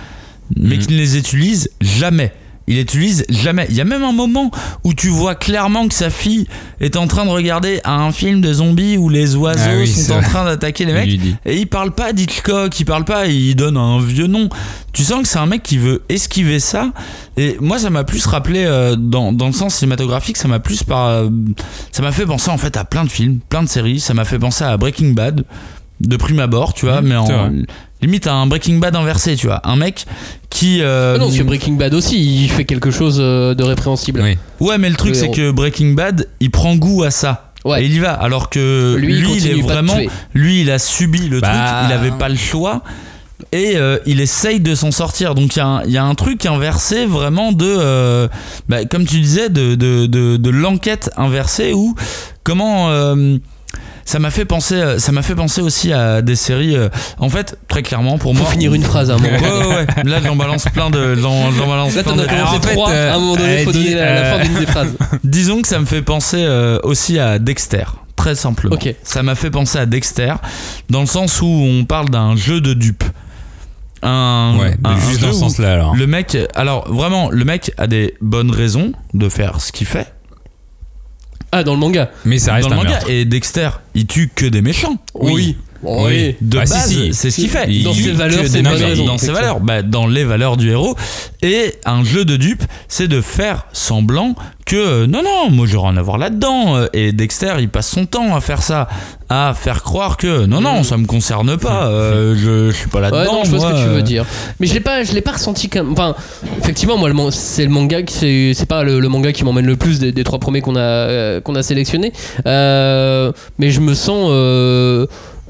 mais 0.56 0.76
Mhm. 0.76 0.82
qui 0.86 0.92
ne 0.92 0.98
les 0.98 1.16
utilise 1.16 1.70
jamais. 1.80 2.32
il 2.68 2.80
utilise 2.80 3.24
jamais. 3.28 3.64
Il 3.70 3.76
y 3.76 3.80
a 3.80 3.84
même 3.84 4.02
un 4.02 4.10
moment 4.10 4.50
où 4.82 4.92
tu 4.92 5.06
vois 5.06 5.36
clairement 5.36 5.86
que 5.86 5.94
sa 5.94 6.10
fille 6.10 6.48
est 6.80 6.96
en 6.96 7.06
train 7.06 7.24
de 7.24 7.30
regarder 7.30 7.80
un 7.84 8.10
film 8.10 8.40
de 8.40 8.52
zombies 8.52 8.96
où 8.96 9.08
les 9.08 9.36
oiseaux 9.36 9.60
Ah 9.64 9.76
oui, 9.78 9.86
sont 9.86 10.14
en 10.14 10.16
vrai. 10.18 10.24
train 10.28 10.44
d'attaquer 10.46 10.84
les 10.84 10.92
mecs. 10.92 11.20
Et 11.44 11.58
il 11.58 11.68
parle 11.68 11.92
pas 11.92 12.12
d'Hitchcock, 12.12 12.80
il 12.80 12.84
parle 12.84 13.04
pas, 13.04 13.26
il 13.28 13.54
donne 13.54 13.76
un 13.76 14.00
vieux 14.00 14.26
nom. 14.26 14.48
Tu 14.92 15.04
sens 15.04 15.22
que 15.22 15.28
c'est 15.28 15.38
un 15.38 15.46
mec 15.46 15.62
qui 15.62 15.78
veut 15.78 16.02
esquiver 16.08 16.58
ça. 16.58 16.90
Et 17.36 17.56
moi, 17.60 17.78
ça 17.78 17.88
m'a 17.88 18.02
plus 18.02 18.26
rappelé, 18.26 18.64
euh, 18.64 18.96
dans, 18.96 19.32
dans 19.32 19.46
le 19.46 19.52
sens 19.52 19.76
cinématographique, 19.76 20.36
ça 20.36 20.48
m'a 20.48 20.58
plus 20.58 20.82
par. 20.82 21.06
euh, 21.06 21.28
ça 21.92 22.02
m'a 22.02 22.10
fait 22.10 22.26
penser 22.26 22.50
en 22.50 22.58
fait 22.58 22.76
à 22.76 22.84
plein 22.84 23.04
de 23.04 23.10
films, 23.10 23.38
plein 23.48 23.62
de 23.62 23.68
séries. 23.68 24.00
Ça 24.00 24.12
m'a 24.12 24.24
fait 24.24 24.40
penser 24.40 24.64
à 24.64 24.76
Breaking 24.76 25.10
Bad, 25.12 25.44
de 26.00 26.16
prime 26.16 26.40
abord, 26.40 26.74
tu 26.74 26.86
vois, 26.86 27.00
Mmh, 27.00 27.06
mais 27.06 27.16
en. 27.16 27.50
Limite 28.02 28.26
à 28.26 28.34
un 28.34 28.46
Breaking 28.46 28.76
Bad 28.78 28.94
inversé, 28.94 29.36
tu 29.36 29.46
vois. 29.46 29.60
Un 29.64 29.76
mec 29.76 30.04
qui. 30.50 30.80
euh, 30.82 31.14
Ah 31.14 31.18
non, 31.18 31.26
parce 31.26 31.38
que 31.38 31.42
Breaking 31.44 31.72
Bad 31.74 31.94
aussi, 31.94 32.42
il 32.44 32.48
fait 32.50 32.64
quelque 32.66 32.90
chose 32.90 33.16
euh, 33.20 33.54
de 33.54 33.62
répréhensible. 33.64 34.20
Oui. 34.22 34.36
Ouais, 34.60 34.76
mais 34.76 34.90
le 34.90 34.96
truc, 34.96 35.16
c'est 35.16 35.30
que 35.30 35.50
Breaking 35.50 35.94
Bad, 35.94 36.28
il 36.40 36.50
prend 36.50 36.76
goût 36.76 37.04
à 37.04 37.10
ça. 37.10 37.52
Ouais. 37.64 37.82
Et 37.82 37.86
il 37.86 37.94
y 37.94 37.98
va. 37.98 38.12
Alors 38.12 38.50
que 38.50 38.96
Lui, 38.98 39.14
lui, 39.18 39.36
il 39.38 39.46
est 39.48 39.62
vraiment. 39.62 39.96
Lui, 40.34 40.60
il 40.60 40.70
a 40.70 40.78
subi 40.78 41.26
le 41.28 41.40
Bah. 41.40 41.48
truc, 41.48 41.88
il 41.88 41.92
avait 41.94 42.16
pas 42.18 42.28
le 42.28 42.36
choix. 42.36 42.82
Et 43.52 43.72
euh, 43.76 43.98
il 44.06 44.20
essaye 44.20 44.60
de 44.60 44.74
s'en 44.74 44.90
sortir. 44.90 45.34
Donc 45.34 45.56
il 45.56 45.58
y, 45.58 45.62
a 45.62 45.66
un- 45.66 45.82
il 45.84 45.90
y 45.90 45.98
a 45.98 46.04
un 46.04 46.14
truc 46.14 46.44
inversé 46.44 47.06
vraiment 47.06 47.52
de. 47.52 47.64
euh, 47.66 48.28
bah, 48.68 48.84
comme 48.84 49.06
tu 49.06 49.20
disais, 49.20 49.48
de, 49.48 49.74
de, 49.74 50.04
de, 50.06 50.36
de 50.36 50.50
l'enquête 50.50 51.10
inversée 51.16 51.72
où. 51.72 51.94
Comment. 52.44 52.90
Euh, 54.06 54.10
ça 54.12 54.18
m'a 54.18 54.30
fait 54.30 54.44
penser, 54.44 54.98
ça 54.98 55.12
m'a 55.12 55.22
fait 55.22 55.34
penser 55.34 55.60
aussi 55.60 55.92
à 55.92 56.22
des 56.22 56.36
séries. 56.36 56.76
euh, 56.76 56.88
en 57.18 57.28
fait, 57.28 57.58
très 57.68 57.82
clairement, 57.82 58.18
pour 58.18 58.34
Faut 58.34 58.42
moi. 58.42 58.50
finir 58.50 58.72
une 58.74 58.82
phrase 58.84 59.10
à 59.10 59.14
un 59.14 59.18
moment. 59.18 59.38
Ouais, 59.38 59.66
ouais, 59.66 59.74
ouais. 59.76 59.86
Là, 60.04 60.20
j'en 60.24 60.36
balance 60.36 60.64
plein 60.66 60.90
de. 60.90 61.14
J'en 61.16 61.50
j'en 61.52 61.66
balance 61.66 61.94
Là, 61.96 62.02
plein 62.02 62.12
t'en 62.12 62.18
as 62.18 62.22
de- 62.22 62.28
commencé 62.28 62.56
en 62.56 62.60
fait, 62.60 62.72
trois. 62.74 62.90
euh, 62.90 63.12
à 63.12 63.16
un 63.16 63.18
moment 63.18 63.36
donné, 63.36 63.48
elle 63.54 63.64
faut 63.64 63.72
dit, 63.72 63.84
donner 63.84 63.94
la, 63.96 64.14
la 64.14 64.20
euh, 64.20 64.38
fin 64.38 64.44
d'une 64.44 64.58
des 64.60 64.66
phrases. 64.66 64.94
Disons 65.24 65.62
que 65.62 65.68
ça 65.68 65.78
me 65.78 65.86
fait 65.86 66.02
penser 66.02 66.38
euh, 66.40 66.78
aussi 66.84 67.18
à 67.18 67.38
Dexter, 67.38 67.84
très 68.16 68.34
simplement. 68.34 68.74
Ok. 68.76 68.94
Ça 69.02 69.22
m'a 69.22 69.34
fait 69.34 69.50
penser 69.50 69.78
à 69.78 69.86
Dexter, 69.86 70.34
dans 70.88 71.00
le 71.00 71.06
sens 71.06 71.40
où 71.42 71.46
on 71.46 71.84
parle 71.84 72.08
d'un 72.10 72.36
jeu 72.36 72.60
de 72.60 72.74
dupes. 72.74 73.04
Un, 74.02 74.56
Ouais, 74.60 74.76
un- 74.84 74.96
juste 75.00 75.20
jeu 75.20 75.26
dans 75.26 75.32
ce 75.32 75.38
sens-là 75.40 75.72
alors. 75.72 75.96
Le 75.96 76.06
mec, 76.06 76.36
alors 76.54 76.86
vraiment, 76.92 77.30
le 77.30 77.44
mec 77.44 77.72
a 77.78 77.86
des 77.86 78.14
bonnes 78.20 78.50
raisons 78.50 78.92
de 79.14 79.28
faire 79.28 79.60
ce 79.60 79.72
qu'il 79.72 79.86
fait 79.86 80.12
Ah, 81.52 81.62
dans 81.62 81.74
le 81.74 81.78
manga. 81.80 82.10
Mais 82.24 82.38
ça 82.38 82.54
reste 82.54 82.68
dans 82.68 82.74
le 82.74 82.80
un 82.80 82.84
manga. 82.84 82.90
meurtre. 82.96 83.10
Et 83.10 83.24
Dexter, 83.24 83.70
il 83.94 84.06
tue 84.06 84.28
que 84.34 84.46
des 84.46 84.62
méchants. 84.62 84.96
Oui. 85.14 85.56
Oui. 85.86 86.36
De 86.40 86.58
Ah, 86.58 86.66
si, 86.66 86.72
base, 86.72 86.88
si. 86.88 87.14
c'est 87.14 87.30
ce 87.30 87.36
qu'il 87.36 87.48
fait. 87.48 87.66
Dans 87.82 87.92
ses 87.94 88.12
valeurs, 88.12 88.44
c'est 88.46 88.66
raison. 88.66 89.04
Dans 89.06 89.18
ses 89.18 89.32
valeurs, 89.32 89.60
bah, 89.60 89.82
dans 89.82 90.06
les 90.06 90.24
valeurs 90.24 90.56
du 90.56 90.70
héros. 90.70 90.96
Et 91.42 91.74
un 91.84 92.02
jeu 92.04 92.24
de 92.24 92.36
dupe, 92.36 92.64
c'est 92.88 93.08
de 93.08 93.20
faire 93.20 93.66
semblant 93.72 94.34
que 94.64 94.74
euh, 94.74 95.06
non, 95.06 95.22
non, 95.22 95.48
moi 95.48 95.64
j'aurais 95.68 95.90
rien 95.90 95.96
à 95.98 96.02
voir 96.02 96.18
là-dedans. 96.18 96.76
Euh, 96.76 96.86
Et 96.92 97.12
Dexter, 97.12 97.54
il 97.60 97.68
passe 97.68 97.88
son 97.88 98.04
temps 98.06 98.34
à 98.34 98.40
faire 98.40 98.62
ça, 98.64 98.88
à 99.28 99.54
faire 99.54 99.84
croire 99.84 100.16
que 100.16 100.44
non, 100.46 100.60
non, 100.60 100.82
ça 100.82 100.96
me 100.96 101.06
concerne 101.06 101.56
pas. 101.56 101.86
euh, 101.86 102.34
je, 102.36 102.72
je 102.72 102.76
suis 102.76 102.88
pas 102.88 102.98
là-dedans. 103.00 103.20
Ouais, 103.20 103.26
non, 103.26 103.44
je 103.44 103.50
vois 103.50 103.60
ce 103.60 103.74
que 103.76 103.82
tu 103.84 103.88
veux 103.94 104.02
dire. 104.02 104.24
Mais 104.58 104.66
je 104.66 104.74
l'ai 104.74 104.80
pas, 104.80 105.04
je 105.04 105.12
l'ai 105.12 105.20
pas 105.20 105.32
ressenti 105.32 105.68
comme. 105.68 105.92
Enfin, 105.92 106.16
effectivement, 106.60 106.96
moi, 106.98 107.10
c'est 107.30 107.62
le 107.64 107.70
manga 107.70 108.02
qui 108.02 108.12
c'est, 108.14 108.52
c'est 108.54 108.66
pas 108.66 108.82
le, 108.82 108.98
le 108.98 109.08
manga 109.08 109.30
qui 109.32 109.44
m'emmène 109.44 109.66
le 109.66 109.76
plus 109.76 110.00
des, 110.00 110.10
des 110.10 110.24
trois 110.24 110.40
premiers 110.40 110.62
qu'on 110.62 110.74
a 110.74 110.80
euh, 110.80 111.40
qu'on 111.40 111.54
a 111.54 111.62
sélectionnés. 111.62 112.12
Mais 112.44 113.70
je 113.70 113.80
me 113.80 113.94
sens, 113.94 114.28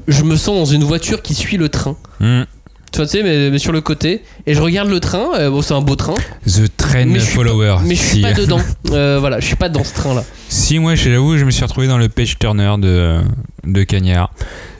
je 0.07 0.23
me 0.23 0.35
sens 0.35 0.55
dans 0.57 0.65
une 0.65 0.83
voiture 0.83 1.21
qui 1.21 1.33
suit 1.33 1.57
le 1.57 1.69
train. 1.69 1.95
Hmm. 2.19 2.43
Tu 2.91 2.97
vois, 2.97 3.05
tu 3.05 3.17
sais, 3.17 3.23
mais, 3.23 3.49
mais 3.49 3.59
sur 3.59 3.71
le 3.73 3.81
côté. 3.81 4.23
Et 4.45 4.53
je 4.53 4.61
regarde 4.61 4.89
le 4.89 4.99
train. 4.99 5.31
euh, 5.35 5.49
bon, 5.49 5.61
c'est 5.61 5.73
un 5.73 5.81
beau 5.81 5.95
train. 5.95 6.13
The 6.45 6.69
Train 6.77 7.05
Mais 7.05 7.19
Follower. 7.19 7.77
Mais 7.83 7.95
je 7.95 8.01
suis 8.01 8.15
si, 8.17 8.21
pas 8.21 8.33
dedans. 8.37 8.61
Euh, 8.91 9.17
voilà, 9.19 9.39
je 9.41 9.45
suis 9.45 9.55
pas 9.57 9.69
dans 9.69 9.83
ce 9.83 9.93
train-là. 9.93 10.23
si 10.47 10.79
moi, 10.79 10.95
j'avoue, 10.95 11.37
je 11.37 11.43
me 11.45 11.51
suis 11.51 11.63
retrouvé 11.63 11.87
dans 11.87 11.97
le 11.97 12.07
page 12.07 12.39
turner 12.39 12.75
de, 12.79 13.19
de 13.65 13.83
Cagnard. 13.83 14.31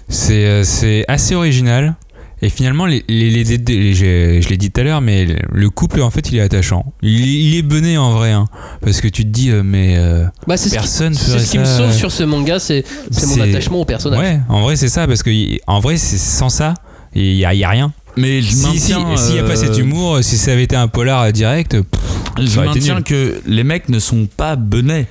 C'est 0.10 0.46
euh, 0.46 0.64
c'est 0.64 1.04
assez 1.10 1.36
original. 1.36 1.96
Et 2.44 2.50
finalement, 2.50 2.86
les, 2.86 3.04
les, 3.10 3.32
les- 3.32 3.44
les- 3.44 3.58
les- 3.58 3.94
j'ai- 3.96 4.42
je 4.44 4.50
l'ai 4.50 4.58
dit 4.58 4.70
tout 4.70 4.80
à 4.82 4.84
l'heure, 4.84 5.02
mais 5.02 5.26
le 5.52 5.70
couple, 5.72 6.02
en 6.02 6.12
fait, 6.12 6.30
il 6.32 6.38
est 6.38 6.42
attachant. 6.42 6.94
Il, 7.02 7.26
il 7.26 7.56
est 7.58 7.64
bené 7.64 7.98
en 7.98 8.12
vrai. 8.12 8.32
hein. 8.32 8.46
parce 8.82 9.02
que 9.02 9.08
tu 9.08 9.24
te 9.24 9.30
dis, 9.30 9.50
euh, 9.50 9.64
mais. 9.64 9.96
euh, 9.98 10.26
Bah, 10.48 10.56
c'est 10.56 10.66
ce 10.70 10.76
qui, 10.76 10.80
Personne 10.80 11.14
c'est 11.16 11.32
ferait 11.32 11.40
ce 11.40 11.52
qui 11.52 11.58
me 11.60 11.66
sauve 11.66 11.88
ouais. 11.88 11.94
sur 11.94 12.12
ce 12.12 12.24
manga, 12.24 12.60
c'est, 12.60 12.84
mon 13.28 13.42
attachement 13.42 13.82
au 13.82 13.86
personnage. 13.86 14.20
ouais, 14.20 14.40
en 14.50 14.62
vrai, 14.62 14.76
c'est 14.76 14.88
ça. 14.90 15.08
Parce 15.08 15.24
que, 15.24 15.32
en 15.66 15.80
vrai, 15.80 15.98
c'est 15.98 16.18
sans 16.18 16.50
ça, 16.50 16.76
il 17.16 17.36
n'y 17.38 17.46
a, 17.46 17.54
y 17.56 17.64
a 17.64 17.70
rien. 17.70 17.92
Mais 18.18 18.42
je 18.42 18.52
Si, 18.52 18.80
s'il 18.80 18.98
n'y 18.98 19.40
a 19.40 19.44
pas 19.44 19.52
euh, 19.52 19.56
cet 19.56 19.78
humour, 19.78 20.20
si 20.22 20.38
ça 20.38 20.52
avait 20.52 20.64
été 20.64 20.76
un 20.76 20.88
polar 20.88 21.32
direct, 21.34 21.72
pff, 21.82 22.02
Je 22.46 22.60
maintiens 22.60 23.02
que 23.02 23.42
les 23.48 23.64
mecs 23.64 23.90
ne 23.90 23.98
sont 24.00 24.28
pas 24.28 24.56
benets. 24.56 25.08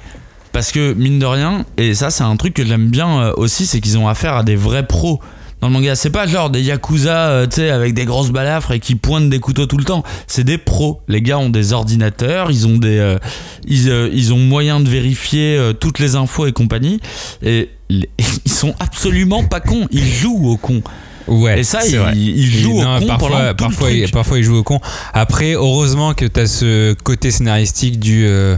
Parce 0.53 0.71
que, 0.73 0.93
mine 0.95 1.19
de 1.19 1.27
rien, 1.27 1.65
et 1.77 1.95
ça, 1.95 2.11
c'est 2.11 2.23
un 2.25 2.37
truc 2.37 2.55
que 2.55 2.65
j'aime 2.65 2.87
bien 2.89 3.09
euh, 3.21 3.33
aussi, 3.37 3.67
c'est 3.67 3.81
qu'ils 3.81 3.99
ont 3.99 4.09
affaire 4.09 4.35
à 4.37 4.43
des 4.45 4.57
vrais 4.57 4.87
pros. 4.87 5.21
Dans 5.61 5.69
le 5.69 5.73
manga, 5.73 5.95
c'est 5.95 6.11
pas 6.11 6.27
genre 6.27 6.51
des 6.51 6.61
yakuza, 6.61 7.29
euh, 7.29 7.75
avec 7.75 7.95
des 7.95 8.05
grosses 8.05 8.31
balafres 8.31 8.73
et 8.73 8.81
qui 8.81 8.95
pointent 8.95 9.31
des 9.31 9.41
couteaux 9.41 9.67
tout 9.67 9.79
le 9.79 9.85
temps. 9.85 10.03
C'est 10.27 10.45
des 10.45 10.59
pros. 10.59 11.01
Les 11.09 11.23
gars 11.23 11.39
ont 11.39 11.49
des 11.49 11.73
ordinateurs, 11.73 12.51
ils 12.51 12.67
ont 12.67 12.77
des, 12.77 12.99
euh, 12.99 13.19
ils, 13.67 13.91
euh, 13.91 14.11
ils 14.13 14.35
ont 14.35 14.39
moyen 14.39 14.81
de 14.81 14.89
vérifier 14.89 15.59
toutes 15.81 15.99
les 15.99 16.15
infos 16.15 16.47
et 16.47 16.53
compagnie. 16.53 17.01
Et 17.43 17.71
ils 17.89 18.53
sont 18.53 18.75
absolument 18.81 19.45
pas 19.45 19.61
cons. 19.61 19.89
Ils 19.91 20.07
jouent 20.07 20.49
au 20.49 20.57
con. 20.57 20.83
Ouais. 21.29 21.61
et 21.61 21.65
ça, 21.65 21.81
jouent 21.81 21.97
Et 22.15 22.67
au 22.67 22.83
non, 22.83 23.01
con 23.01 23.07
parfois, 23.07 23.29
pendant 23.29 23.39
tout 23.39 23.47
le 23.47 23.55
parfois, 23.55 23.91
il, 23.91 24.11
parfois 24.11 24.39
il 24.39 24.45
joue 24.45 24.57
au 24.57 24.63
con. 24.63 24.81
Après, 25.13 25.53
heureusement 25.53 26.15
que 26.15 26.25
tu 26.25 26.41
as 26.41 26.47
ce 26.47 26.95
côté 26.95 27.31
scénaristique 27.31 27.99
du 27.99 28.27
euh, 28.27 28.57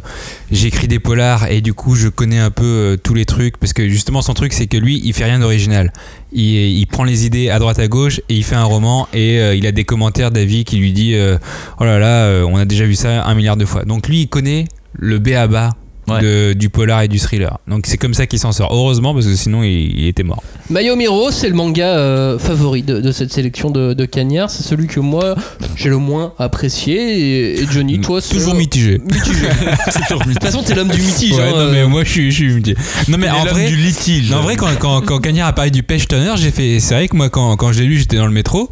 j'écris 0.50 0.88
des 0.88 0.98
polars 0.98 1.50
et 1.50 1.60
du 1.60 1.74
coup 1.74 1.94
je 1.94 2.08
connais 2.08 2.38
un 2.38 2.50
peu 2.50 2.64
euh, 2.64 2.96
tous 2.96 3.14
les 3.14 3.24
trucs 3.24 3.56
parce 3.56 3.72
que 3.72 3.88
justement 3.88 4.22
son 4.22 4.34
truc 4.34 4.52
c'est 4.52 4.66
que 4.66 4.76
lui 4.76 5.00
il 5.04 5.12
fait 5.12 5.24
rien 5.24 5.38
d'original. 5.38 5.92
Il, 6.32 6.42
il 6.42 6.86
prend 6.86 7.04
les 7.04 7.26
idées 7.26 7.50
à 7.50 7.58
droite 7.58 7.78
à 7.78 7.88
gauche 7.88 8.20
et 8.28 8.34
il 8.34 8.44
fait 8.44 8.56
un 8.56 8.64
roman 8.64 9.08
et 9.12 9.40
euh, 9.40 9.54
il 9.54 9.66
a 9.66 9.72
des 9.72 9.84
commentaires 9.84 10.30
d'avis 10.30 10.64
qui 10.64 10.76
lui 10.76 10.92
dit 10.92 11.16
oh 11.80 11.84
là 11.84 11.98
là 11.98 12.44
on 12.46 12.56
a 12.56 12.64
déjà 12.64 12.84
vu 12.84 12.94
ça 12.94 13.24
un 13.24 13.34
milliard 13.34 13.56
de 13.56 13.64
fois. 13.64 13.84
Donc 13.84 14.08
lui 14.08 14.22
il 14.22 14.28
connaît 14.28 14.66
le 14.92 15.18
B 15.18 15.28
à 15.28 15.46
bas. 15.46 15.70
Ouais. 16.10 16.20
de- 16.22 16.52
du 16.54 16.68
polar 16.70 17.02
et 17.02 17.08
du 17.08 17.18
thriller. 17.18 17.58
Donc 17.68 17.86
c'est 17.86 17.98
comme 17.98 18.14
ça 18.14 18.26
qu'il 18.26 18.38
s'en 18.38 18.52
sort. 18.52 18.72
Heureusement 18.72 19.12
parce 19.14 19.26
que 19.26 19.34
sinon 19.34 19.62
il, 19.62 19.98
il 19.98 20.06
était 20.08 20.22
mort. 20.22 20.42
Mayomiro, 20.70 21.30
c'est 21.30 21.48
le 21.48 21.54
manga 21.54 21.86
euh, 21.96 22.38
favori 22.38 22.82
de, 22.82 23.00
de 23.00 23.12
cette 23.12 23.32
sélection 23.32 23.70
de, 23.70 23.94
de 23.94 24.04
Cagnard. 24.04 24.50
C'est 24.50 24.62
celui 24.62 24.86
que 24.86 25.00
moi 25.00 25.34
j'ai 25.76 25.88
le 25.88 25.98
moins 25.98 26.32
apprécié. 26.38 26.96
Et, 27.54 27.60
et 27.62 27.66
Johnny, 27.70 28.00
toi, 28.00 28.20
c'est- 28.20 28.34
Toujours 28.34 28.54
mitigé. 28.54 28.98
mitigé. 29.04 29.46
De 29.46 30.32
toute 30.32 30.42
façon, 30.42 30.62
t'es 30.62 30.74
l'homme 30.74 30.88
du 30.88 31.00
mitige. 31.00 31.32
Ouais, 31.34 31.42
hein, 31.42 31.50
non, 31.50 31.56
euh. 31.58 31.72
mais 31.72 31.86
moi 31.86 32.04
je 32.04 32.10
suis, 32.10 32.30
je 32.30 32.36
suis 32.36 32.52
mitigé. 32.54 32.76
Non 33.08 33.18
mais 33.18 33.28
en 33.30 33.44
l'homme 33.44 33.54
vrai, 33.54 33.68
du 33.68 33.76
litige. 33.76 34.30
non, 34.30 34.38
en 34.38 34.42
vrai 34.42 34.56
quand, 34.56 34.68
quand, 34.78 35.00
quand 35.02 35.18
Cagnard 35.20 35.48
a 35.48 35.52
parlé 35.52 35.70
du 35.70 35.82
pêche 35.82 36.06
tonner, 36.08 36.32
j'ai 36.36 36.50
fait. 36.50 36.80
C'est 36.80 36.94
vrai 36.94 37.08
que 37.08 37.16
moi 37.16 37.28
quand, 37.30 37.56
quand 37.56 37.72
je 37.72 37.80
l'ai 37.80 37.86
lu, 37.86 37.96
j'étais 37.98 38.16
dans 38.16 38.26
le 38.26 38.32
métro 38.32 38.68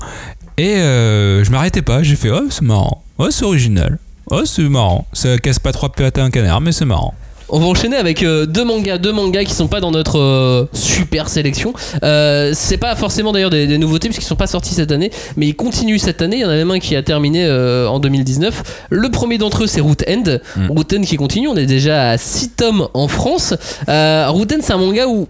et 0.59 0.77
euh, 0.77 1.45
je 1.45 1.51
m'arrêtais 1.51 1.83
pas. 1.83 2.03
J'ai 2.03 2.17
fait 2.17 2.31
oh 2.31 2.47
c'est 2.51 2.63
marrant, 2.63 3.03
oh 3.19 3.29
c'est 3.31 3.45
original, 3.45 3.99
oh 4.31 4.43
c'est 4.45 4.63
marrant. 4.63 5.07
Ça 5.13 5.39
casse 5.39 5.59
pas 5.59 5.73
trois 5.73 5.91
pattes 5.91 6.19
à 6.19 6.25
un 6.25 6.31
canard, 6.31 6.61
mais 6.61 6.73
c'est 6.73 6.85
marrant. 6.85 7.15
On 7.49 7.61
va 7.61 7.67
enchaîner 7.67 7.97
avec 7.97 8.23
euh, 8.25 8.45
deux 8.45 8.65
mangas, 8.65 8.99
deux 8.99 9.13
mangas 9.13 9.45
qui 9.45 9.55
sont 9.55 9.69
pas 9.69 9.81
dans 9.81 9.93
notre 9.93 10.19
euh, 10.19 10.67
super 10.73 11.29
sélection. 11.29 11.73
Euh, 12.03 12.51
c'est 12.55 12.77
pas 12.77 12.97
forcément 12.97 13.31
d'ailleurs 13.33 13.51
des, 13.51 13.67
des 13.69 13.79
nouveautés 13.79 14.09
puisqu'ils 14.09 14.27
sont 14.27 14.35
pas 14.35 14.49
sortis 14.49 14.75
cette 14.75 14.91
année, 14.91 15.11
mais 15.37 15.47
ils 15.47 15.55
continuent 15.55 15.99
cette 15.99 16.23
année. 16.23 16.37
Il 16.39 16.43
y 16.43 16.45
en 16.45 16.49
a 16.51 16.55
même 16.57 16.71
un 16.73 16.81
qui 16.81 16.97
a 16.97 17.03
terminé 17.03 17.45
euh, 17.45 17.87
en 17.89 18.01
2019. 18.01 18.87
Le 18.91 19.09
premier 19.11 19.39
d'entre 19.39 19.63
eux, 19.63 19.67
c'est 19.69 19.81
Root 19.81 19.95
End. 20.09 20.39
Mm. 20.57 20.71
Root 20.71 20.85
End 20.93 21.03
qui 21.03 21.17
continue. 21.17 21.47
On 21.49 21.57
est 21.57 21.67
déjà 21.67 22.11
à 22.11 22.19
6 22.19 22.51
tomes 22.57 22.89
en 22.95 23.07
France. 23.07 23.55
Euh, 23.89 24.27
Root 24.29 24.47
End, 24.53 24.59
c'est 24.61 24.73
un 24.73 24.79
manga 24.79 25.07
où 25.07 25.29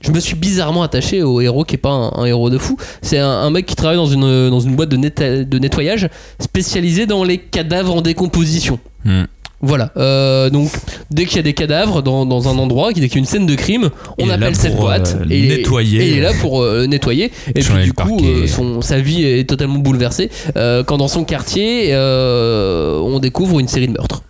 je 0.00 0.10
me 0.10 0.18
suis 0.20 0.34
bizarrement 0.34 0.82
attaché 0.82 1.22
au 1.22 1.40
héros 1.40 1.64
qui 1.64 1.76
est 1.76 1.78
pas 1.78 1.90
un, 1.90 2.12
un 2.16 2.24
héros 2.24 2.50
de 2.50 2.58
fou. 2.58 2.76
C'est 3.02 3.18
un, 3.18 3.28
un 3.30 3.50
mec 3.50 3.66
qui 3.66 3.76
travaille 3.76 3.96
dans 3.96 4.06
une, 4.06 4.50
dans 4.50 4.60
une 4.60 4.74
boîte 4.74 4.88
de, 4.88 4.96
netta- 4.96 5.44
de 5.44 5.58
nettoyage 5.60 6.08
spécialisée 6.40 7.06
dans 7.06 7.22
les 7.22 7.38
cadavres 7.38 7.94
en 7.94 8.00
décomposition. 8.02 8.80
Hmm. 9.04 9.22
Voilà. 9.62 9.90
Euh, 9.96 10.50
donc, 10.50 10.70
dès 11.10 11.24
qu'il 11.24 11.36
y 11.36 11.40
a 11.40 11.42
des 11.42 11.54
cadavres 11.54 12.02
dans, 12.02 12.26
dans 12.26 12.48
un 12.48 12.58
endroit, 12.58 12.88
dès 12.92 13.00
qu'il 13.08 13.12
y 13.12 13.16
a 13.16 13.18
une 13.18 13.24
scène 13.24 13.46
de 13.46 13.54
crime, 13.54 13.90
on 14.18 14.26
Il 14.26 14.30
appelle 14.30 14.54
cette 14.54 14.76
boîte 14.76 15.16
euh, 15.20 15.24
et 15.30 15.38
il 15.38 15.50
est- 15.50 15.56
nettoyer. 15.58 16.02
Et 16.04 16.08
il 16.10 16.18
est 16.18 16.20
là 16.20 16.32
pour 16.40 16.60
euh, 16.62 16.86
nettoyer. 16.86 17.32
Et 17.54 17.60
puis 17.60 17.82
du 17.84 17.92
coup, 17.94 18.20
son, 18.46 18.82
sa 18.82 18.98
vie 19.00 19.24
est 19.24 19.48
totalement 19.48 19.78
bouleversée 19.78 20.30
quand 20.54 20.98
dans 20.98 21.08
son 21.08 21.24
quartier, 21.24 21.94
on 21.96 23.18
découvre 23.20 23.58
une 23.60 23.68
série 23.68 23.88
de 23.88 23.92
meurtres. 23.92 24.22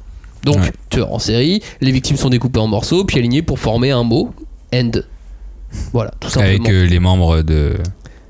Donc, 0.45 0.57
Ouais. 0.59 0.73
tueur 0.91 1.13
en 1.13 1.19
série, 1.19 1.61
les 1.81 1.91
victimes 1.91 2.17
sont 2.17 2.31
découpées 2.31 2.61
en 2.61 2.69
morceaux 2.69 3.05
puis 3.05 3.19
alignées 3.19 3.43
pour 3.43 3.59
former 3.59 3.91
un 3.91 4.05
mot 4.05 4.31
end. 4.73 4.93
Voilà, 5.93 6.13
tout 6.21 6.31
simplement. 6.31 6.65
Avec 6.65 6.91
les 6.91 6.99
membres 7.01 7.43
de, 7.43 7.73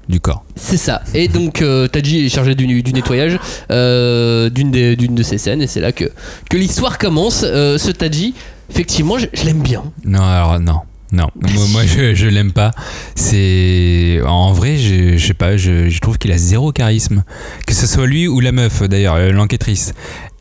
du 0.09 0.20
corps. 0.20 0.44
C'est 0.54 0.76
ça. 0.76 1.02
Et 1.14 1.28
donc 1.28 1.62
euh, 1.62 1.88
Taji 1.88 2.26
est 2.26 2.28
chargé 2.28 2.54
du, 2.54 2.82
du 2.82 2.92
nettoyage 2.92 3.38
euh, 3.70 4.48
d'une 4.50 4.70
de 4.70 5.22
ces 5.22 5.38
scènes 5.38 5.62
et 5.62 5.66
c'est 5.66 5.80
là 5.80 5.92
que, 5.92 6.04
que 6.50 6.57
l'histoire 6.57 6.98
commence. 6.98 7.42
Euh, 7.44 7.78
ce 7.78 7.90
Taji, 7.90 8.34
effectivement, 8.70 9.18
je, 9.18 9.26
je 9.32 9.44
l'aime 9.44 9.62
bien. 9.62 9.82
Non, 10.04 10.22
alors 10.22 10.61
non. 10.61 10.80
Non, 11.12 11.28
moi, 11.40 11.64
moi, 11.70 11.82
je, 11.86 12.14
je 12.14 12.26
l'aime 12.26 12.52
pas. 12.52 12.72
C'est 13.14 14.20
en 14.26 14.52
vrai, 14.52 14.76
je, 14.76 15.16
je 15.16 15.26
sais 15.26 15.34
pas, 15.34 15.57
je, 15.57 15.88
je 15.88 16.00
trouve 16.00 16.18
qu'il 16.18 16.32
a 16.32 16.38
zéro 16.38 16.72
charisme. 16.72 17.22
Que 17.66 17.74
ce 17.74 17.86
soit 17.86 18.07
lui 18.07 18.26
ou 18.28 18.40
la 18.40 18.52
meuf 18.52 18.82
d'ailleurs, 18.82 19.14
euh, 19.14 19.30
l'enquêtrice. 19.30 19.92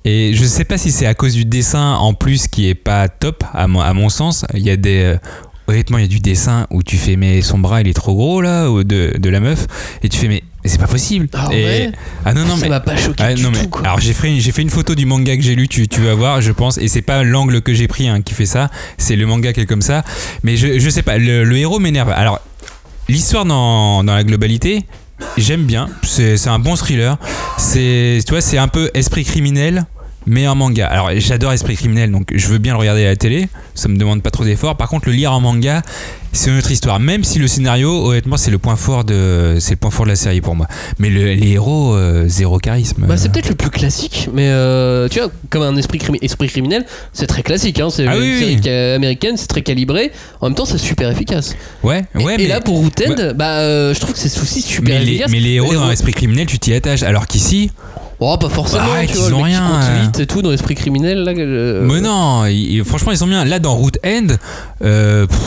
Et 0.05 0.34
je 0.34 0.45
sais 0.45 0.66
pas 0.66 0.78
si 0.78 0.91
c'est 0.91 1.07
à 1.07 1.13
cause 1.16 1.34
du 1.34 1.45
dessin 1.45 1.93
en 1.93 2.13
plus 2.13 2.47
qui 2.47 2.68
est 2.70 2.76
pas 2.76 3.07
top 3.07 3.43
à 3.53 3.68
mon, 3.68 3.80
à 3.80 3.93
mon 3.93 4.09
sens. 4.09 4.45
Il 4.53 4.61
y 4.61 4.70
a 4.70 4.78
des 4.78 5.01
euh, 5.01 5.18
honnêtement 5.68 5.97
il 5.97 6.01
y 6.01 6.05
a 6.05 6.07
du 6.07 6.20
dessin 6.20 6.68
où 6.70 6.84
tu 6.84 6.97
fais 6.97 7.16
mais 7.16 7.41
son 7.41 7.57
bras 7.57 7.82
il 7.82 7.88
est 7.88 7.93
trop 7.93 8.13
gros 8.13 8.41
là 8.41 8.70
ou 8.70 8.84
de, 8.84 9.13
de 9.18 9.30
la 9.30 9.39
meuf 9.39 9.66
et 10.03 10.09
tu 10.09 10.18
fais 10.18 10.28
mais 10.28 10.43
c'est 10.68 10.80
pas 10.80 10.88
possible. 10.88 11.28
Ah 11.34 11.49
et, 11.51 11.63
ouais? 11.63 11.91
Ah 12.26 12.34
non 12.34 12.43
non 12.43 12.55
Ça 12.55 12.63
mais 12.63 12.70
m'a 12.70 12.80
pas 12.80 12.95
choqué 12.97 13.24
ah, 13.24 13.34
du 13.36 13.43
non, 13.43 13.51
tout, 13.51 13.59
mais- 13.61 13.70
quoi. 13.70 13.82
alors 13.84 13.99
j'ai 13.99 14.13
fait 14.13 14.39
j'ai 14.39 14.51
fait 14.51 14.63
une 14.63 14.72
photo 14.72 14.95
du 14.95 15.05
manga 15.05 15.36
que 15.38 15.43
j'ai 15.43 15.53
lu 15.55 15.68
tu, 15.68 15.88
tu 15.88 16.01
vas 16.01 16.16
voir 16.16 16.41
je 16.41 16.51
pense 16.51 16.78
et 16.80 16.88
c'est 16.88 17.03
pas 17.03 17.24
l'angle 17.24 17.61
que 17.61 17.74
j'ai 17.74 17.88
pris 17.88 18.07
hein, 18.07 18.22
qui 18.22 18.34
fait 18.34 18.47
ça 18.47 18.70
c'est 18.97 19.16
le 19.16 19.26
manga 19.28 19.53
qui 19.53 19.59
est 19.61 19.66
comme 19.68 19.84
ça 19.84 20.03
mais 20.43 20.57
je, 20.57 20.80
je 20.80 20.89
sais 20.89 21.03
pas 21.03 21.18
le, 21.20 21.43
le 21.43 21.57
héros 21.57 21.78
m'énerve 21.80 22.09
alors 22.09 22.39
l'histoire 23.09 23.45
dans, 23.45 24.03
dans 24.03 24.16
la 24.16 24.24
globalité 24.24 24.86
j'aime 25.38 25.66
bien 25.66 25.88
c'est 26.03 26.36
c'est 26.38 26.49
un 26.49 26.59
bon 26.59 26.76
thriller 26.76 27.18
c'est 27.57 28.20
tu 28.26 28.32
vois 28.32 28.41
c'est 28.41 28.57
un 28.57 28.68
peu 28.68 28.89
esprit 28.95 29.24
criminel 29.24 29.86
mais 30.28 30.47
en 30.47 30.55
manga 30.55 30.88
alors 30.88 31.09
j'adore 31.17 31.53
esprit 31.53 31.76
criminel 31.76 32.11
donc 32.11 32.32
je 32.34 32.47
veux 32.47 32.57
bien 32.57 32.73
le 32.73 32.80
regarder 32.80 33.05
à 33.05 33.09
la 33.09 33.15
télé 33.15 33.47
ça 33.73 33.88
me 33.88 33.97
demande 33.97 34.21
pas 34.23 34.32
trop 34.32 34.43
d'efforts 34.43 34.76
par 34.78 34.89
contre 34.89 35.07
le 35.09 35.13
lire 35.15 35.32
en 35.32 35.39
manga 35.39 35.82
c'est 36.34 36.49
une 36.49 36.57
autre 36.57 36.71
histoire 36.71 36.99
même 36.99 37.23
si 37.23 37.39
le 37.39 37.47
scénario 37.47 37.89
honnêtement 38.07 38.36
c'est 38.38 38.51
le 38.51 38.57
point 38.57 38.76
fort 38.76 39.03
de 39.03 39.57
c'est 39.59 39.71
le 39.71 39.78
point 39.78 39.91
fort 39.91 40.05
de 40.05 40.09
la 40.11 40.15
série 40.15 40.41
pour 40.41 40.55
moi 40.55 40.67
mais 40.99 41.09
le- 41.09 41.34
les 41.34 41.51
héros 41.51 41.93
euh, 41.95 42.26
zéro 42.28 42.57
charisme 42.59 43.05
Bah, 43.07 43.17
c'est 43.17 43.32
peut-être 43.32 43.49
le 43.49 43.55
plus 43.55 43.69
classique, 43.69 44.30
mais 44.34 44.49
euh, 44.49 45.07
tu 45.09 45.19
vois, 45.19 45.30
comme 45.49 45.61
un 45.63 45.76
esprit, 45.78 45.97
crimi- 45.99 46.17
esprit 46.21 46.47
criminel, 46.47 46.86
c'est 47.13 47.28
très 47.28 47.43
classique. 47.43 47.80
Hein, 47.80 47.89
c'est 47.89 48.07
Ah 48.07 48.15
une 48.15 48.21
oui, 48.21 48.39
série 48.39 48.59
oui. 48.63 48.69
américaine, 48.95 49.38
c'est 49.38 49.47
très 49.47 49.61
calibré. 49.61 50.11
En 50.41 50.47
même 50.47 50.55
temps, 50.55 50.65
c'est 50.65 50.78
super 50.78 51.09
efficace. 51.09 51.55
ouais 51.84 52.03
Et- 52.19 52.23
ouais 52.23 52.36
et, 52.36 52.38
mais 52.38 52.47
là, 52.47 52.61
pour 52.61 52.78
Rooted, 52.78 53.34
bah, 53.36 53.59
euh, 53.59 53.93
je 53.93 53.99
trouve 53.99 54.13
que 54.13 54.19
c'est 54.19 54.39
aussi 54.41 54.61
super 54.61 54.95
mais 54.99 55.03
les, 55.05 55.11
efficace. 55.11 55.32
mais 55.32 55.39
les 55.39 55.51
héros 55.53 55.71
Les 55.71 55.78
dans 55.78 55.88
l'esprit 55.89 56.13
criminel, 56.13 56.45
tu 56.47 56.59
t'y 56.59 56.73
attaches. 56.73 57.03
Alors 57.03 57.28
qu'ici, 57.28 57.71
Oh, 58.20 58.38
pas 58.38 58.49
forcément, 58.49 58.84
Bah, 58.86 59.05
tu 59.07 59.18
vois, 59.18 59.26
ils 59.26 59.30
le 59.30 59.36
ont 59.36 59.43
mec 59.43 59.53
qui 59.53 59.59
rien, 59.59 59.68
compte 59.70 60.01
vite 60.03 60.20
et 60.20 60.28
tout 60.28 60.41
dans 60.41 60.49
l'esprit 60.51 60.76
criminel. 60.76 61.24
Là, 61.24 61.34
euh, 61.36 61.82
mais 61.86 62.01
non, 62.01 62.43
franchement, 62.86 63.11
ils 63.11 63.18
sont 63.18 63.28
bien. 63.28 63.43
Là, 63.45 63.59
dans 63.59 63.76
Root 63.76 63.91
End, 64.05 64.28
euh, 64.84 65.28
pff, 65.28 65.39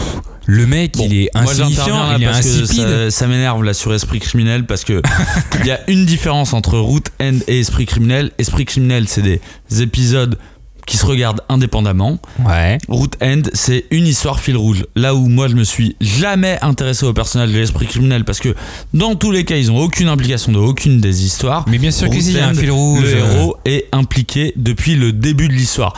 le 0.45 0.67
mec, 0.67 0.95
il 0.99 1.15
est 1.25 1.31
Moi, 1.35 1.45
j'interviens 1.55 1.67
insignifiant, 1.75 2.07
là 2.11 2.15
il 2.19 2.23
est 2.23 2.27
parce 2.27 2.41
que 2.41 2.63
insipide. 2.63 2.89
ça, 2.89 3.11
ça 3.11 3.27
m'énerve 3.27 3.63
là 3.65 3.75
sur 3.75 3.93
Esprit 3.95 4.19
criminel 4.21 4.67
parce 4.67 4.85
que 4.85 5.03
il 5.61 5.67
y 5.67 5.71
a 5.71 5.81
une 5.89 6.05
différence 6.07 6.53
entre 6.53 6.79
Root 6.79 7.03
End 7.21 7.39
et 7.49 7.61
Esprit 7.61 7.87
criminel. 7.87 8.33
Esprit 8.39 8.65
criminel, 8.65 9.09
c'est 9.09 9.23
des 9.23 9.41
épisodes 9.81 10.37
qui 10.89 10.97
se 10.97 11.07
regardent 11.07 11.43
indépendamment. 11.49 12.19
Ouais. 12.45 12.79
Root 12.89 13.11
End, 13.23 13.43
c'est 13.53 13.85
une 13.91 14.07
histoire 14.07 14.41
fil 14.41 14.57
rouge. 14.57 14.87
Là 14.97 15.15
où 15.15 15.29
moi 15.29 15.47
je 15.47 15.55
me 15.55 15.63
suis 15.63 15.95
jamais 16.01 16.59
intéressé 16.63 17.05
au 17.05 17.13
personnage 17.13 17.53
de 17.53 17.59
l'esprit 17.59 17.87
criminel 17.87 18.25
parce 18.25 18.41
que 18.41 18.55
dans 18.95 19.15
tous 19.15 19.31
les 19.31 19.45
cas 19.45 19.57
ils 19.57 19.71
ont 19.71 19.79
aucune 19.79 20.09
implication 20.09 20.51
de 20.51 20.59
aucune 20.59 21.01
des 21.01 21.25
histoires. 21.25 21.65
Mais 21.69 21.79
bien 21.79 21.91
sûr 21.91 22.09
il 22.13 22.33
y 22.33 22.41
a 22.41 22.49
un 22.49 22.55
fil 22.55 22.71
rouge. 22.71 23.03
Le 23.03 23.19
héros 23.19 23.57
est 23.67 23.87
impliqué 23.93 24.55
depuis 24.57 24.97
le 24.97 25.13
début 25.13 25.49
de 25.49 25.53
l'histoire. 25.53 25.93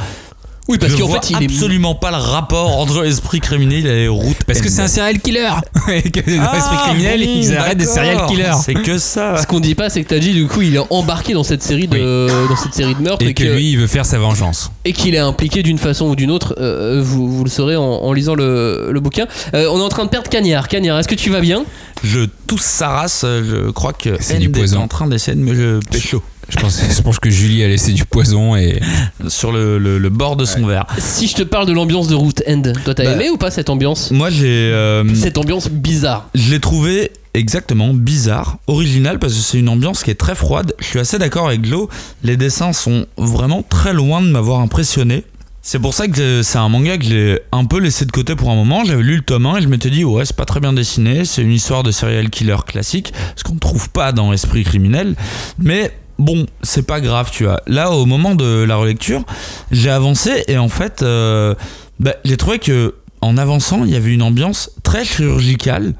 Oui, 0.70 0.78
parce 0.78 0.94
qu'en 0.94 1.08
fait, 1.08 1.30
il 1.30 1.42
est. 1.42 1.46
absolument 1.46 1.94
pas 1.94 2.10
le 2.12 2.16
rapport 2.16 2.78
entre 2.78 3.04
esprit 3.04 3.40
criminel 3.40 3.86
et 3.86 4.08
Root 4.08 4.34
Parce 4.46 4.60
que 4.60 4.68
c'est 4.70 4.82
un 4.82 4.86
serial 4.88 5.18
killer. 5.18 5.48
Que 5.86 6.20
Ah, 6.40 6.52
l'esprit 6.54 6.76
criminel, 6.86 7.22
ils 7.22 7.56
arrêtent 7.56 7.78
des 7.78 7.84
serial 7.86 8.26
killers. 8.28 8.52
C'est 8.64 8.74
que 8.74 8.98
ça. 8.98 9.36
Ce 9.42 9.46
qu'on 9.46 9.60
dit 9.60 9.74
pas, 9.74 9.90
c'est 9.90 10.02
que 10.04 10.08
Taji, 10.08 10.32
du 10.32 10.46
coup, 10.46 10.62
il 10.62 10.76
est 10.76 10.82
embarqué 10.90 11.32
dans 11.34 11.42
cette 11.44 11.62
série 11.62 11.88
de, 11.88 12.28
dans 12.48 12.56
cette 12.56 12.74
série 12.74 12.94
de 12.94 13.00
meurtres 13.02 13.26
Et 13.26 13.34
que 13.34 13.42
lui, 13.44 13.72
il 13.72 13.78
veut 13.78 13.86
faire 13.88 14.06
sa 14.06 14.18
vengeance. 14.18 14.70
et 14.84 14.92
qu'il 14.92 15.14
est 15.14 15.18
impliqué 15.18 15.62
d'une 15.62 15.78
façon 15.78 16.06
ou 16.06 16.16
d'une 16.16 16.30
autre. 16.30 16.54
euh, 16.60 17.00
vous, 17.04 17.28
vous 17.30 17.44
le 17.44 17.50
saurez 17.50 17.76
en, 17.76 17.82
en 17.82 18.12
lisant 18.12 18.34
le, 18.34 18.90
le 18.92 19.00
bouquin. 19.00 19.26
Euh, 19.54 19.68
on 19.72 19.78
est 19.80 19.82
en 19.82 19.88
train 19.88 20.04
de 20.04 20.10
perdre 20.10 20.28
Cagnard. 20.30 20.68
Cagnard, 20.68 20.98
est-ce 21.00 21.08
que 21.08 21.14
tu 21.16 21.30
vas 21.30 21.40
bien? 21.40 21.64
Je 22.04 22.20
tousse 22.46 22.62
sa 22.62 22.88
race, 22.90 23.24
je 23.24 23.70
crois 23.70 23.92
que 23.92 24.16
C'est 24.20 24.38
du 24.38 24.46
End 24.46 24.50
est 24.52 24.58
poison. 24.58 24.78
en 24.82 24.88
train 24.88 25.06
d'essayer 25.08 25.36
de 25.36 25.42
me 25.42 25.80
pécho 25.90 26.22
Je 26.50 26.56
pense, 26.56 26.80
je 26.96 27.02
pense 27.02 27.18
que 27.18 27.30
Julie 27.30 27.62
a 27.62 27.68
laissé 27.68 27.92
du 27.92 28.04
poison 28.04 28.56
et. 28.56 28.80
sur 29.28 29.52
le, 29.52 29.78
le- 29.78 29.98
le 29.98 30.08
bord 30.10 30.36
de 30.36 30.44
son 30.44 30.66
verre. 30.66 30.86
Si 30.98 31.26
je 31.28 31.34
te 31.36 31.42
parle 31.42 31.66
de 31.66 31.72
l'ambiance 31.72 32.08
de 32.08 32.14
Root 32.14 32.32
End, 32.48 32.62
toi 32.84 32.94
t'as 32.94 33.04
Bah, 33.04 33.12
aimé 33.12 33.30
ou 33.30 33.36
pas 33.36 33.50
cette 33.50 33.70
ambiance? 33.70 34.10
Moi 34.10 34.30
j'ai. 34.30 34.46
euh, 34.72 35.04
Cette 35.14 35.38
ambiance 35.38 35.68
bizarre. 35.70 36.28
Je 36.34 36.50
l'ai 36.50 36.60
trouvé 36.60 37.12
exactement 37.34 37.94
bizarre, 37.94 38.58
original 38.66 39.18
parce 39.20 39.34
que 39.34 39.38
c'est 39.40 39.58
une 39.58 39.68
ambiance 39.68 40.02
qui 40.02 40.10
est 40.10 40.14
très 40.16 40.34
froide. 40.34 40.74
Je 40.80 40.84
suis 40.86 40.98
assez 40.98 41.18
d'accord 41.18 41.46
avec 41.48 41.62
Glo, 41.62 41.88
les 42.24 42.36
dessins 42.36 42.72
sont 42.72 43.06
vraiment 43.16 43.62
très 43.62 43.92
loin 43.92 44.20
de 44.20 44.26
m'avoir 44.28 44.60
impressionné. 44.60 45.24
C'est 45.62 45.78
pour 45.78 45.92
ça 45.92 46.08
que 46.08 46.42
c'est 46.42 46.56
un 46.58 46.70
manga 46.70 46.96
que 46.96 47.04
j'ai 47.04 47.38
un 47.52 47.66
peu 47.66 47.78
laissé 47.80 48.06
de 48.06 48.10
côté 48.10 48.34
pour 48.34 48.50
un 48.50 48.54
moment. 48.54 48.82
J'avais 48.86 49.02
lu 49.02 49.16
le 49.16 49.20
tome 49.22 49.44
1 49.44 49.58
et 49.58 49.62
je 49.62 49.68
m'étais 49.68 49.90
dit, 49.90 50.04
ouais, 50.04 50.24
c'est 50.24 50.34
pas 50.34 50.46
très 50.46 50.58
bien 50.58 50.72
dessiné, 50.72 51.26
c'est 51.26 51.42
une 51.42 51.52
histoire 51.52 51.82
de 51.82 51.90
serial 51.92 52.30
killer 52.30 52.56
classique, 52.66 53.12
ce 53.36 53.44
qu'on 53.44 53.54
ne 53.54 53.58
trouve 53.58 53.90
pas 53.90 54.12
dans 54.12 54.32
Esprit 54.32 54.64
criminel. 54.64 55.14
Mais 55.58 55.92
bon, 56.20 56.46
c'est 56.62 56.86
pas 56.86 57.00
grave, 57.00 57.30
tu 57.32 57.44
vois. 57.44 57.60
Là, 57.66 57.90
au 57.90 58.06
moment 58.06 58.34
de 58.34 58.62
la 58.62 58.76
relecture, 58.76 59.22
j'ai 59.70 59.90
avancé 59.90 60.44
et 60.46 60.58
en 60.58 60.68
fait, 60.68 61.02
euh, 61.02 61.54
bah, 61.98 62.14
j'ai 62.24 62.36
trouvé 62.36 62.58
que 62.58 62.94
en 63.20 63.36
avançant, 63.36 63.84
il 63.84 63.90
y 63.90 63.96
avait 63.96 64.12
une 64.12 64.22
ambiance 64.22 64.70
très 64.82 65.04
chirurgicale 65.04 65.94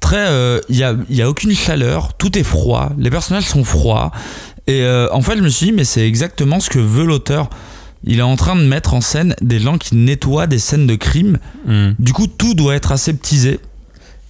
très 0.00 0.28
euh, 0.28 0.60
il 0.70 0.76
y, 0.76 0.82
a, 0.82 0.96
y 1.10 1.20
a 1.20 1.28
aucune 1.28 1.54
chaleur 1.54 2.14
tout 2.14 2.38
est 2.38 2.42
froid 2.42 2.90
les 2.96 3.10
personnages 3.10 3.44
sont 3.44 3.64
froids 3.64 4.12
et 4.66 4.82
euh, 4.82 5.06
en 5.12 5.20
fait 5.20 5.36
je 5.36 5.42
me 5.42 5.50
suis 5.50 5.66
dit 5.66 5.72
mais 5.72 5.84
c'est 5.84 6.08
exactement 6.08 6.58
ce 6.58 6.70
que 6.70 6.78
veut 6.78 7.04
l'auteur 7.04 7.50
il 8.04 8.18
est 8.18 8.22
en 8.22 8.36
train 8.36 8.56
de 8.56 8.62
mettre 8.62 8.94
en 8.94 9.02
scène 9.02 9.36
des 9.42 9.60
gens 9.60 9.76
qui 9.76 9.96
nettoient 9.96 10.46
des 10.46 10.58
scènes 10.58 10.86
de 10.86 10.94
crime 10.94 11.36
Hmm. 11.66 11.90
du 11.98 12.14
coup 12.14 12.26
tout 12.26 12.54
doit 12.54 12.74
être 12.74 12.92
aseptisé 12.92 13.60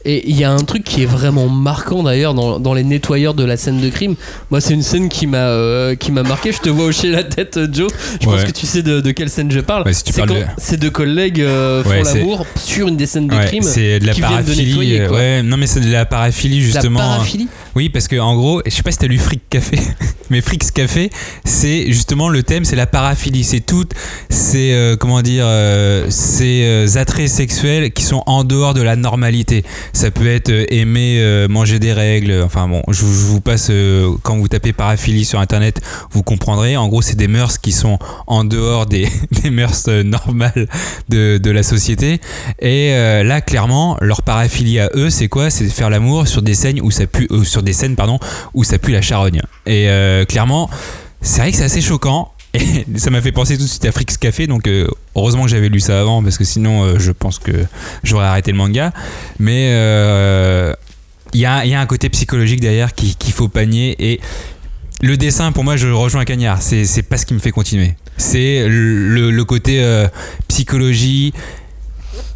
Et 0.06 0.30
il 0.30 0.36
y 0.36 0.44
a 0.44 0.50
un 0.50 0.64
truc 0.64 0.82
qui 0.82 1.02
est 1.02 1.06
vraiment 1.06 1.48
marquant 1.48 2.02
d'ailleurs 2.02 2.32
dans, 2.32 2.58
dans 2.58 2.72
les 2.72 2.84
nettoyeurs 2.84 3.34
de 3.34 3.44
la 3.44 3.58
scène 3.58 3.80
de 3.82 3.90
crime. 3.90 4.14
Moi, 4.50 4.62
c'est 4.62 4.72
une 4.72 4.82
scène 4.82 5.10
qui 5.10 5.26
m'a 5.26 5.36
euh, 5.48 5.94
qui 5.94 6.10
m'a 6.10 6.22
marqué. 6.22 6.52
Je 6.52 6.58
te 6.58 6.70
vois 6.70 6.86
hocher 6.86 7.10
la 7.10 7.22
tête, 7.22 7.58
euh, 7.58 7.68
Joe. 7.70 7.90
Je 8.20 8.24
pense 8.24 8.44
que 8.44 8.50
tu 8.50 8.64
sais 8.66 8.80
de, 8.82 9.00
de 9.02 9.10
quelle 9.10 9.28
scène 9.28 9.50
je 9.50 9.60
parle. 9.60 9.84
Ouais, 9.84 9.92
si 9.92 10.02
tu 10.02 10.12
c'est 10.14 10.22
quand 10.22 10.34
de- 10.34 10.42
ces 10.56 10.78
deux 10.78 10.90
collègues 10.90 11.42
euh, 11.42 11.84
font 11.84 11.90
Ouais, 11.90 12.02
l'amour 12.02 12.46
sur 12.56 12.88
une 12.88 12.96
des 12.96 13.04
scènes 13.06 13.28
de 13.28 13.36
crime. 13.36 13.62
c'est 13.62 14.00
de 14.00 14.06
la 14.06 14.12
qui 14.14 14.20
viennent 14.20 14.30
de 14.32 14.36
paraphilie. 14.44 14.66
nettoyer, 14.70 15.08
ouais, 15.08 15.42
non, 15.42 15.58
mais 15.58 15.66
c'est 15.66 15.80
de 15.80 15.90
la 15.92 16.06
paraphilie 16.06 16.62
justement. 16.62 16.98
La 16.98 17.04
paraphilie. 17.06 17.48
Oui, 17.76 17.88
parce 17.90 18.08
que 18.08 18.16
en 18.18 18.34
gros, 18.36 18.62
je 18.64 18.70
sais 18.70 18.82
pas 18.82 18.92
si 18.92 18.98
t'as 18.98 19.06
lu 19.06 19.18
Frick 19.18 19.42
Café, 19.50 19.78
mais 20.30 20.40
Fricks 20.40 20.70
Café, 20.72 21.10
c'est 21.44 21.92
justement 21.92 22.28
le 22.30 22.42
thème, 22.42 22.64
c'est 22.64 22.74
la 22.76 22.86
paraphilie. 22.86 23.44
C'est 23.44 23.60
tout, 23.60 23.84
c'est 24.28 24.72
euh, 24.72 24.96
comment 24.96 25.20
dire, 25.22 25.44
euh, 25.46 26.06
ces 26.08 26.62
euh, 26.64 26.98
attraits 26.98 27.28
sexuels 27.28 27.92
qui 27.92 28.02
sont 28.02 28.22
en 28.26 28.44
dehors 28.44 28.72
de 28.74 28.82
la 28.82 28.96
normalité. 28.96 29.62
Ça 29.92 30.10
peut 30.10 30.26
être 30.26 30.50
euh, 30.50 30.66
aimer 30.68 31.18
euh, 31.20 31.48
manger 31.48 31.78
des 31.78 31.92
règles. 31.92 32.42
Enfin 32.44 32.68
bon, 32.68 32.82
je, 32.88 33.04
vous- 33.04 33.40
passe 33.40 33.68
euh, 33.70 34.10
quand 34.22 34.36
vous 34.36 34.48
tapez 34.48 34.72
paraphilie 34.72 35.24
sur 35.24 35.40
internet, 35.40 35.80
vous 36.10 36.22
comprendrez. 36.22 36.76
En 36.76 36.88
gros, 36.88 37.02
c'est 37.02 37.16
des 37.16 37.28
mœurs 37.28 37.58
qui 37.58 37.72
sont 37.72 37.98
en 38.26 38.44
dehors 38.44 38.86
des, 38.86 39.08
mœurs 39.50 39.88
normales 39.88 40.68
de, 41.08 41.50
la 41.50 41.62
société. 41.62 42.20
Et 42.60 42.90
là, 42.90 43.40
clairement, 43.40 43.96
leur 44.00 44.22
paraphilie 44.22 44.78
à 44.78 44.90
eux, 44.94 45.10
c'est 45.10 45.28
quoi? 45.28 45.50
C'est 45.50 45.68
faire 45.68 45.90
l'amour 45.90 46.28
sur 46.28 46.42
des 46.42 46.54
scènes 46.54 46.80
où 46.80 46.90
ça 46.90 47.06
pue, 47.06 47.28
sur 47.44 47.62
des 47.62 47.72
scènes 47.72 47.96
pardon, 47.96 48.18
où 48.54 48.62
ça 48.62 48.78
pue 48.78 48.92
la 48.92 49.02
charogne. 49.02 49.40
Et 49.66 49.88
clairement, 50.28 50.70
c'est 51.22 51.40
vrai 51.40 51.50
que 51.50 51.56
c'est 51.56 51.64
assez 51.64 51.80
choquant. 51.80 52.32
Et 52.54 52.84
ça 52.96 53.10
m'a 53.10 53.20
fait 53.20 53.32
penser 53.32 53.56
tout 53.56 53.62
de 53.64 53.68
suite 53.68 53.84
à 53.84 53.92
Frix 53.92 54.06
Café, 54.20 54.46
donc 54.46 54.66
euh, 54.66 54.86
heureusement 55.14 55.44
que 55.44 55.50
j'avais 55.50 55.68
lu 55.68 55.80
ça 55.80 56.00
avant, 56.00 56.22
parce 56.22 56.36
que 56.38 56.44
sinon 56.44 56.82
euh, 56.84 56.98
je 56.98 57.12
pense 57.12 57.38
que 57.38 57.52
j'aurais 58.02 58.26
arrêté 58.26 58.50
le 58.52 58.58
manga. 58.58 58.92
Mais 59.38 59.68
euh, 59.72 60.72
il 61.32 61.40
y, 61.40 61.46
a, 61.46 61.64
il 61.64 61.70
y 61.70 61.74
a 61.74 61.80
un 61.80 61.86
côté 61.86 62.08
psychologique 62.08 62.60
derrière 62.60 62.92
qui- 62.94 63.14
qu'il 63.14 63.32
faut 63.32 63.48
panier. 63.48 63.94
Et 64.00 64.20
le 65.00 65.16
dessin, 65.16 65.52
pour 65.52 65.62
moi, 65.64 65.76
je 65.76 65.86
rejoins 65.88 66.24
Cagnard. 66.24 66.60
C'est 66.60 67.02
pas 67.02 67.16
ce 67.16 67.24
qui 67.24 67.34
me 67.34 67.38
fait 67.38 67.52
continuer. 67.52 67.94
C'est 68.16 68.66
le, 68.68 69.30
le 69.30 69.44
côté 69.44 69.80
euh, 69.82 70.08
psychologie. 70.48 71.32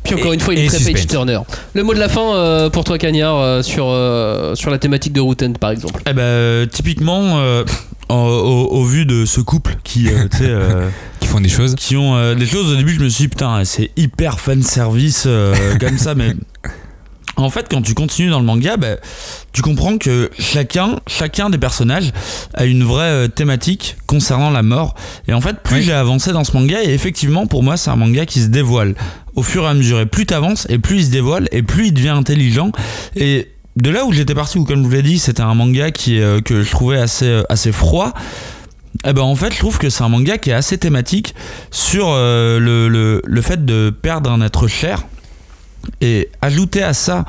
Puis 0.04 0.14
encore 0.14 0.32
Et- 0.32 0.34
une 0.34 0.40
fois, 0.40 0.54
il 0.54 0.60
est 0.60 0.64
et 0.66 0.68
très 0.68 0.92
page 0.92 1.06
turner. 1.06 1.40
Le 1.74 1.82
mot 1.82 1.92
de 1.94 1.98
la 1.98 2.08
fin 2.08 2.34
euh, 2.36 2.70
pour 2.70 2.84
toi, 2.84 2.98
Cagnard, 2.98 3.36
euh, 3.38 3.62
sur, 3.62 3.86
euh, 3.88 4.54
sur 4.54 4.70
la 4.70 4.78
thématique 4.78 5.12
de 5.12 5.20
Root 5.20 5.36
End, 5.42 5.54
par 5.60 5.70
exemple. 5.72 6.00
eh 6.08 6.12
ben 6.12 6.68
typiquement 6.68 7.38
euh, 7.40 7.64
au, 8.08 8.14
au- 8.14 8.68
au 8.78 8.84
vu 8.84 9.06
de 9.06 9.24
ce 9.24 9.40
couple 9.40 9.76
qui 9.84 10.08
euh, 10.08 10.26
euh, 10.42 10.88
qui 11.20 11.26
font 11.28 11.40
des 11.40 11.48
choses. 11.48 11.74
qui 11.74 11.96
ont 11.96 12.16
euh, 12.16 12.34
des 12.34 12.46
choses. 12.46 12.72
Au 12.72 12.76
début 12.76 12.94
je 12.94 13.00
me 13.00 13.08
suis 13.08 13.24
dit 13.24 13.28
putain 13.28 13.64
c'est 13.64 13.90
hyper 13.96 14.40
fan 14.40 14.62
service 14.62 15.24
euh, 15.26 15.54
comme 15.80 15.98
ça 15.98 16.14
mais 16.14 16.34
en 17.36 17.50
fait 17.50 17.66
quand 17.68 17.82
tu 17.82 17.94
continues 17.94 18.30
dans 18.30 18.38
le 18.38 18.46
manga 18.46 18.76
bah, 18.76 18.96
tu 19.52 19.60
comprends 19.62 19.98
que 19.98 20.30
chacun 20.38 21.00
chacun 21.08 21.50
des 21.50 21.58
personnages 21.58 22.12
a 22.54 22.64
une 22.64 22.84
vraie 22.84 23.04
euh, 23.10 23.28
thématique 23.28 23.96
concernant 24.06 24.50
la 24.50 24.62
mort. 24.62 24.94
Et 25.26 25.32
en 25.32 25.40
fait 25.40 25.56
plus 25.62 25.76
Oui. 25.76 25.82
j'ai 25.82 25.92
avancé 25.92 26.32
dans 26.32 26.44
ce 26.44 26.52
manga 26.52 26.82
et 26.84 26.92
effectivement 26.94 27.46
pour 27.46 27.62
moi 27.62 27.76
c'est 27.76 27.90
un 27.90 27.96
manga 27.96 28.26
qui 28.26 28.40
se 28.40 28.48
dévoile. 28.48 28.94
Au 29.34 29.42
fur 29.42 29.64
et 29.64 29.66
à 29.66 29.74
mesure. 29.74 29.98
Et 29.98 30.06
plus 30.06 30.26
t'avances 30.26 30.64
et 30.70 30.78
plus 30.78 30.98
il 30.98 31.04
se 31.06 31.10
dévoile 31.10 31.48
et 31.50 31.64
plus 31.64 31.88
il 31.88 31.92
devient 31.92 32.10
intelligent. 32.10 32.70
Et 33.16 33.48
de 33.76 33.90
là 33.90 34.04
où 34.04 34.12
j'étais 34.12 34.34
parti 34.34 34.58
où 34.58 34.64
comme 34.64 34.82
je 34.82 34.88
vous 34.88 34.94
l'ai 34.94 35.02
dit 35.02 35.18
c'était 35.18 35.42
un 35.42 35.54
manga 35.54 35.88
euh, 36.08 36.40
que 36.40 36.62
je 36.62 36.70
trouvais 36.70 36.98
assez 36.98 37.26
euh, 37.26 37.42
assez 37.48 37.72
froid 37.72 38.12
eh 39.04 39.12
ben 39.12 39.22
en 39.22 39.34
fait, 39.34 39.52
je 39.52 39.58
trouve 39.58 39.78
que 39.78 39.90
c'est 39.90 40.04
un 40.04 40.08
manga 40.08 40.38
qui 40.38 40.50
est 40.50 40.54
assez 40.54 40.78
thématique 40.78 41.34
sur 41.70 42.10
euh, 42.10 43.20
le 43.24 43.40
fait 43.42 43.64
de 43.64 43.90
perdre 43.90 44.30
un 44.30 44.40
être 44.40 44.68
cher. 44.68 45.02
Et 46.00 46.30
ajouter 46.40 46.82
à 46.82 46.94
ça 46.94 47.24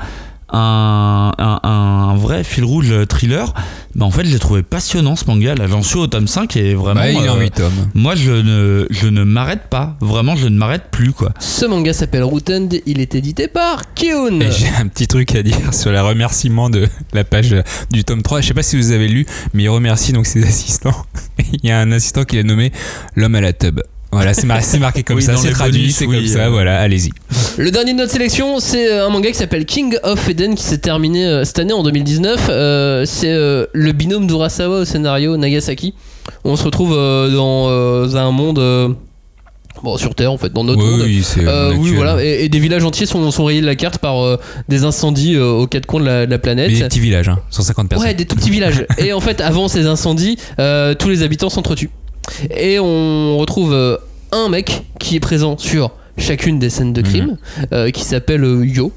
un, 0.52 1.32
un, 1.38 1.60
un 1.62 2.16
vrai 2.16 2.44
fil 2.44 2.64
rouge 2.64 2.90
euh, 2.90 3.04
thriller, 3.04 3.52
bah 3.94 4.04
en 4.04 4.10
fait, 4.10 4.24
je 4.24 4.32
l'ai 4.32 4.38
trouvé 4.38 4.62
passionnant 4.62 5.16
ce 5.16 5.24
manga. 5.26 5.54
Là, 5.54 5.66
j'en 5.66 5.82
suis 5.82 5.98
au 5.98 6.06
tome 6.06 6.28
5 6.28 6.56
et 6.56 6.74
vraiment. 6.74 7.00
Bah, 7.00 7.10
il 7.10 7.24
est 7.24 7.28
en 7.28 7.36
euh, 7.36 7.40
8 7.40 7.50
tomes. 7.54 7.72
moi, 7.94 8.14
je 8.14 8.30
ne, 8.32 8.86
je 8.90 9.08
ne 9.08 9.24
m'arrête 9.24 9.68
pas. 9.70 9.96
Vraiment, 10.00 10.36
je 10.36 10.48
ne 10.48 10.56
m'arrête 10.56 10.90
plus, 10.90 11.12
quoi. 11.12 11.32
Ce 11.40 11.66
manga 11.66 11.92
s'appelle 11.92 12.22
Rootend, 12.22 12.68
il 12.86 13.00
est 13.00 13.14
édité 13.14 13.48
par. 13.48 13.82
Et 14.42 14.50
j'ai 14.52 14.68
un 14.78 14.86
petit 14.86 15.08
truc 15.08 15.34
à 15.34 15.42
dire 15.42 15.74
sur 15.74 15.90
les 15.90 15.98
remerciements 16.00 16.70
de 16.70 16.86
la 17.12 17.24
page 17.24 17.56
du 17.90 18.04
tome 18.04 18.22
3. 18.22 18.40
Je 18.40 18.48
sais 18.48 18.54
pas 18.54 18.62
si 18.62 18.76
vous 18.76 18.92
avez 18.92 19.08
lu, 19.08 19.26
mais 19.52 19.64
il 19.64 19.68
remercie 19.68 20.12
donc 20.12 20.26
ses 20.26 20.42
assistants. 20.46 21.04
Il 21.38 21.66
y 21.68 21.72
a 21.72 21.80
un 21.80 21.90
assistant 21.92 22.24
qui 22.24 22.36
l'a 22.36 22.42
nommé 22.42 22.72
l'homme 23.14 23.34
à 23.34 23.40
la 23.40 23.52
tub. 23.52 23.80
Voilà, 24.16 24.34
c'est 24.34 24.46
mar- 24.46 24.62
c'est 24.62 24.78
marqué 24.78 25.02
comme 25.02 25.16
Oui, 25.16 25.22
ça, 25.22 25.36
c'est 25.36 25.50
traduit, 25.50 25.92
c'est 25.92 26.06
oui, 26.06 26.16
comme 26.16 26.26
ça, 26.26 26.46
euh. 26.46 26.50
voilà, 26.50 26.80
allez-y. 26.80 27.10
Le 27.58 27.70
dernier 27.70 27.92
de 27.92 27.98
notre 27.98 28.12
sélection, 28.12 28.60
c'est 28.60 28.90
euh, 28.90 29.06
un 29.06 29.10
manga 29.10 29.28
qui 29.30 29.36
s'appelle 29.36 29.64
King 29.64 29.96
of 30.02 30.28
Eden 30.28 30.54
qui 30.54 30.62
s'est 30.64 30.78
terminé 30.78 31.24
euh, 31.26 31.44
cette 31.44 31.58
année 31.58 31.72
en 31.72 31.82
2019. 31.82 32.46
Euh, 32.48 33.04
c'est 33.06 33.30
euh, 33.32 33.66
le 33.72 33.92
binôme 33.92 34.26
d'Urasawa 34.26 34.80
au 34.80 34.84
scénario 34.84 35.36
Nagasaki. 35.36 35.94
On 36.44 36.56
se 36.56 36.64
retrouve 36.64 36.92
euh, 36.94 37.30
dans 37.30 37.68
euh, 37.70 38.14
un 38.16 38.30
monde. 38.30 38.58
euh, 38.58 38.88
bon, 39.82 39.96
sur 39.96 40.14
Terre 40.14 40.32
en 40.32 40.38
fait, 40.38 40.52
dans 40.52 40.64
notre 40.64 40.82
Oui, 40.82 40.90
monde. 40.90 41.00
oui, 41.04 41.22
Euh, 41.38 41.72
oui, 41.76 41.92
voilà, 41.94 42.22
et, 42.24 42.44
et 42.44 42.48
des 42.48 42.58
villages 42.58 42.84
entiers 42.84 43.06
sont, 43.06 43.30
sont 43.30 43.44
rayés 43.44 43.60
de 43.60 43.66
la 43.66 43.76
carte 43.76 43.98
par 43.98 44.24
euh, 44.24 44.38
des 44.68 44.84
incendies 44.84 45.34
euh, 45.36 45.44
aux 45.50 45.66
quatre 45.66 45.86
coins 45.86 46.00
de 46.00 46.06
la, 46.06 46.26
de 46.26 46.30
la 46.30 46.38
planète. 46.38 46.70
Mais 46.70 46.78
des 46.78 46.84
petits 46.84 47.00
villages, 47.00 47.28
hein, 47.28 47.38
150 47.50 47.88
personnes. 47.88 48.08
Ouais, 48.08 48.14
des 48.14 48.24
tout 48.24 48.36
petits 48.36 48.50
villages. 48.50 48.86
Et 48.98 49.12
en 49.12 49.20
fait, 49.20 49.40
avant 49.40 49.68
ces 49.68 49.86
incendies, 49.86 50.36
euh, 50.58 50.94
tous 50.94 51.08
les 51.08 51.22
habitants 51.22 51.50
s'entretuent. 51.50 51.90
Et 52.50 52.78
on 52.78 53.36
retrouve 53.38 53.72
euh, 53.72 53.96
un 54.32 54.48
mec 54.48 54.82
qui 54.98 55.16
est 55.16 55.20
présent 55.20 55.56
sur 55.58 55.92
chacune 56.18 56.58
des 56.58 56.70
scènes 56.70 56.92
de 56.92 57.02
crime, 57.02 57.36
euh, 57.72 57.90
qui 57.90 58.02
s'appelle 58.02 58.44
euh, 58.44 58.64
Yo. 58.64 58.92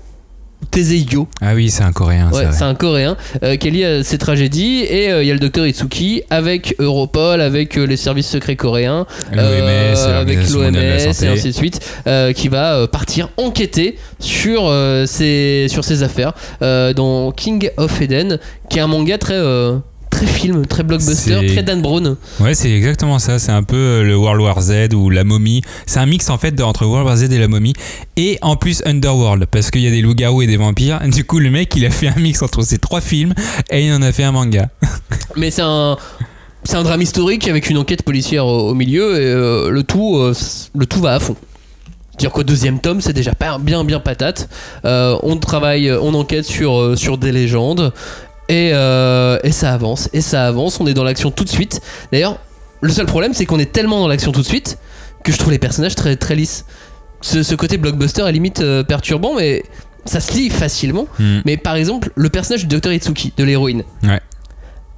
Yo, 1.12 1.28
Ah 1.42 1.56
oui, 1.56 1.70
c'est 1.70 1.84
un 1.84 1.92
coréen, 1.92 2.30
ouais, 2.32 2.48
c'est 2.52 2.64
un 2.64 2.76
coréen 2.76 3.18
euh, 3.44 3.56
qui 3.56 3.68
est 3.68 3.72
lié 3.72 3.86
à 3.86 4.04
ces 4.04 4.18
tragédies. 4.18 4.84
Et 4.90 5.10
euh, 5.12 5.24
il 5.24 5.28
y 5.28 5.32
a 5.32 5.34
le 5.34 5.40
docteur 5.40 5.66
Itsuki 5.66 6.22
avec 6.30 6.76
Europol, 6.80 7.42
avec 7.42 7.78
euh, 7.78 7.86
les 7.86 7.98
services 7.98 8.28
secrets 8.28 8.56
coréens, 8.56 9.06
avec 9.32 10.50
l'OMS 10.50 10.76
et 10.76 11.28
ainsi 11.28 11.48
de 11.48 11.52
suite, 11.54 11.80
qui 12.36 12.48
va 12.50 12.88
partir 12.88 13.30
enquêter 13.38 13.98
sur, 14.20 14.72
ces, 15.06 15.68
sur 15.70 15.84
ces 15.84 16.04
affaires 16.04 16.34
dans 16.62 17.32
King 17.32 17.70
of 17.78 18.02
Eden, 18.02 18.40
qui 18.70 18.78
est 18.78 18.82
un 18.82 18.88
manga 18.88 19.18
très, 19.18 19.34
euh, 19.34 19.78
très 20.20 20.28
film, 20.28 20.65
très 20.65 20.84
blockbuster, 20.84 21.47
très 21.47 21.63
Dan 21.63 21.82
Brown. 21.82 22.17
Ouais, 22.41 22.53
c'est 22.53 22.72
exactement 22.72 23.20
ça. 23.20 23.39
C'est 23.39 23.53
un 23.53 23.63
peu 23.63 23.78
euh, 23.78 24.03
le 24.03 24.17
World 24.17 24.41
War 24.41 24.59
Z 24.61 24.93
ou 24.93 25.09
la 25.09 25.24
momie. 25.24 25.61
C'est 25.86 25.99
un 25.99 26.05
mix 26.05 26.30
en 26.30 26.38
fait 26.38 26.59
entre 26.61 26.86
World 26.86 27.07
War 27.07 27.15
Z 27.15 27.32
et 27.32 27.39
la 27.39 27.47
momie. 27.47 27.74
Et 28.17 28.38
en 28.41 28.57
plus 28.57 28.82
Underworld, 28.86 29.45
parce 29.45 29.72
qu'il 29.72 29.82
y 29.82 29.88
a 29.88 29.91
des 29.91 30.01
loups-garous 30.01 30.41
et 30.41 30.47
des 30.47 30.57
vampires. 30.57 30.99
Du 31.07 31.24
coup, 31.24 31.39
le 31.39 31.49
mec, 31.49 31.74
il 31.78 31.86
a 31.86 31.89
fait 31.89 32.09
un 32.09 32.20
mix 32.20 32.41
entre 32.41 32.63
ces 32.63 32.80
trois 32.80 32.99
films 32.99 33.34
et 33.70 33.86
il 33.86 33.93
en 33.93 34.01
a 34.01 34.11
fait 34.11 34.24
un 34.24 34.34
manga. 34.34 34.70
Mais 35.38 35.51
c'est 35.51 35.63
un. 35.63 35.97
C'est 36.65 36.76
un 36.76 36.84
drame 36.84 37.01
historique 37.01 37.47
avec 37.47 37.70
une 37.70 37.78
enquête 37.78 38.03
policière 38.03 38.45
au, 38.45 38.74
milieu 38.74 39.15
et 39.15 39.26
euh, 39.26 39.70
le 39.70 39.84
tout, 39.84 40.17
euh, 40.17 40.34
le 40.76 40.86
tout 40.86 40.99
va 40.99 41.15
à 41.15 41.20
fond. 41.22 41.38
Dire 42.17 42.32
qu'au 42.32 42.43
deuxième 42.43 42.82
tome, 42.82 42.99
c'est 42.99 43.13
déjà 43.13 43.32
bien 43.61 43.86
bien 43.86 44.01
patate. 44.01 44.49
Euh, 44.84 45.17
on 45.24 45.38
travaille, 45.38 45.89
on 45.89 46.13
enquête 46.13 46.43
sur 46.43 46.97
sur 46.97 47.17
des 47.17 47.32
légendes 47.32 47.93
et, 48.50 48.72
euh, 48.74 49.39
et 49.43 49.52
ça 49.52 49.72
avance 49.74 50.10
et 50.14 50.22
ça 50.22 50.45
avance. 50.47 50.80
On 50.82 50.88
est 50.88 50.93
dans 50.93 51.04
l'action 51.06 51.32
tout 51.32 51.43
de 51.45 51.50
suite. 51.50 51.80
D'ailleurs, 52.12 52.38
le 52.82 52.91
seul 52.91 53.06
problème, 53.06 53.34
c'est 53.34 53.45
qu'on 53.45 53.60
est 53.60 53.72
tellement 53.72 54.00
dans 54.00 54.08
l'action 54.08 54.32
tout 54.32 54.41
de 54.41 54.45
suite 54.47 54.78
que 55.24 55.32
je 55.32 55.38
trouve 55.38 55.52
les 55.52 55.60
personnages 55.60 55.95
très 55.95 56.16
très 56.16 56.36
lisses. 56.36 56.66
Ce, 57.22 57.43
ce 57.43 57.54
côté 57.56 57.78
blockbuster 57.78 58.24
est 58.28 58.32
limite 58.32 58.62
euh, 58.62 58.84
perturbant, 58.84 59.36
mais 59.36 59.64
ça 60.06 60.20
se 60.22 60.32
lit 60.34 60.50
facilement. 60.50 61.08
Hmm. 61.20 61.39
Mais 61.45 61.58
par 61.58 61.76
exemple, 61.76 62.12
le 62.16 62.30
personnage 62.30 62.66
du 62.66 62.78
Dr 62.80 62.91
Itsuki, 62.93 63.34
de 63.38 63.43
l'héroïne, 63.43 63.84
Ouais. 64.04 64.22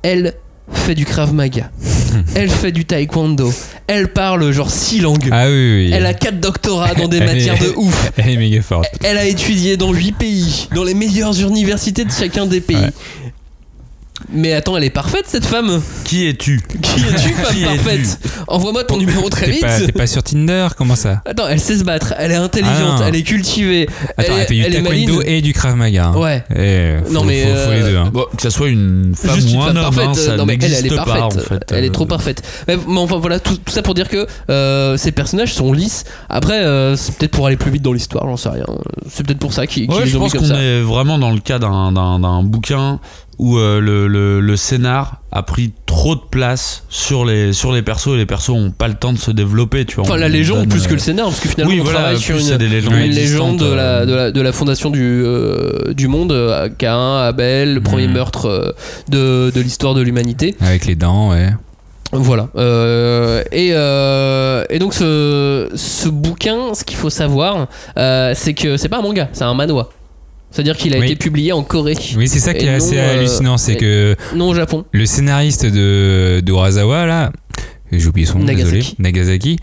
elle 0.03 0.33
fait 0.71 0.93
du 0.95 1.05
Krav 1.05 1.33
Maga, 1.33 1.69
elle 2.35 2.49
fait 2.49 2.71
du 2.71 2.85
Taekwondo, 2.85 3.51
elle 3.87 4.07
parle 4.13 4.51
genre 4.51 4.69
six 4.69 4.99
langues, 5.01 5.27
Ah 5.31 5.47
oui, 5.47 5.51
oui. 5.51 5.85
oui. 5.87 5.91
elle 5.93 6.05
a 6.05 6.13
quatre 6.13 6.39
doctorats 6.39 6.93
dans 6.93 7.07
des 7.07 7.17
est- 7.17 7.25
matières 7.25 7.57
de 7.57 7.73
ouf, 7.75 8.11
Elle 8.17 8.29
est 8.29 8.37
méga 8.37 8.61
forte. 8.61 8.85
elle 9.03 9.17
a 9.17 9.25
étudié 9.25 9.75
dans 9.75 9.91
huit 9.91 10.13
pays, 10.13 10.69
dans 10.75 10.83
les 10.83 10.93
meilleures 10.93 11.37
universités 11.41 12.05
de 12.05 12.11
chacun 12.11 12.45
des 12.45 12.61
pays. 12.61 12.77
Ouais. 12.77 12.91
Mais 14.33 14.53
attends, 14.53 14.77
elle 14.77 14.83
est 14.83 14.89
parfaite 14.89 15.25
cette 15.27 15.45
femme 15.45 15.81
Qui 16.05 16.27
es-tu 16.27 16.61
Qui 16.81 17.01
es-tu, 17.01 17.29
femme 17.33 17.55
Qui 17.55 17.63
parfaite 17.63 18.19
Envoie-moi 18.47 18.83
ton 18.83 18.97
numéro 18.97 19.29
très 19.29 19.49
vite 19.49 19.65
t'es 19.85 19.91
pas 19.91 20.07
sur 20.07 20.23
Tinder 20.23 20.67
Comment 20.77 20.95
ça 20.95 21.21
Attends, 21.25 21.47
elle 21.49 21.59
sait 21.59 21.77
se 21.77 21.83
battre, 21.83 22.13
elle 22.17 22.31
est 22.31 22.35
intelligente, 22.35 22.99
Ah 23.01 23.05
elle 23.07 23.15
est 23.15 23.23
cultivée, 23.23 23.87
Attends, 24.17 24.33
elle, 24.35 24.41
est- 24.41 24.45
fait 24.45 24.53
du 24.55 24.61
elle 24.63 24.73
taekwondo 24.83 25.21
et 25.23 25.41
du 25.41 25.53
krav 25.53 25.75
maga. 25.75 26.07
hein. 26.07 26.17
Ouais. 26.17 26.43
Et 26.55 27.03
faut, 27.05 27.13
Non, 27.13 27.23
mais, 27.23 27.43
faut, 27.43 27.49
faut 27.65 27.71
les 27.71 27.81
euh, 27.81 27.91
deux. 27.91 27.97
hein. 27.97 28.09
Bon, 28.13 28.25
que 28.35 28.41
ça 28.41 28.49
soit 28.49 28.69
une 28.69 29.13
femme 29.15 29.35
Juste 29.35 29.49
ou 29.49 29.51
une 29.55 29.61
un 29.61 29.65
femme 29.65 29.77
homme, 29.77 29.83
parfaite. 29.83 30.07
hein, 30.07 30.13
ça 30.13 30.37
non 30.37 30.45
mais 30.45 30.57
elle, 30.61 30.73
elle 30.73 30.85
est 30.85 30.95
parfaite. 30.95 31.15
pas 31.15 31.25
en 31.25 31.29
fait. 31.31 31.71
Elle 31.71 31.83
est 31.85 31.89
Euh, 31.89 31.91
trop 31.91 32.05
parfaite. 32.05 32.41
Mais, 32.67 32.77
mais 32.87 32.99
enfin 32.99 33.17
voilà, 33.17 33.39
tout, 33.39 33.55
tout 33.57 33.71
ça 33.71 33.81
pour 33.81 33.93
dire 33.93 34.07
que 34.09 34.25
euh, 34.49 34.97
ces 34.97 35.11
personnages 35.11 35.53
sont 35.53 35.73
lisses. 35.73 36.03
Après, 36.29 36.59
euh, 36.63 36.95
c'est 36.95 37.15
peut-être 37.15 37.31
pour 37.31 37.47
aller 37.47 37.57
plus 37.57 37.71
vite 37.71 37.81
dans 37.83 37.93
l'histoire, 37.93 38.25
j'en 38.27 38.37
sais 38.37 38.49
rien. 38.49 38.65
C'est 39.09 39.25
peut-être 39.25 39.39
pour 39.39 39.53
ça 39.53 39.67
qu'ils 39.67 39.89
Ouais, 39.89 40.05
les 40.05 40.09
je 40.11 40.17
ont 40.17 40.21
pense 40.21 40.33
qu'on 40.33 40.55
est 40.55 40.81
vraiment 40.81 41.17
dans 41.17 41.31
le 41.31 41.39
cas 41.39 41.59
d'un- 41.59 41.91
d'un 41.91 42.19
d'un 42.19 42.43
bouquin 42.43 42.99
où 43.41 43.57
euh, 43.57 43.79
le, 43.81 44.07
le, 44.07 44.39
le 44.39 44.55
scénar 44.55 45.17
a 45.31 45.41
pris 45.41 45.73
trop 45.87 46.13
de 46.15 46.21
place 46.29 46.83
sur 46.89 47.25
les, 47.25 47.53
sur 47.53 47.71
les 47.71 47.81
persos 47.81 48.13
et 48.13 48.17
les 48.17 48.27
persos 48.27 48.51
ont 48.51 48.69
pas 48.69 48.87
le 48.87 48.93
temps 48.93 49.13
de 49.13 49.17
se 49.17 49.31
développer. 49.31 49.83
Tu 49.85 49.95
vois, 49.95 50.05
Enfin, 50.05 50.17
la 50.17 50.29
légende 50.29 50.59
donne, 50.59 50.69
plus 50.69 50.85
euh, 50.85 50.87
que 50.87 50.93
le 50.93 50.99
scénar, 50.99 51.25
parce 51.25 51.39
que 51.39 51.49
finalement 51.49 51.73
Oui, 51.73 51.79
on 51.81 51.83
voilà, 51.83 51.99
travaille 52.01 52.19
sur 52.19 52.35
une, 52.37 52.43
c'est 52.43 52.57
des 52.59 52.67
légendes 52.69 52.93
une 52.93 53.01
existantes, 53.01 53.53
légende 53.53 53.69
de 53.71 53.73
la, 53.75 53.81
euh, 53.83 54.05
de, 54.05 54.13
la, 54.13 54.31
de 54.31 54.41
la 54.41 54.51
fondation 54.51 54.91
du, 54.91 55.01
euh, 55.25 55.93
du 55.93 56.07
monde, 56.07 56.31
euh, 56.31 56.69
Cain, 56.77 57.17
Abel, 57.17 57.73
le 57.73 57.81
premier 57.81 58.05
Mhm. 58.07 58.13
meurtre 58.13 58.45
euh, 58.45 58.71
de, 59.09 59.51
de 59.55 59.59
l'histoire 59.61 59.95
de 59.95 60.01
l'humanité. 60.01 60.55
Avec 60.61 60.85
les 60.85 60.95
dents, 60.95 61.31
ouais. 61.31 61.49
Voilà. 62.13 62.49
Euh, 62.57 63.41
et, 63.51 63.69
euh, 63.73 64.65
et 64.69 64.77
donc 64.79 64.93
ce, 64.93 65.69
ce 65.73 66.09
bouquin, 66.09 66.73
ce 66.73 66.83
qu'il 66.83 66.97
faut 66.97 67.09
savoir, 67.09 67.67
euh, 67.97 68.33
c'est 68.35 68.53
que 68.53 68.77
c'est 68.77 68.89
pas 68.89 68.97
un 68.99 69.01
manga, 69.01 69.29
c'est 69.33 69.45
un 69.45 69.53
manhwa. 69.53 69.89
C'est-à-dire 70.51 70.75
qu'il 70.77 70.93
a 70.93 70.99
Oui. 70.99 71.05
été 71.05 71.15
publié 71.15 71.53
en 71.53 71.63
Corée, 71.63 71.95
Oui, 72.17 72.27
c'est 72.27 72.39
ça 72.39 72.53
qui 72.53 72.65
est 72.65 72.69
assez 72.69 72.95
non, 72.95 73.01
euh, 73.01 73.17
hallucinant. 73.19 73.57
C'est 73.57 73.75
que 73.75 74.15
non 74.35 74.49
au 74.49 74.53
Japon. 74.53 74.85
le 74.91 75.05
scénariste 75.05 75.65
de 75.65 76.41
d'Urasawa 76.43 77.05
là, 77.05 77.31
j'ai 77.91 78.05
oublié 78.07 78.27
son 78.27 78.39
nom, 78.39 78.45
Nagasaki. 78.45 78.75
désolé, 78.75 78.95
Nagasaki, 78.99 79.57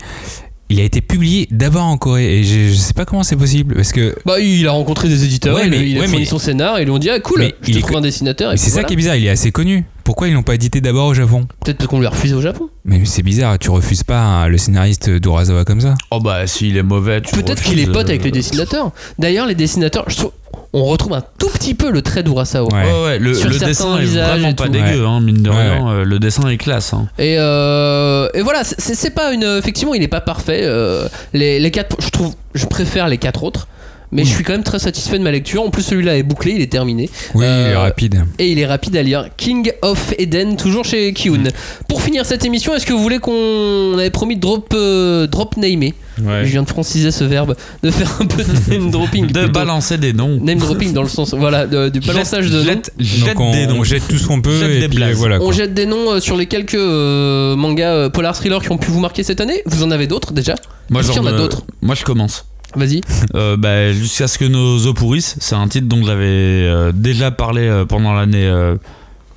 il 0.69 0.79
a 0.79 0.83
été 0.83 1.01
publié 1.01 1.47
d'abord 1.51 1.85
en 1.85 1.97
Corée 1.97 2.39
et 2.39 2.43
je, 2.43 2.69
je 2.69 2.73
sais 2.75 2.93
pas 2.93 3.05
comment 3.05 3.23
c'est 3.23 3.35
possible 3.35 3.75
parce 3.75 3.91
que 3.91 4.15
Bah, 4.25 4.39
il 4.39 4.67
a 4.67 4.71
rencontré 4.71 5.07
des 5.09 5.23
éditeurs, 5.23 5.55
Ouais, 5.55 5.63
il, 5.65 5.69
mais- 5.71 5.87
il 5.89 5.97
a 5.97 6.01
ouais, 6.01 6.07
fourni 6.07 6.23
mais- 6.23 6.29
son 6.29 6.37
scénar 6.39 6.77
et 6.77 6.81
ils 6.81 6.85
lui 6.85 6.91
ont 6.91 6.99
dit 6.99 7.09
ah 7.09 7.19
cool, 7.19 7.39
Mais 7.39 7.55
je 7.61 7.69
il 7.69 7.73
te 7.73 7.79
est 7.79 7.81
trouve 7.81 7.97
un 7.97 8.01
dessinateur. 8.01 8.53
c'est 8.55 8.69
ça 8.69 8.83
qui 8.83 8.93
est 8.93 8.97
bizarre, 8.97 9.15
il 9.15 9.25
est 9.25 9.29
assez 9.29 9.51
connu. 9.51 9.83
Pourquoi 10.09 10.27
ils 10.27 10.33
l'ont 10.33 10.41
pas 10.41 10.55
édité 10.55 10.81
d'abord 10.81 11.05
au 11.05 11.13
Japon 11.13 11.45
Peut-être 11.63 11.77
parce 11.77 11.87
qu'on 11.87 11.99
lui 11.99 12.07
a 12.07 12.09
refusé 12.09 12.33
au 12.33 12.41
Japon. 12.41 12.67
Mais 12.83 12.99
c'est 13.05 13.21
bizarre, 13.21 13.59
tu 13.59 13.69
refuses 13.69 14.01
pas 14.01 14.17
hein, 14.19 14.47
le 14.47 14.57
scénariste 14.57 15.07
d'Urasawa 15.07 15.65
comme 15.65 15.81
ça. 15.81 15.93
Oh 16.09 16.19
bah 16.19 16.47
s'il 16.47 16.77
est 16.77 16.81
mauvais, 16.81 17.21
tu 17.21 17.35
Peut-être 17.35 17.61
qu'il 17.61 17.79
est 17.79 17.85
pote 17.85 18.07
euh, 18.07 18.09
avec 18.09 18.23
les 18.23 18.31
dessinateurs. 18.31 18.91
D'ailleurs, 19.19 19.45
les 19.45 19.53
dessinateurs, 19.53 20.05
je 20.07 20.15
trouve, 20.17 20.31
on 20.73 20.83
retrouve 20.85 21.13
un 21.13 21.21
tout 21.37 21.49
petit 21.49 21.75
peu 21.75 21.91
le 21.91 22.01
trait 22.01 22.23
d'Urasawa. 22.23 22.73
Ouais. 22.73 22.85
Ouais, 22.91 23.03
ouais, 23.03 23.19
le, 23.19 23.35
Sur 23.35 23.49
le 23.49 23.53
certains 23.53 23.67
dessin 23.67 23.97
est 23.97 24.01
visages 24.01 24.29
vraiment 24.31 24.47
et 24.49 24.53
pas 24.55 24.67
dégueu, 24.67 25.05
hein, 25.05 25.19
mine 25.21 25.43
de 25.43 25.49
Ouais, 25.51 25.55
rien. 25.75 25.87
euh, 25.89 26.03
Le 26.03 26.17
dessin 26.17 26.49
est 26.49 26.57
classe. 26.57 26.91
hein. 26.95 27.07
Et, 27.19 27.35
euh, 27.37 28.29
et 28.33 28.41
voilà, 28.41 28.63
c'est- 28.63 29.13
pas 29.13 29.31
une. 29.31 29.43
Effectivement, 29.59 29.93
il 29.93 30.01
est 30.01 30.07
pas 30.07 30.21
parfait. 30.21 30.61
euh, 30.63 31.07
les, 31.33 31.59
les 31.59 31.69
quatre, 31.69 31.97
je 31.99 32.09
trouve, 32.09 32.33
je 32.55 32.65
préfère 32.65 33.07
les 33.09 33.19
quatre 33.19 33.43
autres. 33.43 33.67
Mais 34.11 34.23
je 34.23 34.29
suis 34.29 34.43
quand 34.43 34.53
même 34.53 34.63
très 34.63 34.79
satisfait 34.79 35.19
de 35.19 35.23
ma 35.23 35.29
lecture. 35.31 35.61
En 35.61 35.69
plus, 35.69 35.83
celui-là 35.83 36.17
est 36.17 36.23
bouclé, 36.23 36.53
il 36.55 36.61
est 36.61 36.71
terminé. 36.71 37.09
Oui, 37.35 37.45
Euh, 37.45 37.65
il 37.67 37.71
est 37.73 37.75
rapide. 37.75 38.23
Et 38.39 38.51
il 38.51 38.57
est 38.59 38.65
rapide 38.65 38.95
à 38.97 39.03
lire. 39.03 39.27
King 39.37 39.71
of 39.83 40.13
Eden, 40.17 40.55
toujours 40.57 40.83
chez 40.83 41.13
Kiun. 41.13 41.43
Pour 41.87 42.01
finir 42.01 42.25
cette 42.25 42.43
émission, 42.43 42.73
est-ce 42.75 42.85
que 42.87 42.93
vous 42.93 43.01
voulez 43.03 43.19
qu'on 43.19 43.31
on 43.33 43.97
avait 43.97 44.09
promis 44.09 44.35
de 44.35 44.41
drop, 44.41 44.73
euh, 44.75 45.27
drop 45.27 45.57
namer 45.57 45.93
Je 46.17 46.43
viens 46.45 46.63
de 46.63 46.67
franciser 46.69 47.11
ce 47.11 47.23
verbe, 47.23 47.55
de 47.83 47.91
faire 47.91 48.17
un 48.19 48.25
peu 48.25 48.43
de 48.43 48.49
name 48.71 48.89
dropping. 48.91 49.27
De 49.27 49.33
plutôt. 49.33 49.51
balancer 49.51 49.97
des 49.97 50.13
noms. 50.13 50.39
Name 50.41 50.57
dropping 50.59 50.91
dans 50.93 51.03
le 51.03 51.07
sens, 51.09 51.33
voilà, 51.35 51.67
de- 51.67 51.89
du 51.89 51.99
balançage 51.99 52.49
de 52.49 52.57
noms. 52.57 52.63
Jette, 52.63 52.91
jette 52.99 53.25
Donc 53.35 53.39
on, 53.39 53.51
des 53.51 53.67
noms. 53.67 53.79
on 53.79 53.83
jette 53.83 54.07
tout 54.07 54.17
ce 54.17 54.27
qu'on 54.27 54.41
peut 54.41 54.59
Jette 54.59 54.71
et 54.71 54.79
des 54.79 54.89
puis 54.89 55.13
voilà. 55.13 55.39
On 55.41 55.51
jette 55.51 55.73
des 55.73 55.85
noms 55.85 56.13
euh, 56.13 56.19
sur 56.19 56.35
les 56.35 56.47
quelques 56.47 56.73
euh, 56.73 57.55
mangas 57.55 57.93
euh, 57.93 58.09
polar 58.09 58.35
thriller 58.35 58.61
qui 58.61 58.71
ont 58.71 58.77
pu 58.77 58.89
vous 58.91 58.99
marquer 58.99 59.21
cette 59.23 59.39
année. 59.41 59.61
Vous 59.65 59.83
en 59.83 59.91
avez 59.91 60.07
d'autres 60.07 60.33
déjà? 60.33 60.55
Moi, 60.89 61.01
Est-ce 61.01 61.11
qu'il 61.11 61.17
y 61.17 61.23
en 61.23 61.27
a 61.27 61.29
j'en, 61.29 61.35
euh, 61.35 61.39
d'autres? 61.39 61.61
Moi 61.81 61.93
je 61.95 62.03
commence. 62.03 62.45
Vas-y. 62.75 63.01
Euh, 63.35 63.57
bah, 63.57 63.91
Jusqu'à 63.91 64.27
ce 64.27 64.37
que 64.37 64.45
nos 64.45 64.85
os 64.85 64.93
pourrissent, 64.93 65.35
c'est 65.39 65.55
un 65.55 65.67
titre 65.67 65.87
dont 65.87 66.03
j'avais 66.03 66.25
euh, 66.25 66.91
déjà 66.93 67.31
parlé 67.31 67.67
euh, 67.67 67.85
pendant 67.85 68.13
l'année 68.13 68.49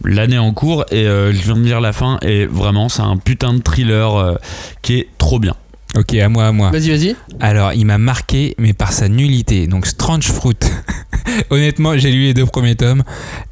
l'année 0.05 0.39
en 0.39 0.53
cours 0.53 0.85
et 0.91 1.05
je 1.05 1.43
viens 1.43 1.55
de 1.55 1.63
lire 1.63 1.81
la 1.81 1.93
fin 1.93 2.19
et 2.23 2.45
vraiment 2.47 2.89
c'est 2.89 3.03
un 3.03 3.19
putain 3.19 3.55
de 3.55 3.61
thriller 3.61 4.37
qui 4.83 4.99
est 4.99 5.09
trop 5.17 5.39
bien. 5.39 5.55
Ok, 5.95 6.15
à 6.15 6.29
moi, 6.29 6.47
à 6.47 6.53
moi. 6.53 6.71
Vas-y, 6.71 6.89
vas-y. 6.91 7.17
Alors, 7.41 7.73
il 7.75 7.85
m'a 7.85 7.99
marqué, 7.99 8.55
mais 8.59 8.73
par 8.73 8.93
sa 8.93 9.09
nullité. 9.09 9.67
Donc, 9.67 9.87
Strange 9.87 10.25
Fruit. 10.33 10.57
Honnêtement, 11.51 11.97
j'ai 11.99 12.11
lu 12.11 12.23
les 12.23 12.35
deux 12.35 12.47
premiers 12.47 12.75
tomes 12.77 13.03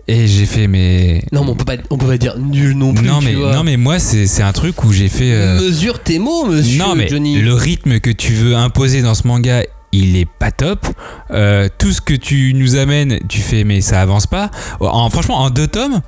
et 0.09 0.27
j'ai 0.27 0.47
fait 0.47 0.67
mais. 0.67 1.23
Non, 1.33 1.45
mais 1.45 1.51
on 1.51 1.55
peut 1.55 1.65
pas, 1.65 1.77
on 1.91 1.97
peut 1.99 2.07
pas 2.07 2.17
dire 2.19 2.37
nul 2.39 2.73
non 2.77 2.93
plus. 2.95 3.07
non 3.07 3.21
tu 3.21 3.27
mais 3.27 3.35
vois. 3.35 3.55
non 3.55 3.63
mais 3.63 3.77
moi 3.77 3.99
c'est 3.99 4.43
un 4.43 4.53
truc 4.53 4.83
où 4.85 4.93
j'ai 4.93 5.09
fait. 5.09 5.33
euh, 5.33 5.61
Mesure 5.61 6.03
tes 6.03 6.19
mots, 6.19 6.47
monsieur 6.47 6.79
non 6.79 6.95
mais 6.97 7.09
Johnny. 7.09 7.41
le 7.41 7.55
rythme 7.55 8.01
que 8.01 8.11
tu 8.11 8.33
veux 8.33 8.57
imposer 8.57 9.03
dans 9.03 9.15
ce 9.15 9.27
manga 9.27 9.63
il 9.93 10.17
est 10.17 10.27
pas 10.29 10.51
top. 10.51 10.87
Euh, 11.31 11.69
tout 11.79 11.93
ce 11.93 12.01
que 12.01 12.15
tu 12.15 12.53
nous 12.55 12.77
amènes, 12.77 13.19
tu 13.29 13.41
fais, 13.41 13.65
mais 13.65 13.81
ça 13.81 14.01
avance 14.01 14.27
pas. 14.27 14.51
En, 14.81 15.09
franchement, 15.11 15.39
en 15.39 15.51
deux 15.51 15.67
tomes, 15.69 16.01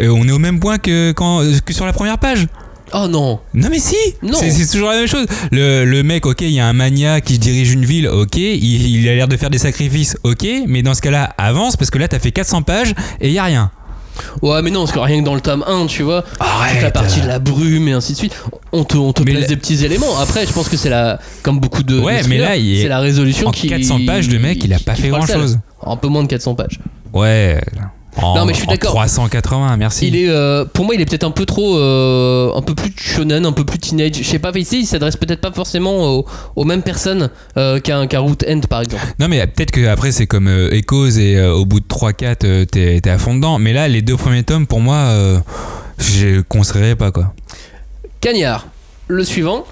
euh, 0.00 0.08
on 0.08 0.26
est 0.26 0.32
au 0.32 0.38
même 0.38 0.58
point 0.60 0.78
que, 0.78 1.12
quand, 1.12 1.42
que 1.64 1.72
sur 1.74 1.84
la 1.86 1.92
première 1.92 2.18
page. 2.18 2.46
Oh 2.92 3.06
non 3.08 3.40
Non 3.54 3.68
mais 3.70 3.78
si 3.78 3.96
Non. 4.22 4.38
C'est 4.38 4.66
toujours 4.70 4.90
la 4.90 4.96
même 4.98 5.08
chose. 5.08 5.26
Le, 5.50 5.84
le 5.84 6.02
mec, 6.02 6.26
ok, 6.26 6.42
il 6.42 6.50
y 6.50 6.60
a 6.60 6.66
un 6.66 6.72
mania 6.72 7.20
qui 7.20 7.38
dirige 7.38 7.72
une 7.72 7.84
ville, 7.84 8.08
ok, 8.08 8.36
il, 8.36 8.62
il 9.00 9.08
a 9.08 9.14
l'air 9.14 9.26
de 9.28 9.36
faire 9.36 9.50
des 9.50 9.58
sacrifices, 9.58 10.16
ok, 10.22 10.46
mais 10.68 10.82
dans 10.82 10.94
ce 10.94 11.00
cas-là, 11.02 11.32
avance 11.38 11.76
parce 11.76 11.90
que 11.90 11.98
là, 11.98 12.08
t'as 12.08 12.18
fait 12.18 12.30
400 12.32 12.62
pages 12.62 12.94
et 13.20 13.28
il 13.28 13.32
y 13.34 13.38
a 13.38 13.44
rien. 13.44 13.70
Ouais, 14.42 14.62
mais 14.62 14.70
non, 14.70 14.80
parce 14.80 14.92
que 14.92 15.00
rien 15.00 15.20
que 15.20 15.24
dans 15.24 15.34
le 15.34 15.40
tome 15.40 15.64
1, 15.66 15.86
tu 15.86 16.04
vois, 16.04 16.22
Arrête. 16.38 16.74
toute 16.74 16.82
la 16.82 16.90
partie 16.92 17.20
de 17.20 17.26
la 17.26 17.40
brume 17.40 17.88
et 17.88 17.92
ainsi 17.94 18.12
de 18.12 18.18
suite, 18.18 18.36
on 18.70 18.84
te, 18.84 18.96
on 18.96 19.12
te 19.12 19.22
Mais 19.24 19.32
place 19.32 19.42
la- 19.42 19.48
des 19.48 19.56
petits 19.56 19.84
éléments. 19.84 20.18
Après, 20.20 20.46
je 20.46 20.52
pense 20.52 20.68
que 20.68 20.76
c'est 20.76 20.90
la. 20.90 21.18
Comme 21.42 21.58
beaucoup 21.58 21.82
de. 21.82 21.98
Ouais, 21.98 22.20
mais 22.28 22.38
là, 22.38 22.54
il 22.54 22.78
est- 22.78 22.82
c'est 22.82 22.88
la 22.88 23.00
résolution 23.00 23.48
en 23.48 23.50
qui. 23.50 23.66
400 23.66 24.06
pages, 24.06 24.28
le 24.30 24.38
mec, 24.38 24.62
il 24.62 24.72
a 24.72 24.78
pas 24.78 24.94
fait 24.94 25.02
sel. 25.02 25.10
grand-chose. 25.10 25.58
Un 25.84 25.96
peu 25.96 26.06
moins 26.06 26.22
de 26.22 26.28
400 26.28 26.54
pages. 26.54 26.78
Ouais. 27.12 27.60
En, 28.16 28.36
Non, 28.36 28.44
mais 28.46 28.52
je 28.54 28.58
suis 28.58 28.66
d'accord. 28.66 28.90
380, 28.94 29.76
merci. 29.76 30.08
Il 30.08 30.16
est, 30.16 30.28
euh, 30.28 30.64
pour 30.64 30.84
moi, 30.84 30.94
il 30.94 31.00
est 31.00 31.04
peut-être 31.04 31.24
un 31.24 31.30
peu 31.30 31.46
trop, 31.46 31.76
euh, 31.78 32.52
un 32.54 32.62
peu 32.62 32.74
plus 32.74 32.92
shonen, 32.96 33.44
un 33.44 33.52
peu 33.52 33.64
plus 33.64 33.78
teenage. 33.78 34.12
Je 34.16 34.22
sais 34.22 34.38
pas, 34.38 34.50
ici, 34.56 34.80
il 34.80 34.86
s'adresse 34.86 35.16
peut-être 35.16 35.40
pas 35.40 35.52
forcément 35.52 36.14
aux, 36.18 36.26
aux 36.56 36.64
mêmes 36.64 36.82
personnes 36.82 37.30
euh, 37.56 37.80
qu'un 37.80 38.06
qu'un 38.06 38.20
Root 38.20 38.36
End, 38.48 38.60
par 38.68 38.82
exemple. 38.82 39.02
Non 39.18 39.28
mais 39.28 39.46
peut-être 39.46 39.70
que 39.70 39.86
après 39.86 40.12
c'est 40.12 40.26
comme 40.26 40.48
euh, 40.48 40.70
Echoes 40.72 41.18
et 41.18 41.40
au 41.44 41.64
bout 41.64 41.80
de 41.80 41.86
3-4 41.86 42.36
euh, 42.44 42.64
t'es 42.64 43.00
t'es 43.00 43.10
à 43.10 43.18
fond 43.18 43.34
dedans. 43.34 43.58
Mais 43.58 43.72
là 43.72 43.88
les 43.88 44.02
deux 44.02 44.16
premiers 44.16 44.42
tomes 44.42 44.66
pour 44.66 44.80
moi 44.80 45.10
je 45.98 46.40
conseillerais 46.42 46.96
pas 46.96 47.10
quoi. 47.10 47.34
Cagnard, 48.20 48.66
le 49.08 49.24
suivant. 49.24 49.64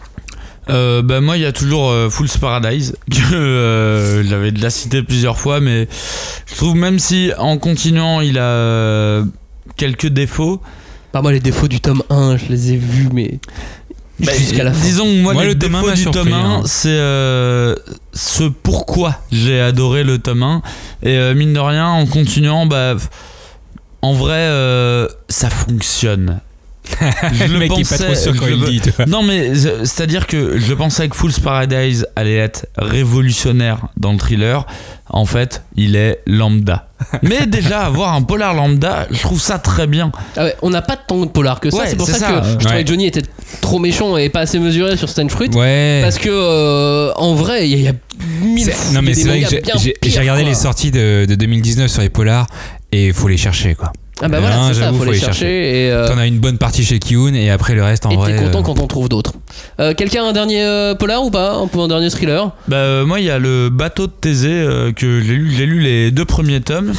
Euh, 0.70 1.02
bah 1.02 1.20
moi 1.20 1.36
il 1.36 1.42
y 1.42 1.44
a 1.46 1.50
toujours 1.52 1.90
euh, 1.90 2.08
Fool's 2.08 2.36
Paradise 2.38 2.94
que 3.10 3.34
euh, 3.34 4.22
j'avais 4.22 4.52
déjà 4.52 4.70
cité 4.70 5.02
plusieurs 5.02 5.36
fois 5.36 5.58
mais 5.58 5.88
je 6.46 6.54
trouve 6.54 6.76
même 6.76 7.00
si 7.00 7.32
en 7.36 7.58
continuant 7.58 8.20
il 8.20 8.38
a 8.38 8.42
euh, 8.44 9.24
quelques 9.76 10.06
défauts 10.06 10.60
Bah, 11.12 11.20
moi, 11.20 11.32
les 11.32 11.40
défauts 11.40 11.66
du 11.68 11.80
tome 11.80 12.02
1, 12.10 12.36
je 12.36 12.46
les 12.48 12.72
ai 12.72 12.76
vus, 12.76 13.08
mais. 13.12 13.40
bah, 14.20 14.32
jusqu'à 14.38 14.62
la 14.64 14.72
fin. 14.72 14.80
disons 14.84 15.04
que 15.04 15.20
moi, 15.20 15.32
Moi, 15.34 15.42
les 15.42 15.48
le 15.48 15.54
défauts 15.56 15.90
du 15.90 16.00
surpris, 16.00 16.22
tome 16.24 16.32
1 16.32 16.36
hein. 16.38 16.62
c'est 16.64 16.88
euh, 16.90 17.74
ce 18.12 18.44
pourquoi 18.44 19.16
j'ai 19.32 19.60
adoré 19.60 20.04
le 20.04 20.18
tome 20.18 20.42
1 20.44 20.62
et 21.02 21.16
euh, 21.18 21.34
mine 21.34 21.52
de 21.52 21.58
rien 21.58 21.88
en 21.88 22.06
continuant 22.06 22.66
bah 22.66 22.94
en 24.00 24.12
vrai 24.12 24.38
euh, 24.38 25.08
ça 25.28 25.50
fonctionne 25.50 26.40
je 27.32 27.44
le 27.44 27.58
mec 27.58 27.70
est 27.78 27.88
pas 27.88 27.96
trop 27.98 28.14
sûr 28.14 28.34
quand 28.36 28.46
il 28.48 28.64
dit. 28.64 28.80
tu 28.80 28.90
vois. 28.90 29.06
non 29.06 29.22
mais 29.22 29.54
c'est- 29.54 29.84
c'est-à-dire 29.84 30.26
que 30.26 30.58
je 30.58 30.74
pensais 30.74 31.08
que 31.08 31.16
Fool's 31.16 31.38
Paradise 31.40 32.06
allait 32.16 32.36
être 32.36 32.66
révolutionnaire 32.76 33.78
dans 33.96 34.12
le 34.12 34.18
thriller. 34.18 34.66
En 35.14 35.26
fait, 35.26 35.62
il 35.76 35.94
est 35.94 36.20
lambda. 36.26 36.88
Mais 37.22 37.46
déjà 37.46 37.80
avoir 37.80 38.14
un 38.14 38.22
polar 38.22 38.54
lambda, 38.54 39.06
je 39.10 39.20
trouve 39.20 39.40
ça 39.40 39.58
très 39.58 39.86
bien. 39.86 40.10
Ah 40.36 40.44
ouais, 40.44 40.56
on 40.62 40.70
n'a 40.70 40.80
pas 40.80 40.96
tant 40.96 41.18
de 41.20 41.26
polar 41.26 41.60
que 41.60 41.68
ça. 41.70 41.78
Ouais, 41.78 41.86
c'est 41.88 41.96
pour 41.96 42.06
ça, 42.06 42.14
ça, 42.14 42.28
que 42.28 42.34
ouais. 42.46 42.52
je 42.58 42.64
trouvais 42.64 42.82
que 42.84 42.88
Johnny 42.88 43.06
était 43.06 43.22
trop 43.60 43.78
méchant 43.78 44.16
et 44.16 44.30
pas 44.30 44.40
assez 44.40 44.58
mesuré 44.58 44.96
sur 44.96 45.10
Stand 45.10 45.30
Fruit. 45.30 45.50
Ouais. 45.54 46.00
Parce 46.02 46.16
que, 46.18 46.30
euh, 46.30 47.12
en 47.16 47.34
vrai, 47.34 47.68
il 47.68 47.72
y, 47.72 47.74
a- 47.74 47.78
il 47.78 47.84
y 47.84 47.88
a 47.88 47.92
mille 48.42 48.72
Non 48.94 49.02
mais 49.02 49.12
c'est 49.12 49.28
vrai 49.28 49.42
que 49.42 49.50
j'ai- 49.50 50.20
regardé 50.20 50.42
quoi. 50.42 50.48
les 50.50 50.54
sorties 50.56 50.90
de, 50.90 51.26
de 51.26 51.34
2019 51.34 51.90
sur 51.90 52.00
les 52.00 52.08
polars 52.08 52.46
et 52.90 53.08
il 53.08 53.12
faut 53.12 53.28
les 53.28 53.36
chercher 53.36 53.74
quoi. 53.74 53.92
Ah 54.20 54.28
bah 54.28 54.40
voilà, 54.40 54.60
Hein, 54.62 54.68
c'est 54.72 54.80
ça, 54.80 54.92
faut 54.92 55.04
les 55.04 55.18
chercher. 55.18 55.86
Et 55.86 55.90
euh, 55.90 56.06
T'en 56.06 56.18
as 56.18 56.26
une 56.26 56.38
bonne 56.38 56.58
partie 56.58 56.84
chez 56.84 56.98
Kiun 56.98 57.34
et 57.34 57.50
après 57.50 57.74
le 57.74 57.82
reste 57.82 58.06
en 58.06 58.10
et 58.10 58.16
vrai. 58.16 58.36
t'es 58.36 58.42
content 58.44 58.60
euh, 58.60 58.62
quand 58.62 58.78
on 58.78 58.86
trouve 58.86 59.08
d'autres. 59.08 59.32
Euh, 59.80 59.94
Quelqu'un 59.94 60.24
a 60.24 60.28
un 60.28 60.32
dernier 60.32 60.62
euh, 60.62 60.94
polar 60.94 61.24
ou 61.24 61.30
pas 61.30 61.54
Un 61.54 61.66
peu 61.66 61.80
un 61.80 61.88
dernier 61.88 62.10
thriller? 62.10 62.52
Bah, 62.68 62.76
euh, 62.76 63.06
moi, 63.06 63.20
il 63.20 63.26
y 63.26 63.30
a 63.30 63.38
le 63.38 63.68
bateau 63.70 64.06
de 64.06 64.12
Thésée 64.12 64.50
euh, 64.50 64.92
que 64.92 65.20
j'ai 65.22 65.34
lu, 65.34 65.50
j'ai 65.56 65.66
lu 65.66 65.80
les 65.80 66.10
deux 66.10 66.24
premiers 66.26 66.60
tomes. 66.60 66.92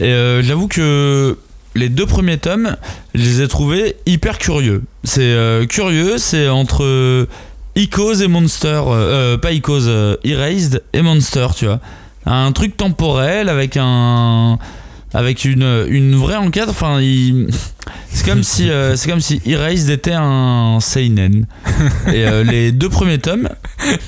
Et 0.00 0.04
euh, 0.12 0.42
j'avoue 0.42 0.68
que 0.68 1.38
les 1.74 1.88
deux 1.88 2.06
premiers 2.06 2.38
tomes, 2.38 2.76
je 3.14 3.22
les 3.22 3.40
ai 3.42 3.48
trouvés 3.48 3.96
hyper 4.04 4.38
curieux. 4.38 4.82
C'est 5.04 5.20
euh, 5.22 5.64
curieux, 5.64 6.18
c'est 6.18 6.48
entre 6.48 7.26
Icos 7.76 8.14
et 8.20 8.28
Monster. 8.28 8.82
pas 9.40 9.52
Icos, 9.52 9.86
euh, 9.86 10.16
Erased 10.24 10.82
et 10.92 11.00
Monster, 11.02 11.46
tu 11.56 11.66
vois. 11.66 11.80
Un 12.26 12.52
truc 12.52 12.76
temporel 12.76 13.48
avec 13.48 13.76
un. 13.80 14.58
Avec 15.14 15.44
une, 15.44 15.84
vraie 16.16 16.36
enquête, 16.36 16.68
enfin, 16.68 17.00
il- 17.00 17.48
c'est 18.12 18.26
comme 18.26 18.42
si 18.42 18.70
euh, 18.70 18.96
c'est 18.96 19.10
comme 19.10 19.20
si 19.20 19.40
Erased 19.46 19.88
était 19.90 20.12
un 20.14 20.78
seinen. 20.80 21.46
Et 22.08 22.24
euh, 22.26 22.44
les 22.44 22.72
deux 22.72 22.88
premiers 22.88 23.18
tomes, 23.18 23.48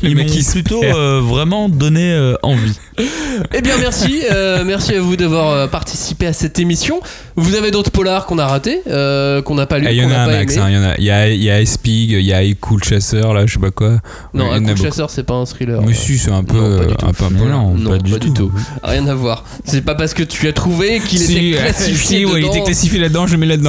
ils 0.03 0.17
m'ont 0.17 0.25
plutôt 0.53 0.83
euh, 0.85 1.21
vraiment 1.21 1.69
donné 1.69 2.13
euh, 2.13 2.35
envie. 2.43 2.79
Eh 3.53 3.61
bien 3.63 3.75
merci, 3.81 4.23
euh, 4.31 4.63
merci 4.65 4.95
à 4.95 5.01
vous 5.01 5.17
d'avoir 5.17 5.69
participé 5.69 6.27
à 6.27 6.33
cette 6.33 6.59
émission. 6.59 7.01
Vous 7.37 7.57
avez 7.57 7.73
d'autres 7.73 7.91
polars 7.91 8.27
qu'on 8.27 8.39
a 8.39 8.47
ratés, 8.47 8.81
euh, 8.87 9.43
qu'on 9.43 9.57
n'a 9.57 9.67
pas 9.67 9.79
lu, 9.81 9.87
Ah, 9.89 9.93
Il 9.93 9.99
y 9.99 10.01
qu'on 10.03 10.07
en 10.07 10.11
a 10.11 10.17
n'a 10.17 10.23
un 10.23 10.27
pas 10.27 10.33
max, 10.33 10.55
aimé. 10.55 10.63
hein, 10.63 10.69
il 10.71 10.75
y 10.75 10.79
en 10.79 10.83
a. 10.85 10.95
Il 10.99 11.05
y 11.05 11.11
a, 11.11 11.29
il 11.29 11.43
y 11.43 11.51
a 11.51 11.61
Espig, 11.61 12.11
il 12.13 12.21
y 12.21 12.33
a 12.33 12.43
Cool 12.61 12.85
Chasseur 12.85 13.35
là, 13.35 13.47
je 13.47 13.55
sais 13.55 13.59
pas 13.59 13.71
quoi. 13.73 13.99
Non, 14.33 14.55
y 14.55 14.61
de 14.61 14.67
beaucoup. 14.67 14.85
chasseur, 14.85 15.11
c'est 15.11 15.25
pas 15.25 15.35
un 15.35 15.45
thriller. 15.45 15.83
Mais 15.83 15.95
si, 15.95 16.19
c'est 16.19 16.31
un 16.31 16.45
peu, 16.45 16.57
Non, 16.59 16.79
pas 16.79 16.85
du 16.87 16.95
tout. 16.97 17.07
un 17.07 17.13
peu 17.13 17.25
non. 17.49 17.75
Non, 17.75 17.91
pas 17.99 18.19
du 18.19 18.33
tout. 18.33 18.53
Rien 18.85 19.07
à 19.09 19.15
voir. 19.15 19.45
C'est 19.65 19.83
pas 19.83 19.97
parce 19.97 20.15
que 20.15 20.23
tu 20.23 20.47
as 20.47 20.53
trouvé 20.53 21.01
qu'il 21.01 21.19
Si, 21.19 21.49
était 21.49 21.59
classifié 21.63 22.19
si, 22.19 22.25
ouais, 22.27 22.41
il 22.43 22.47
était 22.47 22.63
classifié 22.63 23.01
là-dedans, 23.01 23.27
je 23.27 23.33
le 23.33 23.39
mets 23.39 23.47
là-dedans. 23.47 23.64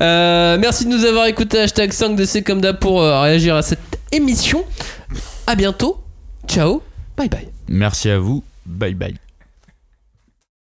Euh, 0.00 0.58
merci 0.60 0.84
de 0.84 0.90
nous 0.90 1.04
avoir 1.04 1.26
écouté. 1.26 1.58
Hashtag 1.60 1.90
5DC 1.90 2.42
comme 2.42 2.60
pour 2.80 3.00
euh, 3.02 3.20
réagir 3.20 3.56
à 3.56 3.62
cette 3.62 3.98
émission. 4.12 4.64
À 5.46 5.54
bientôt. 5.54 5.98
Ciao. 6.46 6.82
Bye 7.16 7.28
bye. 7.28 7.48
Merci 7.68 8.10
à 8.10 8.18
vous. 8.18 8.42
Bye 8.66 8.94
bye. 8.94 9.25